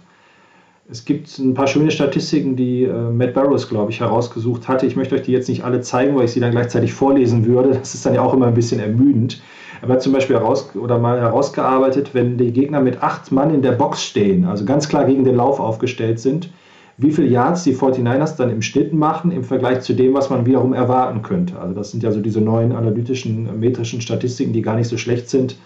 Es 0.89 1.05
gibt 1.05 1.37
ein 1.39 1.53
paar 1.53 1.67
schöne 1.67 1.91
Statistiken, 1.91 2.57
die 2.57 2.83
äh, 2.83 3.09
Matt 3.09 3.33
Barrows, 3.33 3.69
glaube 3.69 3.91
ich, 3.91 4.01
herausgesucht 4.01 4.67
hatte. 4.67 4.85
Ich 4.85 4.97
möchte 4.97 5.15
euch 5.15 5.21
die 5.21 5.31
jetzt 5.31 5.47
nicht 5.47 5.63
alle 5.63 5.79
zeigen, 5.81 6.15
weil 6.15 6.25
ich 6.25 6.31
sie 6.31 6.41
dann 6.41 6.51
gleichzeitig 6.51 6.93
vorlesen 6.93 7.45
würde. 7.45 7.69
Das 7.69 7.93
ist 7.93 8.05
dann 8.05 8.13
ja 8.13 8.21
auch 8.21 8.33
immer 8.33 8.47
ein 8.47 8.53
bisschen 8.53 8.81
ermüdend. 8.81 9.41
Er 9.81 9.87
hat 9.89 10.01
zum 10.01 10.13
Beispiel 10.13 10.35
heraus, 10.35 10.75
oder 10.75 10.99
mal 10.99 11.19
herausgearbeitet, 11.19 12.13
wenn 12.13 12.37
die 12.37 12.51
Gegner 12.51 12.81
mit 12.81 13.01
acht 13.01 13.31
Mann 13.31 13.53
in 13.53 13.61
der 13.61 13.73
Box 13.73 14.03
stehen, 14.03 14.45
also 14.45 14.65
ganz 14.65 14.87
klar 14.87 15.05
gegen 15.05 15.23
den 15.23 15.35
Lauf 15.35 15.59
aufgestellt 15.59 16.19
sind, 16.19 16.49
wie 16.97 17.11
viele 17.11 17.27
Yards 17.27 17.63
die 17.63 17.75
49ers 17.75 18.37
dann 18.37 18.49
im 18.49 18.61
Schnitt 18.61 18.93
machen 18.93 19.31
im 19.31 19.43
Vergleich 19.43 19.81
zu 19.81 19.93
dem, 19.93 20.13
was 20.13 20.29
man 20.29 20.45
wiederum 20.45 20.73
erwarten 20.73 21.21
könnte. 21.21 21.59
Also 21.59 21.73
das 21.73 21.91
sind 21.91 22.03
ja 22.03 22.11
so 22.11 22.21
diese 22.21 22.39
neuen 22.39 22.71
analytischen, 22.71 23.59
metrischen 23.59 23.99
Statistiken, 23.99 24.53
die 24.53 24.61
gar 24.61 24.75
nicht 24.75 24.87
so 24.87 24.97
schlecht 24.97 25.29
sind, 25.29 25.57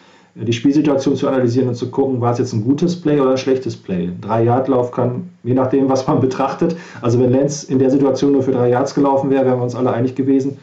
die 0.44 0.54
Spielsituation 0.54 1.16
zu 1.16 1.28
analysieren 1.28 1.70
und 1.70 1.76
zu 1.76 1.90
gucken, 1.90 2.22
war 2.22 2.32
es 2.32 2.38
jetzt 2.38 2.54
ein 2.54 2.64
gutes 2.64 3.00
Play 3.00 3.20
oder 3.20 3.32
ein 3.32 3.38
schlechtes 3.38 3.76
Play. 3.76 4.12
Drei 4.22 4.44
Yard 4.44 4.68
Lauf 4.68 4.92
kann, 4.92 5.30
je 5.44 5.54
nachdem, 5.54 5.90
was 5.90 6.06
man 6.08 6.20
betrachtet, 6.22 6.76
also 7.02 7.20
wenn 7.20 7.32
Lance 7.32 7.72
in 7.72 7.80
der 7.80 7.90
Situation 7.90 8.34
nur 8.34 8.44
für 8.44 8.52
drei 8.52 8.70
Yards 8.70 8.94
gelaufen 8.94 9.30
wäre, 9.30 9.46
wären 9.46 9.60
wir 9.60 9.64
uns 9.64 9.76
alle 9.76 9.92
einig 9.92 10.16
gewesen. 10.16 10.60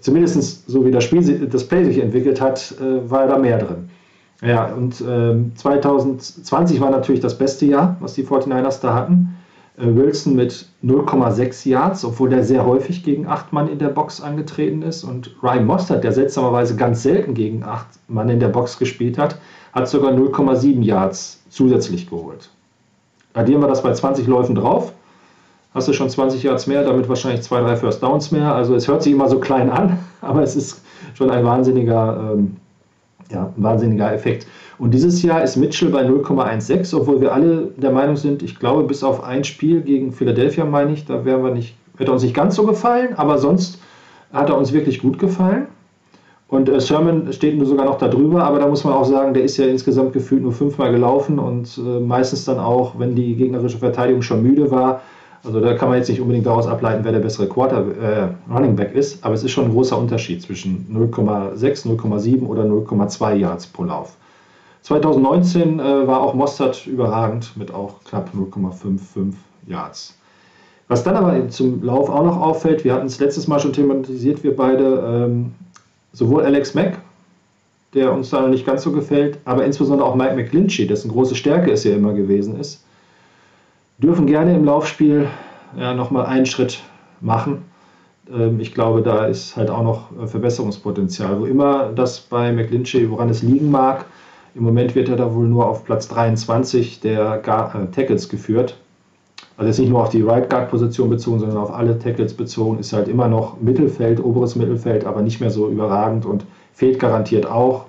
Zumindest 0.00 0.68
so 0.68 0.84
wie 0.84 0.90
das 0.90 1.04
Spiel, 1.04 1.46
das 1.46 1.64
Play 1.64 1.84
sich 1.84 1.98
entwickelt 1.98 2.40
hat, 2.40 2.74
äh, 2.80 3.10
war 3.10 3.26
da 3.26 3.38
mehr 3.38 3.58
drin. 3.58 3.88
Ja, 4.44 4.66
und 4.66 5.00
äh, 5.00 5.54
2020 5.54 6.80
war 6.80 6.90
natürlich 6.90 7.20
das 7.20 7.38
beste 7.38 7.66
Jahr, 7.66 7.96
was 8.00 8.14
die 8.14 8.24
49ers 8.24 8.80
da 8.80 8.94
hatten. 8.94 9.31
Äh, 9.76 9.86
Wilson 9.94 10.34
mit 10.34 10.66
0,6 10.84 11.68
Yards, 11.68 12.04
obwohl 12.04 12.30
der 12.30 12.44
sehr 12.44 12.64
häufig 12.64 13.02
gegen 13.02 13.26
acht 13.26 13.52
Mann 13.52 13.68
in 13.68 13.78
der 13.78 13.88
Box 13.88 14.20
angetreten 14.20 14.82
ist. 14.82 15.04
Und 15.04 15.34
Ryan 15.42 15.66
Mostert, 15.66 16.04
der 16.04 16.12
seltsamerweise 16.12 16.76
ganz 16.76 17.02
selten 17.02 17.34
gegen 17.34 17.62
acht 17.62 17.88
Mann 18.08 18.28
in 18.28 18.40
der 18.40 18.48
Box 18.48 18.78
gespielt 18.78 19.18
hat, 19.18 19.38
hat 19.72 19.88
sogar 19.88 20.12
0,7 20.12 20.82
Yards 20.82 21.42
zusätzlich 21.48 22.08
geholt. 22.08 22.50
Addieren 23.34 23.62
wir 23.62 23.68
das 23.68 23.82
bei 23.82 23.92
20 23.92 24.26
Läufen 24.26 24.54
drauf, 24.54 24.92
hast 25.72 25.88
du 25.88 25.94
schon 25.94 26.10
20 26.10 26.42
Yards 26.42 26.66
mehr, 26.66 26.84
damit 26.84 27.08
wahrscheinlich 27.08 27.42
zwei, 27.42 27.60
drei 27.60 27.76
First 27.76 28.02
Downs 28.02 28.30
mehr. 28.30 28.54
Also 28.54 28.74
es 28.74 28.88
hört 28.88 29.02
sich 29.02 29.12
immer 29.12 29.28
so 29.28 29.40
klein 29.40 29.70
an, 29.70 29.98
aber 30.20 30.42
es 30.42 30.54
ist 30.54 30.82
schon 31.14 31.30
ein 31.30 31.44
wahnsinniger, 31.44 32.34
ähm, 32.34 32.56
ja, 33.30 33.50
ein 33.56 33.62
wahnsinniger 33.62 34.12
Effekt. 34.12 34.46
Und 34.82 34.92
dieses 34.92 35.22
Jahr 35.22 35.44
ist 35.44 35.54
Mitchell 35.54 35.90
bei 35.90 36.04
0,16, 36.04 36.96
obwohl 36.96 37.20
wir 37.20 37.32
alle 37.32 37.68
der 37.76 37.92
Meinung 37.92 38.16
sind, 38.16 38.42
ich 38.42 38.58
glaube, 38.58 38.82
bis 38.82 39.04
auf 39.04 39.22
ein 39.22 39.44
Spiel 39.44 39.80
gegen 39.80 40.10
Philadelphia, 40.10 40.64
meine 40.64 40.92
ich, 40.92 41.04
da 41.04 41.24
wären 41.24 41.44
wir 41.44 41.54
nicht, 41.54 41.76
hätte 41.98 42.10
uns 42.10 42.24
nicht 42.24 42.34
ganz 42.34 42.56
so 42.56 42.66
gefallen, 42.66 43.14
aber 43.14 43.38
sonst 43.38 43.78
hat 44.32 44.48
er 44.48 44.58
uns 44.58 44.72
wirklich 44.72 44.98
gut 44.98 45.20
gefallen. 45.20 45.68
Und 46.48 46.68
äh, 46.68 46.80
Sherman 46.80 47.32
steht 47.32 47.56
nur 47.56 47.66
sogar 47.66 47.86
noch 47.86 47.96
da 47.96 48.08
drüber, 48.08 48.42
aber 48.42 48.58
da 48.58 48.66
muss 48.66 48.82
man 48.82 48.94
auch 48.94 49.04
sagen, 49.04 49.34
der 49.34 49.44
ist 49.44 49.56
ja 49.56 49.66
insgesamt 49.66 50.14
gefühlt 50.14 50.42
nur 50.42 50.50
fünfmal 50.50 50.90
gelaufen 50.90 51.38
und 51.38 51.78
äh, 51.78 52.00
meistens 52.00 52.44
dann 52.44 52.58
auch, 52.58 52.98
wenn 52.98 53.14
die 53.14 53.36
gegnerische 53.36 53.78
Verteidigung 53.78 54.22
schon 54.22 54.42
müde 54.42 54.72
war. 54.72 55.02
Also 55.44 55.60
da 55.60 55.74
kann 55.74 55.90
man 55.90 55.98
jetzt 55.98 56.08
nicht 56.08 56.20
unbedingt 56.20 56.46
daraus 56.46 56.66
ableiten, 56.66 57.04
wer 57.04 57.12
der 57.12 57.20
bessere 57.20 57.46
Quarter 57.46 57.84
äh, 57.86 58.52
Running 58.52 58.74
Back 58.74 58.96
ist, 58.96 59.24
aber 59.24 59.34
es 59.34 59.44
ist 59.44 59.52
schon 59.52 59.66
ein 59.66 59.70
großer 59.70 59.96
Unterschied 59.96 60.42
zwischen 60.42 60.88
0,6, 60.92 61.86
0,7 61.86 62.44
oder 62.48 62.64
0,2 62.64 63.34
Yards 63.34 63.68
pro 63.68 63.84
Lauf. 63.84 64.16
2019 64.82 65.78
äh, 65.78 66.06
war 66.06 66.20
auch 66.20 66.34
Mostert 66.34 66.86
überragend 66.86 67.56
mit 67.56 67.72
auch 67.72 68.02
knapp 68.04 68.30
0,55 68.34 69.34
Yards. 69.66 70.16
Was 70.88 71.04
dann 71.04 71.16
aber 71.16 71.48
zum 71.48 71.82
Lauf 71.82 72.10
auch 72.10 72.24
noch 72.24 72.40
auffällt, 72.40 72.84
wir 72.84 72.92
hatten 72.92 73.06
es 73.06 73.18
letztes 73.18 73.46
Mal 73.46 73.60
schon 73.60 73.72
thematisiert, 73.72 74.42
wir 74.42 74.54
beide, 74.54 75.28
ähm, 75.30 75.52
sowohl 76.12 76.44
Alex 76.44 76.74
Mack, 76.74 76.98
der 77.94 78.12
uns 78.12 78.30
da 78.30 78.48
nicht 78.48 78.66
ganz 78.66 78.82
so 78.82 78.92
gefällt, 78.92 79.38
aber 79.44 79.64
insbesondere 79.64 80.06
auch 80.06 80.16
Mike 80.16 80.34
McGlinchey, 80.34 80.86
dessen 80.86 81.10
große 81.10 81.34
Stärke 81.34 81.70
es 81.70 81.84
ja 81.84 81.94
immer 81.94 82.12
gewesen 82.12 82.58
ist, 82.58 82.84
dürfen 83.98 84.26
gerne 84.26 84.54
im 84.54 84.64
Laufspiel 84.64 85.28
ja, 85.78 85.94
nochmal 85.94 86.26
einen 86.26 86.46
Schritt 86.46 86.80
machen. 87.20 87.62
Ähm, 88.30 88.60
ich 88.60 88.74
glaube, 88.74 89.02
da 89.02 89.26
ist 89.26 89.56
halt 89.56 89.70
auch 89.70 89.82
noch 89.82 90.10
äh, 90.20 90.26
Verbesserungspotenzial. 90.26 91.40
Wo 91.40 91.46
immer 91.46 91.90
das 91.94 92.20
bei 92.20 92.52
McGlinchey, 92.52 93.10
woran 93.10 93.28
es 93.30 93.42
liegen 93.42 93.70
mag, 93.70 94.06
im 94.54 94.64
Moment 94.64 94.94
wird 94.94 95.08
er 95.08 95.16
da 95.16 95.34
wohl 95.34 95.46
nur 95.46 95.66
auf 95.66 95.84
Platz 95.84 96.08
23 96.08 97.00
der 97.00 97.38
Guard, 97.38 97.74
äh, 97.74 97.86
Tackles 97.90 98.28
geführt. 98.28 98.76
Also 99.56 99.68
jetzt 99.68 99.78
nicht 99.78 99.90
nur 99.90 100.02
auf 100.02 100.10
die 100.10 100.22
Right 100.22 100.48
Guard 100.48 100.70
Position 100.70 101.10
bezogen, 101.10 101.40
sondern 101.40 101.58
auf 101.58 101.72
alle 101.72 101.98
Tackles 101.98 102.34
bezogen. 102.34 102.78
Ist 102.78 102.92
halt 102.92 103.08
immer 103.08 103.28
noch 103.28 103.60
Mittelfeld, 103.60 104.22
oberes 104.22 104.56
Mittelfeld, 104.56 105.04
aber 105.04 105.22
nicht 105.22 105.40
mehr 105.40 105.50
so 105.50 105.68
überragend 105.68 106.26
und 106.26 106.44
fehlt 106.74 106.98
garantiert 106.98 107.46
auch. 107.46 107.86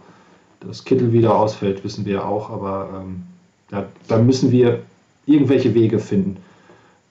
Dass 0.60 0.86
Kittel 0.86 1.12
wieder 1.12 1.38
ausfällt, 1.38 1.84
wissen 1.84 2.06
wir 2.06 2.26
auch, 2.26 2.50
aber 2.50 2.90
ähm, 2.96 3.24
ja, 3.72 3.86
da 4.08 4.18
müssen 4.18 4.52
wir 4.52 4.80
irgendwelche 5.26 5.74
Wege 5.74 6.00
finden, 6.00 6.38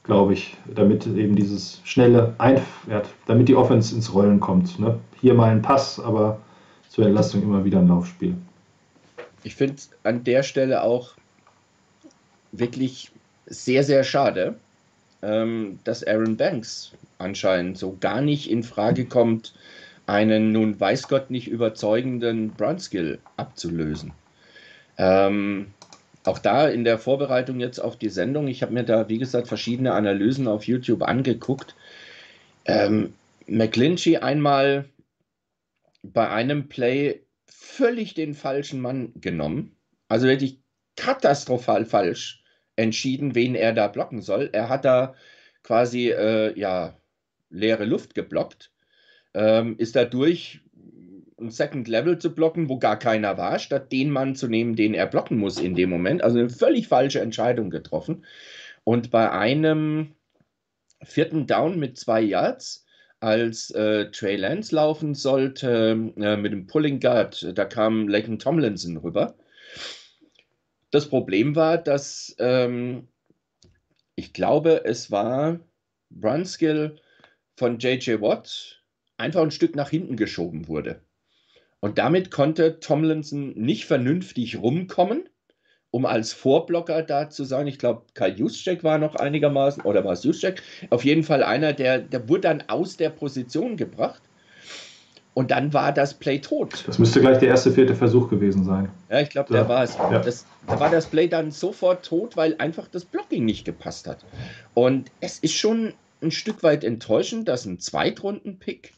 glaube 0.05 0.33
ich, 0.33 0.57
damit 0.75 1.07
eben 1.07 1.37
dieses 1.37 1.81
schnelle 1.85 2.35
Einf 2.39 2.63
ja, 2.91 3.03
damit 3.27 3.49
die 3.49 3.57
Offense 3.57 3.95
ins 3.95 4.15
Rollen 4.15 4.41
kommt. 4.41 4.79
Ne? 4.79 4.99
Hier 5.21 5.35
mal 5.35 5.51
ein 5.51 5.61
Pass, 5.61 6.01
aber 6.01 6.39
zur 6.89 7.05
Entlastung 7.05 7.43
immer 7.43 7.65
wieder 7.65 7.81
ein 7.81 7.89
Laufspiel 7.89 8.37
ich 9.45 9.55
finde 9.55 9.75
es 9.75 9.91
an 10.03 10.25
der 10.25 10.43
Stelle 10.43 10.83
auch 10.83 11.15
wirklich 12.53 13.11
sehr, 13.47 13.85
sehr 13.85 14.05
schade, 14.05 14.57
ähm, 15.23 15.79
dass 15.85 16.05
Aaron 16.05 16.37
Banks 16.37 16.93
anscheinend 17.19 17.79
so 17.79 17.97
gar 18.01 18.21
nicht 18.21 18.51
in 18.51 18.63
Frage 18.63 19.07
kommt, 19.07 19.55
einen 20.07 20.53
nun 20.53 20.79
weiß 20.79 21.09
Gott 21.09 21.31
nicht 21.31 21.49
überzeugenden 21.49 22.51
Brunskill 22.51 23.19
abzulösen. 23.37 24.13
Ähm, 24.99 25.69
auch 26.25 26.39
da 26.39 26.69
in 26.69 26.85
der 26.85 26.99
Vorbereitung 26.99 27.61
jetzt 27.61 27.79
auf 27.79 27.97
die 27.97 28.09
Sendung, 28.09 28.49
ich 28.49 28.63
habe 28.63 28.73
mir 28.73 28.85
da, 28.85 29.09
wie 29.09 29.19
gesagt, 29.19 29.49
verschiedene 29.49 29.93
Analysen 29.93 30.47
auf 30.49 30.65
YouTube 30.65 31.03
angeguckt. 31.03 31.75
Ähm, 32.65 33.13
McClinchy 33.47 34.19
einmal 34.19 34.85
bei 36.03 36.29
einem 36.29 36.69
Play 36.69 37.21
völlig 37.73 38.15
den 38.15 38.35
falschen 38.35 38.81
Mann 38.81 39.13
genommen. 39.17 39.77
Also 40.09 40.27
wirklich 40.27 40.61
katastrophal 40.97 41.85
falsch 41.85 42.45
entschieden, 42.77 43.35
wen 43.35 43.55
er 43.55 43.73
da 43.73 43.89
blocken 43.89 44.21
soll. 44.21 44.51
Er 44.53 44.69
hat 44.69 44.85
da 44.85 45.15
quasi, 45.63 46.11
äh, 46.11 46.59
ja, 46.59 46.97
leere 47.51 47.85
Luft 47.85 48.15
geblockt, 48.15 48.73
ähm, 49.35 49.77
ist 49.79 49.97
dadurch 49.97 50.61
ein 51.39 51.51
Second 51.51 51.89
Level 51.89 52.19
zu 52.19 52.35
blocken, 52.35 52.69
wo 52.69 52.79
gar 52.79 52.99
keiner 52.99 53.37
war, 53.37 53.59
statt 53.59 53.91
den 53.91 54.11
Mann 54.11 54.35
zu 54.35 54.49
nehmen, 54.49 54.77
den 54.77 54.95
er 54.95 55.07
blocken 55.07 55.39
muss 55.39 55.59
in 55.59 55.75
dem 55.75 55.91
Moment. 55.91 56.23
Also 56.23 56.39
eine 56.39 56.51
völlig 56.51 56.89
falsche 56.89 57.21
Entscheidung 57.21 57.71
getroffen. 57.71 58.25
Und 58.85 59.11
bei 59.11 59.31
einem 59.31 60.15
vierten 61.03 61.47
Down 61.47 61.79
mit 61.79 61.99
zwei 61.99 62.21
Yards, 62.21 62.82
als 63.23 63.71
äh, 63.71 64.11
Trey 64.11 64.35
Lance 64.37 64.75
laufen 64.75 65.15
sollte 65.15 66.13
äh, 66.17 66.37
mit 66.37 66.53
dem 66.53 66.67
Pulling 66.67 66.99
Guard, 66.99 67.53
da 67.57 67.65
kam 67.65 68.09
Laken 68.09 68.41
Tomlinson 68.41 68.97
rüber. 68.97 69.37
Das 70.91 71.09
Problem 71.09 71.55
war, 71.55 71.79
dass 71.79 72.35
ähm, 72.41 73.07
ich 74.17 74.33
glaube, 74.33 74.85
es 74.85 75.11
war 75.13 75.61
Brunskill 76.11 77.01
von 77.57 77.79
JJ 77.79 78.21
Watt 78.21 78.83
einfach 79.17 79.43
ein 79.43 79.53
Stück 79.53 79.77
nach 79.77 79.91
hinten 79.91 80.17
geschoben 80.17 80.67
wurde. 80.67 81.01
Und 81.79 81.99
damit 81.99 82.33
konnte 82.33 82.81
Tomlinson 82.81 83.53
nicht 83.55 83.87
vernünftig 83.87 84.59
rumkommen, 84.59 85.29
um 85.93 86.07
als 86.07 86.33
Vorblocker 86.33 87.03
da 87.03 87.29
zu 87.31 87.45
sein. 87.45 87.67
Ich 87.69 87.79
glaube, 87.79 88.03
Kai 88.15 88.31
Juszczyk 88.31 88.83
war 88.83 88.99
noch 88.99 89.15
einigermaßen, 89.15 89.83
oder 89.85 90.05
war 90.05 90.15
es 90.15 90.25
Juszczyk? 90.25 90.63
Auf 90.91 91.05
jeden 91.05 91.23
Fall 91.23 91.45
einer, 91.45 91.75
der, 91.75 91.99
der 91.99 92.29
wurde 92.29 92.41
dann 92.41 92.65
aus 92.67 92.97
der 92.97 93.11
Position 93.11 93.77
gebracht. 93.77 94.23
Und 95.35 95.51
dann 95.51 95.73
war 95.73 95.93
das 95.93 96.15
Play 96.15 96.41
tot. 96.41 96.85
Das 96.87 96.99
müsste 96.99 97.21
gleich 97.21 97.39
der 97.39 97.49
erste, 97.49 97.73
vierte 97.73 97.95
Versuch 97.95 98.29
gewesen 98.29 98.65
sein. 98.65 98.91
Ja, 99.11 99.21
ich 99.21 99.31
glaube, 99.31 99.55
Ja. 99.55 99.63
da 99.63 99.69
war 99.69 99.83
es. 99.83 99.97
Ja. 99.97 100.19
Das, 100.19 100.45
da 100.67 100.79
war 100.81 100.91
das 100.91 101.07
Play 101.07 101.29
dann 101.29 101.51
sofort 101.51 102.05
tot, 102.05 102.37
weil 102.37 102.55
einfach 102.59 102.87
das 102.89 103.05
Blocking 103.07 103.45
nicht 103.45 103.65
gepasst 103.65 104.07
hat. 104.07 104.19
Und 104.75 105.11
es 105.21 105.39
ist 105.39 105.55
schon 105.55 105.95
ein 106.23 106.31
Stück 106.31 106.63
weit 106.63 106.85
enttäuschend, 106.85 107.49
dass 107.49 107.65
ein 107.65 107.79
Zweitrunden-Pick 107.79 108.93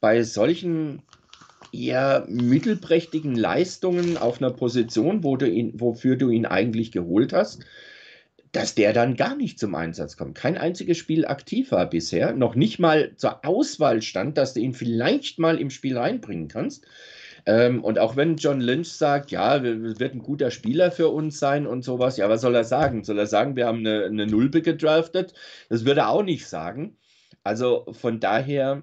bei 0.00 0.22
solchen 0.22 1.02
eher 1.72 2.26
mittelprächtigen 2.28 3.34
Leistungen 3.34 4.16
auf 4.16 4.40
einer 4.40 4.50
Position, 4.50 5.24
wo 5.24 5.36
du 5.36 5.48
ihn, 5.48 5.72
wofür 5.80 6.16
du 6.16 6.30
ihn 6.30 6.46
eigentlich 6.46 6.92
geholt 6.92 7.32
hast, 7.32 7.64
dass 8.52 8.74
der 8.74 8.92
dann 8.92 9.16
gar 9.16 9.36
nicht 9.36 9.58
zum 9.58 9.74
Einsatz 9.74 10.16
kommt. 10.16 10.34
Kein 10.34 10.58
einziges 10.58 10.98
Spiel 10.98 11.24
aktiv 11.24 11.70
war 11.70 11.88
bisher, 11.88 12.32
noch 12.32 12.54
nicht 12.54 12.78
mal 12.78 13.12
zur 13.16 13.44
Auswahl 13.44 14.02
stand, 14.02 14.38
dass 14.38 14.54
du 14.54 14.60
ihn 14.60 14.74
vielleicht 14.74 15.38
mal 15.38 15.60
im 15.60 15.70
Spiel 15.70 15.96
reinbringen 15.96 16.48
kannst. 16.48 16.84
Ähm, 17.46 17.82
und 17.82 17.98
auch 17.98 18.16
wenn 18.16 18.36
John 18.36 18.60
Lynch 18.60 18.92
sagt, 18.92 19.30
ja, 19.30 19.62
wird 19.62 20.14
ein 20.14 20.22
guter 20.22 20.50
Spieler 20.50 20.90
für 20.90 21.08
uns 21.08 21.38
sein 21.38 21.66
und 21.66 21.82
sowas, 21.82 22.16
ja, 22.16 22.28
was 22.28 22.42
soll 22.42 22.54
er 22.54 22.64
sagen? 22.64 23.04
Soll 23.04 23.18
er 23.18 23.26
sagen, 23.26 23.56
wir 23.56 23.66
haben 23.66 23.78
eine, 23.78 24.04
eine 24.04 24.26
Nulpe 24.26 24.62
gedraftet? 24.62 25.32
Das 25.68 25.84
würde 25.84 26.00
er 26.00 26.10
auch 26.10 26.22
nicht 26.22 26.46
sagen. 26.46 26.96
Also 27.42 27.86
von 27.92 28.20
daher, 28.20 28.82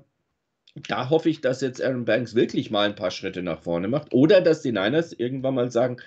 da 0.88 1.10
hoffe 1.10 1.30
ich, 1.30 1.42
dass 1.42 1.62
jetzt 1.62 1.82
Aaron 1.82 2.06
Banks 2.06 2.36
wirklich 2.36 2.72
mal 2.72 2.88
ein 2.88 2.96
paar 2.96 3.12
Schritte 3.12 3.42
nach 3.42 3.62
vorne 3.62 3.88
macht 3.88 4.14
oder 4.14 4.42
dass 4.42 4.62
die 4.62 4.72
Niners 4.72 5.14
irgendwann 5.14 5.56
mal 5.56 5.72
sagen, 5.72 5.98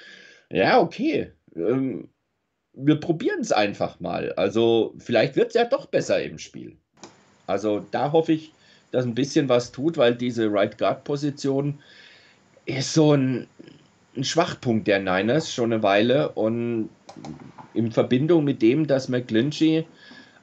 ja, 0.51 0.80
okay, 0.80 1.32
ähm, 1.56 2.09
wir 2.72 2.97
probieren 2.97 3.40
es 3.40 3.52
einfach 3.52 4.01
mal. 4.01 4.32
Also 4.34 4.94
vielleicht 4.98 5.36
wird 5.36 5.48
es 5.48 5.55
ja 5.55 5.64
doch 5.64 5.86
besser 5.86 6.22
im 6.22 6.38
Spiel. 6.38 6.76
Also 7.47 7.84
da 7.90 8.12
hoffe 8.12 8.32
ich, 8.32 8.52
dass 8.90 9.05
ein 9.05 9.14
bisschen 9.14 9.48
was 9.48 9.72
tut, 9.72 9.97
weil 9.97 10.14
diese 10.14 10.51
Right 10.52 10.78
Guard 10.78 11.05
Position 11.05 11.78
ist 12.66 12.94
so 12.94 13.14
ein, 13.14 13.47
ein 14.16 14.24
Schwachpunkt 14.24 14.86
der 14.86 15.01
Niners 15.01 15.52
schon 15.52 15.72
eine 15.72 15.82
Weile 15.82 16.30
und 16.30 16.90
in 17.74 17.92
Verbindung 17.92 18.44
mit 18.44 18.62
dem, 18.62 18.86
dass 18.86 19.09
McGlinchey 19.09 19.86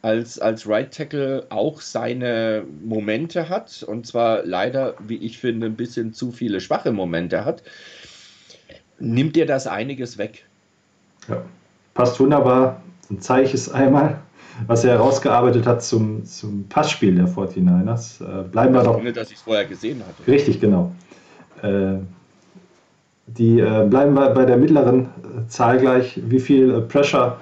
als, 0.08 0.40
als 0.40 0.68
Right 0.68 0.94
Tackle 0.94 1.46
auch 1.50 1.82
seine 1.82 2.64
Momente 2.82 3.50
hat 3.50 3.84
und 3.84 4.08
zwar 4.08 4.46
leider, 4.46 4.94
wie 5.06 5.18
ich 5.18 5.38
finde, 5.38 5.68
ein 5.68 5.76
bisschen 5.76 6.14
zu 6.14 6.32
viele 6.32 6.62
schwache 6.62 6.94
Momente 6.94 7.44
hat, 7.44 7.62
nimmt 9.00 9.36
dir 9.36 9.46
das 9.46 9.68
einiges 9.68 10.18
weg. 10.18 10.46
Ja. 11.28 11.44
Passt 11.94 12.18
wunderbar. 12.22 12.82
Dann 13.10 13.20
zeige 13.20 13.48
ich 13.48 13.54
es 13.54 13.70
einmal, 13.70 14.20
was 14.66 14.86
er 14.86 14.94
herausgearbeitet 14.94 15.68
hat 15.68 15.84
zum, 15.84 16.26
zum 16.26 16.70
Passspiel 16.70 17.16
der 17.16 17.28
49ers. 17.28 18.22
Äh, 18.24 18.44
bleiben 18.44 18.74
wir 18.74 18.84
doch 18.84 18.98
Ohne 18.98 19.12
dass 19.12 19.30
ich 19.30 19.38
es 19.38 19.42
vorher 19.42 19.66
gesehen 19.66 20.02
hatte. 20.08 20.32
Richtig, 20.32 20.62
genau. 20.62 20.94
Äh, 21.62 21.98
die 23.26 23.60
äh, 23.60 23.86
bleiben 23.90 24.14
wir 24.14 24.30
bei 24.30 24.46
der 24.46 24.56
mittleren 24.56 25.02
äh, 25.06 25.48
Zahl 25.50 25.80
gleich, 25.80 26.22
wie 26.24 26.40
viel 26.40 26.74
äh, 26.74 26.82
Pressure 26.82 27.38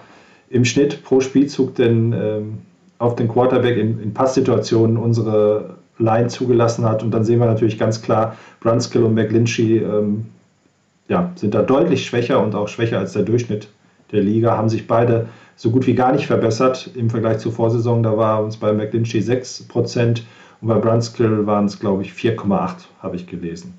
im 0.49 0.65
Schnitt 0.65 1.03
pro 1.03 1.21
Spielzug 1.21 1.75
denn 1.75 2.13
ähm, 2.13 2.57
auf 2.97 3.15
den 3.15 3.27
Quarterback 3.27 3.77
in, 3.77 3.99
in 4.01 4.13
Passsituationen 4.13 4.97
unsere 4.97 5.75
Line 5.97 6.27
zugelassen 6.27 6.85
hat. 6.85 7.03
Und 7.03 7.11
dann 7.11 7.23
sehen 7.23 7.39
wir 7.39 7.45
natürlich 7.45 7.77
ganz 7.77 8.01
klar, 8.01 8.35
Brunskill 8.61 9.03
und 9.03 9.13
McGlinchey 9.13 9.79
ähm, 9.79 10.25
ja, 11.07 11.31
sind 11.35 11.53
da 11.53 11.61
deutlich 11.61 12.05
schwächer 12.05 12.41
und 12.41 12.55
auch 12.55 12.67
schwächer 12.67 12.99
als 12.99 13.13
der 13.13 13.23
Durchschnitt 13.23 13.69
der 14.11 14.21
Liga, 14.21 14.57
haben 14.57 14.69
sich 14.69 14.87
beide 14.87 15.27
so 15.55 15.71
gut 15.71 15.87
wie 15.87 15.95
gar 15.95 16.11
nicht 16.11 16.27
verbessert 16.27 16.89
im 16.95 17.09
Vergleich 17.09 17.39
zur 17.39 17.51
Vorsaison. 17.51 18.03
Da 18.03 18.17
war 18.17 18.43
uns 18.43 18.57
bei 18.57 18.73
McGlinchey 18.73 19.19
6% 19.19 20.21
und 20.61 20.67
bei 20.67 20.75
Brunskill 20.75 21.45
waren 21.45 21.65
es, 21.65 21.79
glaube 21.79 22.03
ich, 22.03 22.11
4,8%, 22.11 22.85
habe 23.01 23.15
ich 23.15 23.27
gelesen. 23.27 23.73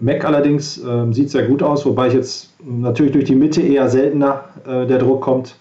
Mac 0.00 0.24
allerdings 0.24 0.78
ähm, 0.78 1.12
sieht 1.12 1.30
sehr 1.30 1.46
gut 1.46 1.62
aus, 1.62 1.84
wobei 1.84 2.08
ich 2.08 2.14
jetzt 2.14 2.50
natürlich 2.64 3.12
durch 3.12 3.24
die 3.24 3.34
Mitte 3.34 3.62
eher 3.62 3.88
seltener 3.88 4.44
äh, 4.64 4.86
der 4.86 4.98
Druck 4.98 5.22
kommt 5.22 5.56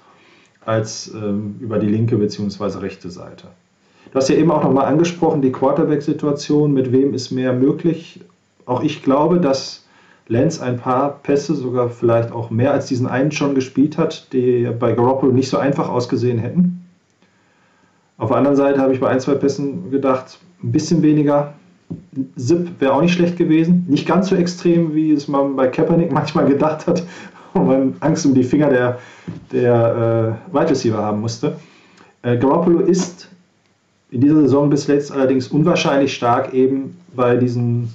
als 0.68 1.11
ähm, 1.14 1.56
über 1.61 1.80
die 1.80 1.88
linke 1.88 2.18
bzw. 2.18 2.80
rechte 2.80 3.10
Seite. 3.10 3.48
Du 4.11 4.15
hast 4.15 4.30
ja 4.30 4.35
eben 4.35 4.52
auch 4.52 4.64
nochmal 4.64 4.85
angesprochen, 4.85 5.41
die 5.41 5.52
Quarterback-Situation, 5.52 6.73
mit 6.73 6.91
wem 6.91 7.14
ist 7.14 7.31
mehr 7.31 7.53
möglich. 7.53 8.22
Auch 8.65 8.84
ich 8.84 9.02
glaube, 9.02 9.39
dass 9.39 9.85
Lenz 10.27 10.60
ein 10.60 10.77
paar 10.77 11.19
Pässe, 11.23 11.56
sogar 11.56 11.89
vielleicht 11.89 12.31
auch 12.31 12.49
mehr 12.49 12.73
als 12.73 12.88
diesen 12.88 13.07
einen 13.07 13.31
schon 13.31 13.56
gespielt 13.56 13.98
hat, 13.98 14.34
die 14.34 14.69
bei 14.77 14.91
Garoppolo 14.91 15.31
nicht 15.31 15.49
so 15.49 15.57
einfach 15.57 15.88
ausgesehen 15.88 16.38
hätten. 16.38 16.85
Auf 18.18 18.30
der 18.30 18.38
anderen 18.38 18.57
Seite 18.57 18.81
habe 18.81 18.94
ich 18.94 18.99
bei 18.99 19.07
ein, 19.07 19.22
zwei 19.22 19.35
Pässen 19.35 19.89
gedacht, 19.89 20.39
ein 20.61 20.72
bisschen 20.72 21.02
weniger. 21.02 21.53
Zip 22.35 22.69
wäre 22.80 22.94
auch 22.94 23.02
nicht 23.02 23.14
schlecht 23.14 23.38
gewesen. 23.38 23.85
Nicht 23.88 24.06
ganz 24.06 24.27
so 24.27 24.35
extrem, 24.35 24.94
wie 24.94 25.11
es 25.11 25.30
man 25.30 25.56
bei 25.56 25.68
Kaepernick 25.68 26.11
manchmal 26.11 26.45
gedacht 26.45 26.88
hat, 26.88 27.03
man 27.65 27.95
Angst 27.99 28.25
um 28.25 28.34
die 28.34 28.43
Finger 28.43 28.69
der, 28.69 28.99
der 29.51 30.39
äh, 30.51 30.55
Wide 30.55 30.69
Receiver 30.69 30.97
haben 30.97 31.21
musste. 31.21 31.55
Äh, 32.21 32.38
Garoppolo 32.38 32.79
ist 32.79 33.29
in 34.11 34.21
dieser 34.21 34.41
Saison 34.41 34.69
bis 34.69 34.88
letzt 34.88 35.11
allerdings 35.11 35.49
unwahrscheinlich 35.49 36.13
stark 36.13 36.53
eben 36.53 36.97
bei 37.15 37.35
diesen 37.35 37.91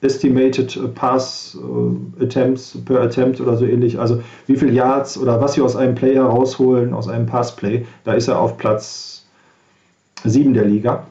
Estimated 0.00 0.94
Pass 0.94 1.56
äh, 1.56 2.24
Attempts 2.24 2.76
per 2.84 3.00
Attempt 3.00 3.40
oder 3.40 3.56
so 3.56 3.64
ähnlich. 3.64 3.98
Also 3.98 4.22
wie 4.46 4.56
viel 4.56 4.74
Yards 4.74 5.16
oder 5.16 5.40
was 5.40 5.54
sie 5.54 5.60
aus 5.60 5.76
einem 5.76 5.94
Play 5.94 6.14
herausholen, 6.14 6.92
aus 6.92 7.08
einem 7.08 7.26
Passplay. 7.26 7.86
Da 8.04 8.14
ist 8.14 8.28
er 8.28 8.38
auf 8.38 8.58
Platz 8.58 9.24
7 10.24 10.54
der 10.54 10.64
Liga. 10.64 11.06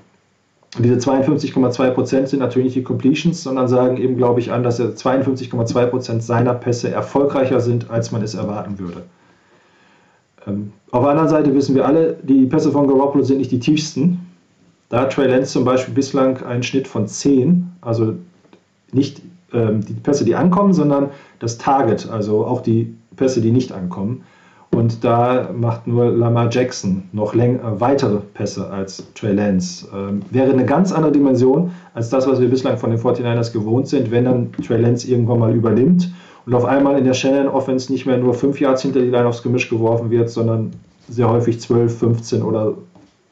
Diese 0.80 0.96
52,2% 0.96 2.28
sind 2.28 2.40
natürlich 2.40 2.68
nicht 2.68 2.76
die 2.78 2.84
Completions, 2.84 3.44
sondern 3.44 3.68
sagen 3.68 3.98
eben, 3.98 4.16
glaube 4.16 4.40
ich, 4.40 4.52
an, 4.52 4.64
dass 4.64 4.80
er 4.80 4.96
52,2% 4.96 6.22
seiner 6.22 6.54
Pässe 6.54 6.90
erfolgreicher 6.90 7.60
sind, 7.60 7.90
als 7.90 8.12
man 8.12 8.22
es 8.22 8.36
erwarten 8.36 8.80
würde. 8.80 9.04
Ähm, 10.48 10.72
auf 10.92 11.02
der 11.02 11.12
anderen 11.12 11.30
Seite 11.30 11.54
wissen 11.54 11.76
wir 11.76 11.86
alle, 11.86 12.18
die 12.24 12.46
Pässe 12.46 12.72
von 12.72 12.88
Garoppolo 12.88 13.24
sind 13.24 13.40
nicht 13.40 13.52
die 13.52 13.60
tiefsten. 13.60 14.28
Da 14.88 15.02
hat 15.02 15.14
Trey 15.14 15.28
Lance 15.28 15.52
zum 15.52 15.66
Beispiel 15.66 15.94
bislang 15.94 16.42
einen 16.44 16.64
Schnitt 16.64 16.88
von 16.88 17.08
10, 17.08 17.70
also 17.82 18.16
nicht 18.94 19.22
ähm, 19.54 19.86
die 19.86 19.94
Pässe, 19.94 20.24
die 20.24 20.36
ankommen, 20.36 20.74
sondern 20.74 21.10
das 21.40 21.58
Target, 21.58 22.10
also 22.10 22.46
auch 22.46 22.62
die 22.62 22.96
Pässe, 23.18 23.42
die 23.42 23.52
nicht 23.52 23.74
ankommen. 23.74 24.24
Und 24.74 25.04
da 25.04 25.50
macht 25.54 25.86
nur 25.86 26.12
Lamar 26.12 26.50
Jackson 26.50 27.04
noch 27.12 27.36
läng 27.36 27.60
äh, 27.60 27.80
weitere 27.80 28.18
Pässe 28.34 28.70
als 28.70 29.04
Trey 29.14 29.34
Lance. 29.34 29.88
Ähm, 29.94 30.22
wäre 30.32 30.52
eine 30.52 30.66
ganz 30.66 30.92
andere 30.92 31.12
Dimension 31.12 31.72
als 31.94 32.10
das, 32.10 32.26
was 32.28 32.40
wir 32.40 32.50
bislang 32.50 32.78
von 32.78 32.90
den 32.90 33.00
49ers 33.00 33.52
gewohnt 33.52 33.88
sind, 33.88 34.12
wenn 34.12 34.26
dann 34.26 34.52
Trey 34.66 34.82
Lance 34.82 35.08
irgendwann 35.10 35.40
mal 35.40 35.54
übernimmt 35.54 36.10
und 36.46 36.54
auf 36.54 36.66
einmal 36.66 36.98
in 36.98 37.06
der 37.06 37.14
Shannon 37.14 37.48
Offense 37.48 37.92
nicht 37.92 38.06
mehr 38.06 38.18
nur 38.18 38.34
5 38.34 38.60
Yards 38.60 38.82
hinter 38.82 39.02
die 39.02 39.10
Line 39.10 39.28
aufs 39.28 39.44
Gemisch 39.44 39.70
geworfen 39.70 40.10
wird, 40.10 40.30
sondern 40.30 40.72
sehr 41.08 41.30
häufig 41.30 41.60
12, 41.60 42.00
15 42.00 42.42
oder 42.42 42.74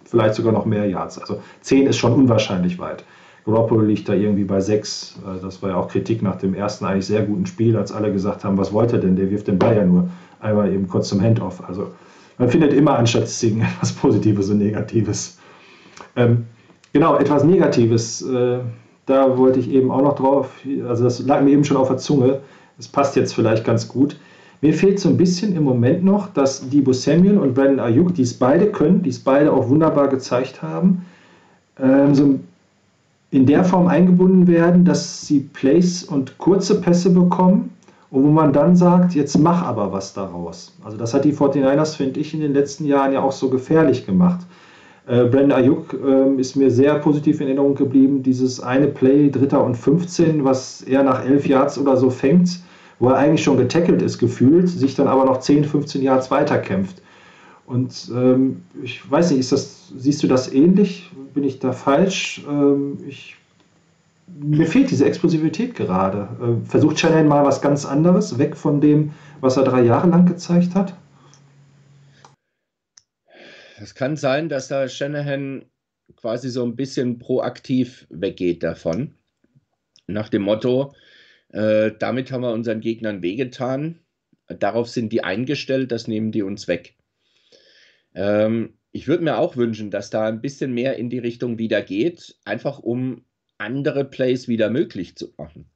vielleicht 0.04 0.36
sogar 0.36 0.52
noch 0.52 0.66
mehr 0.66 0.88
Yards. 0.88 1.20
Also 1.20 1.40
10 1.62 1.88
ist 1.88 1.98
schon 1.98 2.14
unwahrscheinlich 2.14 2.80
weit. 2.80 3.04
Garoppolo 3.46 3.82
liegt 3.82 4.10
da 4.10 4.14
irgendwie 4.14 4.44
bei 4.44 4.60
6. 4.60 5.20
Äh, 5.26 5.42
Das 5.42 5.62
war 5.64 5.70
ja 5.70 5.76
auch 5.78 5.88
Kritik 5.88 6.22
nach 6.22 6.36
dem 6.36 6.54
ersten 6.54 6.86
eigentlich 6.86 7.06
sehr 7.06 7.24
guten 7.24 7.46
Spiel, 7.46 7.78
als 7.78 7.92
alle 7.92 8.12
gesagt 8.12 8.44
haben, 8.44 8.58
was 8.58 8.74
wollte 8.74 8.98
er 8.98 9.02
denn? 9.02 9.16
Der 9.16 9.32
wirft 9.32 9.48
den 9.48 9.58
Ball 9.58 9.76
ja 9.76 9.86
nur 9.86 10.10
einmal 10.42 10.72
eben 10.74 10.88
kurz 10.88 11.10
zum 11.10 11.22
Handoff. 11.22 11.64
Also 11.68 11.92
man 12.38 12.50
findet 12.50 12.74
immer 12.74 12.98
an 12.98 13.08
Statistiken 13.08 13.62
etwas 13.76 13.92
Positives 13.92 14.50
und 14.50 14.60
Negatives. 14.60 15.38
Ähm, 16.16 16.46
genau, 16.94 17.18
etwas 17.18 17.44
Negatives, 17.44 18.22
äh, 18.22 18.60
da 19.06 19.38
wollte 19.38 19.60
ich 19.60 19.70
eben 19.70 19.92
auch 19.92 20.02
noch 20.02 20.16
drauf, 20.16 20.52
also 20.88 21.04
das 21.04 21.20
lag 21.20 21.42
mir 21.42 21.52
eben 21.52 21.64
schon 21.64 21.78
auf 21.78 21.88
der 21.88 21.98
Zunge, 21.98 22.40
das 22.78 22.88
passt 22.88 23.16
jetzt 23.16 23.34
vielleicht 23.34 23.66
ganz 23.66 23.88
gut. 23.88 24.18
Mir 24.62 24.74
fehlt 24.74 25.00
so 25.00 25.10
ein 25.10 25.18
bisschen 25.18 25.56
im 25.56 25.64
Moment 25.64 26.04
noch, 26.04 26.28
dass 26.34 26.70
Debo 26.70 26.92
Samuel 26.92 27.38
und 27.38 27.54
Brandon 27.54 27.80
Ayuk, 27.80 28.14
die 28.14 28.24
es 28.24 28.34
beide 28.34 28.68
können, 28.68 29.04
die 29.04 29.10
es 29.10 29.20
beide 29.20 29.52
auch 29.52 29.70
wunderbar 29.70 30.10
gezeigt 30.10 30.62
haben, 30.62 31.06
ähm, 31.82 32.14
so 32.14 32.40
in 33.32 33.46
der 33.46 33.64
Form 33.64 33.88
eingebunden 33.88 34.48
werden, 34.48 34.86
dass 34.86 35.26
sie 35.26 35.40
Plays 35.40 36.04
und 36.04 36.38
kurze 36.38 36.82
Pässe 36.82 37.12
bekommen 37.12 37.72
und 38.12 38.24
wo 38.24 38.28
man 38.30 38.54
dann 38.54 38.76
sagt, 38.76 39.14
jetzt 39.14 39.38
mach 39.38 39.64
aber 39.64 39.92
was 39.92 40.14
daraus. 40.14 40.74
Also 40.84 40.98
das 40.98 41.14
hat 41.14 41.26
die 41.26 41.34
49ers, 41.34 41.96
finde 41.96 42.20
ich, 42.20 42.34
in 42.34 42.40
den 42.40 42.54
letzten 42.54 42.86
Jahren 42.86 43.14
ja 43.14 43.22
auch 43.22 43.32
so 43.32 43.50
gefährlich 43.50 44.06
gemacht. 44.06 44.40
Äh, 45.06 45.26
Brandon 45.26 45.52
Ayuk 45.52 45.94
äh, 45.94 46.40
ist 46.40 46.56
mir 46.56 46.72
sehr 46.72 46.96
positiv 46.96 47.40
in 47.40 47.48
Erinnerung 47.48 47.76
geblieben. 47.76 48.24
Dieses 48.24 48.60
eine 48.60 48.88
Play, 48.88 49.30
Dritter 49.30 49.64
und 49.64 49.76
15, 49.76 50.44
was 50.44 50.82
er 50.82 51.04
nach 51.04 51.24
11 51.24 51.48
Yards 51.48 51.78
oder 51.78 51.98
so 51.98 52.10
fängt, 52.10 52.60
wo 53.00 53.10
er 53.10 53.18
eigentlich 53.18 53.44
schon 53.44 53.58
getackelt 53.58 54.02
ist, 54.02 54.18
gefühlt, 54.18 54.70
sich 54.70 54.96
dann 54.96 55.08
aber 55.08 55.26
noch 55.26 55.40
10, 55.40 55.66
15 55.66 56.02
Yards 56.02 56.32
weiterkämpft. 56.32 57.02
Und 57.66 58.12
ähm, 58.16 58.64
ich 58.82 59.10
weiß 59.10 59.32
nicht, 59.32 59.52
das, 59.52 59.92
siehst 59.96 60.24
du 60.24 60.28
das 60.28 60.52
ähnlich? 60.52 61.12
Bin 61.36 61.44
ich 61.44 61.60
da 61.60 61.72
falsch? 61.72 62.44
Ähm, 62.50 62.98
ich, 63.08 63.36
mir 64.38 64.68
fehlt 64.68 64.92
diese 64.92 65.06
Explosivität 65.06 65.76
gerade. 65.76 66.30
Äh, 66.42 66.66
versucht 66.66 67.00
Shanahan 67.00 67.28
mal 67.28 67.46
was 67.46 67.62
ganz 67.62 67.86
anderes, 67.86 68.38
weg 68.38 68.56
von 68.56 68.82
dem, 68.82 69.14
was 69.42 69.58
er 69.58 69.64
drei 69.64 69.82
Jahre 69.82 70.10
lang 70.10 70.26
gezeigt 70.26 70.76
hat? 70.76 70.94
Es 73.82 73.96
kann 73.96 74.18
sein, 74.18 74.50
dass 74.50 74.68
da 74.68 74.88
Shanahan 74.88 75.66
quasi 76.16 76.50
so 76.50 76.64
ein 76.64 76.76
bisschen 76.76 77.20
proaktiv 77.20 78.08
weggeht 78.10 78.64
davon. 78.64 79.16
Nach 80.08 80.30
dem 80.30 80.42
Motto, 80.42 80.94
äh, 81.50 81.92
damit 81.98 82.32
haben 82.32 82.42
wir 82.42 82.52
unseren 82.52 82.82
Gegnern 82.82 83.22
wehgetan. 83.22 84.00
Darauf 84.48 84.90
sind 84.90 85.14
die 85.14 85.24
eingestellt, 85.24 85.92
das 85.92 86.08
nehmen 86.08 86.32
die 86.32 86.42
uns 86.42 86.68
weg. 86.68 86.96
Ähm, 88.16 88.74
ich 88.92 89.08
würde 89.08 89.24
mir 89.24 89.38
auch 89.38 89.56
wünschen, 89.56 89.92
dass 89.92 90.10
da 90.10 90.28
ein 90.28 90.42
bisschen 90.42 90.74
mehr 90.74 90.98
in 90.98 91.10
die 91.10 91.20
Richtung 91.20 91.60
wieder 91.60 91.82
geht, 91.82 92.38
einfach 92.44 92.80
um 92.80 93.24
andere 93.60 94.06
Plays 94.06 94.48
wieder 94.48 94.70
möglich 94.70 95.16
zu 95.16 95.34
machen. 95.38 95.70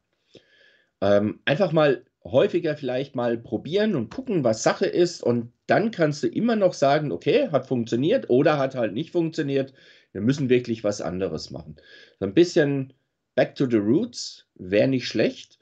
Ähm, 1.01 1.39
einfach 1.45 1.71
mal 1.71 2.03
häufiger 2.23 2.77
vielleicht 2.77 3.15
mal 3.15 3.37
probieren 3.37 3.95
und 3.95 4.09
gucken, 4.09 4.43
was 4.43 4.63
Sache 4.63 4.85
ist. 4.85 5.21
Und 5.21 5.51
dann 5.67 5.91
kannst 5.91 6.23
du 6.23 6.27
immer 6.27 6.55
noch 6.55 6.73
sagen, 6.73 7.11
okay, 7.11 7.49
hat 7.51 7.67
funktioniert 7.67 8.29
oder 8.29 8.57
hat 8.57 8.75
halt 8.75 8.93
nicht 8.93 9.11
funktioniert. 9.11 9.73
Wir 10.13 10.21
müssen 10.21 10.49
wirklich 10.49 10.83
was 10.83 11.01
anderes 11.01 11.51
machen. 11.51 11.75
So 12.19 12.25
ein 12.25 12.33
bisschen 12.33 12.93
back 13.35 13.55
to 13.55 13.69
the 13.69 13.77
roots 13.77 14.47
wäre 14.55 14.87
nicht 14.87 15.07
schlecht. 15.07 15.59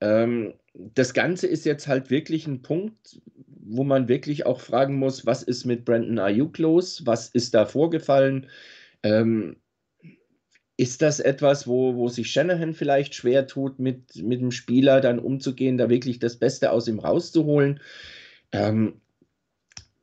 Ähm, 0.00 0.54
das 0.74 1.14
Ganze 1.14 1.46
ist 1.46 1.64
jetzt 1.64 1.86
halt 1.86 2.10
wirklich 2.10 2.46
ein 2.46 2.62
Punkt, 2.62 3.20
wo 3.46 3.84
man 3.84 4.08
wirklich 4.08 4.44
auch 4.44 4.60
fragen 4.60 4.96
muss, 4.96 5.24
was 5.24 5.42
ist 5.42 5.64
mit 5.64 5.84
Brandon 5.84 6.18
Ayuk 6.18 6.58
los? 6.58 7.06
Was 7.06 7.28
ist 7.28 7.54
da 7.54 7.64
vorgefallen? 7.64 8.48
Ähm, 9.02 9.56
ist 10.82 11.00
das 11.00 11.20
etwas, 11.20 11.68
wo, 11.68 11.94
wo 11.94 12.08
sich 12.08 12.32
Shanahan 12.32 12.74
vielleicht 12.74 13.14
schwer 13.14 13.46
tut, 13.46 13.78
mit, 13.78 14.16
mit 14.16 14.40
dem 14.40 14.50
Spieler 14.50 15.00
dann 15.00 15.20
umzugehen, 15.20 15.78
da 15.78 15.88
wirklich 15.88 16.18
das 16.18 16.36
Beste 16.36 16.72
aus 16.72 16.88
ihm 16.88 16.98
rauszuholen? 16.98 17.78
Ähm, 18.50 18.94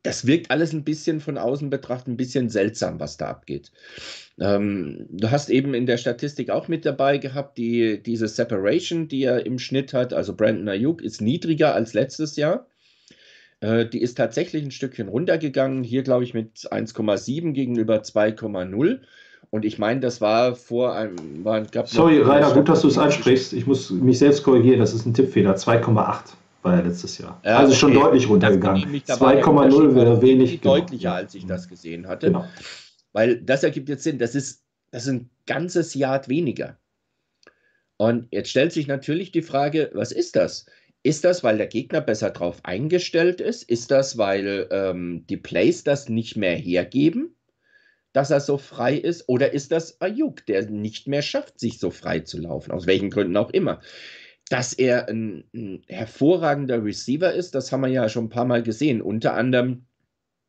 das 0.02 0.26
wirkt 0.26 0.50
alles 0.50 0.72
ein 0.72 0.84
bisschen 0.84 1.20
von 1.20 1.36
außen 1.36 1.68
betrachtet 1.68 2.08
ein 2.08 2.16
bisschen 2.16 2.48
seltsam, 2.48 2.98
was 2.98 3.18
da 3.18 3.28
abgeht. 3.28 3.72
Ähm, 4.40 5.06
du 5.10 5.30
hast 5.30 5.50
eben 5.50 5.74
in 5.74 5.84
der 5.84 5.98
Statistik 5.98 6.48
auch 6.48 6.66
mit 6.66 6.86
dabei 6.86 7.18
gehabt, 7.18 7.58
die, 7.58 8.02
diese 8.02 8.26
Separation, 8.26 9.06
die 9.06 9.24
er 9.24 9.44
im 9.44 9.58
Schnitt 9.58 9.92
hat, 9.92 10.14
also 10.14 10.34
Brandon 10.34 10.70
Ayuk, 10.70 11.02
ist 11.02 11.20
niedriger 11.20 11.74
als 11.74 11.92
letztes 11.92 12.36
Jahr. 12.36 12.66
Äh, 13.60 13.84
die 13.84 14.00
ist 14.00 14.14
tatsächlich 14.14 14.64
ein 14.64 14.70
Stückchen 14.70 15.08
runtergegangen, 15.08 15.84
hier 15.84 16.04
glaube 16.04 16.24
ich 16.24 16.32
mit 16.32 16.60
1,7 16.72 17.52
gegenüber 17.52 18.00
2,0. 18.00 19.00
Und 19.50 19.64
ich 19.64 19.78
meine, 19.78 20.00
das 20.00 20.20
war 20.20 20.54
vor 20.54 20.94
einem. 20.94 21.44
War, 21.44 21.66
Sorry, 21.86 22.20
Rainer, 22.20 22.52
gut, 22.52 22.68
dass 22.68 22.82
du 22.82 22.88
es 22.88 22.96
ansprichst. 22.96 23.52
Ich 23.52 23.66
muss 23.66 23.90
mich 23.90 24.18
selbst 24.18 24.44
korrigieren, 24.44 24.78
das 24.78 24.94
ist 24.94 25.06
ein 25.06 25.14
Tippfehler. 25.14 25.56
2,8 25.56 26.34
war 26.62 26.76
ja 26.76 26.80
letztes 26.82 27.18
Jahr. 27.18 27.40
Ja, 27.44 27.58
also 27.58 27.72
okay. 27.72 27.80
schon 27.80 27.94
deutlich 27.94 28.28
runtergegangen. 28.28 29.02
2,0 29.02 29.94
wäre 29.94 30.22
wenig. 30.22 30.60
Genau. 30.60 30.76
Deutlicher, 30.76 31.14
als 31.14 31.34
ich 31.34 31.46
das 31.46 31.68
gesehen 31.68 32.06
hatte. 32.06 32.28
Genau. 32.28 32.44
Weil 33.12 33.40
das 33.42 33.64
ergibt 33.64 33.88
jetzt 33.88 34.04
Sinn. 34.04 34.18
Das 34.18 34.36
ist, 34.36 34.62
das 34.92 35.04
ist 35.04 35.08
ein 35.08 35.30
ganzes 35.46 35.94
Jahr 35.94 36.28
weniger. 36.28 36.78
Und 37.96 38.28
jetzt 38.30 38.50
stellt 38.50 38.72
sich 38.72 38.86
natürlich 38.86 39.32
die 39.32 39.42
Frage, 39.42 39.90
was 39.94 40.12
ist 40.12 40.36
das? 40.36 40.66
Ist 41.02 41.24
das, 41.24 41.42
weil 41.42 41.58
der 41.58 41.66
Gegner 41.66 42.00
besser 42.00 42.30
drauf 42.30 42.60
eingestellt 42.62 43.40
ist? 43.40 43.62
Ist 43.68 43.90
das, 43.90 44.16
weil 44.16 44.68
ähm, 44.70 45.24
die 45.28 45.38
Plays 45.38 45.82
das 45.82 46.08
nicht 46.08 46.36
mehr 46.36 46.54
hergeben? 46.54 47.34
Dass 48.12 48.30
er 48.30 48.40
so 48.40 48.58
frei 48.58 48.96
ist? 48.96 49.28
Oder 49.28 49.52
ist 49.52 49.72
das 49.72 50.00
Ayuk, 50.00 50.46
der 50.46 50.68
nicht 50.68 51.08
mehr 51.08 51.22
schafft, 51.22 51.60
sich 51.60 51.78
so 51.78 51.90
frei 51.90 52.20
zu 52.20 52.38
laufen? 52.38 52.72
Aus 52.72 52.86
welchen 52.86 53.10
Gründen 53.10 53.36
auch 53.36 53.50
immer. 53.50 53.80
Dass 54.48 54.72
er 54.72 55.08
ein, 55.08 55.44
ein 55.54 55.82
hervorragender 55.86 56.84
Receiver 56.84 57.32
ist, 57.32 57.54
das 57.54 57.70
haben 57.70 57.82
wir 57.82 57.88
ja 57.88 58.08
schon 58.08 58.24
ein 58.24 58.30
paar 58.30 58.44
Mal 58.44 58.62
gesehen. 58.62 59.00
Unter 59.00 59.34
anderem 59.34 59.86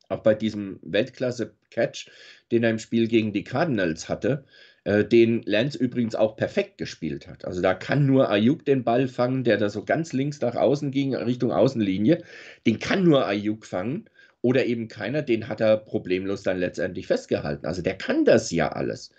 auch 0.09 0.23
bei 0.23 0.33
diesem 0.33 0.79
Weltklasse-Catch, 0.81 2.09
den 2.51 2.63
er 2.63 2.71
im 2.71 2.79
Spiel 2.79 3.07
gegen 3.07 3.31
die 3.31 3.43
Cardinals 3.43 4.09
hatte, 4.09 4.45
äh, 4.83 5.05
den 5.05 5.43
Lance 5.43 5.77
übrigens 5.77 6.15
auch 6.15 6.35
perfekt 6.35 6.77
gespielt 6.77 7.27
hat. 7.27 7.45
Also 7.45 7.61
da 7.61 7.73
kann 7.73 8.05
nur 8.05 8.29
Ayuk 8.29 8.65
den 8.65 8.83
Ball 8.83 9.07
fangen, 9.07 9.43
der 9.43 9.57
da 9.57 9.69
so 9.69 9.85
ganz 9.85 10.11
links 10.11 10.41
nach 10.41 10.55
außen 10.55 10.91
ging, 10.91 11.15
Richtung 11.15 11.51
Außenlinie. 11.51 12.23
Den 12.65 12.79
kann 12.79 13.03
nur 13.03 13.25
Ayuk 13.25 13.65
fangen 13.65 14.09
oder 14.41 14.65
eben 14.65 14.88
keiner, 14.88 15.22
den 15.22 15.47
hat 15.47 15.61
er 15.61 15.77
problemlos 15.77 16.43
dann 16.43 16.59
letztendlich 16.59 17.07
festgehalten. 17.07 17.65
Also 17.65 17.81
der 17.81 17.97
kann 17.97 18.26
das 18.26 18.51
ja 18.51 18.69
alles. 18.69 19.11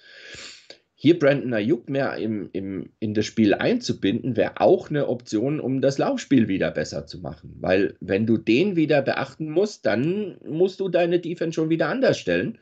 Hier 0.95 1.19
Brandon 1.19 1.53
Ayuk 1.53 1.89
mehr 1.91 2.17
im, 2.17 2.49
im, 2.53 2.91
in 3.01 3.13
das 3.13 3.27
Spiel 3.27 3.55
einzubinden, 3.55 4.37
wäre 4.37 4.61
auch 4.61 4.89
eine 4.89 5.09
Option, 5.09 5.59
um 5.59 5.81
das 5.81 5.99
Laufspiel 5.99 6.47
wieder 6.47 6.71
besser 6.71 7.07
zu 7.07 7.19
machen. 7.19 7.57
Weil 7.59 7.97
wenn 8.01 8.25
du 8.25 8.37
den 8.37 8.77
wieder 8.77 9.03
beachten 9.03 9.51
musst, 9.51 9.85
dann 9.85 10.39
musst 10.45 10.79
du 10.79 10.89
deine 10.89 11.19
Defense 11.19 11.57
schon 11.57 11.71
wieder 11.71 11.89
anders 11.89 12.19
stellen, 12.19 12.59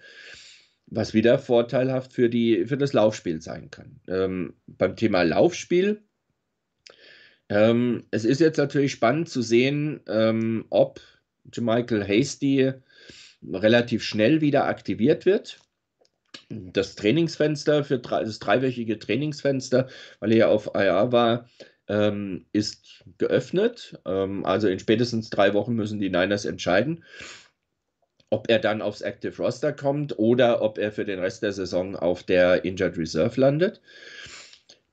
was 0.87 1.12
wieder 1.12 1.39
vorteilhaft 1.39 2.15
für, 2.15 2.31
die, 2.31 2.65
für 2.65 2.78
das 2.78 2.95
Laufspiel 2.95 3.43
sein 3.43 3.70
kann. 3.70 4.01
Ähm, 4.09 4.55
beim 4.66 4.97
Thema 4.97 5.23
Laufspiel, 5.23 6.01
ähm, 7.51 8.05
es 8.11 8.24
ist 8.24 8.41
jetzt 8.41 8.57
natürlich 8.57 8.93
spannend 8.93 9.28
zu 9.28 9.43
sehen, 9.43 10.01
ähm, 10.09 10.65
ob 10.70 11.01
Michael 11.61 12.07
Hasty 12.07 12.73
relativ 13.53 14.03
schnell 14.03 14.41
wieder 14.41 14.67
aktiviert 14.67 15.27
wird. 15.27 15.59
Das 16.49 16.95
Trainingsfenster 16.95 17.85
für 17.85 17.99
das 17.99 18.39
dreiwöchige 18.39 18.99
Trainingsfenster, 18.99 19.89
weil 20.21 20.33
er 20.33 20.39
ja 20.39 20.49
auf 20.49 20.71
IR 20.75 21.12
war, 21.12 21.49
ähm, 21.89 22.47
ist 22.53 23.05
geöffnet. 23.19 23.99
Ähm, 24.07 24.45
also 24.45 24.69
in 24.69 24.79
spätestens 24.79 25.31
drei 25.31 25.55
Wochen 25.55 25.75
müssen 25.75 25.99
die 25.99 26.11
Niners 26.11 26.45
entscheiden, 26.45 27.05
ob 28.31 28.49
er 28.49 28.61
dann 28.61 28.81
aufs 28.81 29.01
Active 29.01 29.37
Roster 29.43 29.73
kommt 29.73 30.19
oder 30.19 30.62
ob 30.62 30.79
er 30.79 30.93
für 30.93 31.05
den 31.05 31.19
Rest 31.19 31.43
der 31.43 31.53
Saison 31.53 31.97
auf 31.97 32.23
der 32.23 32.65
Injured 32.65 32.97
Reserve 32.97 33.41
landet. 33.41 33.81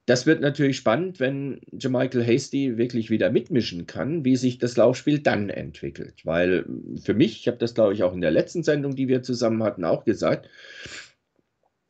Das 0.08 0.26
wird 0.26 0.40
natürlich 0.40 0.78
spannend, 0.78 1.20
wenn 1.20 1.60
Jamichael 1.74 2.26
Hasty 2.26 2.78
wirklich 2.78 3.10
wieder 3.10 3.30
mitmischen 3.30 3.88
kann, 3.88 4.24
wie 4.24 4.38
sich 4.38 4.58
das 4.58 4.78
Laufspiel 4.78 5.20
dann 5.20 5.50
entwickelt. 5.50 6.26
Weil 6.26 6.66
für 7.04 7.14
mich, 7.14 7.42
ich 7.42 7.48
habe 7.50 7.58
das 7.58 7.76
glaube 7.76 7.94
ich 7.94 8.04
auch 8.04 8.14
in 8.14 8.22
der 8.22 8.32
letzten 8.32 8.64
Sendung, 8.64 8.96
die 8.96 9.10
wir 9.10 9.22
zusammen 9.22 9.62
hatten, 9.64 9.84
auch 9.84 10.06
gesagt, 10.06 10.50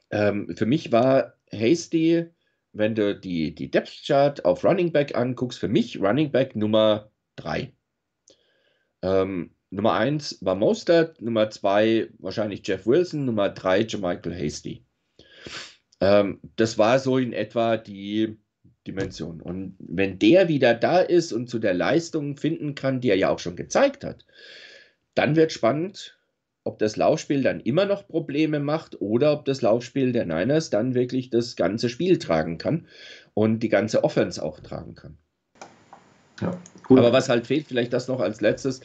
ähm, 0.10 0.56
für 0.58 0.66
mich 0.66 0.92
war 0.92 1.36
Hasty, 1.52 2.26
wenn 2.74 2.96
du 2.96 3.16
die, 3.16 3.54
die 3.54 3.70
Depth 3.70 4.04
Chart 4.08 4.44
auf 4.46 4.64
Running 4.64 4.92
Back 4.92 5.16
anguckst, 5.16 5.60
für 5.60 5.68
mich 5.68 6.02
Running 6.02 6.32
Back 6.32 6.56
Nummer 6.56 7.12
3. 7.36 7.72
Ähm, 9.04 9.52
Nummer 9.70 9.94
1 9.94 10.40
war 10.44 10.56
Mostert, 10.56 11.22
Nummer 11.22 11.52
2 11.52 12.10
wahrscheinlich 12.18 12.66
Jeff 12.66 12.88
Wilson, 12.88 13.26
Nummer 13.26 13.50
3 13.50 13.82
Jamichael 13.82 14.34
Hasty. 14.34 14.87
Ähm, 16.00 16.40
das 16.56 16.78
war 16.78 17.00
so 17.00 17.18
in 17.18 17.34
etwa 17.34 17.78
die 17.78 18.38
Dimension. 18.86 19.42
Und 19.42 19.76
wenn 19.80 20.20
der 20.20 20.48
wieder 20.48 20.74
da 20.74 21.00
ist 21.00 21.34
und 21.34 21.50
zu 21.50 21.60
der 21.60 21.74
Leistung 21.74 22.38
finden 22.38 22.76
kann, 22.76 23.02
die 23.02 23.10
er 23.10 23.18
ja 23.18 23.30
auch 23.30 23.40
schon 23.40 23.56
gezeigt 23.56 24.04
hat, 24.04 24.26
dann 25.16 25.36
wird 25.36 25.52
spannend, 25.52 26.18
ob 26.64 26.80
das 26.80 26.98
Laufspiel 26.98 27.44
dann 27.44 27.60
immer 27.62 27.86
noch 27.86 28.08
Probleme 28.08 28.60
macht 28.60 29.02
oder 29.02 29.34
ob 29.34 29.46
das 29.46 29.62
Laufspiel 29.62 30.12
der 30.12 30.26
Niners 30.26 30.70
dann 30.70 30.94
wirklich 30.94 31.30
das 31.30 31.56
ganze 31.56 31.90
Spiel 31.90 32.20
tragen 32.20 32.58
kann 32.58 32.88
und 33.34 33.60
die 33.60 33.70
ganze 33.70 34.04
Offense 34.04 34.42
auch 34.44 34.60
tragen 34.60 34.96
kann. 34.96 35.18
Ja, 36.42 36.52
Aber 36.90 37.14
was 37.14 37.30
halt 37.30 37.48
fehlt, 37.48 37.68
vielleicht 37.68 37.94
das 37.94 38.08
noch 38.08 38.20
als 38.20 38.42
letztes, 38.42 38.82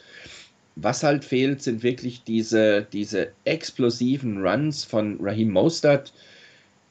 was 0.75 1.03
halt 1.03 1.23
fehlt, 1.23 1.61
sind 1.61 1.83
wirklich 1.83 2.23
diese, 2.23 2.87
diese 2.91 3.31
explosiven 3.43 4.45
Runs 4.45 4.83
von 4.85 5.19
Raheem 5.21 5.51
Mostert, 5.51 6.13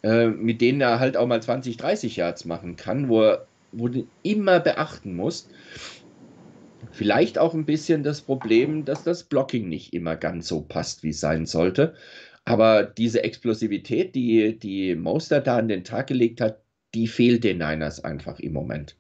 äh, 0.02 0.26
mit 0.26 0.60
denen 0.60 0.80
er 0.80 1.00
halt 1.00 1.16
auch 1.16 1.26
mal 1.26 1.42
20, 1.42 1.76
30 1.76 2.16
Yards 2.16 2.44
machen 2.44 2.76
kann, 2.76 3.08
wo, 3.08 3.22
er, 3.22 3.46
wo 3.72 3.88
du 3.88 4.06
immer 4.22 4.60
beachten 4.60 5.14
musst. 5.14 5.50
Vielleicht 6.90 7.38
auch 7.38 7.54
ein 7.54 7.64
bisschen 7.64 8.02
das 8.02 8.20
Problem, 8.20 8.84
dass 8.84 9.04
das 9.04 9.24
Blocking 9.24 9.68
nicht 9.68 9.94
immer 9.94 10.16
ganz 10.16 10.48
so 10.48 10.60
passt, 10.60 11.02
wie 11.02 11.10
es 11.10 11.20
sein 11.20 11.46
sollte. 11.46 11.94
Aber 12.44 12.82
diese 12.82 13.22
Explosivität, 13.22 14.14
die, 14.14 14.58
die 14.58 14.96
Moster 14.96 15.40
da 15.40 15.58
an 15.58 15.68
den 15.68 15.84
Tag 15.84 16.08
gelegt 16.08 16.40
hat, 16.40 16.58
die 16.94 17.06
fehlt 17.06 17.44
den 17.44 17.58
Niners 17.58 18.02
einfach 18.02 18.40
im 18.40 18.52
Moment. 18.52 18.96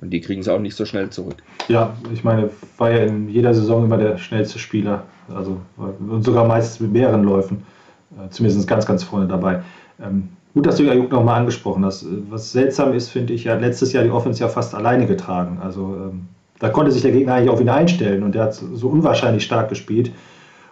Und 0.00 0.10
die 0.10 0.20
kriegen 0.20 0.40
es 0.40 0.48
auch 0.48 0.58
nicht 0.58 0.74
so 0.74 0.84
schnell 0.84 1.10
zurück. 1.10 1.42
Ja, 1.68 1.96
ich 2.12 2.24
meine, 2.24 2.50
war 2.76 2.90
ja 2.90 3.04
in 3.04 3.28
jeder 3.28 3.54
Saison 3.54 3.84
immer 3.84 3.96
der 3.96 4.18
schnellste 4.18 4.58
Spieler. 4.58 5.06
Also 5.28 5.60
und 5.76 6.22
sogar 6.22 6.46
meistens 6.46 6.80
mit 6.80 6.92
mehreren 6.92 7.24
Läufen. 7.24 7.64
Äh, 8.12 8.30
zumindest 8.30 8.66
ganz, 8.68 8.86
ganz 8.86 9.02
vorne 9.02 9.26
dabei. 9.26 9.62
Ähm, 10.02 10.28
gut, 10.54 10.66
dass 10.66 10.76
du 10.76 10.88
Ayuk 10.88 11.10
nochmal 11.10 11.40
angesprochen 11.40 11.84
hast. 11.84 12.06
Was 12.30 12.52
seltsam 12.52 12.92
ist, 12.94 13.08
finde 13.08 13.32
ich, 13.32 13.46
er 13.46 13.54
hat 13.54 13.60
letztes 13.60 13.92
Jahr 13.92 14.04
die 14.04 14.10
Offense 14.10 14.40
ja 14.40 14.48
fast 14.48 14.74
alleine 14.74 15.06
getragen. 15.06 15.58
Also 15.62 15.96
ähm, 16.10 16.28
da 16.58 16.68
konnte 16.68 16.90
sich 16.92 17.02
der 17.02 17.12
Gegner 17.12 17.34
eigentlich 17.34 17.50
auf 17.50 17.60
ihn 17.60 17.68
einstellen 17.68 18.22
und 18.22 18.34
er 18.34 18.44
hat 18.44 18.54
so 18.54 18.88
unwahrscheinlich 18.88 19.44
stark 19.44 19.68
gespielt. 19.68 20.12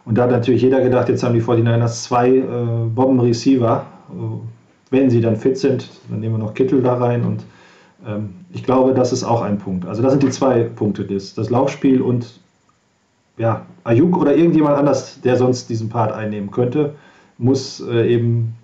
Und 0.05 0.19
da 0.19 0.25
hat 0.25 0.31
natürlich 0.31 0.63
jeder 0.63 0.81
gedacht, 0.81 1.09
jetzt 1.09 1.23
haben 1.23 1.35
die 1.35 1.43
49ers 1.43 2.05
zwei 2.05 2.29
äh, 2.31 2.43
Bomben-Receiver. 2.95 3.87
Äh, 4.11 4.15
wenn 4.91 5.11
sie 5.11 5.21
dann 5.21 5.37
fit 5.37 5.59
sind, 5.59 5.91
dann 6.09 6.21
nehmen 6.21 6.35
wir 6.35 6.39
noch 6.39 6.55
Kittel 6.55 6.83
da 6.83 6.95
rein 6.95 7.25
und 7.25 7.45
ähm, 8.07 8.35
ich 8.53 8.63
glaube, 8.63 8.95
das 8.95 9.13
ist 9.13 9.25
auch 9.25 9.43
ein 9.43 9.59
Punkt. 9.59 9.87
Also 9.87 10.03
das 10.03 10.13
sind 10.13 10.23
die 10.23 10.31
zwei 10.31 10.63
Punkte, 10.63 11.05
das, 11.05 11.35
das 11.35 11.51
Laufspiel 11.51 12.01
und 12.01 12.39
ja, 13.37 13.63
Ayuk 13.83 14.17
oder 14.17 14.37
irgendjemand 14.37 14.77
anders, 14.77 15.21
der 15.21 15.37
sonst 15.37 15.69
diesen 15.69 15.89
Part 15.89 16.13
einnehmen 16.13 16.51
könnte, 16.51 16.95
muss 17.39 17.81
äh, 17.81 18.13
eben 18.13 18.55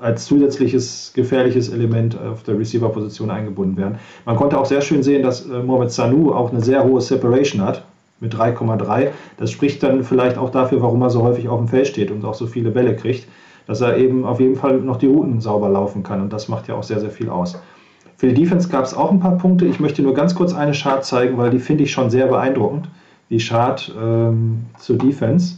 als 0.00 0.24
zusätzliches 0.26 1.12
gefährliches 1.14 1.68
Element 1.68 2.18
auf 2.20 2.42
der 2.42 2.58
Receiver-Position 2.58 3.30
eingebunden 3.30 3.76
werden. 3.76 3.98
Man 4.24 4.36
konnte 4.36 4.58
auch 4.58 4.66
sehr 4.66 4.80
schön 4.80 5.02
sehen, 5.02 5.22
dass 5.22 5.48
äh, 5.48 5.62
Mohamed 5.62 5.92
Sanu 5.92 6.32
auch 6.32 6.50
eine 6.50 6.60
sehr 6.60 6.84
hohe 6.84 7.00
Separation 7.00 7.62
hat 7.62 7.84
mit 8.20 8.34
3,3. 8.34 9.10
Das 9.36 9.50
spricht 9.50 9.82
dann 9.82 10.02
vielleicht 10.02 10.38
auch 10.38 10.50
dafür, 10.50 10.82
warum 10.82 11.02
er 11.02 11.10
so 11.10 11.22
häufig 11.22 11.48
auf 11.48 11.58
dem 11.58 11.68
Feld 11.68 11.86
steht 11.86 12.10
und 12.10 12.24
auch 12.24 12.34
so 12.34 12.46
viele 12.46 12.70
Bälle 12.70 12.96
kriegt, 12.96 13.28
dass 13.66 13.80
er 13.80 13.96
eben 13.96 14.24
auf 14.24 14.40
jeden 14.40 14.56
Fall 14.56 14.78
noch 14.80 14.96
die 14.96 15.06
Routen 15.06 15.40
sauber 15.40 15.68
laufen 15.68 16.02
kann 16.02 16.20
und 16.20 16.32
das 16.32 16.48
macht 16.48 16.68
ja 16.68 16.74
auch 16.74 16.82
sehr, 16.82 17.00
sehr 17.00 17.10
viel 17.10 17.28
aus. 17.28 17.56
Für 18.16 18.28
die 18.28 18.34
Defense 18.34 18.68
gab 18.68 18.84
es 18.84 18.94
auch 18.94 19.10
ein 19.10 19.18
paar 19.18 19.36
Punkte. 19.36 19.66
Ich 19.66 19.80
möchte 19.80 20.02
nur 20.02 20.14
ganz 20.14 20.34
kurz 20.34 20.54
eine 20.54 20.72
Chart 20.72 21.04
zeigen, 21.04 21.38
weil 21.38 21.50
die 21.50 21.58
finde 21.58 21.84
ich 21.84 21.90
schon 21.90 22.08
sehr 22.08 22.28
beeindruckend. 22.28 22.88
Die 23.30 23.38
Chart 23.38 23.92
ähm, 24.00 24.66
zur 24.78 24.96
Defense. 24.96 25.56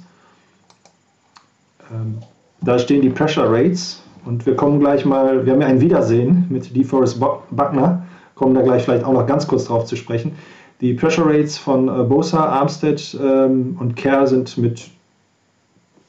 Ähm, 1.93 2.19
da 2.65 2.79
stehen 2.79 3.03
die 3.03 3.11
Pressure 3.11 3.51
Rates 3.51 4.03
und 4.25 4.47
wir 4.47 4.57
kommen 4.57 4.81
gleich 4.81 5.05
mal, 5.05 5.45
wir 5.45 5.53
haben 5.53 5.61
ja 5.61 5.67
ein 5.67 5.81
Wiedersehen 5.81 6.47
mit 6.49 6.75
DeForest 6.75 7.21
Buckner, 7.21 8.03
kommen 8.35 8.55
da 8.55 8.63
gleich 8.63 8.85
vielleicht 8.85 9.05
auch 9.05 9.13
noch 9.13 9.27
ganz 9.27 9.47
kurz 9.47 9.65
drauf 9.67 9.85
zu 9.85 9.97
sprechen. 9.97 10.33
Die 10.81 10.95
Pressure 10.95 11.27
Rates 11.27 11.57
von 11.57 11.89
äh, 11.89 12.03
Bosa, 12.03 12.45
Armstead 12.45 13.17
ähm, 13.23 13.77
und 13.79 13.97
Kerr 13.97 14.27
sind 14.27 14.59
mit 14.59 14.91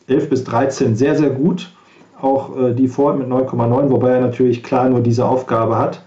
11 0.07 0.29
bis 0.29 0.43
13 0.43 0.95
sehr, 0.95 1.15
sehr 1.15 1.29
gut. 1.29 1.71
Auch 2.19 2.57
äh, 2.57 2.73
die 2.73 2.87
Ford 2.87 3.17
mit 3.17 3.27
9,9, 3.27 3.89
wobei 3.89 4.11
er 4.11 4.21
natürlich 4.21 4.63
klar 4.63 4.89
nur 4.89 5.01
diese 5.01 5.25
Aufgabe 5.25 5.77
hat. 5.77 6.01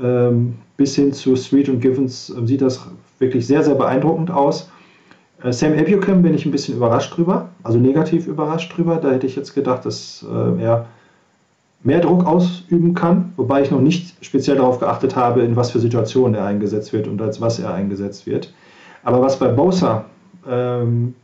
Ähm, 0.00 0.56
bis 0.76 0.94
hin 0.94 1.12
zu 1.12 1.34
Street 1.36 1.68
und 1.68 1.80
Givens 1.80 2.30
äh, 2.30 2.46
sieht 2.46 2.62
das 2.62 2.86
wirklich 3.18 3.46
sehr, 3.46 3.62
sehr 3.62 3.74
beeindruckend 3.74 4.30
aus. 4.30 4.70
Äh, 5.46 5.52
Sam 5.52 5.72
Abucam 5.78 6.22
bin 6.22 6.34
ich 6.34 6.44
ein 6.44 6.50
bisschen 6.50 6.76
überrascht 6.76 7.16
drüber, 7.16 7.48
also 7.62 7.78
negativ 7.78 8.26
überrascht 8.26 8.76
drüber. 8.76 8.96
Da 8.96 9.10
hätte 9.10 9.26
ich 9.26 9.36
jetzt 9.36 9.54
gedacht, 9.54 9.84
dass 9.84 10.24
äh, 10.28 10.62
er 10.62 10.86
mehr 11.82 12.00
Druck 12.00 12.26
ausüben 12.26 12.94
kann, 12.94 13.32
wobei 13.36 13.62
ich 13.62 13.70
noch 13.70 13.80
nicht 13.80 14.14
speziell 14.24 14.56
darauf 14.56 14.80
geachtet 14.80 15.14
habe, 15.14 15.42
in 15.42 15.54
was 15.54 15.70
für 15.70 15.78
Situationen 15.78 16.34
er 16.34 16.44
eingesetzt 16.44 16.92
wird 16.92 17.06
und 17.06 17.22
als 17.22 17.40
was 17.40 17.60
er 17.60 17.72
eingesetzt 17.72 18.26
wird. 18.26 18.52
Aber 19.04 19.20
was 19.20 19.38
bei 19.38 19.48
Bosa, 19.48 20.04
ähm, 20.48 21.14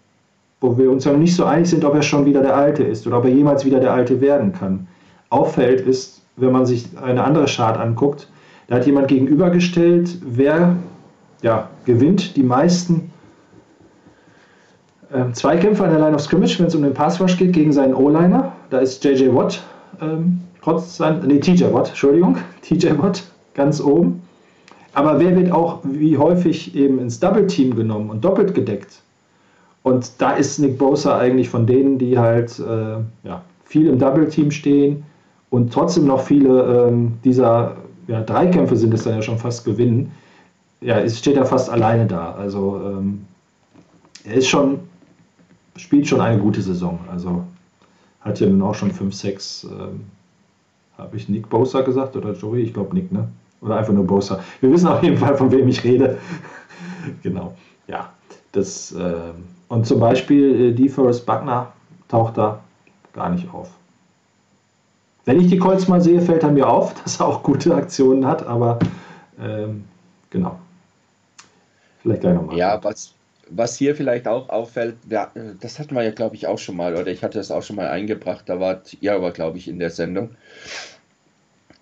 wo 0.61 0.79
wir 0.79 0.91
uns 0.91 1.05
ja 1.05 1.13
noch 1.13 1.19
nicht 1.19 1.35
so 1.35 1.45
einig 1.45 1.69
sind, 1.69 1.85
ob 1.85 1.95
er 1.95 2.03
schon 2.03 2.27
wieder 2.27 2.43
der 2.43 2.55
Alte 2.55 2.85
ist 2.85 3.07
oder 3.07 3.19
ob 3.19 3.25
er 3.25 3.33
jemals 3.33 3.65
wieder 3.65 3.81
der 3.81 3.93
Alte 3.93 4.21
werden 4.21 4.53
kann, 4.53 4.87
auffällt, 5.31 5.81
ist, 5.81 6.23
wenn 6.37 6.53
man 6.53 6.65
sich 6.65 6.87
eine 7.03 7.25
andere 7.25 7.47
Chart 7.47 7.77
anguckt, 7.77 8.29
da 8.69 8.77
hat 8.77 8.87
jemand 8.87 9.09
gegenübergestellt, 9.09 10.19
wer 10.25 10.77
ja, 11.43 11.69
gewinnt 11.85 12.37
die 12.37 12.45
meisten 12.45 13.12
ähm, 15.15 15.35
Zweikämpfe 15.35 15.85
an 15.85 15.91
der 15.91 16.01
Line 16.01 16.15
of 16.15 16.23
Scrimmage, 16.23 16.59
wenn 16.59 16.67
es 16.67 16.75
um 16.75 16.83
den 16.83 16.95
Passwash 16.95 17.37
geht, 17.37 17.53
gegen 17.53 17.73
seinen 17.73 17.95
O-Liner. 17.95 18.53
Da 18.71 18.79
ist 18.79 19.05
JJ 19.05 19.35
Watt, 19.35 19.63
ähm, 20.01 20.41
trotz 20.63 20.97
sein, 20.97 21.21
nee, 21.27 21.39
TJ 21.39 21.65
Watt, 21.73 21.89
Entschuldigung, 21.89 22.39
TJ 22.63 22.99
Watt 22.99 23.23
ganz 23.55 23.81
oben. 23.81 24.23
Aber 24.95 25.19
wer 25.19 25.37
wird 25.37 25.53
auch 25.53 25.81
wie 25.85 26.19
häufig 26.19 26.75
eben 26.75 26.99
ins 26.99 27.19
Double 27.19 27.47
Team 27.47 27.75
genommen 27.75 28.11
und 28.11 28.25
doppelt 28.25 28.55
gedeckt? 28.55 29.01
Und 29.83 30.13
da 30.19 30.33
ist 30.33 30.59
Nick 30.59 30.79
Bosa 30.79 31.19
eigentlich 31.19 31.49
von 31.49 31.67
denen, 31.67 31.99
die 31.99 32.19
halt 32.19 32.59
äh, 32.59 32.99
ja, 33.27 33.43
viel 33.65 33.89
im 33.89 33.99
Double 33.99 34.29
Team 34.29 34.51
stehen 34.51 35.03
und 35.51 35.73
trotzdem 35.73 36.07
noch 36.07 36.21
viele 36.21 36.89
ähm, 36.89 37.15
dieser 37.25 37.77
ja, 38.07 38.21
Dreikämpfe 38.21 38.77
sind 38.77 38.95
es 38.95 39.05
dann 39.05 39.17
ja 39.17 39.23
schon 39.23 39.39
fast 39.39 39.65
gewinnen. 39.65 40.13
Ja, 40.81 40.99
es 40.99 41.19
steht 41.19 41.37
ja 41.37 41.45
fast 41.45 41.71
alleine 41.71 42.07
da. 42.07 42.33
Also 42.33 42.81
ähm, 42.85 43.25
er 44.25 44.35
ist 44.35 44.49
schon, 44.49 44.81
spielt 45.77 46.07
schon 46.07 46.21
eine 46.21 46.41
gute 46.41 46.63
Saison. 46.63 46.99
Also 47.11 47.45
hat 48.21 48.41
ja 48.41 48.47
nun 48.47 48.63
auch 48.63 48.75
schon 48.75 48.91
5, 48.91 49.15
6, 49.15 49.65
ähm, 49.65 50.05
habe 50.99 51.17
ich 51.17 51.29
Nick 51.29 51.49
Bosa 51.49 51.81
gesagt 51.81 52.17
oder 52.17 52.33
Joey? 52.33 52.63
Ich 52.63 52.75
glaube 52.75 52.95
Nick, 52.95 53.11
ne? 53.11 53.29
Oder 53.61 53.77
einfach 53.77 53.93
nur 53.93 54.07
Bosa. 54.07 54.41
Wir 54.61 54.71
wissen 54.73 54.89
auf 54.89 55.03
jeden 55.03 55.17
Fall, 55.17 55.37
von 55.37 55.51
wem 55.51 55.69
ich 55.69 55.83
rede. 55.85 56.19
genau. 57.23 57.55
Ja, 57.87 58.13
das, 58.53 58.93
äh, 58.93 59.15
und 59.69 59.87
zum 59.87 60.01
Beispiel 60.01 60.71
äh, 60.71 60.73
DeForest 60.73 61.25
Buckner 61.25 61.73
taucht 62.09 62.39
da 62.39 62.61
gar 63.13 63.31
nicht 63.31 63.53
auf. 63.53 63.71
Wenn 65.25 65.41
ich 65.41 65.49
die 65.49 65.59
Colts 65.59 65.89
mal 65.89 66.01
sehe, 66.01 66.21
fällt 66.21 66.43
er 66.43 66.51
mir 66.51 66.69
auf, 66.69 66.95
dass 67.03 67.21
er 67.21 67.27
auch 67.27 67.43
gute 67.43 67.75
Aktionen 67.75 68.27
hat, 68.27 68.47
aber 68.47 68.79
ähm, 69.41 69.85
genau. 70.31 70.59
Vielleicht 72.03 72.21
gleich 72.21 72.35
nochmal. 72.35 72.57
Ja, 72.57 72.83
was, 72.83 73.15
was 73.55 73.77
hier 73.77 73.95
vielleicht 73.95 74.27
auch 74.27 74.49
auffällt, 74.49 74.97
das 75.09 75.79
hatten 75.79 75.95
wir 75.95 76.03
ja, 76.03 76.11
glaube 76.11 76.37
ich, 76.37 76.47
auch 76.47 76.59
schon 76.59 76.77
mal, 76.77 76.97
oder 76.97 77.09
ich 77.09 77.23
hatte 77.23 77.39
es 77.39 77.51
auch 77.51 77.63
schon 77.63 77.77
mal 77.77 77.89
eingebracht, 77.89 78.49
da 78.49 78.61
wart 78.61 78.97
ihr 79.01 79.15
aber, 79.15 79.33
glaube 79.33 79.59
ich, 79.59 79.69
in 79.69 79.79
der 79.79 79.91
Sendung. 79.91 80.31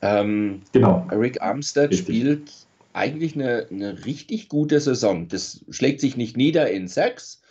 Ähm, 0.02 0.62
genau. 0.72 1.06
Rick 1.10 1.42
Armstead 1.42 1.90
richtig. 1.90 2.06
spielt 2.06 2.52
eigentlich 2.92 3.34
eine, 3.34 3.66
eine 3.70 4.04
richtig 4.04 4.48
gute 4.48 4.80
Saison. 4.80 5.28
Das 5.28 5.64
schlägt 5.70 6.00
sich 6.00 6.16
nicht 6.16 6.36
nieder 6.36 6.70
in 6.70 6.88
Sex, 6.88 7.42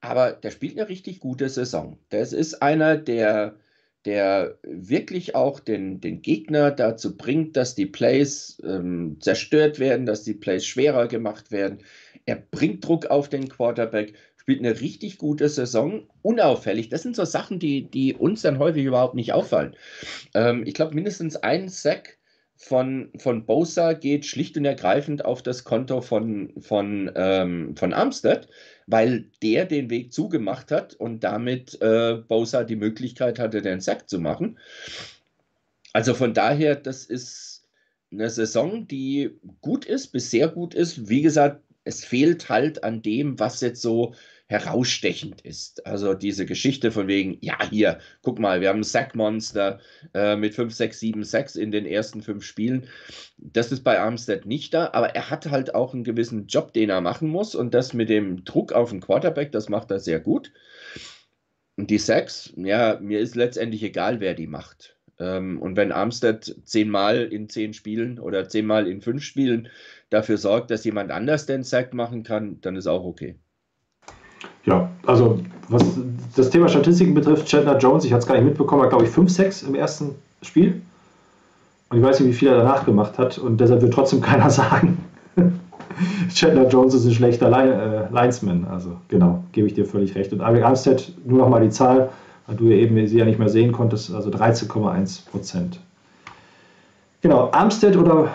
aber 0.00 0.32
der 0.32 0.50
spielt 0.50 0.78
eine 0.78 0.88
richtig 0.88 1.20
gute 1.20 1.48
Saison. 1.48 1.98
Das 2.10 2.32
ist 2.32 2.62
einer, 2.62 2.96
der 2.96 3.54
der 4.04 4.58
wirklich 4.62 5.34
auch 5.34 5.60
den, 5.60 6.00
den 6.00 6.20
Gegner 6.20 6.70
dazu 6.70 7.16
bringt, 7.16 7.56
dass 7.56 7.74
die 7.74 7.86
Plays 7.86 8.60
ähm, 8.62 9.16
zerstört 9.20 9.78
werden, 9.78 10.04
dass 10.04 10.24
die 10.24 10.34
Plays 10.34 10.66
schwerer 10.66 11.08
gemacht 11.08 11.50
werden. 11.50 11.78
Er 12.26 12.36
bringt 12.36 12.86
Druck 12.86 13.06
auf 13.06 13.28
den 13.28 13.48
Quarterback, 13.48 14.14
spielt 14.36 14.60
eine 14.60 14.80
richtig 14.80 15.18
gute 15.18 15.48
Saison, 15.48 16.08
unauffällig. 16.22 16.88
Das 16.88 17.02
sind 17.02 17.16
so 17.16 17.24
Sachen, 17.24 17.58
die, 17.58 17.90
die 17.90 18.14
uns 18.14 18.42
dann 18.42 18.58
häufig 18.58 18.84
überhaupt 18.84 19.14
nicht 19.14 19.32
auffallen. 19.32 19.76
Ähm, 20.34 20.64
ich 20.66 20.74
glaube, 20.74 20.94
mindestens 20.94 21.36
ein 21.36 21.68
Sack 21.68 22.18
von, 22.56 23.10
von 23.18 23.46
Bosa 23.46 23.94
geht 23.94 24.26
schlicht 24.26 24.56
und 24.56 24.64
ergreifend 24.64 25.24
auf 25.24 25.42
das 25.42 25.64
Konto 25.64 26.00
von, 26.00 26.52
von, 26.60 27.10
ähm, 27.14 27.76
von 27.76 27.92
Armstead 27.92 28.48
weil 28.86 29.30
der 29.42 29.64
den 29.64 29.90
Weg 29.90 30.12
zugemacht 30.12 30.70
hat 30.70 30.94
und 30.94 31.24
damit 31.24 31.80
äh, 31.80 32.14
Bosa 32.14 32.64
die 32.64 32.76
Möglichkeit 32.76 33.38
hatte, 33.38 33.62
den 33.62 33.80
Sack 33.80 34.08
zu 34.08 34.18
machen. 34.18 34.58
Also 35.92 36.14
von 36.14 36.34
daher, 36.34 36.76
das 36.76 37.04
ist 37.04 37.66
eine 38.12 38.30
Saison, 38.30 38.86
die 38.86 39.38
gut 39.60 39.84
ist, 39.84 40.08
bis 40.08 40.30
sehr 40.30 40.48
gut 40.48 40.74
ist. 40.74 41.08
Wie 41.08 41.22
gesagt, 41.22 41.62
es 41.84 42.04
fehlt 42.04 42.48
halt 42.48 42.82
an 42.82 43.02
dem, 43.02 43.38
was 43.38 43.60
jetzt 43.60 43.82
so 43.82 44.14
herausstechend 44.46 45.40
ist. 45.40 45.86
Also 45.86 46.12
diese 46.14 46.44
Geschichte 46.44 46.90
von 46.90 47.08
wegen, 47.08 47.38
ja, 47.40 47.56
hier, 47.70 47.98
guck 48.22 48.38
mal, 48.38 48.60
wir 48.60 48.68
haben 48.68 48.80
ein 48.80 48.84
Sackmonster 48.84 49.80
äh, 50.12 50.36
mit 50.36 50.54
5, 50.54 50.74
6, 50.74 51.00
7, 51.00 51.24
6 51.24 51.56
in 51.56 51.70
den 51.70 51.86
ersten 51.86 52.22
fünf 52.22 52.44
Spielen. 52.44 52.86
Das 53.38 53.72
ist 53.72 53.84
bei 53.84 53.98
Armstead 53.98 54.44
nicht 54.44 54.74
da, 54.74 54.90
aber 54.92 55.14
er 55.14 55.30
hat 55.30 55.50
halt 55.50 55.74
auch 55.74 55.94
einen 55.94 56.04
gewissen 56.04 56.46
Job, 56.46 56.74
den 56.74 56.90
er 56.90 57.00
machen 57.00 57.28
muss 57.28 57.54
und 57.54 57.72
das 57.72 57.94
mit 57.94 58.10
dem 58.10 58.44
Druck 58.44 58.72
auf 58.72 58.90
den 58.90 59.00
Quarterback, 59.00 59.50
das 59.52 59.68
macht 59.68 59.90
er 59.90 59.98
sehr 59.98 60.20
gut. 60.20 60.52
Und 61.76 61.90
die 61.90 61.98
Sacks, 61.98 62.52
ja, 62.56 62.98
mir 63.00 63.20
ist 63.20 63.34
letztendlich 63.34 63.82
egal, 63.82 64.20
wer 64.20 64.34
die 64.34 64.46
macht. 64.46 64.93
Ähm, 65.18 65.60
und 65.60 65.76
wenn 65.76 65.92
Armstead 65.92 66.56
zehnmal 66.64 67.22
in 67.22 67.48
zehn 67.48 67.72
Spielen 67.72 68.18
oder 68.18 68.48
zehnmal 68.48 68.88
in 68.88 69.00
fünf 69.00 69.22
Spielen 69.22 69.68
dafür 70.10 70.38
sorgt, 70.38 70.70
dass 70.70 70.84
jemand 70.84 71.10
anders 71.10 71.46
den 71.46 71.62
Sack 71.62 71.94
machen 71.94 72.22
kann, 72.22 72.58
dann 72.60 72.76
ist 72.76 72.86
auch 72.86 73.04
okay. 73.04 73.36
Ja, 74.64 74.90
also 75.06 75.40
was 75.68 75.98
das 76.36 76.50
Thema 76.50 76.68
Statistiken 76.68 77.14
betrifft, 77.14 77.46
Chandler 77.46 77.78
Jones, 77.78 78.04
ich 78.04 78.12
hatte 78.12 78.22
es 78.22 78.26
gar 78.26 78.34
nicht 78.36 78.44
mitbekommen, 78.44 78.82
hat 78.82 78.90
glaube 78.90 79.04
ich 79.04 79.10
5 79.10 79.30
Sex 79.30 79.62
im 79.62 79.74
ersten 79.74 80.14
Spiel. 80.42 80.80
Und 81.90 81.98
ich 81.98 82.02
weiß 82.02 82.20
nicht, 82.20 82.30
wie 82.30 82.34
viel 82.34 82.48
er 82.48 82.58
danach 82.58 82.84
gemacht 82.84 83.18
hat 83.18 83.38
und 83.38 83.58
deshalb 83.58 83.82
wird 83.82 83.92
trotzdem 83.92 84.20
keiner 84.22 84.50
sagen, 84.50 84.98
Chandler 86.34 86.68
Jones 86.68 86.94
ist 86.94 87.04
ein 87.04 87.12
schlechter 87.12 87.48
äh, 87.48 88.12
Linesman. 88.12 88.66
Also 88.66 88.96
genau, 89.08 89.44
gebe 89.52 89.66
ich 89.66 89.74
dir 89.74 89.84
völlig 89.84 90.14
recht. 90.14 90.32
Und 90.32 90.40
Arik 90.40 90.64
Armstead, 90.64 91.12
nur 91.24 91.38
nochmal 91.38 91.62
die 91.62 91.70
Zahl 91.70 92.10
weil 92.46 92.56
du 92.56 92.70
eben 92.70 93.06
sie 93.06 93.18
ja 93.18 93.24
nicht 93.24 93.38
mehr 93.38 93.48
sehen 93.48 93.72
konntest, 93.72 94.14
also 94.14 94.30
13,1 94.30 95.30
Prozent. 95.30 95.80
Genau, 97.22 97.48
Armstead 97.52 97.96
oder 97.96 98.28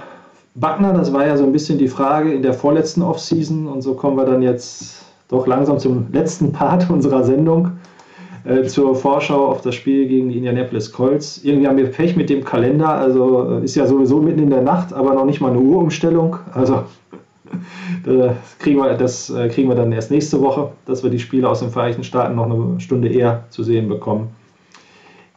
Buckner, 0.55 0.93
das 0.93 1.13
war 1.13 1.25
ja 1.27 1.37
so 1.37 1.43
ein 1.43 1.51
bisschen 1.51 1.77
die 1.77 1.87
Frage 1.87 2.33
in 2.33 2.41
der 2.41 2.53
vorletzten 2.53 3.01
Offseason 3.03 3.67
und 3.67 3.81
so 3.81 3.93
kommen 3.93 4.17
wir 4.17 4.25
dann 4.25 4.41
jetzt 4.41 5.03
doch 5.27 5.45
langsam 5.45 5.79
zum 5.79 6.07
letzten 6.11 6.51
Part 6.51 6.89
unserer 6.91 7.23
Sendung 7.23 7.71
äh, 8.45 8.63
zur 8.63 8.95
Vorschau 8.95 9.47
auf 9.47 9.61
das 9.61 9.75
Spiel 9.75 10.07
gegen 10.07 10.29
die 10.29 10.37
Indianapolis 10.37 10.91
Colts. 10.91 11.41
Irgendwie 11.43 11.67
haben 11.67 11.77
wir 11.77 11.91
Pech 11.91 12.15
mit 12.15 12.29
dem 12.29 12.43
Kalender, 12.43 12.89
also 12.89 13.59
äh, 13.59 13.63
ist 13.63 13.75
ja 13.75 13.85
sowieso 13.85 14.21
mitten 14.21 14.39
in 14.39 14.49
der 14.49 14.61
Nacht, 14.61 14.91
aber 14.91 15.13
noch 15.13 15.25
nicht 15.25 15.39
mal 15.39 15.51
eine 15.51 15.59
Uhrumstellung. 15.59 16.37
Also 16.53 16.83
das 18.05 18.35
kriegen, 18.59 18.79
wir, 18.79 18.93
das 18.95 19.29
äh, 19.29 19.49
kriegen 19.49 19.69
wir 19.69 19.75
dann 19.75 19.91
erst 19.91 20.11
nächste 20.11 20.41
Woche, 20.41 20.71
dass 20.85 21.03
wir 21.03 21.09
die 21.09 21.19
Spiele 21.19 21.49
aus 21.49 21.59
den 21.59 21.69
Vereinigten 21.69 22.03
Staaten 22.03 22.35
noch 22.35 22.45
eine 22.45 22.79
Stunde 22.79 23.09
eher 23.09 23.45
zu 23.49 23.63
sehen 23.63 23.87
bekommen. 23.87 24.29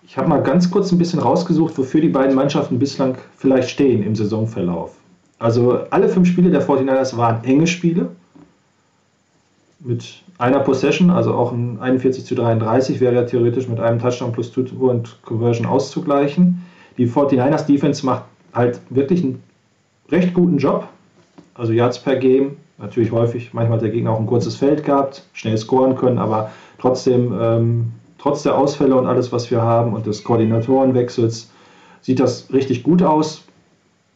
Ich 0.05 0.19
habe 0.19 0.29
mal 0.29 0.43
ganz 0.43 0.71
kurz 0.71 0.93
ein 0.93 0.99
bisschen 0.99 1.21
rausgesucht, 1.21 1.79
wofür 1.79 2.01
die 2.01 2.09
beiden 2.09 2.35
Mannschaften 2.35 2.79
bislang 2.79 3.17
vielleicht 3.37 3.71
stehen 3.71 4.03
im 4.03 4.15
Saisonverlauf. 4.15 4.95
Also 5.39 5.81
alle 5.91 6.09
fünf 6.09 6.29
Spiele 6.29 6.51
der 6.51 6.63
49ers 6.63 7.17
waren 7.17 7.43
enge 7.45 7.67
Spiele 7.67 8.11
mit 9.81 10.23
einer 10.39 10.61
Possession, 10.61 11.11
also 11.11 11.35
auch 11.35 11.53
ein 11.53 11.81
41 11.81 12.25
zu 12.25 12.35
33 12.35 13.01
wäre 13.01 13.15
ja 13.15 13.23
theoretisch 13.23 13.69
mit 13.69 13.81
einem 13.81 13.99
Touchdown 13.99 14.33
plus 14.33 14.53
Two 14.53 14.65
und 14.79 15.21
Conversion 15.23 15.67
auszugleichen. 15.67 16.63
Die 16.99 17.09
49ers 17.09 17.67
Defense 17.67 18.05
macht 18.05 18.25
halt 18.53 18.81
wirklich 18.91 19.23
einen 19.23 19.43
recht 20.11 20.35
guten 20.35 20.59
Job. 20.59 20.89
Also 21.55 21.73
Yards 21.73 21.99
per 21.99 22.17
Game, 22.17 22.57
natürlich 22.79 23.13
häufig, 23.13 23.53
manchmal 23.53 23.77
hat 23.77 23.83
der 23.83 23.91
Gegner 23.91 24.13
auch 24.13 24.21
ein 24.21 24.27
kurzes 24.27 24.57
Feld 24.57 24.85
gehabt, 24.85 25.25
schnell 25.33 25.57
scoren 25.59 25.97
können, 25.97 26.19
aber 26.19 26.51
trotzdem, 26.79 27.33
ähm, 27.39 27.93
trotz 28.19 28.43
der 28.43 28.57
Ausfälle 28.57 28.97
und 28.97 29.07
alles, 29.07 29.33
was 29.33 29.51
wir 29.51 29.63
haben 29.63 29.93
und 29.93 30.07
des 30.07 30.25
Koordinatorenwechsels, 30.25 31.51
sieht 32.01 32.21
das 32.21 32.53
richtig 32.53 32.83
gut 32.83 33.03
aus. 33.03 33.43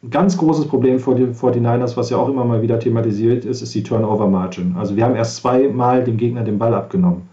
Ein 0.03 0.11
ganz 0.11 0.37
großes 0.37 0.67
Problem 0.69 0.99
vor 0.99 1.15
den 1.15 1.35
49ers, 1.35 1.97
was 1.97 2.11
ja 2.11 2.17
auch 2.17 2.29
immer 2.29 2.45
mal 2.45 2.63
wieder 2.63 2.79
thematisiert 2.79 3.45
ist, 3.45 3.63
ist 3.63 3.75
die 3.75 3.83
Turnover 3.83 4.29
Margin. 4.29 4.77
Also 4.79 4.97
wir 4.97 5.05
haben 5.05 5.17
erst 5.17 5.37
zweimal 5.37 6.05
dem 6.05 6.17
Gegner 6.17 6.43
den 6.43 6.59
Ball 6.59 6.75
abgenommen. 6.75 7.29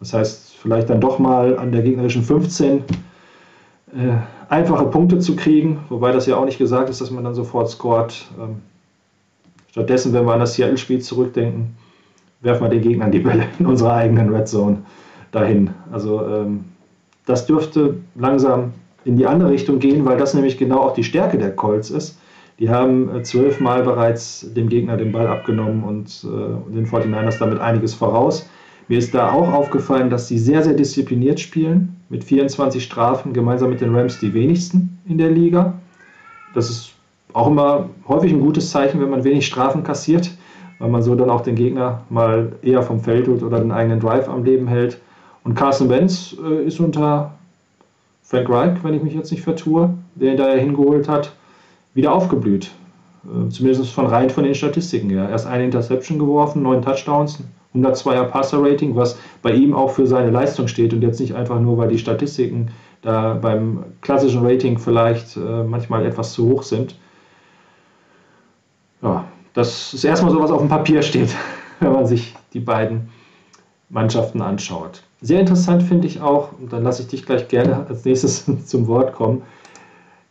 Das 0.00 0.12
heißt, 0.12 0.54
vielleicht 0.56 0.90
dann 0.90 1.00
doch 1.00 1.18
mal 1.18 1.58
an 1.58 1.72
der 1.72 1.82
gegnerischen 1.82 2.22
15 2.22 2.78
äh, 2.78 2.82
einfache 4.48 4.86
Punkte 4.86 5.18
zu 5.18 5.36
kriegen, 5.36 5.80
wobei 5.88 6.12
das 6.12 6.26
ja 6.26 6.36
auch 6.36 6.44
nicht 6.44 6.58
gesagt 6.58 6.90
ist, 6.90 7.00
dass 7.00 7.10
man 7.10 7.24
dann 7.24 7.34
sofort 7.34 7.70
scoret. 7.70 8.26
Ähm, 8.38 8.62
stattdessen, 9.76 10.14
wenn 10.14 10.24
wir 10.24 10.32
an 10.32 10.40
das 10.40 10.54
Seattle-Spiel 10.54 11.02
zurückdenken, 11.02 11.76
werfen 12.40 12.62
wir 12.62 12.70
den 12.70 12.80
Gegnern 12.80 13.12
die 13.12 13.18
Bälle 13.18 13.44
in 13.58 13.66
unserer 13.66 13.92
eigenen 13.92 14.34
Red 14.34 14.48
Zone 14.48 14.78
dahin. 15.32 15.68
Also 15.92 16.26
ähm, 16.26 16.64
das 17.26 17.44
dürfte 17.44 17.98
langsam 18.14 18.72
in 19.04 19.18
die 19.18 19.26
andere 19.26 19.50
Richtung 19.50 19.78
gehen, 19.78 20.06
weil 20.06 20.16
das 20.16 20.32
nämlich 20.32 20.56
genau 20.56 20.78
auch 20.78 20.94
die 20.94 21.04
Stärke 21.04 21.36
der 21.36 21.54
Colts 21.54 21.90
ist. 21.90 22.18
Die 22.58 22.70
haben 22.70 23.14
äh, 23.14 23.22
zwölfmal 23.22 23.82
bereits 23.82 24.50
dem 24.54 24.70
Gegner 24.70 24.96
den 24.96 25.12
Ball 25.12 25.26
abgenommen 25.26 25.84
und 25.84 26.24
äh, 26.24 26.72
den 26.74 26.86
49ers 26.86 27.38
damit 27.38 27.60
einiges 27.60 27.92
voraus. 27.92 28.48
Mir 28.88 28.96
ist 28.96 29.14
da 29.14 29.30
auch 29.30 29.52
aufgefallen, 29.52 30.08
dass 30.08 30.26
sie 30.26 30.38
sehr, 30.38 30.62
sehr 30.62 30.72
diszipliniert 30.72 31.38
spielen, 31.38 31.96
mit 32.08 32.24
24 32.24 32.82
Strafen, 32.82 33.34
gemeinsam 33.34 33.68
mit 33.68 33.82
den 33.82 33.94
Rams 33.94 34.20
die 34.20 34.32
wenigsten 34.32 35.00
in 35.06 35.18
der 35.18 35.30
Liga. 35.30 35.74
Das 36.54 36.70
ist 36.70 36.95
auch 37.36 37.48
immer 37.48 37.90
häufig 38.08 38.32
ein 38.32 38.40
gutes 38.40 38.70
Zeichen, 38.70 38.98
wenn 38.98 39.10
man 39.10 39.22
wenig 39.22 39.46
Strafen 39.46 39.82
kassiert, 39.82 40.30
weil 40.78 40.88
man 40.88 41.02
so 41.02 41.14
dann 41.14 41.28
auch 41.28 41.42
den 41.42 41.54
Gegner 41.54 42.00
mal 42.08 42.52
eher 42.62 42.82
vom 42.82 43.00
Feld 43.00 43.28
holt 43.28 43.42
oder 43.42 43.58
den 43.58 43.72
eigenen 43.72 44.00
Drive 44.00 44.26
am 44.26 44.42
Leben 44.42 44.66
hält. 44.66 44.98
Und 45.44 45.54
Carson 45.54 45.90
Wentz 45.90 46.34
äh, 46.42 46.64
ist 46.64 46.80
unter 46.80 47.34
Frank 48.22 48.48
Reich, 48.48 48.82
wenn 48.82 48.94
ich 48.94 49.02
mich 49.02 49.12
jetzt 49.12 49.30
nicht 49.30 49.42
vertue, 49.42 49.90
der 50.14 50.32
ihn 50.32 50.38
da 50.38 50.50
hingeholt 50.54 51.10
hat, 51.10 51.34
wieder 51.92 52.14
aufgeblüht. 52.14 52.70
Äh, 53.24 53.50
zumindest 53.50 53.92
von 53.92 54.06
rein 54.06 54.30
von 54.30 54.44
den 54.44 54.54
Statistiken 54.54 55.10
her. 55.10 55.28
Erst 55.28 55.46
eine 55.46 55.66
Interception 55.66 56.18
geworfen, 56.18 56.62
neun 56.62 56.80
Touchdowns, 56.80 57.40
102er 57.74 58.24
Passer-Rating, 58.24 58.96
was 58.96 59.18
bei 59.42 59.52
ihm 59.52 59.74
auch 59.74 59.90
für 59.90 60.06
seine 60.06 60.30
Leistung 60.30 60.68
steht 60.68 60.94
und 60.94 61.02
jetzt 61.02 61.20
nicht 61.20 61.34
einfach 61.34 61.60
nur, 61.60 61.76
weil 61.76 61.88
die 61.88 61.98
Statistiken 61.98 62.68
da 63.02 63.34
beim 63.34 63.84
klassischen 64.00 64.42
Rating 64.42 64.78
vielleicht 64.78 65.36
äh, 65.36 65.64
manchmal 65.64 66.06
etwas 66.06 66.32
zu 66.32 66.48
hoch 66.48 66.62
sind. 66.62 66.96
Das 69.56 69.94
ist 69.94 70.04
erstmal 70.04 70.30
so, 70.32 70.40
was 70.40 70.50
auf 70.50 70.60
dem 70.60 70.68
Papier 70.68 71.00
steht, 71.00 71.34
wenn 71.80 71.92
man 71.92 72.06
sich 72.06 72.34
die 72.52 72.60
beiden 72.60 73.08
Mannschaften 73.88 74.42
anschaut. 74.42 75.02
Sehr 75.22 75.40
interessant 75.40 75.82
finde 75.82 76.06
ich 76.06 76.20
auch, 76.20 76.50
und 76.60 76.74
dann 76.74 76.82
lasse 76.82 77.00
ich 77.00 77.08
dich 77.08 77.24
gleich 77.24 77.48
gerne 77.48 77.86
als 77.88 78.04
nächstes 78.04 78.44
zum 78.66 78.86
Wort 78.86 79.14
kommen, 79.14 79.42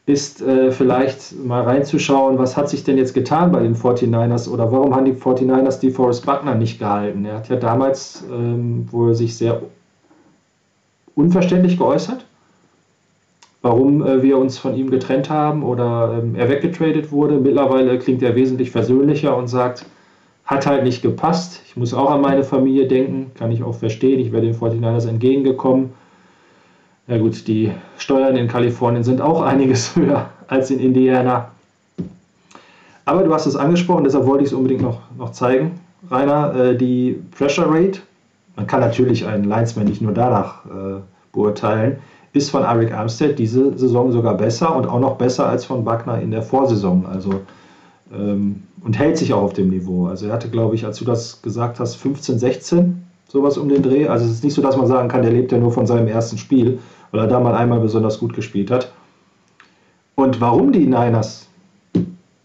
ist 0.06 0.44
äh, 0.44 0.72
vielleicht 0.72 1.44
mal 1.44 1.64
reinzuschauen, 1.64 2.38
was 2.38 2.56
hat 2.56 2.70
sich 2.70 2.84
denn 2.84 3.00
jetzt 3.00 3.16
getan 3.16 3.52
bei 3.52 3.64
den 3.64 3.76
49ers 3.76 4.48
oder 4.48 4.72
warum 4.72 4.96
haben 4.96 5.06
die 5.06 5.14
49ers 5.14 5.80
die 5.80 5.90
Forrest 5.90 6.24
Buckner 6.24 6.54
nicht 6.54 6.78
gehalten? 6.78 7.26
Er 7.26 7.38
hat 7.38 7.50
ja 7.50 7.56
damals 7.56 8.24
ähm, 8.32 8.88
wohl 8.92 9.16
sich 9.16 9.36
sehr 9.36 9.64
unverständlich 11.16 11.80
geäußert, 11.80 12.28
warum 13.66 14.06
äh, 14.06 14.22
wir 14.22 14.38
uns 14.38 14.60
von 14.60 14.76
ihm 14.76 14.92
getrennt 14.92 15.32
haben 15.32 15.64
oder 15.64 16.20
ähm, 16.22 16.36
er 16.36 16.50
weggetradet 16.50 17.12
wurde. 17.12 17.40
Mittlerweile 17.40 17.98
klingt 17.98 18.22
er 18.22 18.36
wesentlich 18.36 18.70
versöhnlicher 18.70 19.36
und 19.36 19.48
sagt, 19.48 19.88
hat 20.46 20.68
halt 20.68 20.84
nicht 20.84 21.02
gepasst. 21.02 21.62
Ich 21.66 21.76
muss 21.76 21.92
auch 21.92 22.12
an 22.12 22.22
meine 22.22 22.44
Familie 22.44 22.88
denken, 22.88 23.32
kann 23.34 23.52
ich 23.52 23.64
auch 23.64 23.74
verstehen. 23.74 24.20
Ich 24.20 24.32
wäre 24.32 24.44
den 24.44 24.54
49ers 24.54 25.10
entgegengekommen. 25.10 25.94
Ja 27.08 27.18
gut, 27.18 27.48
die 27.48 27.72
Steuern 27.98 28.36
in 28.36 28.48
Kalifornien 28.48 29.04
sind 29.04 29.20
auch 29.20 29.42
einiges 29.42 29.96
höher 29.96 30.30
als 30.48 30.70
in 30.70 30.80
Indiana. 30.80 31.50
Aber 33.04 33.24
du 33.24 33.34
hast 33.34 33.48
es 33.48 33.56
angesprochen, 33.56 34.04
deshalb 34.04 34.28
wollte 34.28 34.44
ich 34.44 34.52
es 34.52 34.54
unbedingt 34.54 34.84
noch, 34.84 35.00
noch 35.18 35.32
zeigen. 35.32 35.80
Rainer, 36.12 36.54
äh, 36.54 36.78
die 36.78 37.20
Pressure 37.36 37.68
Rate, 37.68 38.02
man 38.56 38.68
kann 38.68 38.82
natürlich 38.82 39.26
einen 39.26 39.46
Linesman 39.46 39.88
nicht 39.88 40.04
nur 40.04 40.14
danach 40.14 40.66
äh, 40.66 41.02
beurteilen, 41.34 41.98
ist 42.36 42.50
von 42.50 42.64
Eric 42.64 42.94
Armstead 42.94 43.40
diese 43.40 43.78
Saison 43.78 44.12
sogar 44.12 44.36
besser 44.36 44.76
und 44.76 44.86
auch 44.88 45.00
noch 45.00 45.18
besser 45.18 45.48
als 45.48 45.66
von 45.66 45.86
Wagner 45.86 46.22
in 46.22 46.32
der 46.32 46.42
Vorsaison. 46.42 47.06
Also 47.06 47.42
ähm, 48.14 48.64
und 48.84 49.00
hält 49.00 49.18
sich 49.18 49.34
auch 49.34 49.42
auf 49.42 49.54
dem 49.54 49.70
Niveau. 49.70 50.08
Also 50.08 50.28
er 50.28 50.34
hatte, 50.34 50.50
glaube 50.50 50.76
ich, 50.76 50.86
als 50.86 51.00
du 51.00 51.06
das 51.06 51.42
gesagt 51.42 51.80
hast, 51.80 51.96
15, 51.96 52.38
16, 52.38 53.04
sowas 53.28 53.58
um 53.58 53.70
den 53.70 53.82
Dreh. 53.82 54.08
Also 54.08 54.26
es 54.26 54.32
ist 54.32 54.44
nicht 54.44 54.54
so, 54.54 54.62
dass 54.62 54.78
man 54.78 54.86
sagen 54.86 55.08
kann, 55.08 55.24
der 55.24 55.32
lebt 55.32 55.52
ja 55.52 55.58
nur 55.58 55.72
von 55.72 55.88
seinem 55.88 56.08
ersten 56.08 56.38
Spiel, 56.38 56.80
weil 57.12 57.22
er 57.22 57.28
da 57.28 57.40
mal 57.40 57.56
einmal 57.56 57.80
besonders 57.80 58.20
gut 58.20 58.34
gespielt 58.34 58.70
hat. 58.70 58.92
Und 60.14 60.40
warum 60.40 60.72
die 60.72 60.86
Niners 60.86 61.48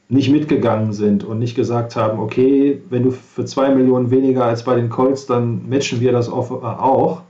nicht 0.09 0.31
mitgegangen 0.31 0.93
sind 0.93 1.25
und 1.25 1.39
nicht 1.39 1.55
gesagt 1.55 1.95
haben, 1.95 2.19
okay, 2.19 2.81
wenn 2.91 3.05
du 3.05 3.11
für 3.11 3.45
zwei 3.45 3.73
Millionen 3.75 4.11
weniger 4.11 4.45
als 4.45 4.65
bei 4.65 4.75
den 4.75 4.89
Colts, 4.89 5.27
dann 5.27 5.69
matchen 5.69 6.01
wir 6.01 6.13
das 6.13 6.29
äh, 6.29 6.31
auch. 6.31 7.23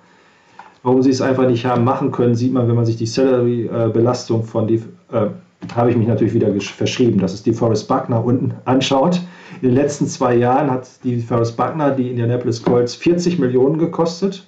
Warum 0.83 1.03
sie 1.03 1.11
es 1.11 1.21
einfach 1.21 1.47
nicht 1.47 1.67
haben 1.67 1.85
machen 1.85 2.11
können, 2.11 2.35
sieht 2.35 2.53
man, 2.53 2.67
wenn 2.67 2.75
man 2.75 2.87
sich 2.87 2.97
die 2.97 3.07
Salary-Belastung 3.07 4.45
von 4.45 4.67
die, 4.67 4.83
äh, 5.13 5.27
habe 5.75 5.91
ich 5.91 5.97
mich 5.97 6.09
natürlich 6.09 6.33
wieder 6.33 6.53
verschrieben. 6.61 7.21
Das 7.21 7.35
ist 7.35 7.45
die 7.45 7.53
Forrest 7.53 7.87
Buckner 7.87 8.25
unten 8.25 8.55
anschaut. 8.65 9.21
In 9.61 9.69
den 9.69 9.75
letzten 9.75 10.07
zwei 10.07 10.35
Jahren 10.35 10.71
hat 10.71 10.89
die 11.05 11.21
Forrest 11.21 11.57
Buckner 11.57 11.91
die 11.91 12.09
Indianapolis 12.09 12.63
Colts 12.63 12.95
40 12.95 13.39
Millionen 13.39 13.79
gekostet. 13.79 14.47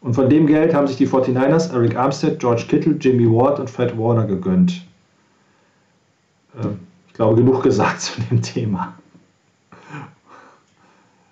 Und 0.00 0.14
von 0.14 0.28
dem 0.28 0.46
Geld 0.46 0.74
haben 0.74 0.86
sich 0.86 0.96
die 0.96 1.08
49ers 1.08 1.72
Eric 1.72 1.96
Armstead, 1.96 2.38
George 2.38 2.64
Kittle, 2.68 2.96
Jimmy 3.00 3.26
Ward 3.26 3.58
und 3.58 3.70
Fred 3.70 3.98
Warner 3.98 4.26
gegönnt. 4.26 4.86
Ähm, 6.62 6.78
ich 7.08 7.14
glaube, 7.14 7.36
genug 7.36 7.62
gesagt 7.62 8.00
zu 8.02 8.20
dem 8.30 8.42
Thema. 8.42 8.94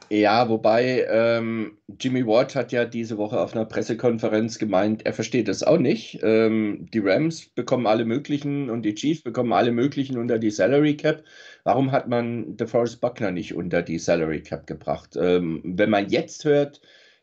Ja, 0.09 0.49
wobei 0.49 1.05
ähm, 1.11 1.79
Jimmy 1.99 2.25
Ward 2.25 2.55
hat 2.55 2.71
ja 2.71 2.85
diese 2.85 3.19
Woche 3.19 3.41
auf 3.41 3.55
einer 3.55 3.65
Pressekonferenz 3.65 4.59
gemeint, 4.59 5.05
er 5.05 5.13
versteht 5.13 5.49
das 5.49 5.65
auch 5.65 5.79
nicht. 5.79 6.21
Ähm, 6.23 6.87
die 6.95 7.01
Rams 7.01 7.47
bekommen 7.47 7.89
alle 7.89 8.05
möglichen 8.05 8.71
und 8.71 8.83
die 8.83 8.95
Chiefs 8.95 9.23
bekommen 9.23 9.53
alle 9.53 9.73
möglichen 9.73 10.17
unter 10.17 10.39
die 10.39 10.53
Salary 10.53 10.97
Cap. 10.97 11.25
Warum 11.65 11.91
hat 11.91 12.07
man 12.07 12.57
DeForest 12.57 13.01
Buckner 13.01 13.33
nicht 13.33 13.55
unter 13.55 13.83
die 13.83 13.99
Salary 13.99 14.43
Cap 14.43 14.69
gebracht? 14.69 15.17
Ähm, 15.17 15.61
wenn 15.65 15.91
man 15.91 16.09
jetzt 16.09 16.45
hört, 16.45 16.81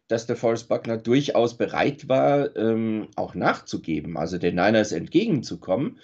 dass 0.09 0.25
der 0.25 0.35
Forrest 0.35 0.67
Buckner 0.67 0.97
durchaus 0.97 1.57
bereit 1.57 2.09
war, 2.09 2.55
ähm, 2.57 3.07
auch 3.15 3.35
nachzugeben, 3.35 4.17
also 4.17 4.37
den 4.37 4.55
Niners 4.55 4.91
entgegenzukommen, 4.91 5.99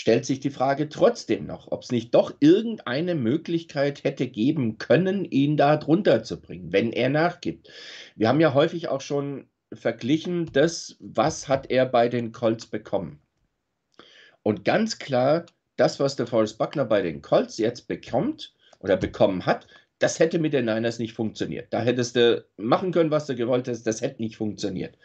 stellt 0.00 0.24
sich 0.24 0.40
die 0.40 0.48
Frage 0.48 0.88
trotzdem 0.88 1.46
noch, 1.46 1.70
ob 1.70 1.82
es 1.82 1.92
nicht 1.92 2.14
doch 2.14 2.34
irgendeine 2.40 3.14
Möglichkeit 3.14 4.02
hätte 4.02 4.28
geben 4.28 4.78
können, 4.78 5.26
ihn 5.26 5.58
da 5.58 5.76
drunter 5.76 6.22
zu 6.22 6.40
bringen, 6.40 6.72
wenn 6.72 6.90
er 6.90 7.10
nachgibt. 7.10 7.68
Wir 8.16 8.28
haben 8.28 8.40
ja 8.40 8.54
häufig 8.54 8.88
auch 8.88 9.02
schon 9.02 9.50
verglichen, 9.74 10.50
das, 10.54 10.96
was 11.00 11.48
hat 11.48 11.70
er 11.70 11.84
bei 11.84 12.08
den 12.08 12.32
Colts 12.32 12.66
bekommen. 12.66 13.20
Und 14.42 14.64
ganz 14.64 14.98
klar, 14.98 15.44
das, 15.76 16.00
was 16.00 16.16
der 16.16 16.26
Forrest 16.26 16.56
Buckner 16.56 16.86
bei 16.86 17.02
den 17.02 17.20
Colts 17.20 17.58
jetzt 17.58 17.86
bekommt 17.86 18.54
oder 18.78 18.96
bekommen 18.96 19.44
hat, 19.44 19.66
das 19.98 20.18
hätte 20.18 20.38
mit 20.38 20.54
den 20.54 20.64
Niners 20.64 20.98
nicht 20.98 21.12
funktioniert. 21.12 21.74
Da 21.74 21.82
hättest 21.82 22.16
du 22.16 22.42
machen 22.56 22.90
können, 22.90 23.10
was 23.10 23.26
du 23.26 23.36
gewollt 23.36 23.68
hast, 23.68 23.82
das 23.82 24.00
hätte 24.00 24.22
nicht 24.22 24.36
funktioniert. 24.36 24.96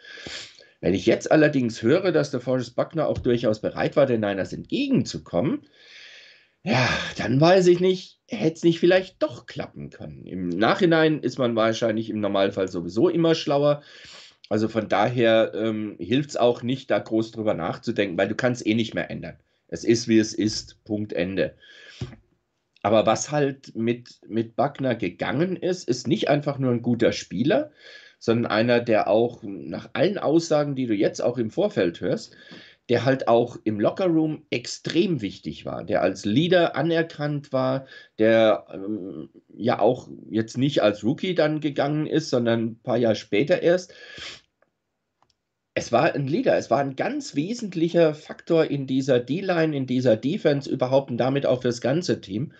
Wenn 0.80 0.94
ich 0.94 1.06
jetzt 1.06 1.30
allerdings 1.30 1.82
höre, 1.82 2.12
dass 2.12 2.30
der 2.30 2.40
Forrest 2.40 2.76
Buckner 2.76 3.08
auch 3.08 3.18
durchaus 3.18 3.60
bereit 3.60 3.96
war, 3.96 4.06
den 4.06 4.20
Niners 4.20 4.52
entgegenzukommen, 4.52 5.62
ja, 6.62 6.88
dann 7.16 7.40
weiß 7.40 7.68
ich 7.68 7.80
nicht, 7.80 8.18
hätte 8.28 8.54
es 8.54 8.64
nicht 8.64 8.80
vielleicht 8.80 9.22
doch 9.22 9.46
klappen 9.46 9.90
können. 9.90 10.26
Im 10.26 10.48
Nachhinein 10.48 11.20
ist 11.20 11.38
man 11.38 11.54
wahrscheinlich 11.54 12.10
im 12.10 12.20
Normalfall 12.20 12.68
sowieso 12.68 13.08
immer 13.08 13.34
schlauer. 13.34 13.82
Also 14.48 14.68
von 14.68 14.88
daher 14.88 15.52
ähm, 15.54 15.96
hilft 15.98 16.30
es 16.30 16.36
auch 16.36 16.62
nicht, 16.62 16.90
da 16.90 16.98
groß 16.98 17.30
drüber 17.30 17.54
nachzudenken, 17.54 18.18
weil 18.18 18.28
du 18.28 18.34
kannst 18.34 18.66
eh 18.66 18.74
nicht 18.74 18.94
mehr 18.94 19.10
ändern. 19.10 19.38
Es 19.68 19.84
ist, 19.84 20.08
wie 20.08 20.18
es 20.18 20.34
ist, 20.34 20.82
Punkt 20.84 21.12
Ende. 21.12 21.54
Aber 22.82 23.06
was 23.06 23.32
halt 23.32 23.74
mit, 23.74 24.20
mit 24.28 24.54
Buckner 24.54 24.94
gegangen 24.94 25.56
ist, 25.56 25.88
ist 25.88 26.06
nicht 26.06 26.28
einfach 26.28 26.58
nur 26.58 26.70
ein 26.70 26.82
guter 26.82 27.12
Spieler, 27.12 27.72
sondern 28.18 28.50
einer, 28.50 28.80
der 28.80 29.08
auch 29.08 29.42
nach 29.42 29.90
allen 29.92 30.18
Aussagen, 30.18 30.74
die 30.74 30.86
du 30.86 30.94
jetzt 30.94 31.20
auch 31.20 31.38
im 31.38 31.50
Vorfeld 31.50 32.00
hörst, 32.00 32.36
der 32.88 33.04
halt 33.04 33.26
auch 33.28 33.56
im 33.64 33.80
Lockerroom 33.80 34.44
extrem 34.50 35.20
wichtig 35.20 35.64
war, 35.64 35.84
der 35.84 36.02
als 36.02 36.24
Leader 36.24 36.76
anerkannt 36.76 37.52
war, 37.52 37.86
der 38.18 38.66
ähm, 38.72 39.28
ja 39.56 39.80
auch 39.80 40.08
jetzt 40.30 40.56
nicht 40.56 40.82
als 40.82 41.02
Rookie 41.02 41.34
dann 41.34 41.60
gegangen 41.60 42.06
ist, 42.06 42.30
sondern 42.30 42.64
ein 42.64 42.78
paar 42.82 42.96
Jahre 42.96 43.16
später 43.16 43.62
erst. 43.62 43.92
Es 45.74 45.92
war 45.92 46.14
ein 46.14 46.26
Leader, 46.26 46.56
es 46.56 46.70
war 46.70 46.78
ein 46.78 46.96
ganz 46.96 47.34
wesentlicher 47.34 48.14
Faktor 48.14 48.64
in 48.66 48.86
dieser 48.86 49.20
D-Line, 49.20 49.76
in 49.76 49.86
dieser 49.86 50.16
Defense 50.16 50.70
überhaupt 50.70 51.10
und 51.10 51.18
damit 51.18 51.44
auch 51.44 51.62
fürs 51.62 51.80
ganze 51.82 52.20
Team, 52.20 52.52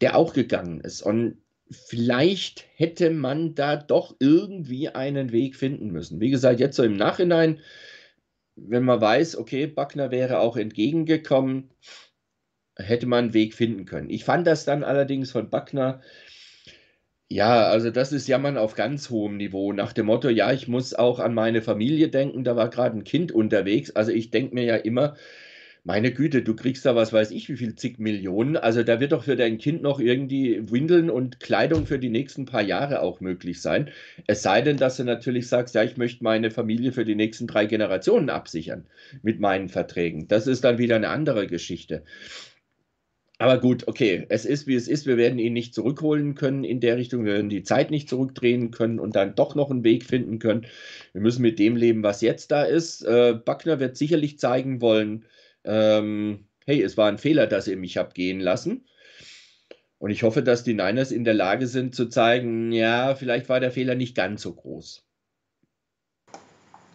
der 0.00 0.16
auch 0.16 0.32
gegangen 0.32 0.80
ist. 0.80 1.02
Und 1.02 1.43
vielleicht 1.70 2.66
hätte 2.76 3.10
man 3.10 3.54
da 3.54 3.76
doch 3.76 4.14
irgendwie 4.18 4.88
einen 4.88 5.32
Weg 5.32 5.56
finden 5.56 5.90
müssen. 5.90 6.20
Wie 6.20 6.30
gesagt, 6.30 6.60
jetzt 6.60 6.76
so 6.76 6.82
im 6.82 6.96
Nachhinein 6.96 7.60
wenn 8.56 8.84
man 8.84 9.00
weiß, 9.00 9.36
okay, 9.36 9.66
Buckner 9.66 10.10
wäre 10.10 10.38
auch 10.38 10.56
entgegengekommen, 10.56 11.70
hätte 12.76 13.06
man 13.06 13.24
einen 13.26 13.34
Weg 13.34 13.54
finden 13.54 13.84
können. 13.84 14.10
Ich 14.10 14.24
fand 14.24 14.46
das 14.46 14.64
dann 14.64 14.84
allerdings 14.84 15.30
von 15.30 15.50
Buckner, 15.50 16.00
ja, 17.28 17.64
also 17.64 17.90
das 17.90 18.12
ist 18.12 18.28
Jammern 18.28 18.58
auf 18.58 18.74
ganz 18.74 19.10
hohem 19.10 19.36
Niveau, 19.36 19.72
nach 19.72 19.92
dem 19.92 20.06
Motto, 20.06 20.28
ja, 20.28 20.52
ich 20.52 20.68
muss 20.68 20.94
auch 20.94 21.18
an 21.18 21.34
meine 21.34 21.62
Familie 21.62 22.08
denken, 22.08 22.44
da 22.44 22.54
war 22.54 22.70
gerade 22.70 22.96
ein 22.96 23.04
Kind 23.04 23.32
unterwegs. 23.32 23.90
Also 23.92 24.12
ich 24.12 24.30
denke 24.30 24.54
mir 24.54 24.64
ja 24.64 24.76
immer, 24.76 25.16
meine 25.84 26.12
Güte, 26.12 26.42
du 26.42 26.56
kriegst 26.56 26.86
da 26.86 26.96
was 26.96 27.12
weiß 27.12 27.30
ich, 27.30 27.48
wie 27.50 27.56
viel 27.56 27.74
zig 27.76 27.98
Millionen. 27.98 28.56
Also 28.56 28.82
da 28.82 29.00
wird 29.00 29.12
doch 29.12 29.24
für 29.24 29.36
dein 29.36 29.58
Kind 29.58 29.82
noch 29.82 30.00
irgendwie 30.00 30.70
Windeln 30.70 31.10
und 31.10 31.40
Kleidung 31.40 31.86
für 31.86 31.98
die 31.98 32.08
nächsten 32.08 32.46
paar 32.46 32.62
Jahre 32.62 33.02
auch 33.02 33.20
möglich 33.20 33.60
sein. 33.60 33.90
Es 34.26 34.42
sei 34.42 34.62
denn, 34.62 34.78
dass 34.78 34.96
du 34.96 35.04
natürlich 35.04 35.46
sagst, 35.46 35.74
ja, 35.74 35.82
ich 35.84 35.98
möchte 35.98 36.24
meine 36.24 36.50
Familie 36.50 36.92
für 36.92 37.04
die 37.04 37.14
nächsten 37.14 37.46
drei 37.46 37.66
Generationen 37.66 38.30
absichern 38.30 38.86
mit 39.22 39.40
meinen 39.40 39.68
Verträgen. 39.68 40.26
Das 40.26 40.46
ist 40.46 40.64
dann 40.64 40.78
wieder 40.78 40.96
eine 40.96 41.10
andere 41.10 41.46
Geschichte. 41.46 42.02
Aber 43.38 43.58
gut, 43.58 43.86
okay, 43.88 44.24
es 44.30 44.46
ist 44.46 44.66
wie 44.66 44.76
es 44.76 44.88
ist. 44.88 45.06
Wir 45.06 45.18
werden 45.18 45.38
ihn 45.38 45.52
nicht 45.52 45.74
zurückholen 45.74 46.34
können 46.34 46.64
in 46.64 46.80
der 46.80 46.96
Richtung. 46.96 47.26
Wir 47.26 47.34
werden 47.34 47.50
die 47.50 47.62
Zeit 47.62 47.90
nicht 47.90 48.08
zurückdrehen 48.08 48.70
können 48.70 48.98
und 48.98 49.16
dann 49.16 49.34
doch 49.34 49.54
noch 49.54 49.70
einen 49.70 49.84
Weg 49.84 50.04
finden 50.04 50.38
können. 50.38 50.64
Wir 51.12 51.20
müssen 51.20 51.42
mit 51.42 51.58
dem 51.58 51.76
leben, 51.76 52.02
was 52.02 52.22
jetzt 52.22 52.52
da 52.52 52.62
ist. 52.62 53.02
Äh, 53.02 53.34
Buckner 53.44 53.80
wird 53.80 53.98
sicherlich 53.98 54.38
zeigen 54.38 54.80
wollen, 54.80 55.26
ähm, 55.64 56.46
hey, 56.66 56.82
es 56.82 56.96
war 56.96 57.08
ein 57.08 57.18
Fehler, 57.18 57.46
dass 57.46 57.68
ihr 57.68 57.76
mich 57.76 57.96
habt 57.96 58.14
gehen 58.14 58.40
lassen. 58.40 58.86
Und 59.98 60.10
ich 60.10 60.22
hoffe, 60.22 60.42
dass 60.42 60.64
die 60.64 60.74
Niners 60.74 61.10
in 61.10 61.24
der 61.24 61.34
Lage 61.34 61.66
sind 61.66 61.94
zu 61.94 62.06
zeigen, 62.08 62.72
ja, 62.72 63.14
vielleicht 63.14 63.48
war 63.48 63.60
der 63.60 63.70
Fehler 63.70 63.94
nicht 63.94 64.14
ganz 64.14 64.42
so 64.42 64.52
groß. 64.52 65.04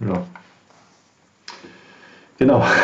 Ja. 0.02 0.28
Genau. 2.38 2.66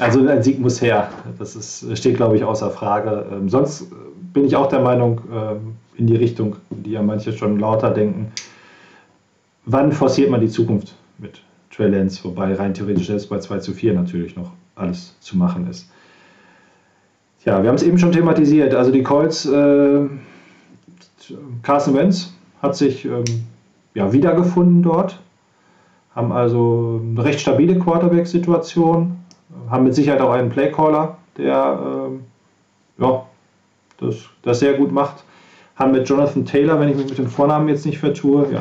Also 0.00 0.26
ein 0.26 0.42
Sieg 0.42 0.58
muss 0.58 0.80
her. 0.80 1.12
Das 1.38 1.54
ist, 1.54 1.96
steht, 1.96 2.16
glaube 2.16 2.34
ich, 2.34 2.42
außer 2.42 2.70
Frage. 2.70 3.26
Ähm, 3.30 3.48
sonst 3.48 3.86
bin 4.32 4.44
ich 4.44 4.56
auch 4.56 4.68
der 4.68 4.80
Meinung, 4.80 5.20
ähm, 5.32 5.76
in 5.96 6.06
die 6.06 6.16
Richtung, 6.16 6.56
die 6.70 6.92
ja 6.92 7.02
manche 7.02 7.32
schon 7.32 7.60
lauter 7.60 7.90
denken. 7.90 8.32
Wann 9.66 9.92
forciert 9.92 10.30
man 10.30 10.40
die 10.40 10.48
Zukunft 10.48 10.94
mit 11.18 11.42
Trey 11.70 11.88
Lance? 11.88 12.24
Wobei 12.24 12.54
rein 12.54 12.72
theoretisch 12.72 13.06
selbst 13.06 13.28
bei 13.28 13.38
2 13.38 13.58
zu 13.58 13.74
4 13.74 13.92
natürlich 13.92 14.34
noch 14.34 14.50
alles 14.74 15.14
zu 15.20 15.36
machen 15.36 15.68
ist. 15.68 15.88
Ja, 17.44 17.62
wir 17.62 17.68
haben 17.68 17.76
es 17.76 17.82
eben 17.82 17.98
schon 17.98 18.12
thematisiert. 18.12 18.74
Also 18.74 18.90
die 18.90 19.02
Colts, 19.02 19.46
äh, 19.46 20.00
Carson 21.62 21.94
Wentz 21.94 22.34
hat 22.60 22.76
sich 22.76 23.04
ähm, 23.04 23.24
ja, 23.94 24.12
wiedergefunden 24.12 24.82
dort, 24.82 25.18
haben 26.14 26.32
also 26.32 27.00
eine 27.02 27.24
recht 27.24 27.40
stabile 27.40 27.78
Quarterback-Situation, 27.78 29.16
haben 29.70 29.84
mit 29.84 29.94
Sicherheit 29.94 30.20
auch 30.20 30.32
einen 30.32 30.50
Playcaller, 30.50 31.16
der 31.36 32.10
äh, 32.98 33.02
ja, 33.02 33.24
das, 33.98 34.16
das 34.42 34.60
sehr 34.60 34.74
gut 34.74 34.92
macht, 34.92 35.24
haben 35.76 35.92
mit 35.92 36.08
Jonathan 36.08 36.44
Taylor, 36.44 36.78
wenn 36.78 36.90
ich 36.90 36.96
mich 36.96 37.08
mit 37.08 37.18
dem 37.18 37.28
Vornamen 37.28 37.68
jetzt 37.68 37.86
nicht 37.86 37.98
vertue, 37.98 38.52
ja, 38.52 38.60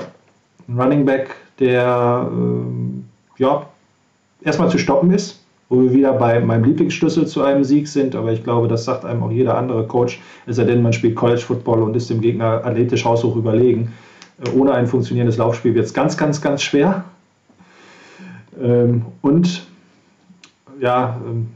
einen 0.68 0.80
Running 0.80 1.06
Back, 1.06 1.36
der 1.60 2.30
äh, 2.31 3.41
ja, 3.41 3.65
erstmal 4.41 4.69
zu 4.69 4.77
stoppen 4.77 5.11
ist, 5.11 5.44
wo 5.69 5.81
wir 5.83 5.93
wieder 5.93 6.13
bei 6.13 6.39
meinem 6.39 6.63
Lieblingsschlüssel 6.63 7.27
zu 7.27 7.43
einem 7.43 7.63
Sieg 7.63 7.87
sind, 7.87 8.15
aber 8.15 8.31
ich 8.31 8.43
glaube, 8.43 8.67
das 8.67 8.85
sagt 8.85 9.05
einem 9.05 9.21
auch 9.21 9.31
jeder 9.31 9.55
andere 9.55 9.85
Coach, 9.85 10.19
es 10.47 10.55
sei 10.55 10.63
denn, 10.63 10.81
man 10.81 10.93
spielt 10.93 11.15
College 11.15 11.41
Football 11.41 11.83
und 11.83 11.95
ist 11.95 12.09
dem 12.09 12.21
Gegner 12.21 12.65
athletisch 12.65 13.05
haushoch 13.05 13.35
überlegen. 13.35 13.93
Äh, 14.43 14.49
ohne 14.57 14.73
ein 14.73 14.87
funktionierendes 14.87 15.37
Laufspiel 15.37 15.75
wird 15.75 15.85
es 15.85 15.93
ganz, 15.93 16.17
ganz, 16.17 16.41
ganz 16.41 16.63
schwer. 16.63 17.05
Ähm, 18.59 19.05
und 19.21 19.67
ja, 20.81 21.21
ähm, 21.25 21.47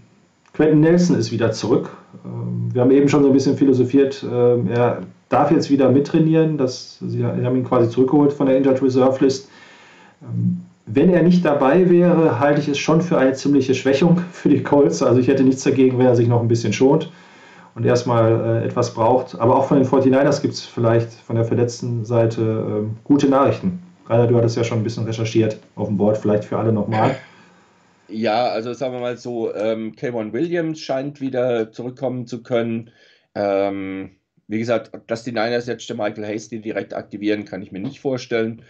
Quentin 0.54 0.82
Nelson 0.82 1.18
ist 1.18 1.32
wieder 1.32 1.52
zurück. 1.52 1.90
Ähm, 2.24 2.70
wir 2.72 2.84
haben 2.84 2.92
eben 2.92 3.10
schon 3.10 3.24
so 3.24 3.30
ein 3.30 3.34
bisschen 3.34 3.58
philosophiert, 3.58 4.24
er 4.24 5.02
darf 5.30 5.52
jetzt 5.52 5.72
wieder 5.72 5.90
mittrainieren. 5.90 6.58
Das, 6.58 7.00
sie 7.00 7.24
haben 7.26 7.56
ihn 7.56 7.64
quasi 7.64 7.90
zurückgeholt 7.90 8.34
von 8.34 8.46
der 8.46 8.58
Injured 8.58 8.82
Reserve 8.82 9.24
List 9.24 9.48
wenn 10.86 11.14
er 11.14 11.24
nicht 11.24 11.46
dabei 11.46 11.90
wäre, 11.90 12.40
halte 12.40 12.60
ich 12.60 12.68
es 12.68 12.78
schon 12.78 13.02
für 13.02 13.18
eine 13.18 13.34
ziemliche 13.34 13.74
Schwächung 13.74 14.18
für 14.32 14.50
die 14.50 14.64
Colts. 14.64 15.02
Also 15.02 15.20
ich 15.20 15.28
hätte 15.28 15.44
nichts 15.44 15.64
dagegen, 15.64 15.98
wenn 15.98 16.08
er 16.08 16.16
sich 16.16 16.28
noch 16.28 16.42
ein 16.42 16.48
bisschen 16.48 16.74
schont 16.74 17.12
und 17.76 17.86
erstmal 17.86 18.62
äh, 18.62 18.66
etwas 18.66 18.94
braucht. 18.94 19.40
Aber 19.40 19.56
auch 19.56 19.66
von 19.66 19.78
den 19.78 19.88
49ers 19.88 20.42
gibt 20.42 20.54
es 20.54 20.66
vielleicht 20.66 21.12
von 21.12 21.36
der 21.36 21.46
verletzten 21.46 22.06
Seite 22.06 22.42
äh, 22.42 22.96
gute 23.04 23.30
Nachrichten. 23.30 23.82
Rainer, 24.08 24.28
du 24.28 24.38
hattest 24.38 24.58
ja 24.58 24.64
schon 24.64 24.80
ein 24.80 24.84
bisschen 24.84 25.06
recherchiert 25.06 25.58
auf 25.76 25.88
dem 25.88 25.98
Board, 25.98 26.18
vielleicht 26.18 26.46
für 26.46 26.58
alle 26.58 26.74
nochmal. 26.74 27.16
Ja, 28.10 28.50
also 28.50 28.74
sagen 28.74 28.94
wir 28.94 29.00
mal 29.00 29.18
so, 29.18 29.56
ähm, 29.56 29.96
Kayvon 29.96 30.34
Williams 30.34 30.80
scheint 30.80 31.22
wieder 31.22 31.72
zurückkommen 31.72 32.28
zu 32.28 32.44
können. 32.44 32.92
Ähm, 33.34 34.18
wie 34.48 34.60
gesagt, 34.60 34.92
dass 35.08 35.24
die 35.24 35.32
Niners 35.32 35.68
jetzt 35.68 35.90
Michael 35.90 36.26
Hasty 36.26 36.62
direkt 36.62 36.94
aktivieren, 36.94 37.46
kann 37.46 37.62
ich 37.62 37.72
mir 37.72 37.80
nicht 37.80 38.02
vorstellen. 38.02 38.62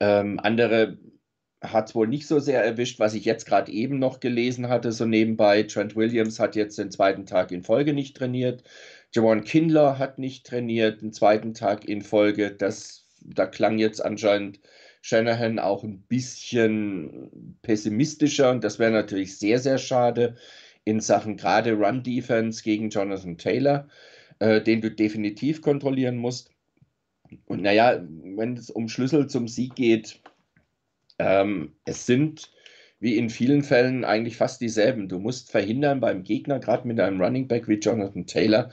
Ähm, 0.00 0.40
andere 0.42 0.98
hat 1.62 1.90
es 1.90 1.94
wohl 1.94 2.08
nicht 2.08 2.26
so 2.26 2.38
sehr 2.38 2.64
erwischt, 2.64 3.00
was 3.00 3.14
ich 3.14 3.24
jetzt 3.24 3.44
gerade 3.44 3.70
eben 3.70 3.98
noch 3.98 4.20
gelesen 4.20 4.68
hatte, 4.68 4.92
so 4.92 5.04
nebenbei. 5.04 5.62
Trent 5.64 5.94
Williams 5.94 6.40
hat 6.40 6.56
jetzt 6.56 6.78
den 6.78 6.90
zweiten 6.90 7.26
Tag 7.26 7.52
in 7.52 7.62
Folge 7.62 7.92
nicht 7.92 8.16
trainiert. 8.16 8.64
Javon 9.14 9.44
Kindler 9.44 9.98
hat 9.98 10.18
nicht 10.18 10.46
trainiert, 10.46 11.02
den 11.02 11.12
zweiten 11.12 11.52
Tag 11.52 11.86
in 11.86 12.02
Folge. 12.02 12.50
Das, 12.50 13.06
da 13.22 13.46
klang 13.46 13.78
jetzt 13.78 14.02
anscheinend 14.02 14.60
Shanahan 15.02 15.58
auch 15.58 15.84
ein 15.84 16.02
bisschen 16.02 17.56
pessimistischer 17.62 18.50
und 18.50 18.64
das 18.64 18.78
wäre 18.78 18.92
natürlich 18.92 19.38
sehr, 19.38 19.58
sehr 19.58 19.78
schade 19.78 20.36
in 20.84 21.00
Sachen 21.00 21.36
gerade 21.36 21.72
Run 21.74 22.02
Defense 22.02 22.62
gegen 22.62 22.90
Jonathan 22.90 23.36
Taylor, 23.36 23.88
äh, 24.38 24.62
den 24.62 24.80
du 24.80 24.90
definitiv 24.90 25.62
kontrollieren 25.62 26.16
musst. 26.16 26.49
Und 27.46 27.62
naja, 27.62 28.00
wenn 28.00 28.56
es 28.56 28.70
um 28.70 28.88
Schlüssel 28.88 29.26
zum 29.26 29.48
Sieg 29.48 29.74
geht, 29.74 30.20
ähm, 31.18 31.74
es 31.84 32.06
sind 32.06 32.50
wie 33.00 33.16
in 33.16 33.30
vielen 33.30 33.62
Fällen 33.62 34.04
eigentlich 34.04 34.36
fast 34.36 34.60
dieselben. 34.60 35.08
Du 35.08 35.18
musst 35.18 35.50
verhindern 35.50 36.00
beim 36.00 36.22
Gegner, 36.22 36.60
gerade 36.60 36.86
mit 36.86 37.00
einem 37.00 37.20
Running 37.20 37.48
Back 37.48 37.66
wie 37.66 37.78
Jonathan 37.78 38.26
Taylor, 38.26 38.70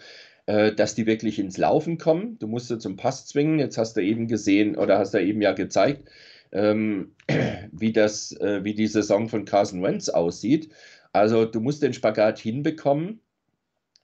äh, 0.48 0.74
dass 0.74 0.96
die 0.96 1.06
wirklich 1.06 1.40
ins 1.40 1.58
Laufen 1.58 1.98
kommen. 1.98 2.38
Du 2.40 2.48
musst 2.48 2.68
sie 2.68 2.78
zum 2.78 2.98
Pass 2.98 3.26
zwingen. 3.26 3.60
Jetzt 3.60 3.78
hast 3.78 3.96
du 3.96 4.02
eben 4.02 4.28
gesehen 4.28 4.76
oder 4.76 5.00
hast 5.00 5.14
du 5.14 5.22
eben 5.22 5.42
ja 5.42 5.54
gezeigt, 5.54 6.10
ähm, 6.52 7.14
wie, 7.72 7.94
das, 7.94 8.34
äh, 8.34 8.64
wie 8.64 8.74
die 8.74 8.88
Saison 8.88 9.30
von 9.30 9.46
Carson 9.46 9.82
Wentz 9.82 10.10
aussieht. 10.10 10.74
Also 11.14 11.46
du 11.46 11.62
musst 11.62 11.82
den 11.82 11.94
Spagat 11.94 12.38
hinbekommen, 12.38 13.22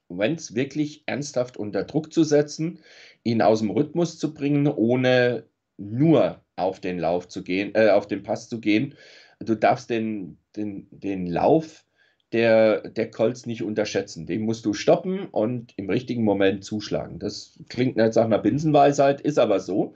Wentz 0.10 0.56
wirklich 0.56 1.04
ernsthaft 1.06 1.58
unter 1.58 1.84
Druck 1.84 2.14
zu 2.14 2.24
setzen, 2.24 2.80
ihn 3.24 3.42
aus 3.42 3.60
dem 3.60 3.72
Rhythmus 3.72 4.18
zu 4.18 4.34
bringen, 4.34 4.68
ohne 4.68 5.46
nur 5.78 6.42
auf 6.56 6.80
den 6.80 7.00
Lauf 7.00 7.28
zu 7.28 7.44
gehen, 7.44 7.74
äh, 7.76 7.90
auf 7.90 8.08
den 8.08 8.24
Pass 8.24 8.50
zu 8.50 8.60
gehen. 8.60 8.96
Du 9.40 9.56
darfst 9.56 9.90
den, 9.90 10.38
den, 10.56 10.88
den 10.92 11.26
Lauf 11.28 11.86
der, 12.34 12.90
der 12.90 13.12
Colts 13.12 13.46
nicht 13.46 13.64
unterschätzen. 13.64 14.26
Den 14.26 14.42
musst 14.42 14.66
du 14.66 14.74
stoppen 14.74 15.28
und 15.28 15.74
im 15.78 15.90
richtigen 15.90 16.24
Moment 16.24 16.64
zuschlagen. 16.64 17.20
Das 17.20 17.60
klingt 17.70 17.96
nicht 17.96 18.16
nach 18.16 18.26
einer 18.26 18.40
Binsenweisheit, 18.40 19.22
ist 19.22 19.40
aber 19.40 19.60
so. 19.60 19.96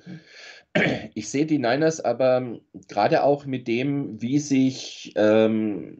ich 1.16 1.30
sehe 1.30 1.46
die 1.46 1.58
Niners 1.58 2.00
aber 2.00 2.60
gerade 2.88 3.24
auch 3.24 3.46
mit 3.46 3.68
dem, 3.68 4.22
wie 4.22 4.40
sich, 4.40 5.14
ähm, 5.16 5.98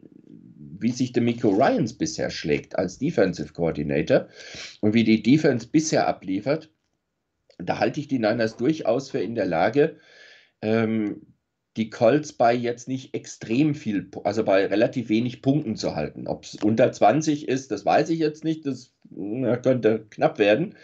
wie 0.80 0.92
sich 0.92 1.12
der 1.12 1.22
Miko 1.22 1.48
Ryans 1.50 1.94
bisher 1.94 2.30
schlägt 2.30 2.78
als 2.78 2.98
Defensive 2.98 3.52
Coordinator 3.52 4.28
und 4.80 4.94
wie 4.94 5.04
die 5.04 5.22
Defense 5.22 5.66
bisher 5.66 6.06
abliefert, 6.06 6.70
da 7.58 7.78
halte 7.78 8.00
ich 8.00 8.08
die 8.08 8.18
Niners 8.18 8.56
durchaus 8.56 9.10
für 9.10 9.20
in 9.20 9.34
der 9.34 9.46
Lage, 9.46 9.96
ähm, 10.62 11.22
die 11.76 11.90
Colts 11.90 12.32
bei 12.32 12.54
jetzt 12.54 12.88
nicht 12.88 13.14
extrem 13.14 13.74
viel, 13.74 14.10
also 14.24 14.44
bei 14.44 14.66
relativ 14.66 15.08
wenig 15.08 15.42
Punkten 15.42 15.76
zu 15.76 15.94
halten. 15.94 16.26
Ob 16.26 16.44
es 16.44 16.56
unter 16.56 16.90
20 16.90 17.46
ist, 17.46 17.70
das 17.70 17.84
weiß 17.84 18.10
ich 18.10 18.18
jetzt 18.18 18.42
nicht, 18.44 18.66
das 18.66 18.92
könnte 19.62 20.06
knapp 20.10 20.38
werden. 20.38 20.74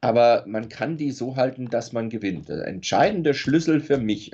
Aber 0.00 0.44
man 0.46 0.68
kann 0.68 0.96
die 0.96 1.12
so 1.12 1.36
halten, 1.36 1.68
dass 1.68 1.92
man 1.92 2.08
gewinnt. 2.08 2.48
Der 2.48 2.66
entscheidende 2.66 3.34
Schlüssel 3.34 3.80
für 3.80 3.98
mich, 3.98 4.32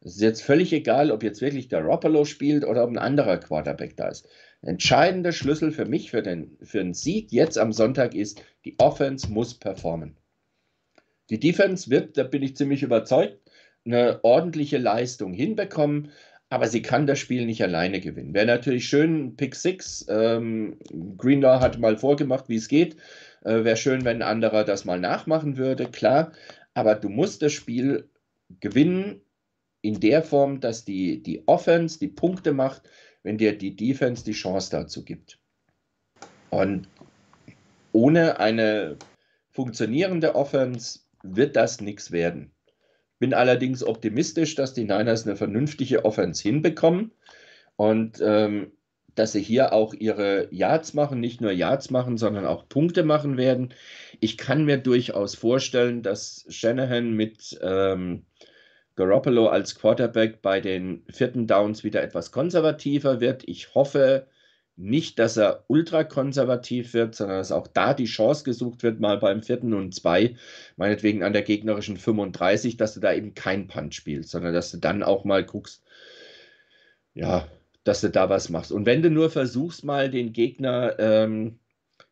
es 0.00 0.14
ist 0.14 0.22
jetzt 0.22 0.42
völlig 0.42 0.72
egal, 0.72 1.10
ob 1.10 1.22
jetzt 1.22 1.40
wirklich 1.40 1.68
der 1.68 1.82
Roppolo 1.82 2.24
spielt 2.24 2.64
oder 2.64 2.84
ob 2.84 2.90
ein 2.90 2.98
anderer 2.98 3.38
Quarterback 3.38 3.96
da 3.96 4.08
ist. 4.08 4.28
Der 4.62 4.70
entscheidende 4.70 5.32
Schlüssel 5.32 5.72
für 5.72 5.86
mich 5.86 6.10
für 6.10 6.22
den, 6.22 6.56
für 6.62 6.78
den 6.78 6.94
Sieg 6.94 7.32
jetzt 7.32 7.58
am 7.58 7.72
Sonntag 7.72 8.14
ist, 8.14 8.42
die 8.64 8.78
Offense 8.78 9.30
muss 9.30 9.54
performen. 9.54 10.16
Die 11.30 11.40
Defense 11.40 11.90
wird, 11.90 12.16
da 12.16 12.22
bin 12.22 12.42
ich 12.42 12.56
ziemlich 12.56 12.82
überzeugt, 12.82 13.38
eine 13.84 14.22
ordentliche 14.22 14.78
Leistung 14.78 15.32
hinbekommen, 15.32 16.10
aber 16.48 16.68
sie 16.68 16.80
kann 16.80 17.06
das 17.06 17.18
Spiel 17.18 17.44
nicht 17.44 17.62
alleine 17.62 18.00
gewinnen. 18.00 18.34
Wäre 18.34 18.46
natürlich 18.46 18.88
schön, 18.88 19.36
Pick 19.36 19.54
6, 19.54 20.06
ähm, 20.08 20.78
Greenlaw 21.18 21.60
hat 21.60 21.78
mal 21.78 21.98
vorgemacht, 21.98 22.48
wie 22.48 22.56
es 22.56 22.68
geht. 22.68 22.96
Äh, 23.44 23.64
Wäre 23.64 23.76
schön, 23.76 24.04
wenn 24.04 24.22
ein 24.22 24.28
anderer 24.28 24.64
das 24.64 24.84
mal 24.84 24.98
nachmachen 24.98 25.56
würde, 25.58 25.90
klar. 25.90 26.32
Aber 26.72 26.94
du 26.94 27.08
musst 27.08 27.42
das 27.42 27.52
Spiel 27.52 28.08
gewinnen 28.60 29.20
in 29.88 30.00
der 30.00 30.22
Form, 30.22 30.60
dass 30.60 30.84
die, 30.84 31.22
die 31.22 31.48
Offense 31.48 31.98
die 31.98 32.08
Punkte 32.08 32.52
macht, 32.52 32.82
wenn 33.22 33.38
dir 33.38 33.56
die 33.56 33.74
Defense 33.74 34.22
die 34.22 34.32
Chance 34.32 34.70
dazu 34.70 35.02
gibt. 35.02 35.38
Und 36.50 36.88
ohne 37.92 38.38
eine 38.38 38.96
funktionierende 39.50 40.34
Offense 40.34 41.00
wird 41.22 41.56
das 41.56 41.80
nichts 41.80 42.12
werden. 42.12 42.52
Bin 43.18 43.32
allerdings 43.32 43.82
optimistisch, 43.82 44.54
dass 44.56 44.74
die 44.74 44.84
Niners 44.84 45.26
eine 45.26 45.36
vernünftige 45.36 46.04
Offense 46.04 46.42
hinbekommen 46.42 47.12
und 47.76 48.20
ähm, 48.22 48.72
dass 49.14 49.32
sie 49.32 49.42
hier 49.42 49.72
auch 49.72 49.94
ihre 49.94 50.52
Yards 50.54 50.92
machen, 50.92 51.18
nicht 51.18 51.40
nur 51.40 51.50
Yards 51.50 51.88
machen, 51.88 52.18
sondern 52.18 52.44
auch 52.44 52.68
Punkte 52.68 53.04
machen 53.04 53.38
werden. 53.38 53.72
Ich 54.20 54.36
kann 54.36 54.66
mir 54.66 54.76
durchaus 54.76 55.34
vorstellen, 55.34 56.02
dass 56.02 56.44
Shanahan 56.50 57.14
mit 57.14 57.58
ähm, 57.62 58.26
Garoppolo 58.98 59.46
als 59.46 59.76
Quarterback 59.76 60.42
bei 60.42 60.60
den 60.60 61.04
vierten 61.08 61.46
Downs 61.46 61.84
wieder 61.84 62.02
etwas 62.02 62.32
konservativer 62.32 63.20
wird. 63.20 63.44
Ich 63.46 63.76
hoffe, 63.76 64.26
nicht, 64.74 65.20
dass 65.20 65.36
er 65.36 65.64
ultrakonservativ 65.68 66.94
wird, 66.94 67.14
sondern 67.14 67.38
dass 67.38 67.52
auch 67.52 67.68
da 67.68 67.94
die 67.94 68.06
Chance 68.06 68.42
gesucht 68.42 68.82
wird, 68.82 68.98
mal 68.98 69.18
beim 69.18 69.42
vierten 69.42 69.72
und 69.72 69.94
zwei, 69.94 70.34
meinetwegen 70.76 71.22
an 71.22 71.32
der 71.32 71.42
gegnerischen 71.42 71.96
35, 71.96 72.76
dass 72.76 72.94
du 72.94 73.00
da 73.00 73.12
eben 73.12 73.34
kein 73.34 73.68
Punt 73.68 73.94
spielst, 73.94 74.30
sondern 74.30 74.52
dass 74.52 74.72
du 74.72 74.78
dann 74.78 75.04
auch 75.04 75.24
mal 75.24 75.44
guckst, 75.44 75.84
ja, 77.14 77.46
dass 77.84 78.00
du 78.00 78.10
da 78.10 78.28
was 78.30 78.50
machst. 78.50 78.72
Und 78.72 78.84
wenn 78.84 79.02
du 79.02 79.10
nur 79.10 79.30
versuchst, 79.30 79.84
mal 79.84 80.10
den 80.10 80.32
Gegner 80.32 80.98
ähm, 80.98 81.60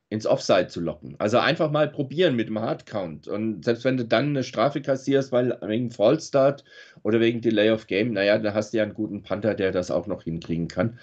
ins 0.09 0.27
Offside 0.27 0.69
zu 0.69 0.81
locken, 0.81 1.17
also 1.19 1.39
einfach 1.39 1.71
mal 1.71 1.89
probieren 1.89 2.37
mit 2.37 2.49
dem 2.49 2.61
Hardcount. 2.61 3.27
Und 3.27 3.65
selbst 3.65 3.85
wenn 3.85 3.97
du 3.97 4.05
dann 4.05 4.29
eine 4.29 4.45
Strafe 4.45 4.81
kassierst, 4.81 5.33
weil 5.33 5.59
wegen 5.63 5.91
Fallstart 5.91 6.63
oder 7.03 7.19
wegen 7.19 7.41
Delay 7.41 7.71
of 7.71 7.89
Game, 7.89 8.13
naja, 8.13 8.39
dann 8.39 8.55
hast 8.55 8.73
du 8.73 8.79
ja 8.79 8.85
einen 8.85 8.95
guten 8.95 9.23
Panther, 9.23 9.55
der 9.55 9.73
das 9.73 9.91
auch 9.91 10.07
noch 10.07 10.23
hinkriegen 10.23 10.69
kann. 10.69 10.99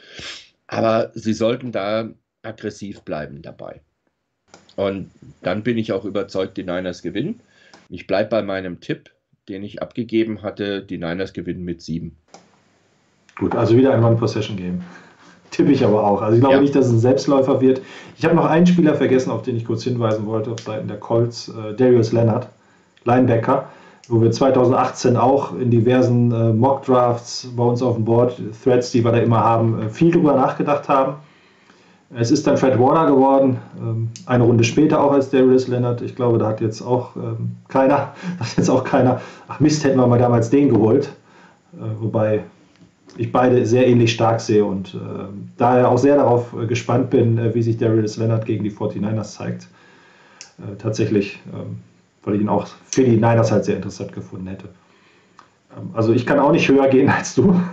Aber 0.68 1.12
sie 1.14 1.34
sollten 1.34 1.74
da 1.74 2.10
aggressiv 2.44 3.02
bleiben 3.02 3.42
dabei. 3.42 3.82
Und 4.76 5.12
dann 5.42 5.64
bin 5.64 5.78
ich 5.78 5.92
auch 5.92 6.06
überzeugt, 6.06 6.58
die 6.58 6.64
Niners 6.64 7.02
gewinnen. 7.02 7.42
Ich 7.90 8.08
bleibe 8.08 8.30
bei 8.30 8.42
meinem 8.42 8.80
Tipp, 8.80 9.12
den 9.50 9.64
ich 9.64 9.82
abgegeben 9.82 10.42
hatte. 10.42 10.82
Die 10.82 10.98
Niners 10.98 11.34
gewinnen 11.34 11.64
mit 11.64 11.82
sieben. 11.82 12.18
Gut, 13.36 13.54
also 13.54 13.76
wieder 13.76 13.94
ein 13.94 14.04
One-Possession-Game. 14.04 14.82
Tippe 15.54 15.72
ich 15.72 15.86
aber 15.86 16.04
auch. 16.06 16.22
Also 16.22 16.36
ich 16.36 16.42
glaube 16.42 16.56
Ja. 16.56 16.62
nicht, 16.62 16.76
dass 16.76 16.88
es 16.88 16.94
ein 16.94 17.00
Selbstläufer 17.00 17.62
wird. 17.62 17.82
Ich 18.18 18.26
habe 18.26 18.36
noch 18.36 18.46
einen 18.46 18.66
Spieler 18.66 18.96
vergessen, 18.96 19.30
auf 19.32 19.44
den 19.44 19.56
ich 19.56 19.66
kurz 19.66 19.84
hinweisen 19.84 20.26
wollte, 20.26 20.52
auf 20.52 20.60
Seiten 20.60 20.88
der 20.88 20.98
Colts, 20.98 21.48
äh, 21.50 21.76
Darius 21.76 22.12
Leonard, 22.12 22.48
Linebacker, 23.06 23.66
wo 24.10 24.20
wir 24.22 24.32
2018 24.32 25.16
auch 25.16 25.56
in 25.56 25.70
diversen 25.70 26.32
äh, 26.32 26.52
Mock-Drafts 26.54 27.50
bei 27.56 27.64
uns 27.64 27.82
auf 27.84 27.96
dem 27.96 28.04
Board, 28.06 28.36
Threads, 28.64 28.92
die 28.92 29.04
wir 29.06 29.12
da 29.12 29.20
immer 29.20 29.44
haben, 29.44 29.80
äh, 29.84 29.90
viel 29.90 30.12
drüber 30.12 30.34
nachgedacht 30.36 30.90
haben. 30.90 31.18
Es 32.16 32.30
ist 32.32 32.46
dann 32.48 32.58
Fred 32.58 32.80
Warner 32.80 33.12
geworden, 33.12 33.58
ähm, 33.80 34.10
eine 34.26 34.44
Runde 34.44 34.64
später 34.64 35.04
auch 35.04 35.12
als 35.12 35.30
Darius 35.30 35.68
Leonard. 35.68 36.02
Ich 36.02 36.16
glaube, 36.16 36.38
da 36.40 36.48
hat 36.48 36.62
jetzt 36.62 36.82
auch 36.82 37.16
ähm, 37.16 37.52
keiner, 37.68 38.14
da 38.38 38.40
hat 38.40 38.58
jetzt 38.58 38.70
auch 38.70 38.84
keiner, 38.84 39.22
ach 39.48 39.60
Mist, 39.60 39.84
hätten 39.84 40.00
wir 40.00 40.08
mal 40.08 40.20
damals 40.20 40.50
den 40.50 40.70
geholt. 40.70 41.10
Äh, 41.74 41.86
wobei 42.02 42.44
ich 43.18 43.32
beide 43.32 43.66
sehr 43.66 43.88
ähnlich 43.88 44.14
stark 44.14 44.42
sehe 44.42 44.66
und 44.66 44.94
äh, 44.94 44.98
daher 45.58 45.90
auch 45.90 45.98
sehr 45.98 46.16
darauf 46.16 46.54
äh, 46.54 46.66
gespannt 46.66 47.10
bin, 47.10 47.38
äh, 47.38 47.54
wie 47.54 47.62
sich 47.64 47.78
Darius 47.78 48.18
Leonard 48.18 48.46
gegen 48.46 48.64
die 48.64 48.72
49ers 48.72 49.34
zeigt. 49.34 49.68
Äh, 50.60 50.76
tatsächlich, 50.78 51.40
ähm, 51.54 51.78
weil 52.24 52.36
ich 52.36 52.42
ihn 52.42 52.50
auch 52.50 52.68
für 52.90 53.04
die 53.04 53.12
Niners 53.12 53.52
halt 53.52 53.66
sehr 53.66 53.76
interessant 53.76 54.14
gefunden 54.14 54.48
hätte. 54.48 54.70
Ähm, 55.76 55.90
also 55.94 56.14
ich 56.14 56.26
kann 56.26 56.40
auch 56.40 56.52
nicht 56.52 56.68
höher 56.70 56.88
gehen 56.88 57.10
als 57.10 57.36
du. 57.36 57.60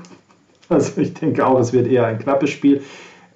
Also 0.68 1.00
ich 1.00 1.14
denke 1.14 1.44
auch, 1.44 1.58
es 1.58 1.72
wird 1.72 1.88
eher 1.88 2.06
ein 2.06 2.20
knappes 2.20 2.50
Spiel. 2.50 2.80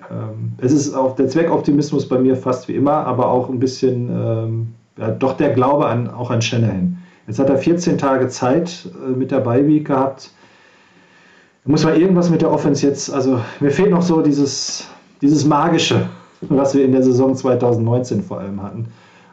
Ähm, 0.09 0.53
es 0.59 0.71
ist 0.71 0.95
auch 0.95 1.17
der 1.17 1.29
Zweckoptimismus 1.29 2.09
bei 2.09 2.17
mir 2.17 2.37
fast 2.37 2.69
wie 2.69 2.77
immer, 2.77 2.93
aber 2.93 3.27
auch 3.27 3.49
ein 3.49 3.59
bisschen 3.59 4.09
ähm, 4.09 4.75
ja, 4.97 5.11
doch 5.11 5.37
der 5.37 5.51
Glaube 5.51 5.87
an, 5.87 6.09
auch 6.09 6.31
an 6.31 6.41
Shanahan. 6.41 6.97
Jetzt 7.27 7.39
hat 7.39 7.49
er 7.49 7.59
14 7.59 7.99
Tage 7.99 8.29
Zeit 8.29 8.89
äh, 9.05 9.11
mit 9.11 9.31
der 9.31 9.41
Bye-Week 9.41 9.87
gehabt. 9.87 10.31
Da 11.65 11.71
muss 11.71 11.85
man 11.85 11.99
irgendwas 11.99 12.29
mit 12.29 12.43
der 12.43 12.53
Offense 12.53 12.87
jetzt, 12.87 13.11
also 13.11 13.41
mir 13.61 13.71
fehlt 13.71 13.91
noch 13.91 14.03
so 14.03 14.21
dieses, 14.21 14.87
dieses 15.23 15.47
Magische, 15.47 16.09
was 16.43 16.75
wir 16.75 16.85
in 16.85 16.93
der 16.93 17.03
Saison 17.03 17.35
2019 17.35 18.23
vor 18.23 18.39
allem 18.39 18.63
hatten. 18.63 18.89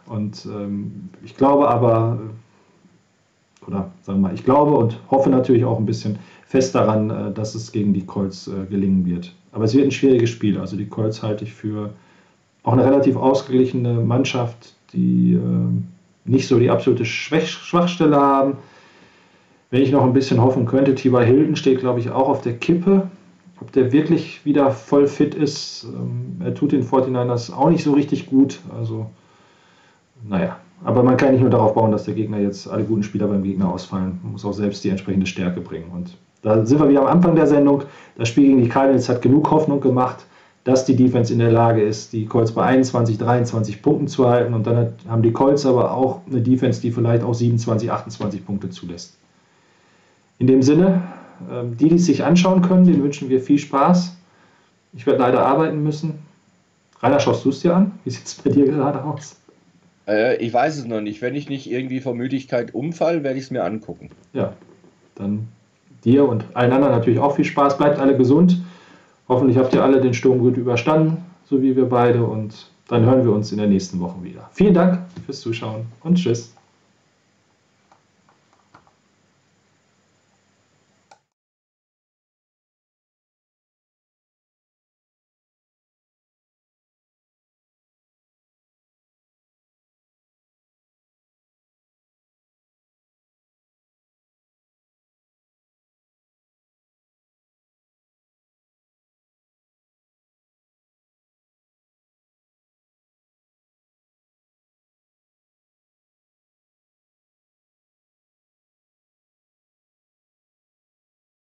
Und 0.06 0.45
ähm, 0.45 1.10
ich 1.26 1.36
glaube 1.36 1.68
aber, 1.68 2.20
äh, 2.22 3.68
oder 3.68 3.91
sagen 4.02 4.22
wir 4.22 4.30
mal, 4.30 4.34
ich 4.34 4.45
glaube 4.45 4.72
und 4.72 4.98
hoffe 5.10 5.30
natürlich 5.30 5.66
auch 5.66 5.78
ein 5.78 5.86
bisschen 5.86 6.20
fest 6.48 6.74
daran, 6.74 7.10
äh, 7.10 7.32
dass 7.34 7.53
es 7.53 7.72
gegen 7.72 7.94
die 7.94 8.06
Colts 8.06 8.48
äh, 8.48 8.66
gelingen 8.70 9.06
wird. 9.06 9.34
Aber 9.52 9.66
es 9.66 9.74
wird 9.74 9.86
ein 9.86 9.91
schwieriges 9.91 10.30
Spiel. 10.30 10.58
Also 10.58 10.78
die 10.78 10.88
Colts 10.88 11.22
halte 11.22 11.44
ich 11.44 11.53
für 11.53 11.90
auch 12.64 12.74
eine 12.74 12.86
relativ 12.86 13.18
ausgeglichene 13.18 13.95
Mannschaft, 13.95 14.76
die 14.94 15.38
nicht 16.26 16.48
so 16.48 16.60
die 16.60 16.70
absolute 16.70 17.06
Schwachstelle 17.06 18.16
haben. 18.16 18.58
Wenn 19.72 19.81
ich 19.81 19.91
noch 19.91 20.03
ein 20.03 20.14
bisschen 20.14 20.41
hoffen 20.41 20.65
könnte, 20.65 20.95
T.Y. 20.95 21.23
Hilton 21.23 21.56
steht, 21.56 21.80
glaube 21.80 22.02
ich, 22.02 22.11
auch 22.11 22.27
auf 22.27 22.41
der 22.41 22.57
Kippe. 22.57 23.10
Ob 23.61 23.72
der 23.72 23.91
wirklich 23.93 24.43
wieder 24.45 24.72
voll 24.72 25.07
fit 25.07 25.34
ist, 25.34 25.85
ähm, 25.85 26.41
er 26.43 26.53
tut 26.53 26.73
den 26.73 26.84
49ers 26.84 27.53
auch 27.53 27.69
nicht 27.69 27.84
so 27.84 27.93
richtig 27.93 28.26
gut. 28.26 28.60
Also, 28.77 29.07
naja. 30.27 30.57
Aber 30.84 31.03
man 31.03 31.15
kann 31.15 31.31
nicht 31.31 31.41
nur 31.41 31.52
darauf 31.52 31.73
bauen, 31.73 31.91
dass 31.91 32.03
der 32.03 32.15
Gegner 32.15 32.39
jetzt 32.39 32.68
alle 32.68 32.84
guten 32.84 33.03
Spieler 33.03 33.27
beim 33.27 33.43
Gegner 33.43 33.72
ausfallen. 33.72 34.19
Man 34.23 34.34
muss 34.34 34.43
auch 34.43 34.53
selbst 34.53 34.84
die 34.84 34.89
entsprechende 34.89 35.27
Stärke 35.27 35.61
bringen. 35.61 35.91
Und 35.93 36.18
da 36.41 36.65
sind 36.65 36.80
wir 36.80 36.89
wieder 36.89 37.02
am 37.02 37.07
Anfang 37.07 37.35
der 37.35 37.48
Sendung. 37.48 37.84
Das 38.18 38.27
Spiel 38.27 38.48
gegen 38.48 38.64
die 38.64 38.68
Cardinals 38.68 39.07
hat 39.07 39.22
genug 39.22 39.52
Hoffnung 39.52 39.80
gemacht, 39.80 40.26
dass 40.64 40.84
die 40.84 40.95
Defense 40.95 41.31
in 41.31 41.39
der 41.39 41.52
Lage 41.52 41.81
ist, 41.81 42.14
die 42.14 42.26
Colts 42.26 42.52
bei 42.52 42.64
21, 42.64 43.19
23 43.19 43.81
Punkten 43.81 44.07
zu 44.07 44.27
halten. 44.27 44.56
Und 44.56 44.65
dann 44.65 44.93
haben 45.07 45.22
die 45.22 45.31
Colts 45.31 45.65
aber 45.65 45.91
auch 45.93 46.22
eine 46.30 46.41
Defense, 46.41 46.81
die 46.81 46.91
vielleicht 46.91 47.23
auch 47.23 47.35
27, 47.35 47.91
28 47.91 48.45
Punkte 48.45 48.72
zulässt. 48.72 49.20
In 50.41 50.47
dem 50.47 50.63
Sinne, 50.63 51.03
ähm, 51.51 51.77
die, 51.77 51.88
die 51.88 51.97
es 51.97 52.07
sich 52.07 52.23
anschauen 52.23 52.63
können, 52.63 52.84
denen 52.84 53.03
wünschen 53.03 53.30
wir 53.30 53.41
viel 53.41 53.59
Spaß. 53.59 54.18
Ich 54.93 55.05
werde 55.05 55.19
leider 55.19 55.45
arbeiten 55.45 55.84
müssen. 55.84 56.15
Rainer, 56.99 57.19
schaust 57.19 57.45
du 57.45 57.49
es 57.49 57.59
dir 57.59 57.76
an? 57.76 57.91
Wie 58.03 58.09
sieht 58.09 58.26
es 58.26 58.34
bei 58.34 58.49
dir 58.49 58.65
gerade 58.65 59.03
aus? 59.03 59.35
Äh, 60.07 60.38
ich 60.38 60.51
weiß 60.51 60.80
es 60.80 60.85
noch 60.85 60.99
nicht. 60.99 61.22
Wenn 61.22 61.35
ich 61.35 61.47
nicht 61.47 61.69
irgendwie 61.69 61.99
vor 61.99 62.15
Müdigkeit 62.15 62.73
umfall, 62.73 63.23
werde 63.23 63.38
ich 63.38 63.45
es 63.45 63.51
mir 63.51 63.63
angucken. 63.63 64.09
Ja, 64.34 64.53
dann 65.13 65.47
dir 66.03 66.27
und 66.27 66.43
allen 66.55 66.72
anderen 66.72 66.95
natürlich 66.95 67.19
auch 67.19 67.35
viel 67.35 67.45
Spaß. 67.45 67.77
Bleibt 67.77 67.99
alle 67.99 68.18
gesund. 68.18 68.59
Hoffentlich 69.30 69.59
habt 69.59 69.76
ihr 69.76 69.84
alle 69.84 70.01
den 70.01 70.15
Sturm 70.15 70.39
gut 70.39 70.57
überstanden, 70.57 71.18
so 71.45 71.61
wie 71.61 71.76
wir 71.76 71.88
beide. 71.88 72.23
Und 72.23 72.72
dann 72.88 73.05
hören 73.05 73.23
wir 73.23 73.31
uns 73.31 73.51
in 73.51 73.59
der 73.59 73.68
nächsten 73.68 73.99
Woche 73.99 74.23
wieder. 74.23 74.49
Vielen 74.53 74.73
Dank 74.73 75.01
fürs 75.23 75.41
Zuschauen 75.41 75.85
und 76.01 76.15
tschüss. 76.15 76.51